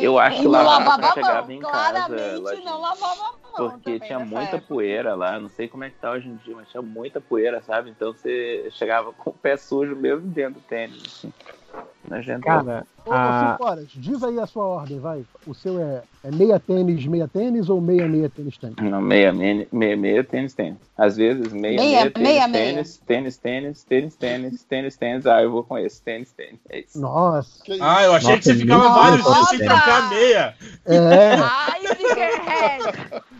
[0.00, 1.50] Eu acho que lavava lavava quando a chegava mão.
[1.52, 3.42] em casa, Claramente não lavava a mão.
[3.70, 4.74] Porque tinha nessa muita época.
[4.74, 7.62] poeira lá, não sei como é que tá hoje em dia, mas tinha muita poeira,
[7.62, 7.90] sabe?
[7.90, 11.02] Então você chegava com o pé sujo mesmo dentro do tênis.
[11.02, 11.32] Assim.
[12.42, 15.24] Cara, Ô, a, cinco horas, diz aí a sua ordem, vai.
[15.46, 18.76] O seu é, é meia tênis, meia tênis ou meia, meia tênis, tênis?
[18.78, 20.76] Não, meia, meia, meia, meia, tênis, tênis.
[20.98, 22.64] Às vezes, meia, Meia, meia, tênis, meia, meia.
[22.74, 25.26] tênis, tênis, tênis, tênis, tênis, tênis, tênis.
[25.26, 26.60] Ah, eu vou com esse, tênis, tênis.
[26.68, 27.00] É isso.
[27.00, 27.64] Nossa.
[27.64, 30.54] Que Ah, eu achei Nossa, que você ficava vários dias sem trocar meia.
[30.84, 31.34] É.
[31.40, 31.80] Ai,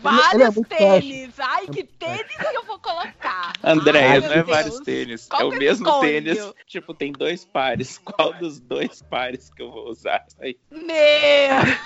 [0.03, 1.39] Ele é Vários muito tênis.
[1.39, 3.53] Ai, que tênis que eu vou colocar?
[3.63, 4.85] Andréia, não é vários Deus.
[4.85, 5.27] tênis.
[5.29, 6.01] Qual é o eu mesmo escolho?
[6.07, 6.53] tênis.
[6.67, 7.97] Tipo, tem dois pares.
[8.03, 10.25] Qual dos dois pares que eu vou usar?
[10.41, 10.83] Aí, Meu.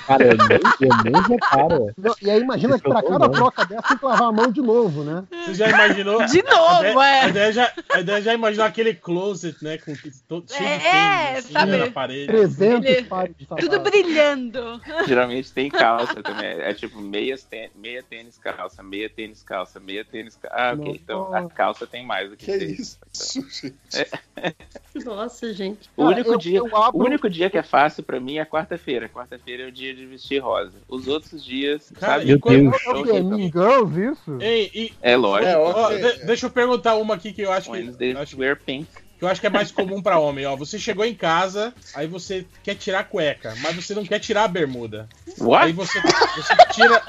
[0.07, 1.91] cara, eu nem, eu nem reparo.
[1.97, 4.61] Não, E aí imagina que pra cada troca dessa tem que lavar a mão de
[4.61, 5.23] novo, né?
[5.45, 6.25] Você já imaginou?
[6.25, 7.29] De novo, a é.
[7.29, 9.77] ideia já, a ideia já imaginou aquele closet, né?
[9.77, 9.93] Com
[10.27, 11.77] todo, cheio de É, tênis assim, sabe?
[11.77, 12.27] na parede.
[12.27, 13.69] 300 Ele- pares de sapato.
[13.69, 14.81] Tudo brilhando.
[15.07, 16.47] geralmente tem calça também.
[16.47, 20.55] É tipo meias tênis, meia tênis calça, meia tênis calça, meia tênis calça.
[20.57, 20.91] Ah, ok.
[21.01, 22.99] Então a calça tem mais do que, Que tênis.
[23.13, 25.05] isso, gente?
[25.05, 25.89] Nossa, gente.
[25.95, 28.45] O único, eu- dia, eu abro- o único dia que é fácil pra mim é
[28.45, 29.07] quarta-feira.
[29.09, 30.73] Quarta-feira é o dia de vestir rosa.
[30.87, 32.25] Os outros dias, Cara, sabe?
[32.25, 32.75] meu Deus.
[33.09, 33.21] É?
[33.21, 34.37] Mean isso?
[34.41, 35.49] Ei, e, É lógico.
[35.49, 35.89] É, ó,
[36.25, 38.87] deixa eu perguntar uma aqui que eu acho que, Wednesday acho, wear pink.
[39.17, 40.45] que eu acho que é mais comum pra homem.
[40.45, 44.19] Ó, você chegou em casa, aí você quer tirar a cueca, mas você não quer
[44.19, 45.07] tirar a bermuda.
[45.27, 45.73] Aí What?
[45.73, 47.01] você, você tira.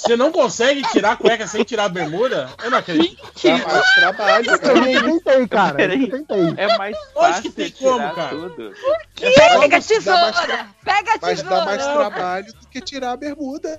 [0.00, 2.48] Você não consegue tirar a cueca sem tirar a bermuda?
[2.62, 3.22] Eu não acredito.
[3.44, 5.74] Dá mais trabalho, Eu tentei, cara.
[5.74, 6.02] Peraí.
[6.04, 6.54] Eu tentei.
[6.56, 8.30] É mais fácil que tem como, cara.
[8.30, 8.72] tudo.
[9.20, 10.66] É só Pega a tesoura.
[10.82, 12.10] Pega a Mas dá mais tesoura.
[12.10, 13.78] trabalho do que tirar a bermuda.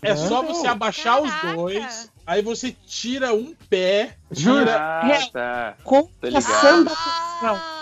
[0.00, 1.56] É só você abaixar os Caraca.
[1.56, 4.64] dois, aí você tira um pé, Jura?
[5.02, 5.74] tira Ah, tá.
[5.82, 6.92] Com a samba
[7.42, 7.79] Ah,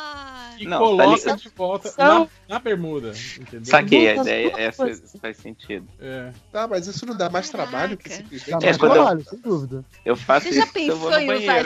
[0.60, 1.38] e Não, tá coloca ligado.
[1.40, 3.12] de volta São- na, na bermuda.
[3.40, 3.64] Entendeu?
[3.64, 4.86] Saquei a ideia, essa
[5.20, 5.86] faz sentido.
[6.00, 6.30] É.
[6.52, 8.50] Tá, mas isso não dá mais trabalho que simplesmente.
[8.62, 9.84] mais É, quando eu- trabalho, sem dúvida.
[10.04, 11.64] Eu faço Você já isso quando eu vou pensou no em banheiro, usar aí é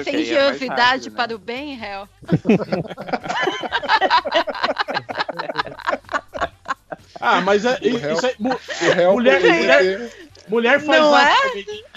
[1.00, 1.16] rápido, né?
[1.16, 2.08] para o bem, réu?
[7.20, 8.26] Ah, mas é, O réu- isso
[8.94, 11.28] réu Mulher- poderia mulher- ter- mulher faz Não isso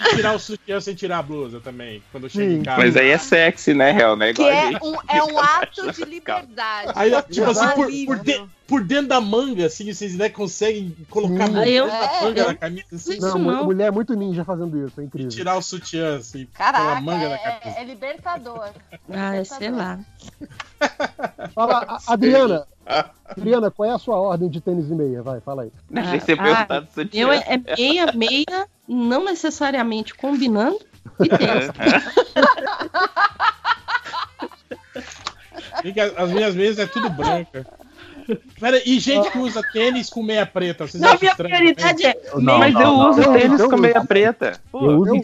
[0.02, 0.06] é?
[0.08, 2.56] de tirar o sutiã sem tirar a blusa também, quando chega Sim.
[2.58, 2.78] em casa.
[2.78, 4.20] Mas aí é sexy, né, Real?
[4.22, 4.82] É Que igual a é gente.
[4.84, 6.92] um, é um ato de liberdade.
[6.94, 7.70] Aí, tipo assim, Um
[8.06, 11.74] por, por, de- por dentro da manga, assim, vocês né, conseguem colocar a mão Aí
[11.76, 13.64] eu- É, manga eu- da camisa assim, Não, não.
[13.64, 15.30] mulher é muito ninja fazendo isso, é e incrível.
[15.30, 17.80] tirar o sutiã, assim, Caraca, pela manga da é, camisa.
[17.80, 18.70] é libertador.
[19.12, 20.00] Ah, sei lá.
[21.54, 22.66] Fala, a- Adriana.
[23.24, 25.22] Adriana, qual é a sua ordem de tênis e meia?
[25.22, 25.72] Vai, fala aí.
[25.94, 27.22] Achei que você Ah, perguntar do sutiã.
[27.22, 30.78] Eu é, é meia, meia, não necessariamente combinando.
[31.20, 31.70] E tênis.
[35.82, 37.66] Que as as minhas meias é tudo branca.
[38.58, 41.54] Pera, e gente que usa tênis com meia preta, vocês Não, acham minha estranho?
[41.54, 43.10] prioridade é Não, Mas não, eu não.
[43.10, 43.82] uso tênis eu com uso.
[43.82, 44.60] meia preta.
[44.72, 45.22] Pô, Eu uso o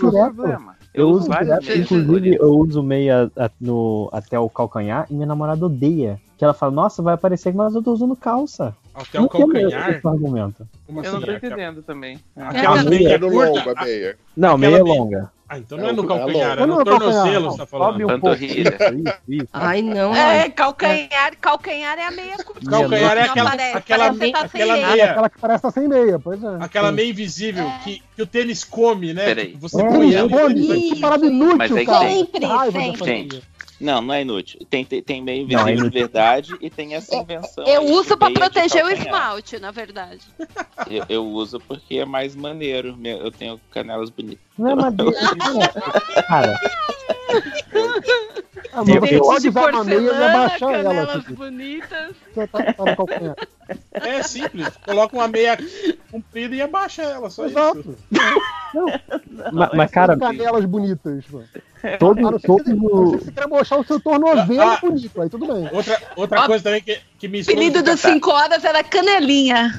[0.92, 1.10] problema?
[1.12, 5.14] Eu uso várias direto, vezes inclusive eu uso meia a- no, até o calcanhar e
[5.14, 6.20] minha namorada odeia.
[6.38, 8.74] Que ela fala, nossa, vai parecer, mas eu tô usando calça.
[8.92, 9.90] Até o Não entendo calcanhar?
[9.90, 10.66] esse argumento.
[10.86, 11.26] Como Eu não assim?
[11.26, 12.18] tô Aquela, entendendo também.
[12.36, 13.50] Aquela É, meia No curta?
[13.52, 14.16] longo, a meia.
[14.36, 15.32] Não, Aquela meia meia- longa.
[15.52, 18.04] Ah, então não é no É, calcanhar, é é no tornozelo, você tá Sobe falando.
[18.04, 18.20] um pouco.
[18.22, 18.78] Panturrilha.
[18.80, 19.48] Isso, isso.
[19.52, 20.16] Ai, não.
[20.16, 22.70] É, calcanhar, calcanhar é a meia curtinha.
[22.70, 24.86] Calcanhar é aquela- aquela meia- tá aquela meia.
[24.88, 26.56] meia- Aquela que parece estar sem meia, pois é.
[26.58, 26.94] Aquela Sim.
[26.94, 29.26] meia invisível que, que o tênis come, né?
[29.26, 29.54] Peraí.
[29.60, 30.52] Você É, põe ela.
[30.54, 31.00] Isso.
[31.00, 32.04] parada inútil, Mas é que cara.
[32.06, 32.24] tem.
[32.24, 33.42] Que raiva Sempre, sempre.
[33.82, 34.64] Não, não é inútil.
[34.70, 37.64] Tem, tem, tem meio Não, é invisível de verdade e tem essa invenção.
[37.66, 40.20] Eu de uso de proteger o esmalte, na verdade.
[40.88, 42.96] Eu, eu uso porque é mais maneiro.
[43.02, 44.44] Eu tenho canelas bonitas.
[44.56, 45.12] Não é madeira.
[46.28, 46.60] Cara,
[48.74, 51.20] Ah, mas Eu- pode de usar uma meia e abaixar ela.
[51.20, 52.16] Tipo, bonitas.
[52.50, 53.36] tá, calcanhar.
[53.92, 54.68] É simples.
[54.86, 55.58] Coloca uma meia
[56.10, 57.58] comprida e abaixa ela, só isso.
[57.58, 57.96] Exato.
[59.52, 61.46] ma- mas, cara, Canelas bonitas, mano.
[61.98, 64.78] todo, não ser todo que você- não você quer mostrar o seu tornozelo Ah.
[64.80, 65.68] bonito, aí tudo bem.
[65.72, 67.52] Outra, outra Ó, coisa também que, que O esposa.
[67.58, 69.74] apelido fica- dos 5 horas era canelinha.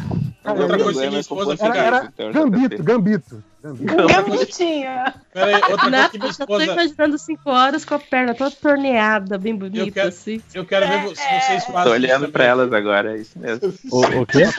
[0.46, 1.86] Outra Aí, coisa que minha é esposa com Era, fica.
[1.88, 3.44] era Então, gambito, gambito.
[3.64, 3.96] Gambito.
[4.08, 5.14] Gambitinha.
[5.34, 6.64] Pera aí, outra coisa que minha eu tô esposa.
[6.66, 10.42] imaginando cinco horas com a perna toda torneada, bem bonita, quero- assim.
[10.54, 11.84] Eu quero ver se vocês fazem.
[11.84, 13.74] Tô olhando pra elas agora, é isso mesmo.
[13.92, 14.44] O, o quê?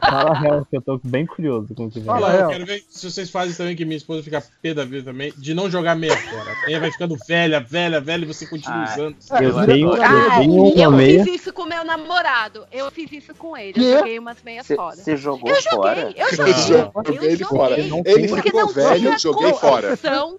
[0.00, 2.06] Fala real, que eu tô bem curioso com o que vem.
[2.06, 2.50] Fala, Não, eu real.
[2.50, 5.54] quero ver se vocês fazem também que minha esposa fica pé da vida também, de
[5.54, 6.52] não jogar meia fora.
[6.62, 8.92] A meia vai ficando velha, velha, velha e você continua Ah.
[8.94, 9.16] usando.
[9.32, 11.24] É, Eu tenho, eu Ah, tenho eu uma meia.
[11.24, 12.64] fiz isso com meu namorado.
[12.70, 13.72] Eu fiz isso com ele.
[13.82, 14.96] Eu joguei umas meias fora.
[14.96, 16.00] você jogou Eu fora?
[16.02, 16.52] joguei, eu joguei.
[16.52, 17.82] Joguei Eu ele fora.
[17.82, 17.90] joguei.
[17.90, 19.98] Não Ele ficou não velho, joguei fora.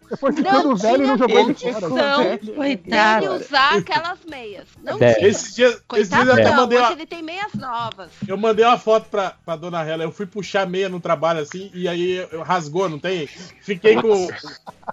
[0.10, 1.90] Depois Não ficando velho, não tinha jogou ele condição.
[1.90, 2.40] fora.
[2.56, 3.22] Coitado.
[3.28, 4.66] dele usar aquelas meias.
[4.84, 5.54] Não Dez.
[5.56, 5.78] tinha.
[5.88, 6.56] Coitado, eu até não.
[6.58, 8.10] mandei uma, ele tem meias novas.
[8.28, 10.04] eu mandei uma foto pra, pra dona Hela.
[10.04, 13.28] Eu fui puxar a meia no trabalho assim, e aí rasgou, não tem?
[13.28, 14.28] Fiquei com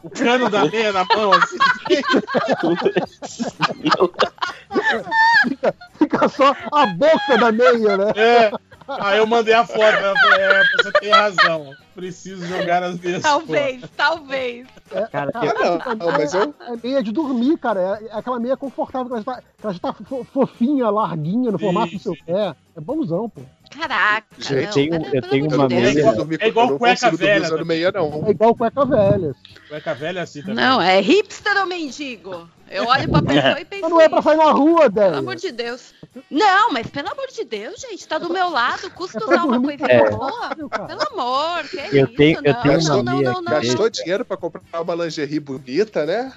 [0.03, 1.59] o, cano da meia na mão, assim.
[5.99, 8.13] Fica só a boca da meia, né?
[8.17, 8.53] É.
[9.01, 9.81] Aí eu mandei a foto.
[9.81, 11.75] Ela falou: É, você tem razão.
[11.95, 14.67] Preciso jogar as fora." Talvez, talvez.
[15.13, 16.55] Cara, Ah, não, não, mas eu.
[16.67, 18.01] É meia de dormir, cara.
[18.03, 21.51] É aquela meia confortável, que ela já tá, que ela já tá fo- fofinha, larguinha,
[21.53, 22.55] no formato do seu pé.
[22.77, 23.43] É bonzão, pô.
[23.71, 28.25] Caraca, Gente, não, tenho- eu tenho uma meia- É igual cueca velha meia, não.
[28.27, 29.33] É igual cueca velha.
[29.69, 30.57] Cueca velha assim também.
[30.57, 32.49] Não, é hipster ou mendigo?
[32.71, 33.83] Eu olho pra pessoa e penso.
[33.83, 35.19] Mas não é pra sair na rua, Pelo Déia.
[35.19, 35.93] amor de Deus.
[36.31, 39.61] Não, mas pelo amor de Deus, gente, tá do meu lado, custa É usar uma
[39.63, 40.11] coisa É.
[40.11, 40.51] boa.
[40.87, 42.15] Pelo amor, que Eu isso?
[42.17, 43.53] tenho- eu não, tenho não, não, não, não.
[43.53, 46.33] Gastou dinheiro pra comprar uma lingerie bonita, né?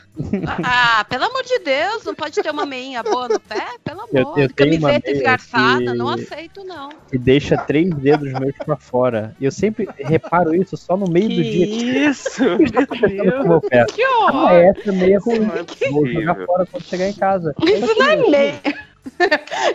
[0.64, 3.66] Ah, pelo amor de Deus, não pode ter uma meinha boa no pé?
[3.84, 4.10] Pelo amor.
[4.38, 6.90] Eu- eu Camiseta meia esgarçada, que- não aceito, não.
[7.10, 9.36] que deixa três dedos meus pra fora.
[9.40, 12.10] E eu sempre reparo isso só no meio do dia.
[12.10, 12.44] isso?
[12.58, 12.96] Que com
[13.44, 13.86] o meu pé?
[13.86, 14.52] Que Ah, horror!
[14.52, 17.54] é essa meia é Vou jogar fora quando chegar em casa.
[17.64, 18.62] Isso não é meia.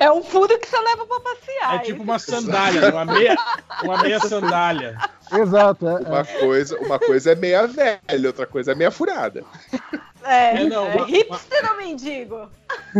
[0.00, 1.74] É um furo que você leva pra passear.
[1.74, 3.36] É tipo uma sandália, uma meia,
[3.84, 4.96] uma meia sandália.
[5.30, 5.94] Exato, é.
[6.00, 9.44] Uma coisa, uma coisa é meia velha, outra coisa é meia furada.
[10.24, 12.48] É, É, não, é uma- hipster ou mendigo?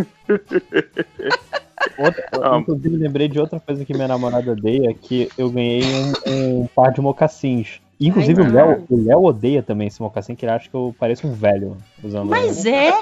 [1.97, 2.59] Outra, Ah.
[2.59, 5.83] inclusive, lembrei de outra coisa que minha namorada odeia, que eu ganhei
[6.27, 7.81] um, um par de mocassins.
[8.01, 8.53] Inclusive, Ai, o.
[8.53, 11.77] Léo, o Léo odeia também esse mocassim, que ele acha que eu pareço um velho
[12.03, 12.93] usando Mas é.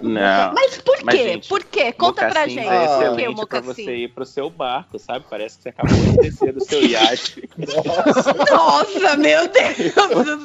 [0.00, 0.54] Não.
[0.54, 1.22] Mas por Mas, quê?
[1.28, 1.92] gente, por quê?
[1.92, 2.66] Conta pra Mocassim gente.
[2.68, 3.90] É por que o excelente pra você mocassim?
[3.90, 5.24] ir pro seu barco, sabe?
[5.28, 7.48] Parece que você acabou de descer do seu iate.
[8.50, 9.76] Nossa, meu Deus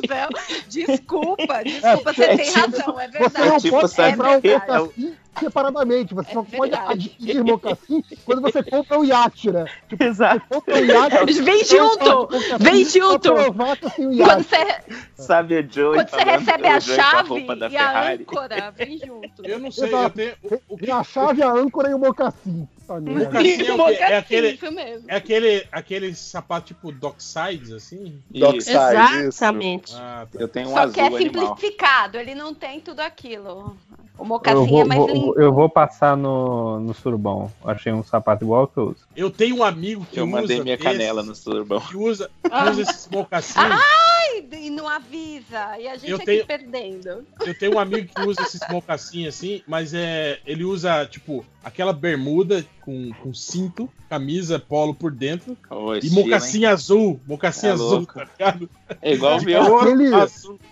[0.02, 0.30] do céu.
[0.68, 3.48] Desculpa, desculpa, você É, tem tipo- razão, é Você verdade.
[3.50, 5.18] não tipo, pode sabe, é verdade.
[5.34, 6.14] Mocassim separadamente.
[6.14, 6.92] Você É só pode verdade.
[7.18, 9.66] adquirir mocassim quando você compra o iate, né?
[9.90, 10.42] Tipo, Exato.
[10.48, 11.34] você compra o iate.
[11.42, 12.28] Vem junto!
[12.60, 13.34] Vem junto!
[13.34, 14.84] Quando você,
[15.16, 19.46] Sabe o Joey quando você recebe a a chave da e a âncora, vem junto.
[19.46, 20.34] Eu não sei, eu tenho.
[20.70, 22.68] o- a chave, a âncora e o mocassim.
[22.90, 23.12] Merda.
[23.26, 23.72] Mocassim é o quê?
[23.72, 25.06] É Mocassim, aquele- Isso mesmo.
[25.10, 28.22] É aquele, aquele sapato tipo docksides, assim?
[28.30, 28.70] Doc Isso.
[28.70, 29.94] Side, Exatamente.
[29.96, 30.40] Ah, tá.
[30.40, 31.22] Eu tenho um Só azul que é animal.
[31.56, 33.78] simplificado, ele não tem tudo aquilo.
[34.24, 35.40] O Eu mocassim vou, é mais vou- limpo.
[35.42, 37.52] eu vou passar no, no surubão.
[37.66, 39.06] Achei um sapato igual que eu uso.
[39.16, 41.82] Eu tenho um amigo que Eu mandei usa minha desses, canela no surbão.
[41.82, 42.70] que usa, Ah.
[42.72, 43.58] usa esses mocassins.
[43.58, 45.78] Ai, e não avisa.
[45.78, 47.26] E a gente Eu aqui tenho- perdendo.
[47.46, 50.40] Eu tenho um amigo que usa esses mocassim assim, mas é.
[50.46, 55.58] Ele usa, tipo, aquela bermuda com, com cinto, camisa, polo por dentro.
[55.70, 57.20] Ô, E mocassim azul.
[57.28, 58.14] Mocassim É azul, louco.
[58.14, 58.70] tá ligado?
[59.02, 59.66] É igual o De meu.
[59.66, 60.14] cor Aquele-.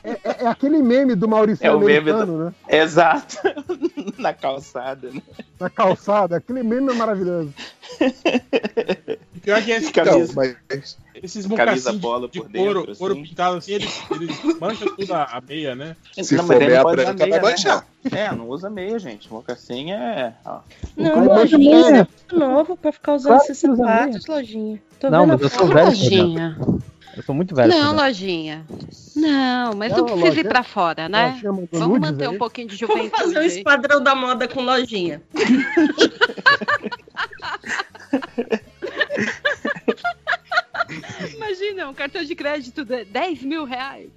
[0.03, 2.53] É, é- é aquele meme do Maurício É o meme americano, né?
[2.69, 3.37] Exato.
[4.17, 5.21] Na calçada, né?
[5.59, 6.37] Na calçada.
[6.37, 7.53] Aquele meme é maravilhoso.
[9.41, 10.33] Pior que esse Então, Camisa.
[10.35, 12.95] mas esses camisa bola de por couro, dentro.
[12.97, 13.23] couro assim.
[13.23, 15.95] pintado assim, eles, eles mancham tudo a, a meia, né?
[16.21, 17.49] Se Não, for mas meia não branca, vai meia, né?
[17.51, 17.87] manchar.
[18.11, 19.31] É, não usa meia, gente.
[19.31, 20.33] Mocassim é.
[20.45, 20.59] ó.
[20.97, 21.11] Não, é
[21.47, 21.81] que lojinha, é?
[21.83, 24.81] você é muito novo pra ficar usando Claro esses sapatos, lojinha.
[24.99, 25.73] Tô Não, vendo mas eu a sou foto.
[25.73, 25.85] velho.
[25.87, 26.57] lojinha.
[27.17, 27.69] Eu sou muito velho.
[27.73, 28.65] Não, lojinha.
[29.15, 31.39] Não, mas não, Não, precisa lojinha- ir pra fora, né?
[31.43, 33.23] Mandou Vamos nudes manter um pouquinho de Vamos juventude.
[33.33, 35.21] fazer um esquadrão da moda com lojinha.
[41.61, 44.09] Imagina, um cartão de crédito de 10 mil reais.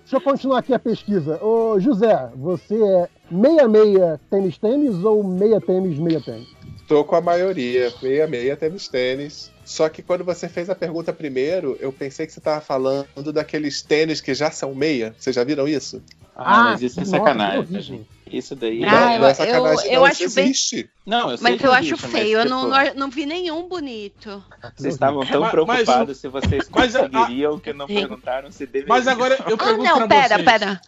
[0.00, 1.42] Deixa eu continuar aqui a pesquisa.
[1.42, 6.48] Ô, José, você é meia-meia tênis-tênis ou meia-tênis, meia-tênis?
[6.88, 9.52] Tô com a maioria, meia meia tênis tênis.
[9.64, 13.82] Só que quando você fez a pergunta primeiro, eu pensei que você tava falando daqueles
[13.82, 15.14] tênis que já são meia.
[15.16, 16.02] Vocês já viram isso?
[16.34, 18.04] Ah, mas isso é nossa, sacanagem.
[18.30, 18.84] Isso daí.
[18.84, 20.90] Ah, não, eu- não é sacanagem, eu- eu não, acho bem- existe.
[21.06, 23.26] Não, eu sei Mas eu acho existe, mas, feio, eu tipo, não, não, não vi
[23.26, 24.44] nenhum bonito.
[24.76, 27.94] Vocês estavam tão Mas- preocupados se vocês mas conseguiriam que não Sim.
[27.94, 28.88] perguntaram se deveria.
[28.88, 30.44] Mas agora eu Ah, pergunto não, pra pera, vocês.
[30.44, 30.80] pera.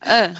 [0.00, 0.32] Ah,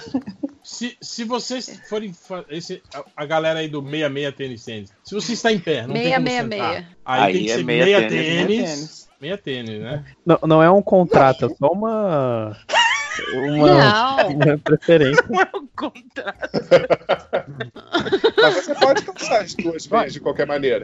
[0.63, 2.13] Se, se vocês forem.
[2.49, 4.89] Esse, a, a galera aí do 66 tênis tênis.
[5.03, 6.49] Se você está em pé, não tem Meia, como meia, sentar.
[6.69, 6.87] meia.
[7.05, 8.47] Aí, Aí tem que é ser meia meia tênis.
[8.47, 9.09] tênis.
[9.19, 10.05] Meia tênis, né?
[10.25, 12.55] Não, não é um contrato, é só uma.
[13.33, 14.27] Uma, Não.
[14.29, 15.23] uma preferência.
[18.41, 20.83] Mas você pode calçar as duas vezes de qualquer maneira.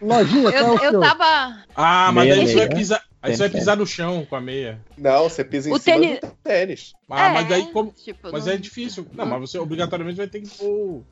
[0.00, 0.92] Lojinha, qual é o Eu, seu?
[0.92, 1.58] eu tava.
[1.74, 3.02] Ah, mas Meia, aí você vai pisar.
[3.22, 4.80] Aí você vai pisar no chão com a meia.
[4.96, 6.94] Não, você pisa em O cima tênis- do tênis.
[7.10, 7.90] Ah, é, mas daí como.
[7.92, 9.06] Tipo, Mas não- é difícil.
[9.12, 11.02] Não, mas você obrigatoriamente vai ter que pôr.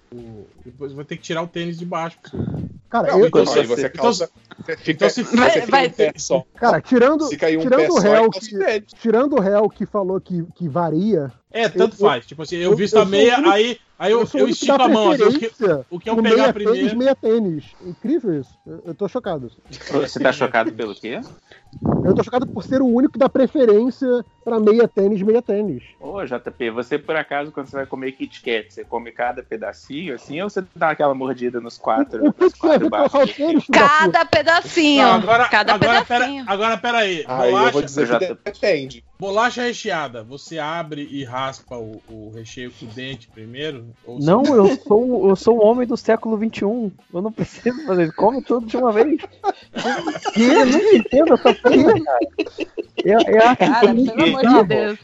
[0.65, 2.19] Depois vai ter que tirar o tênis de baixo.
[2.95, 4.13] Cara, Não, eu, então, então aí você- você então.
[4.13, 6.45] Você fica, então se- você Vai- fica vai um pé só.
[6.55, 9.69] cara, tirando, Se cair um tirando pé o só, réu então que, tirando o réu
[9.69, 12.25] que falou que, que varia, É, tanto Eu- eu- faz.
[12.25, 14.45] Tipo assim, eu, eu- visto eu a meia, único- aí, aí eu, eu eu o
[14.45, 15.11] único que estico a mão.
[15.11, 15.47] Vezes, o que,
[15.91, 16.79] o que eu pegar meia primeiro.
[16.79, 17.65] tênis, meia tênis.
[17.85, 18.51] Incrível isso.
[18.65, 19.51] Eu, eu tô chocado.
[19.91, 21.21] Você tá chocado pelo quê?
[22.05, 25.83] Eu tô chocado por ser o único que dá preferência pra meia tênis, meia tênis.
[25.99, 30.15] Ô, JP, você por acaso, quando você vai comer Kit Kat, você come cada pedacinho
[30.15, 32.27] assim ou você dá aquela mordida nos quatro?
[32.29, 32.45] O que
[32.85, 33.33] o baixos?
[33.35, 33.65] tênis?
[33.73, 35.03] Cada pedacinho.
[35.03, 36.45] Não, agora, cada agora, pera, pedacinho.
[36.47, 37.25] agora pera aí.
[37.27, 39.05] Aí eu vou Bolacha, dizer já que tô- depende.
[39.19, 43.87] bolacha recheada, você abre e raspa o, o recheio com o dente primeiro?
[44.07, 46.93] Ou você- Não, eu sou, eu sou um homem do século XXI.
[47.15, 48.15] Eu não preciso fazer isso.
[48.15, 49.21] Come tudo de uma vez.
[50.37, 52.19] Eu não entendo essa porra, cara.
[53.05, 54.69] Eu, eu acho Cara, pelo amor de.
[54.69, 54.99] Deus.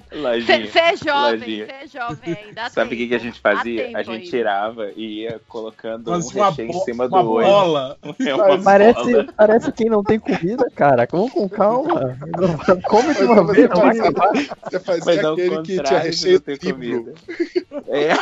[0.70, 2.70] Você é jovem, você é jovem ainda.
[2.70, 3.90] Sabe o que, que a gente fazia?
[3.98, 7.46] A gente tirava e ia colocando Mas um recheio em cima uma do olho.
[7.46, 7.98] bola.
[8.20, 8.62] É uma bola.
[8.62, 11.06] Parece, parece quem não tem comida, cara.
[11.10, 12.16] Vamos com calma.
[12.88, 14.32] Come de uma Mas vez, você não vai fazia- acabar.
[14.70, 16.74] Você fazia Mas ao aquele que tinha de recheio ter triplo.
[16.80, 17.14] comida.
[17.92, 18.12] É,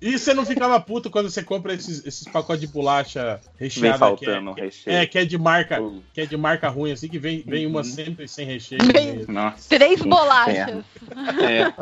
[0.00, 3.98] E você não ficava puto quando você compra esses, esses pacotes de bolacha vem recheada
[3.98, 4.96] faltando que é, recheio.
[4.96, 5.78] é, que é de marca,
[6.12, 7.84] que é de marca ruim, assim, que vem, vem uma Uhum.
[7.84, 8.80] sempre sem recheio.
[8.92, 9.68] Bem- Nossa.
[9.68, 10.84] Três bolachas.
[11.42, 11.72] É.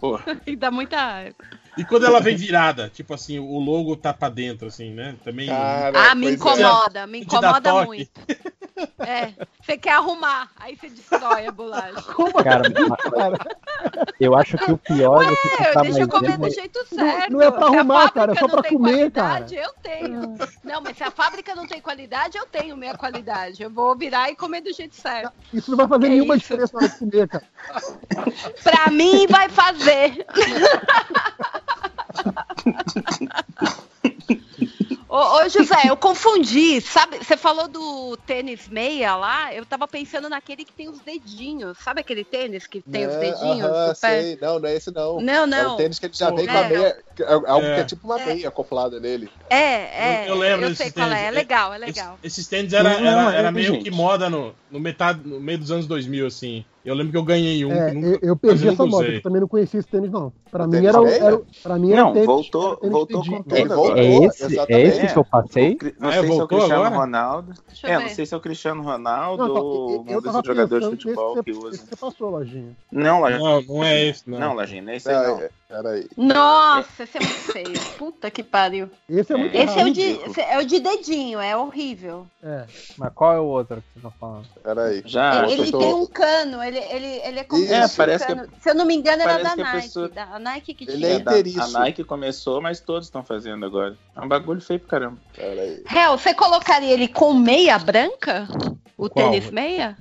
[0.00, 1.36] Pô, E dá muita raiva.
[1.76, 5.16] E quando ela vem virada, tipo assim, o logo tá pra dentro, assim, né?
[5.24, 5.48] Também.
[5.48, 6.30] Cara, Ah, me é.
[6.32, 8.10] incomoda, me Te dá incomoda muito.
[8.98, 11.94] É, você quer arrumar, aí você destrói a bolacha.
[12.42, 12.64] Cara,
[14.18, 17.32] eu acho que o pior é você É, comprar deixa eu comer do jeito certo.
[17.32, 19.54] não é pra Se a arrumar, cara, é fábrica só não pra tem comer, qualidade,
[19.54, 20.38] Eu tenho.
[20.64, 23.62] Não, mas se a fábrica não tem qualidade, eu tenho minha qualidade.
[23.62, 25.32] Eu vou virar e comer do jeito certo.
[25.52, 26.42] Isso não vai fazer É nenhuma isso.
[26.42, 27.44] diferença na hora de comer, cara.
[28.62, 30.26] Pra mim, vai fazer.
[35.08, 36.80] Ô, ô, José, eu confundi.
[36.80, 39.54] Sabe, você falou do tênis meia lá?
[39.54, 41.78] Eu tava pensando naquele que tem os dedinhos.
[41.78, 43.20] Sabe aquele tênis que tem os Né?
[43.20, 44.22] dedinhos do pé?
[44.22, 44.38] sei.
[44.40, 45.20] Não, não é esse não.
[45.20, 45.76] Não, É o não.
[45.76, 46.64] tênis que ele já vem com é.
[46.64, 47.04] a meia.
[47.20, 47.74] É algo É.
[47.76, 48.26] que é tipo uma É.
[48.26, 49.30] meia acoplada nele.
[49.48, 50.24] É, é.
[50.24, 51.26] Eu- eu lembro sei desses qual é.
[51.26, 52.18] É legal, é legal.
[52.22, 55.58] Esses, esses tênis era, era, é, era meio que moda no, no, metade, no meio
[55.58, 56.64] dos anos 2000, assim.
[56.84, 57.72] Eu lembro que eu ganhei um.
[57.72, 59.16] É, que nunca, eu, eu perdi eu essa usei.
[59.16, 60.30] eu também não conhecia esse tênis, não.
[60.50, 63.36] Pra O mim era, era, pra mim era Não, tênis, voltou- tênis voltou dedinho.
[63.38, 65.78] com tudo Ele voltou, É esse, é esse que eu passei?
[65.98, 66.94] Não Ah, sei se é o Cristiano agora?
[67.00, 67.52] Ronaldo.
[67.82, 71.34] É, não sei se é o Cristiano Ronaldo Não, ou um desses jogadores de futebol
[71.36, 71.68] que que usa.
[71.70, 72.76] esse que você passou, Lojinha.
[72.92, 73.38] Não, Lojinha.
[73.40, 74.38] Não, não é esse, não.
[74.38, 75.40] Não, Lojinha, não é esse aí não.
[75.74, 76.06] É, Peraí.
[76.16, 77.80] Nossa, esse é muito feio.
[77.98, 78.88] Puta que pariu.
[79.08, 79.64] Esse é muito É.
[79.64, 82.26] Esse é o, de, é o de dedinho, é horrível.
[82.42, 82.64] É.
[82.96, 84.46] Mas qual é o outro que você tá falando?
[84.62, 85.02] Peraí.
[85.04, 87.72] Já, ele ele tô- tem um cano, ele, ele, ele é como Isso.
[87.74, 88.60] se fosse É, parece um que-.
[88.62, 89.82] Se eu não me engano, era da Nike.
[89.82, 91.08] pessoa- Da a Nike que Ele tinha.
[91.08, 91.76] é É, da- inteiriço.
[91.76, 93.96] a Nike começou, mas todos estão fazendo agora.
[94.16, 95.18] É um bagulho feio pra caramba.
[95.34, 95.82] Peraí.
[95.92, 98.46] Hel, você colocaria ele com meia branca?
[98.96, 99.30] O Qual?
[99.30, 99.96] tênis meia?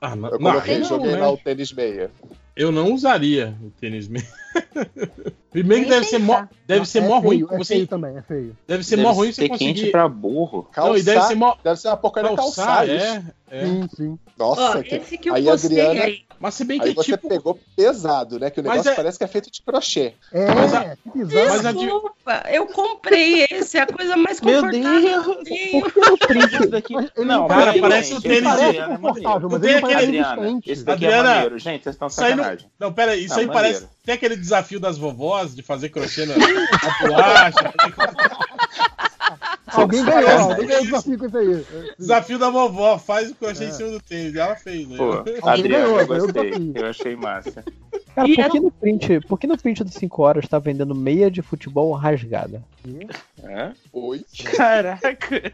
[0.00, 1.32] Ah, não, Eu não, coloquei, eu, joguei não, lá né?
[1.32, 2.08] o tênis meia.
[2.54, 4.24] eu não usaria o tênis meio.
[5.50, 6.50] Primeiro que deve ser mó, pensar.
[6.66, 7.36] deve ser mó é ruim.
[7.38, 8.56] feio, é Você, feio também, é feio.
[8.66, 9.90] deve ser Deve mó ruim você ser quente conseguir.
[9.90, 10.68] pra burro.
[10.76, 11.56] Não, e deve ser mó.
[11.64, 13.64] Deve ser uma porcaria Calçar, calçar é, é.
[13.66, 14.18] Sim, sim.
[14.38, 16.28] Nossa, Ó, que- esse que eu aí, postei Adriana, aí.
[16.40, 17.28] Mas se bem aí que, você tipo.
[17.28, 18.48] pegou pesado, né?
[18.50, 20.12] Que o negócio é- parece que é feito de crochê.
[20.32, 21.48] É, Mas a- que bizarro.
[21.48, 25.24] Mas a de- Desculpa, eu comprei esse, é a coisa mais Meu confortável Deus!
[25.24, 25.80] que eu tenho.
[25.82, 26.54] Por que no print?
[26.54, 26.92] Esse daqui...
[26.94, 29.46] Não, não Cara, parece o tênis esse de- é Não tem não
[29.88, 31.58] aquele- Adriana, esse daqui é Adriana, maneiro.
[31.58, 32.70] Gente, vocês estão sacanagem.
[32.78, 33.88] Não, pera aí, isso Não, aí parece.
[34.08, 37.74] Tem aquele desafio das vovós de fazer crochê na, na bolacha.
[39.66, 41.66] Alguém ganhou, alguém ganhou o desafio com isso aí.
[41.98, 43.68] Desafio da vovó, faz o crochê É.
[43.68, 44.34] em cima do tênis.
[44.34, 44.96] E ela fez, né?
[44.96, 45.12] Pô,
[45.46, 46.72] Adriano, ganhou, eu gostei.
[46.74, 47.62] Eu achei massa.
[48.14, 51.30] Cara, por que no print, por que no print do 5 horas tá vendendo meia
[51.30, 52.62] de futebol rasgada?
[53.44, 53.74] Hã?
[53.92, 54.24] Oi.
[54.56, 55.36] Caraca,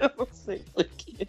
[0.00, 1.28] eu não sei por quê.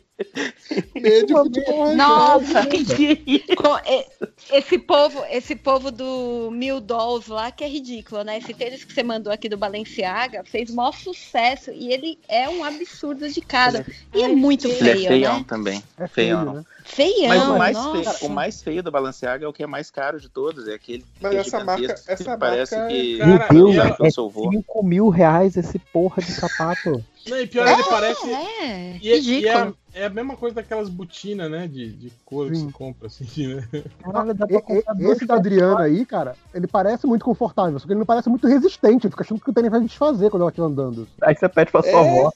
[0.95, 1.95] Meio de futebol.
[1.95, 4.06] Nossa, e-
[4.51, 8.38] esse povo, esse povo do Mil Dolls lá que é ridículo, né?
[8.38, 12.64] Esse tênis que você mandou aqui do Balenciaga fez maior sucesso e ele é um
[12.64, 13.85] absurdo de cara.
[14.14, 15.45] E é muito Ele é feio, feião né?
[15.48, 15.83] também.
[15.98, 16.40] É feião.
[16.41, 16.66] feio, né?
[16.83, 17.77] Feião, Mas o mais,
[18.17, 20.67] feio, o mais feio do Balenciaga é o que é mais caro de todos.
[20.67, 21.06] É aquele.
[21.22, 23.17] Mas que é essa marca- que essa parece marca- que.
[23.19, 24.50] Cara, Meu Deus, que é sou vô.
[24.51, 27.03] 5 mil reais esse porra de sapato.
[27.30, 28.30] Não, e pior, ele parece.
[28.33, 31.67] É, E, é- e é, é a mesma coisa daquelas botinas, né?
[31.67, 33.67] De, de couro que você compra, assim, né?
[34.03, 37.24] Caralho, dá E- pra e- comprar dois Esse da Adriana aí, cara, ele parece muito
[37.24, 39.06] confortável, só que ele não parece muito resistente.
[39.06, 41.08] Eu fico achando que o tênis vai desfazer quando ela estiver andando.
[41.22, 41.95] Aí você pede pra sua É.
[42.00, 42.32] avó.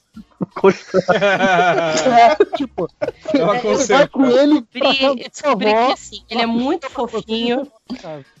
[1.16, 2.88] É, tipo,
[3.34, 3.54] Ela
[3.88, 7.70] vai com ele pra Descobri, descobri que assim, ele é muito fofinho,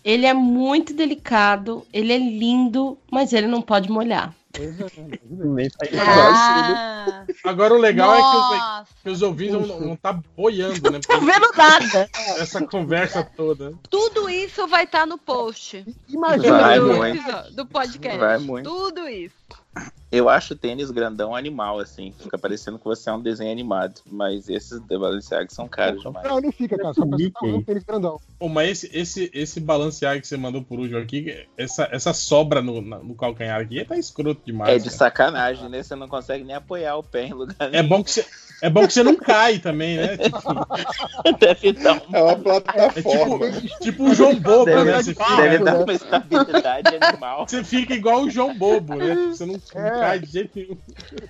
[0.04, 4.34] ele é muito delicado, ele é lindo, mas ele não pode molhar.
[4.56, 5.96] Tá.
[7.06, 8.94] Ah, Agora o legal é que os, nossa.
[9.04, 10.98] que os ouvintes não, não tá boiando, né?
[11.06, 12.08] Tô vendo nada.
[12.38, 13.74] Essa conversa toda.
[13.88, 17.52] Tudo isso vai estar no post Imagina, Vai do, muito.
[17.54, 18.18] do podcast.
[18.18, 18.68] Vai muito.
[18.68, 19.34] Tudo isso.
[20.10, 22.14] Eu acho o tênis grandão animal, assim.
[22.18, 24.00] Fica parecendo que você é um desenho animado.
[24.10, 26.26] Mas esses da Balenciaga são caros demais.
[26.28, 26.94] Não, não fica, cara.
[26.94, 27.46] Só você tá Mickey.
[27.58, 28.20] um tênis grandão.
[28.38, 32.62] Pô, mas esse, esse, esse balancear que você mandou por último aqui, essa, essa sobra
[32.62, 34.70] no, no calcanhar aqui, tá escroto demais.
[34.74, 34.96] É de cara.
[34.96, 35.82] sacanagem, né?
[35.82, 38.24] Você não consegue nem apoiar o pé em lugar É bom que você,
[38.62, 40.16] é bom que você não cai também, né?
[40.26, 40.38] Tipo,
[41.24, 41.38] nenhum.
[41.38, 43.50] Deve dar, um- É uma é plataforma.
[43.52, 45.02] tipo, tipo um João Bobo, deve, né?
[45.02, 47.46] Você fica, deve dar uma estabilidade animal.
[47.48, 49.14] você fica igual o João Bobo, né?
[49.14, 49.95] Tipo, Você não, não É.
[50.00, 50.76] cai de jeito nenhum.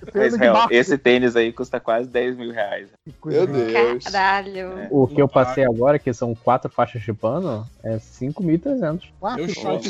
[0.03, 0.73] Mas, Tênis real, barco.
[0.73, 2.89] esse tênis aí custa quase 10 mil reais.
[3.25, 3.47] Meu.
[3.47, 4.03] Deus.
[4.05, 4.77] Caralho.
[4.79, 4.87] É.
[4.91, 9.03] O que eu passei agora, que são quatro faixas de pano, é 5.300.
[9.19, 9.81] Quatro, Eu choro.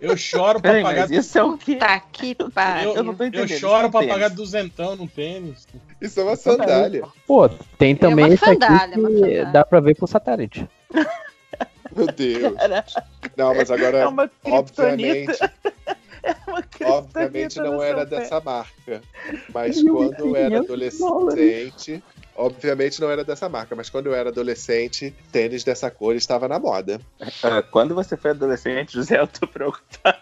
[0.00, 1.08] Eu choro pra pagar.
[1.08, 1.76] mas isso é o quê?
[1.76, 2.94] Tá que pariu.
[2.96, 3.48] Eu não tô Eu entendendo.
[3.58, 4.34] choro isso é pra um pagar tênis.
[4.34, 5.66] duzentão no tênis.
[6.00, 7.04] Isso é uma sandália.
[7.26, 9.46] Pô, tem também uma esse aqui sandália, uma que sandália.
[9.46, 10.68] dá pra ver pro satélite.
[11.94, 12.54] Meu Deus.
[13.36, 15.38] Não, mas agora, É uma obviamente,
[16.26, 19.00] É uma obviamente não era dessa marca.
[19.54, 24.30] Mas quando eu era 500 adolescente, obviamente não era dessa marca, mas quando eu era
[24.30, 27.00] adolescente, tênis dessa cor estava na moda.
[27.42, 30.20] Ah, Quando você foi adolescente, José, eu tô preocupado.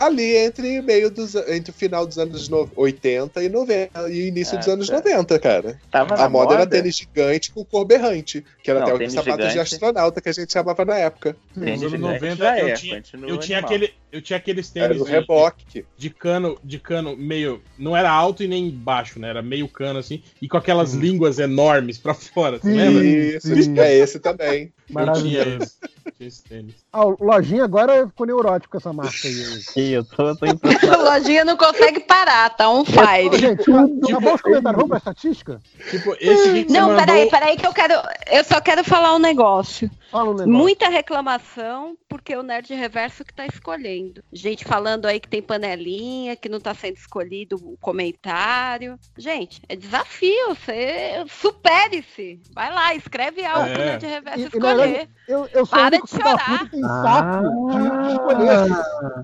[0.00, 4.56] Ali entre meio dos entre o final dos anos no- 80 e 90 e início
[4.56, 4.96] Ah, dos anos tá.
[4.96, 5.80] 90, cara.
[5.90, 9.10] Tava A na moda era tênis gigante com cor berrante, que era Não, até o
[9.10, 11.36] sapato de astronauta que a gente chamava na época.
[11.54, 14.70] Tênis Nos anos gigante 90 já eu é, tinha, eu tinha aquele, eu tinha aqueles
[14.76, 15.84] Era tênis o de, reboque.
[15.96, 19.28] de cano, de cano meio, não era alto e nem baixo, né?
[19.28, 21.00] Era meio cano assim, e com aquelas Hum.
[21.00, 22.76] línguas enormes pra fora, você Sim.
[22.76, 23.04] lembra?
[23.04, 24.72] Isso, é esse também.
[24.88, 25.74] Eu tinha esse,
[26.16, 26.74] tinha esse tênis.
[26.92, 29.60] Ah, o Lojinha agora ficou neurótico com essa marca aí.
[29.88, 31.02] E eu tô, tô A impressionado.
[31.04, 33.38] lojinha não consegue parar, tá on fire.
[33.38, 33.62] gente,
[34.08, 34.76] acabou os comentários.
[34.82, 35.60] Vamos pra estatística?
[35.90, 37.06] Tipo, esse aqui que Não, mandou...
[37.06, 37.94] peraí, peraí que eu quero.
[38.30, 39.90] Eu só quero falar um negócio.
[40.10, 40.52] Fala um negócio.
[40.52, 44.22] Muita reclamação porque o Nerd Reverso que tá escolhendo.
[44.32, 48.98] Gente falando aí que tem panelinha, que não tá sendo escolhido o comentário.
[49.16, 50.48] Gente, é desafio.
[50.54, 52.40] Você supere-se.
[52.54, 53.72] Vai lá, escreve algo É.
[53.74, 54.76] pro Nerd Reverso E- e escolher.
[54.76, 56.58] verdade, Eu, eu sou Para de da chorar.
[56.64, 58.72] que tem saco de, de escolher.
[58.72, 59.22] Ah,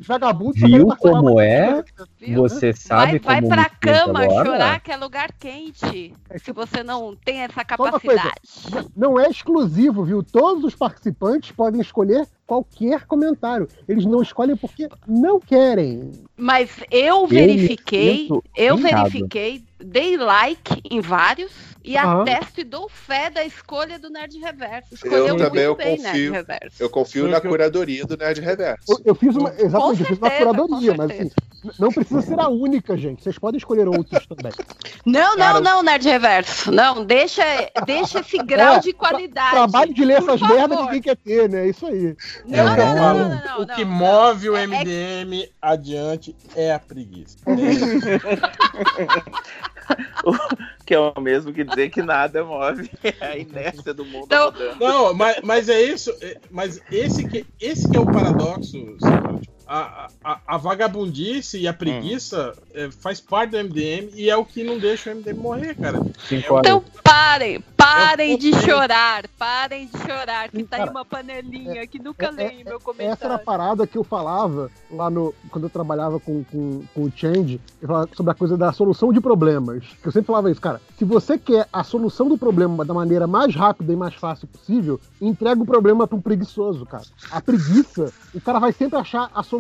[0.52, 1.84] Viu como é?
[2.20, 2.42] viu?
[2.42, 4.44] Você sabe vai vai como pra me sinto cama agora?
[4.46, 6.14] chorar, que é lugar quente.
[6.28, 7.92] É Se tipo, você não tem essa coisa.
[7.92, 8.88] capacidade.
[8.96, 10.22] Não é exclusivo, viu?
[10.22, 13.68] Todos os participantes podem escolher qualquer comentário.
[13.88, 16.12] Eles não escolhem porque não querem.
[16.36, 19.08] Mas eu verifiquei, eu vingado.
[19.08, 22.22] verifiquei, dei like em vários e Aham.
[22.22, 24.94] atesto e dou fé da escolha do Nerd Reverso.
[24.94, 26.12] Escolheu Eu também, eu bem confio.
[26.12, 26.76] Nerd Reverso.
[26.82, 28.84] Eu confio na eu- curadoria do Nerd Reverso.
[28.92, 29.50] Eu, eu fiz uma.
[29.58, 31.74] Exatamente, eu fiz uma certeza, curadoria, mas assim, certeza.
[31.78, 33.22] não precisa ser a única, gente.
[33.22, 34.52] Vocês podem escolher outros também.
[35.04, 36.72] Não, Cara, não, não, Nerd Reverso.
[36.72, 37.42] Não, deixa,
[37.84, 39.50] deixa esse grau É, de qualidade.
[39.50, 40.56] Trabalho de ler essas favor.
[40.56, 41.68] merdas ninguém quer ter, né?
[41.68, 42.16] Isso aí.
[42.46, 46.34] Não, É, não, não, não, não, o que não, move o É- é- MDM adiante
[46.56, 47.36] é a preguiça.
[50.86, 52.90] Que é o mesmo que dizer que nada move
[53.20, 54.78] a inércia do mundo Então- mudando.
[54.78, 56.14] Não, mas, mas é isso.
[56.20, 58.70] é- Mas esse que, esse que é o paradoxo.
[58.70, 58.98] Silvio.
[59.66, 64.44] A, a, a vagabundice e a preguiça é, faz parte do MDM e é o
[64.44, 66.02] que não deixa o MDM morrer, cara.
[66.28, 66.66] Cinco horas.
[66.70, 71.86] Então parem, parem Eu de chorar, parem de chorar, que tá aí Cara, uma panelinha
[71.86, 73.38] que nunca é- leio meu Essa era a comentário.
[73.44, 75.34] parada que eu falava lá no.
[75.50, 79.14] Quando eu trabalhava com, com, com o Change, eu falava sobre a coisa da solução
[79.14, 79.82] de problemas.
[80.02, 80.78] Que eu sempre falava isso, cara.
[80.98, 85.00] Se você quer a solução do problema da maneira mais rápida e mais fácil possível,
[85.20, 87.04] entrega o problema pra um preguiçoso, cara.
[87.30, 89.53] A preguiça, o cara vai sempre achar a solução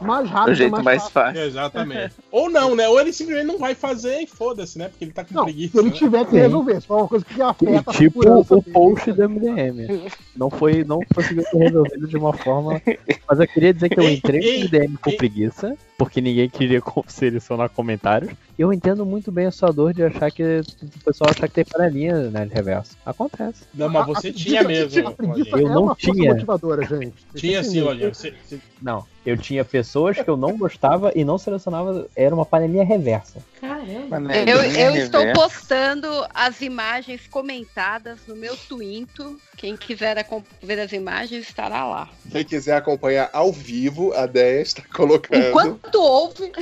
[0.00, 1.12] mais rápida O jeito mais, mais fácil.
[1.12, 1.42] fácil.
[1.42, 2.14] Exatamente.
[2.30, 2.88] Ou não, né?
[2.88, 4.88] Ou ele simplesmente não vai fazer e foda-se, né?
[4.88, 5.72] Porque ele tá com Não, preguiça.
[5.72, 5.94] se ele né?
[5.96, 6.36] tiver que Sim.
[6.38, 8.62] resolver, se for uma coisa que afeta a Tipo o dele.
[8.72, 10.10] post do MDM.
[10.36, 12.80] Não foi, não conseguiu ser resolvido de uma forma.
[13.28, 16.80] Mas eu queria dizer que eu entrei Ei, no MDM com preguiça, porque ninguém queria
[17.08, 18.30] selecionar comentários.
[18.56, 20.42] E eu entendo muito bem a sua dor de achar que
[20.82, 22.96] o pessoal achar que tem panelinha né, de reverso.
[23.06, 23.64] Acontece.
[23.74, 25.08] Não, mas A- a você preguiça- tinha mesmo.
[25.08, 26.32] A preguiça Eu é não tinha.
[26.32, 27.14] motivadora, gente.
[27.36, 27.82] Tinha sim.
[27.82, 32.06] Você- você- Não, eu tinha pessoas que eu não gostava e não selecionava.
[32.16, 33.38] Era uma panelinha reversa.
[33.60, 34.18] Caramba.
[34.18, 34.42] Né?
[34.44, 39.38] Eu, eu estou postando as imagens comentadas no meu Twinto.
[39.56, 40.16] Quem quiser
[40.62, 42.08] ver as imagens estará lá.
[42.30, 45.46] Quem quiser acompanhar ao vivo, a Deia está colocando.
[45.48, 46.52] Enquanto houve,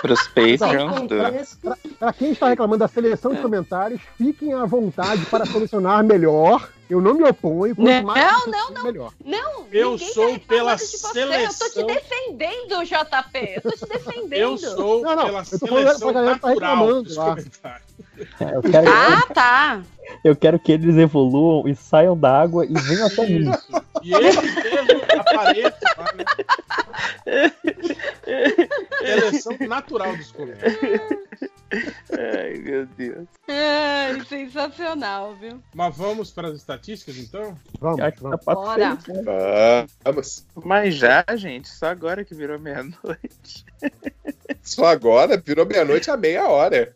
[0.00, 1.96] Pros Patreons do.
[1.98, 6.68] Para quem está reclamando da seleção de comentários, fiquem à vontade para selecionar melhor.
[6.88, 7.74] Eu não me oponho.
[7.76, 8.82] Quanto Não, mais não, não.
[8.84, 9.12] melhor.
[9.24, 9.66] não.
[9.70, 11.12] Eu sou tá pela de você.
[11.12, 11.66] seleção.
[11.66, 13.52] Eu tô te defendendo, JP.
[13.56, 14.32] Eu tô te defendendo.
[14.32, 17.24] Eu sou Não, não, pela eu tô pra seleção que tá natural dos lá.
[17.36, 17.88] comentários.
[18.40, 19.82] É, Eu quero, Ah, tá.
[20.24, 23.50] eu quero que eles evoluam e saiam da água e venham até mim.
[23.50, 23.84] Isso.
[24.02, 26.24] E eles mesmo apareçam né?
[28.98, 30.78] Seleção natural dos comentários.
[32.68, 33.26] Meu Deus.
[33.48, 35.58] Ai, sensacional, viu?
[35.74, 37.56] Mas vamos para as estatísticas, então?
[37.80, 38.44] Vamos, que tá vamos.
[38.44, 38.96] pra Bora.
[38.98, 39.86] frente, né?
[40.04, 40.46] Vamos.
[40.54, 43.64] Mas já, gente, só agora que virou meia-noite.
[44.62, 46.92] Só agora virou meia-noite a meia hora.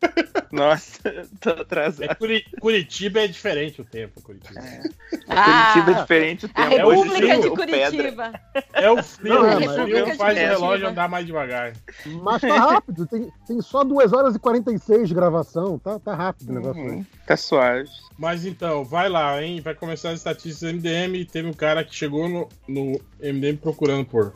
[0.50, 2.16] Nossa, tô É atrasado.
[2.16, 4.60] Curi- Curitiba é diferente o tempo, Curitiba.
[4.60, 6.86] Curitiba é diferente o Ah, a tempo.
[6.88, 7.54] Hoje República tem de o.
[7.56, 8.32] Curitiba.
[8.72, 11.72] É o frio, Não, o é, frio mas- faz o relógio andar mais devagar.
[12.06, 13.06] Mas tá rápido.
[13.06, 15.78] Tem, tem só 2 horas e 46 de gravação.
[15.78, 16.82] Tá, tá rápido o negócio.
[16.82, 16.88] aí.
[16.90, 17.88] Uhum, tá suave.
[18.18, 19.60] Mas então, vai lá, hein?
[19.60, 21.16] Vai começar as estatísticas do MDM.
[21.20, 24.32] e Teve um cara que chegou no, no MDM procurando por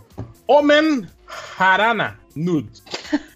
[0.46, 1.06] Omen
[1.58, 2.82] Harana Nude.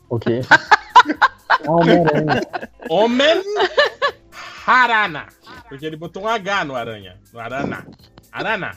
[0.09, 0.41] O quê?
[0.51, 2.43] Ah, Homem-Aranha.
[2.89, 3.43] Omen
[4.67, 5.27] Harana.
[5.69, 7.19] Porque ele botou um H no aranha.
[7.33, 7.87] No arana.
[8.31, 8.77] Arana.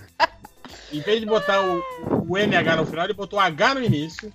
[0.92, 1.84] Em vez de botar o,
[2.28, 4.32] o NH no final, ele botou H no início.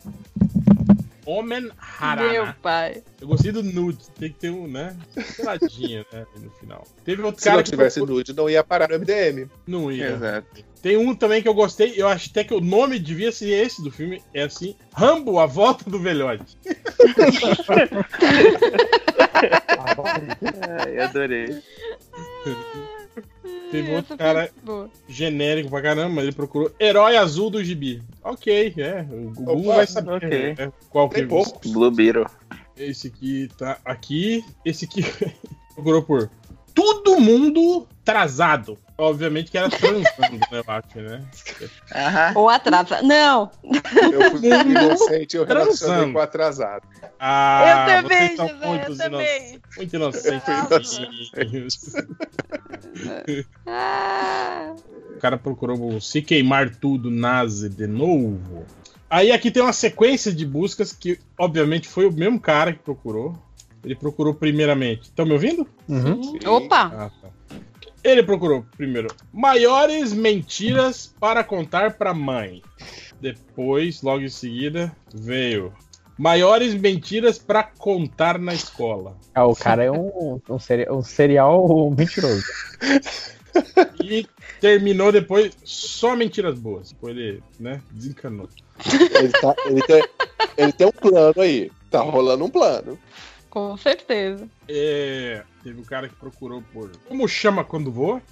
[1.24, 2.32] Omen Harana.
[2.32, 3.02] Meu pai.
[3.20, 4.08] Eu gostei do nude.
[4.18, 4.96] Tem que ter um, né?
[5.36, 6.26] Peladinho, né?
[6.36, 6.86] No final.
[7.04, 9.48] Teve outro Se cara não que tivesse nude, não ia parar no MDM.
[9.66, 10.10] Não ia.
[10.10, 10.64] Exato.
[10.82, 13.82] Tem um também que eu gostei, eu acho até que o nome devia ser esse
[13.82, 16.56] do filme, é assim, Rambo, a volta do velhote.
[20.84, 21.60] Ai, adorei.
[23.70, 24.50] Teve outro cara
[25.08, 28.02] genérico pra caramba, ele procurou Herói Azul do Gibi.
[28.22, 30.54] Ok, é, o Google Opa, vai saber ok.
[30.54, 31.72] né, qual que Tem é poucos.
[31.72, 32.26] Blue Beetle.
[32.76, 35.02] Esse aqui tá aqui, esse aqui
[35.74, 36.30] procurou por
[36.72, 38.78] Todo Mundo Atrasado.
[39.00, 41.24] Obviamente que era transando, né, eu acho, né?
[41.94, 42.32] Aham.
[42.34, 43.00] Ou atrasa.
[43.00, 43.48] Não.
[44.12, 46.12] Eu fui inocente, eu relacionei Transando.
[46.14, 46.82] com atrasado.
[47.20, 49.60] Ah, eu também, vocês são José, muito eu também.
[49.76, 50.42] Muito inocentes.
[53.66, 54.74] Ah,
[55.16, 58.66] O cara procurou se queimar tudo, Nazi de novo.
[59.08, 63.38] Aí aqui tem uma sequência de buscas que, obviamente, foi o mesmo cara que procurou.
[63.84, 65.02] Ele procurou primeiramente.
[65.02, 65.66] Estão me ouvindo?
[65.88, 66.36] Uhum.
[66.46, 66.92] opa.
[66.94, 67.27] Ah, tá.
[68.10, 72.62] Ele procurou primeiro maiores mentiras para contar para mãe.
[73.20, 75.72] Depois, logo em seguida, veio
[76.16, 79.16] maiores mentiras para contar na escola.
[79.34, 82.44] Ah, o cara é um, um, seri- um serial mentiroso.
[84.02, 84.26] E
[84.60, 86.90] terminou depois só mentiras boas.
[86.92, 88.48] Depois ele, né, desencanou.
[89.18, 90.04] Ele, tá- ele tem,
[90.56, 91.70] ele tem um plano aí.
[91.90, 92.98] Tá rolando um plano.
[93.50, 94.48] Com certeza.
[94.68, 96.90] É, teve um cara que procurou por.
[97.08, 98.22] Como chama quando voa?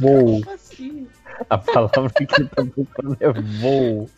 [0.00, 0.40] Voo.
[0.42, 1.08] Como assim?
[1.48, 4.10] A palavra que ele tá procurando é voo.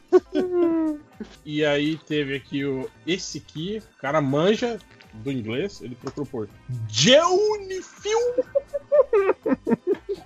[1.44, 2.90] E aí teve aqui o.
[3.06, 4.78] Esse aqui, o cara manja
[5.14, 6.48] do inglês, ele procurou por
[6.88, 8.18] Jeunifil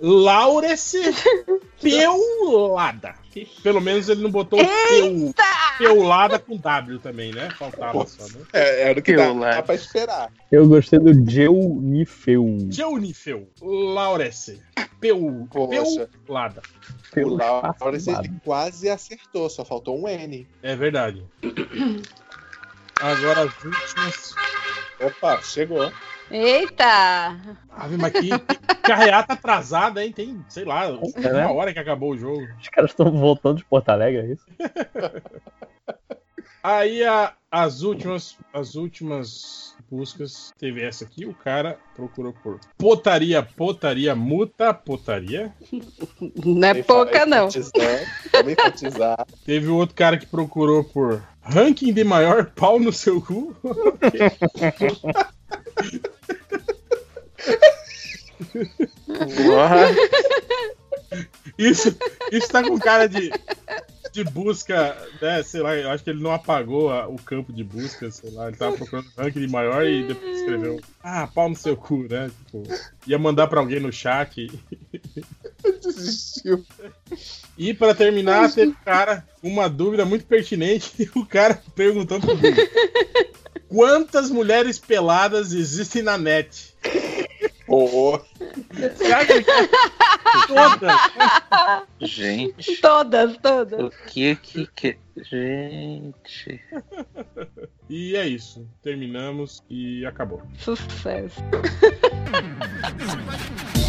[0.01, 0.99] Laurence
[1.81, 3.15] Peulada.
[3.63, 5.35] Pelo menos ele não botou peu,
[5.79, 7.51] Peulada com W também, né?
[7.51, 8.45] Faltava só, né?
[8.53, 9.57] É, era o que dá, Peulada.
[9.57, 10.33] dá pra esperar.
[10.51, 12.67] Eu gostei do Geunifeu.
[14.99, 16.09] Peu, Poxa.
[16.27, 16.63] Peulada.
[17.81, 20.47] Lawrence espaço ele quase acertou, só faltou um N.
[20.63, 21.23] É verdade.
[23.01, 24.35] Agora as últimas.
[25.01, 25.93] Opa, chegou.
[26.31, 27.37] Eita!
[27.71, 30.11] Ave, mas que, que carreata atrasada, hein?
[30.13, 31.47] Tem, sei lá, É, né?
[31.47, 32.47] uma hora que acabou o jogo.
[32.61, 34.47] Os caras estão voltando de Porto Alegre, é isso?
[36.63, 43.43] Aí a- as últimas, as últimas buscas teve essa aqui, o cara procurou por potaria,
[43.43, 45.53] potaria, muta, potaria.
[46.45, 47.49] Não é Vem pouca, não.
[48.33, 49.25] Vamos enfatizar.
[49.45, 53.55] Teve outro cara que procurou por ranking de maior pau no seu cu.
[61.59, 61.97] Isso,
[62.31, 63.31] isso tá com cara de,
[64.17, 65.43] de busca, né?
[65.43, 68.49] Sei lá, eu acho que ele não apagou a- o campo de busca, sei lá.
[68.49, 72.31] Ele tava procurando ranking de maior e depois escreveu, ah, pau no seu cu, né?
[72.45, 72.63] Tipo,
[73.07, 74.47] ia mandar pra alguém no chat.
[75.83, 76.65] Desistiu.
[77.57, 82.53] E pra terminar, teve um cara uma dúvida muito pertinente, o cara perguntando pro Google.
[83.69, 86.75] Quantas mulheres peladas existem na net?
[88.99, 89.45] Quer
[90.47, 91.01] todas?
[92.01, 93.85] Gente, Todas, todas.
[93.85, 94.99] o que que que.
[95.17, 96.61] Gente.
[97.89, 98.67] E é isso.
[98.83, 100.43] Terminamos e acabou.
[100.59, 101.41] Sucesso.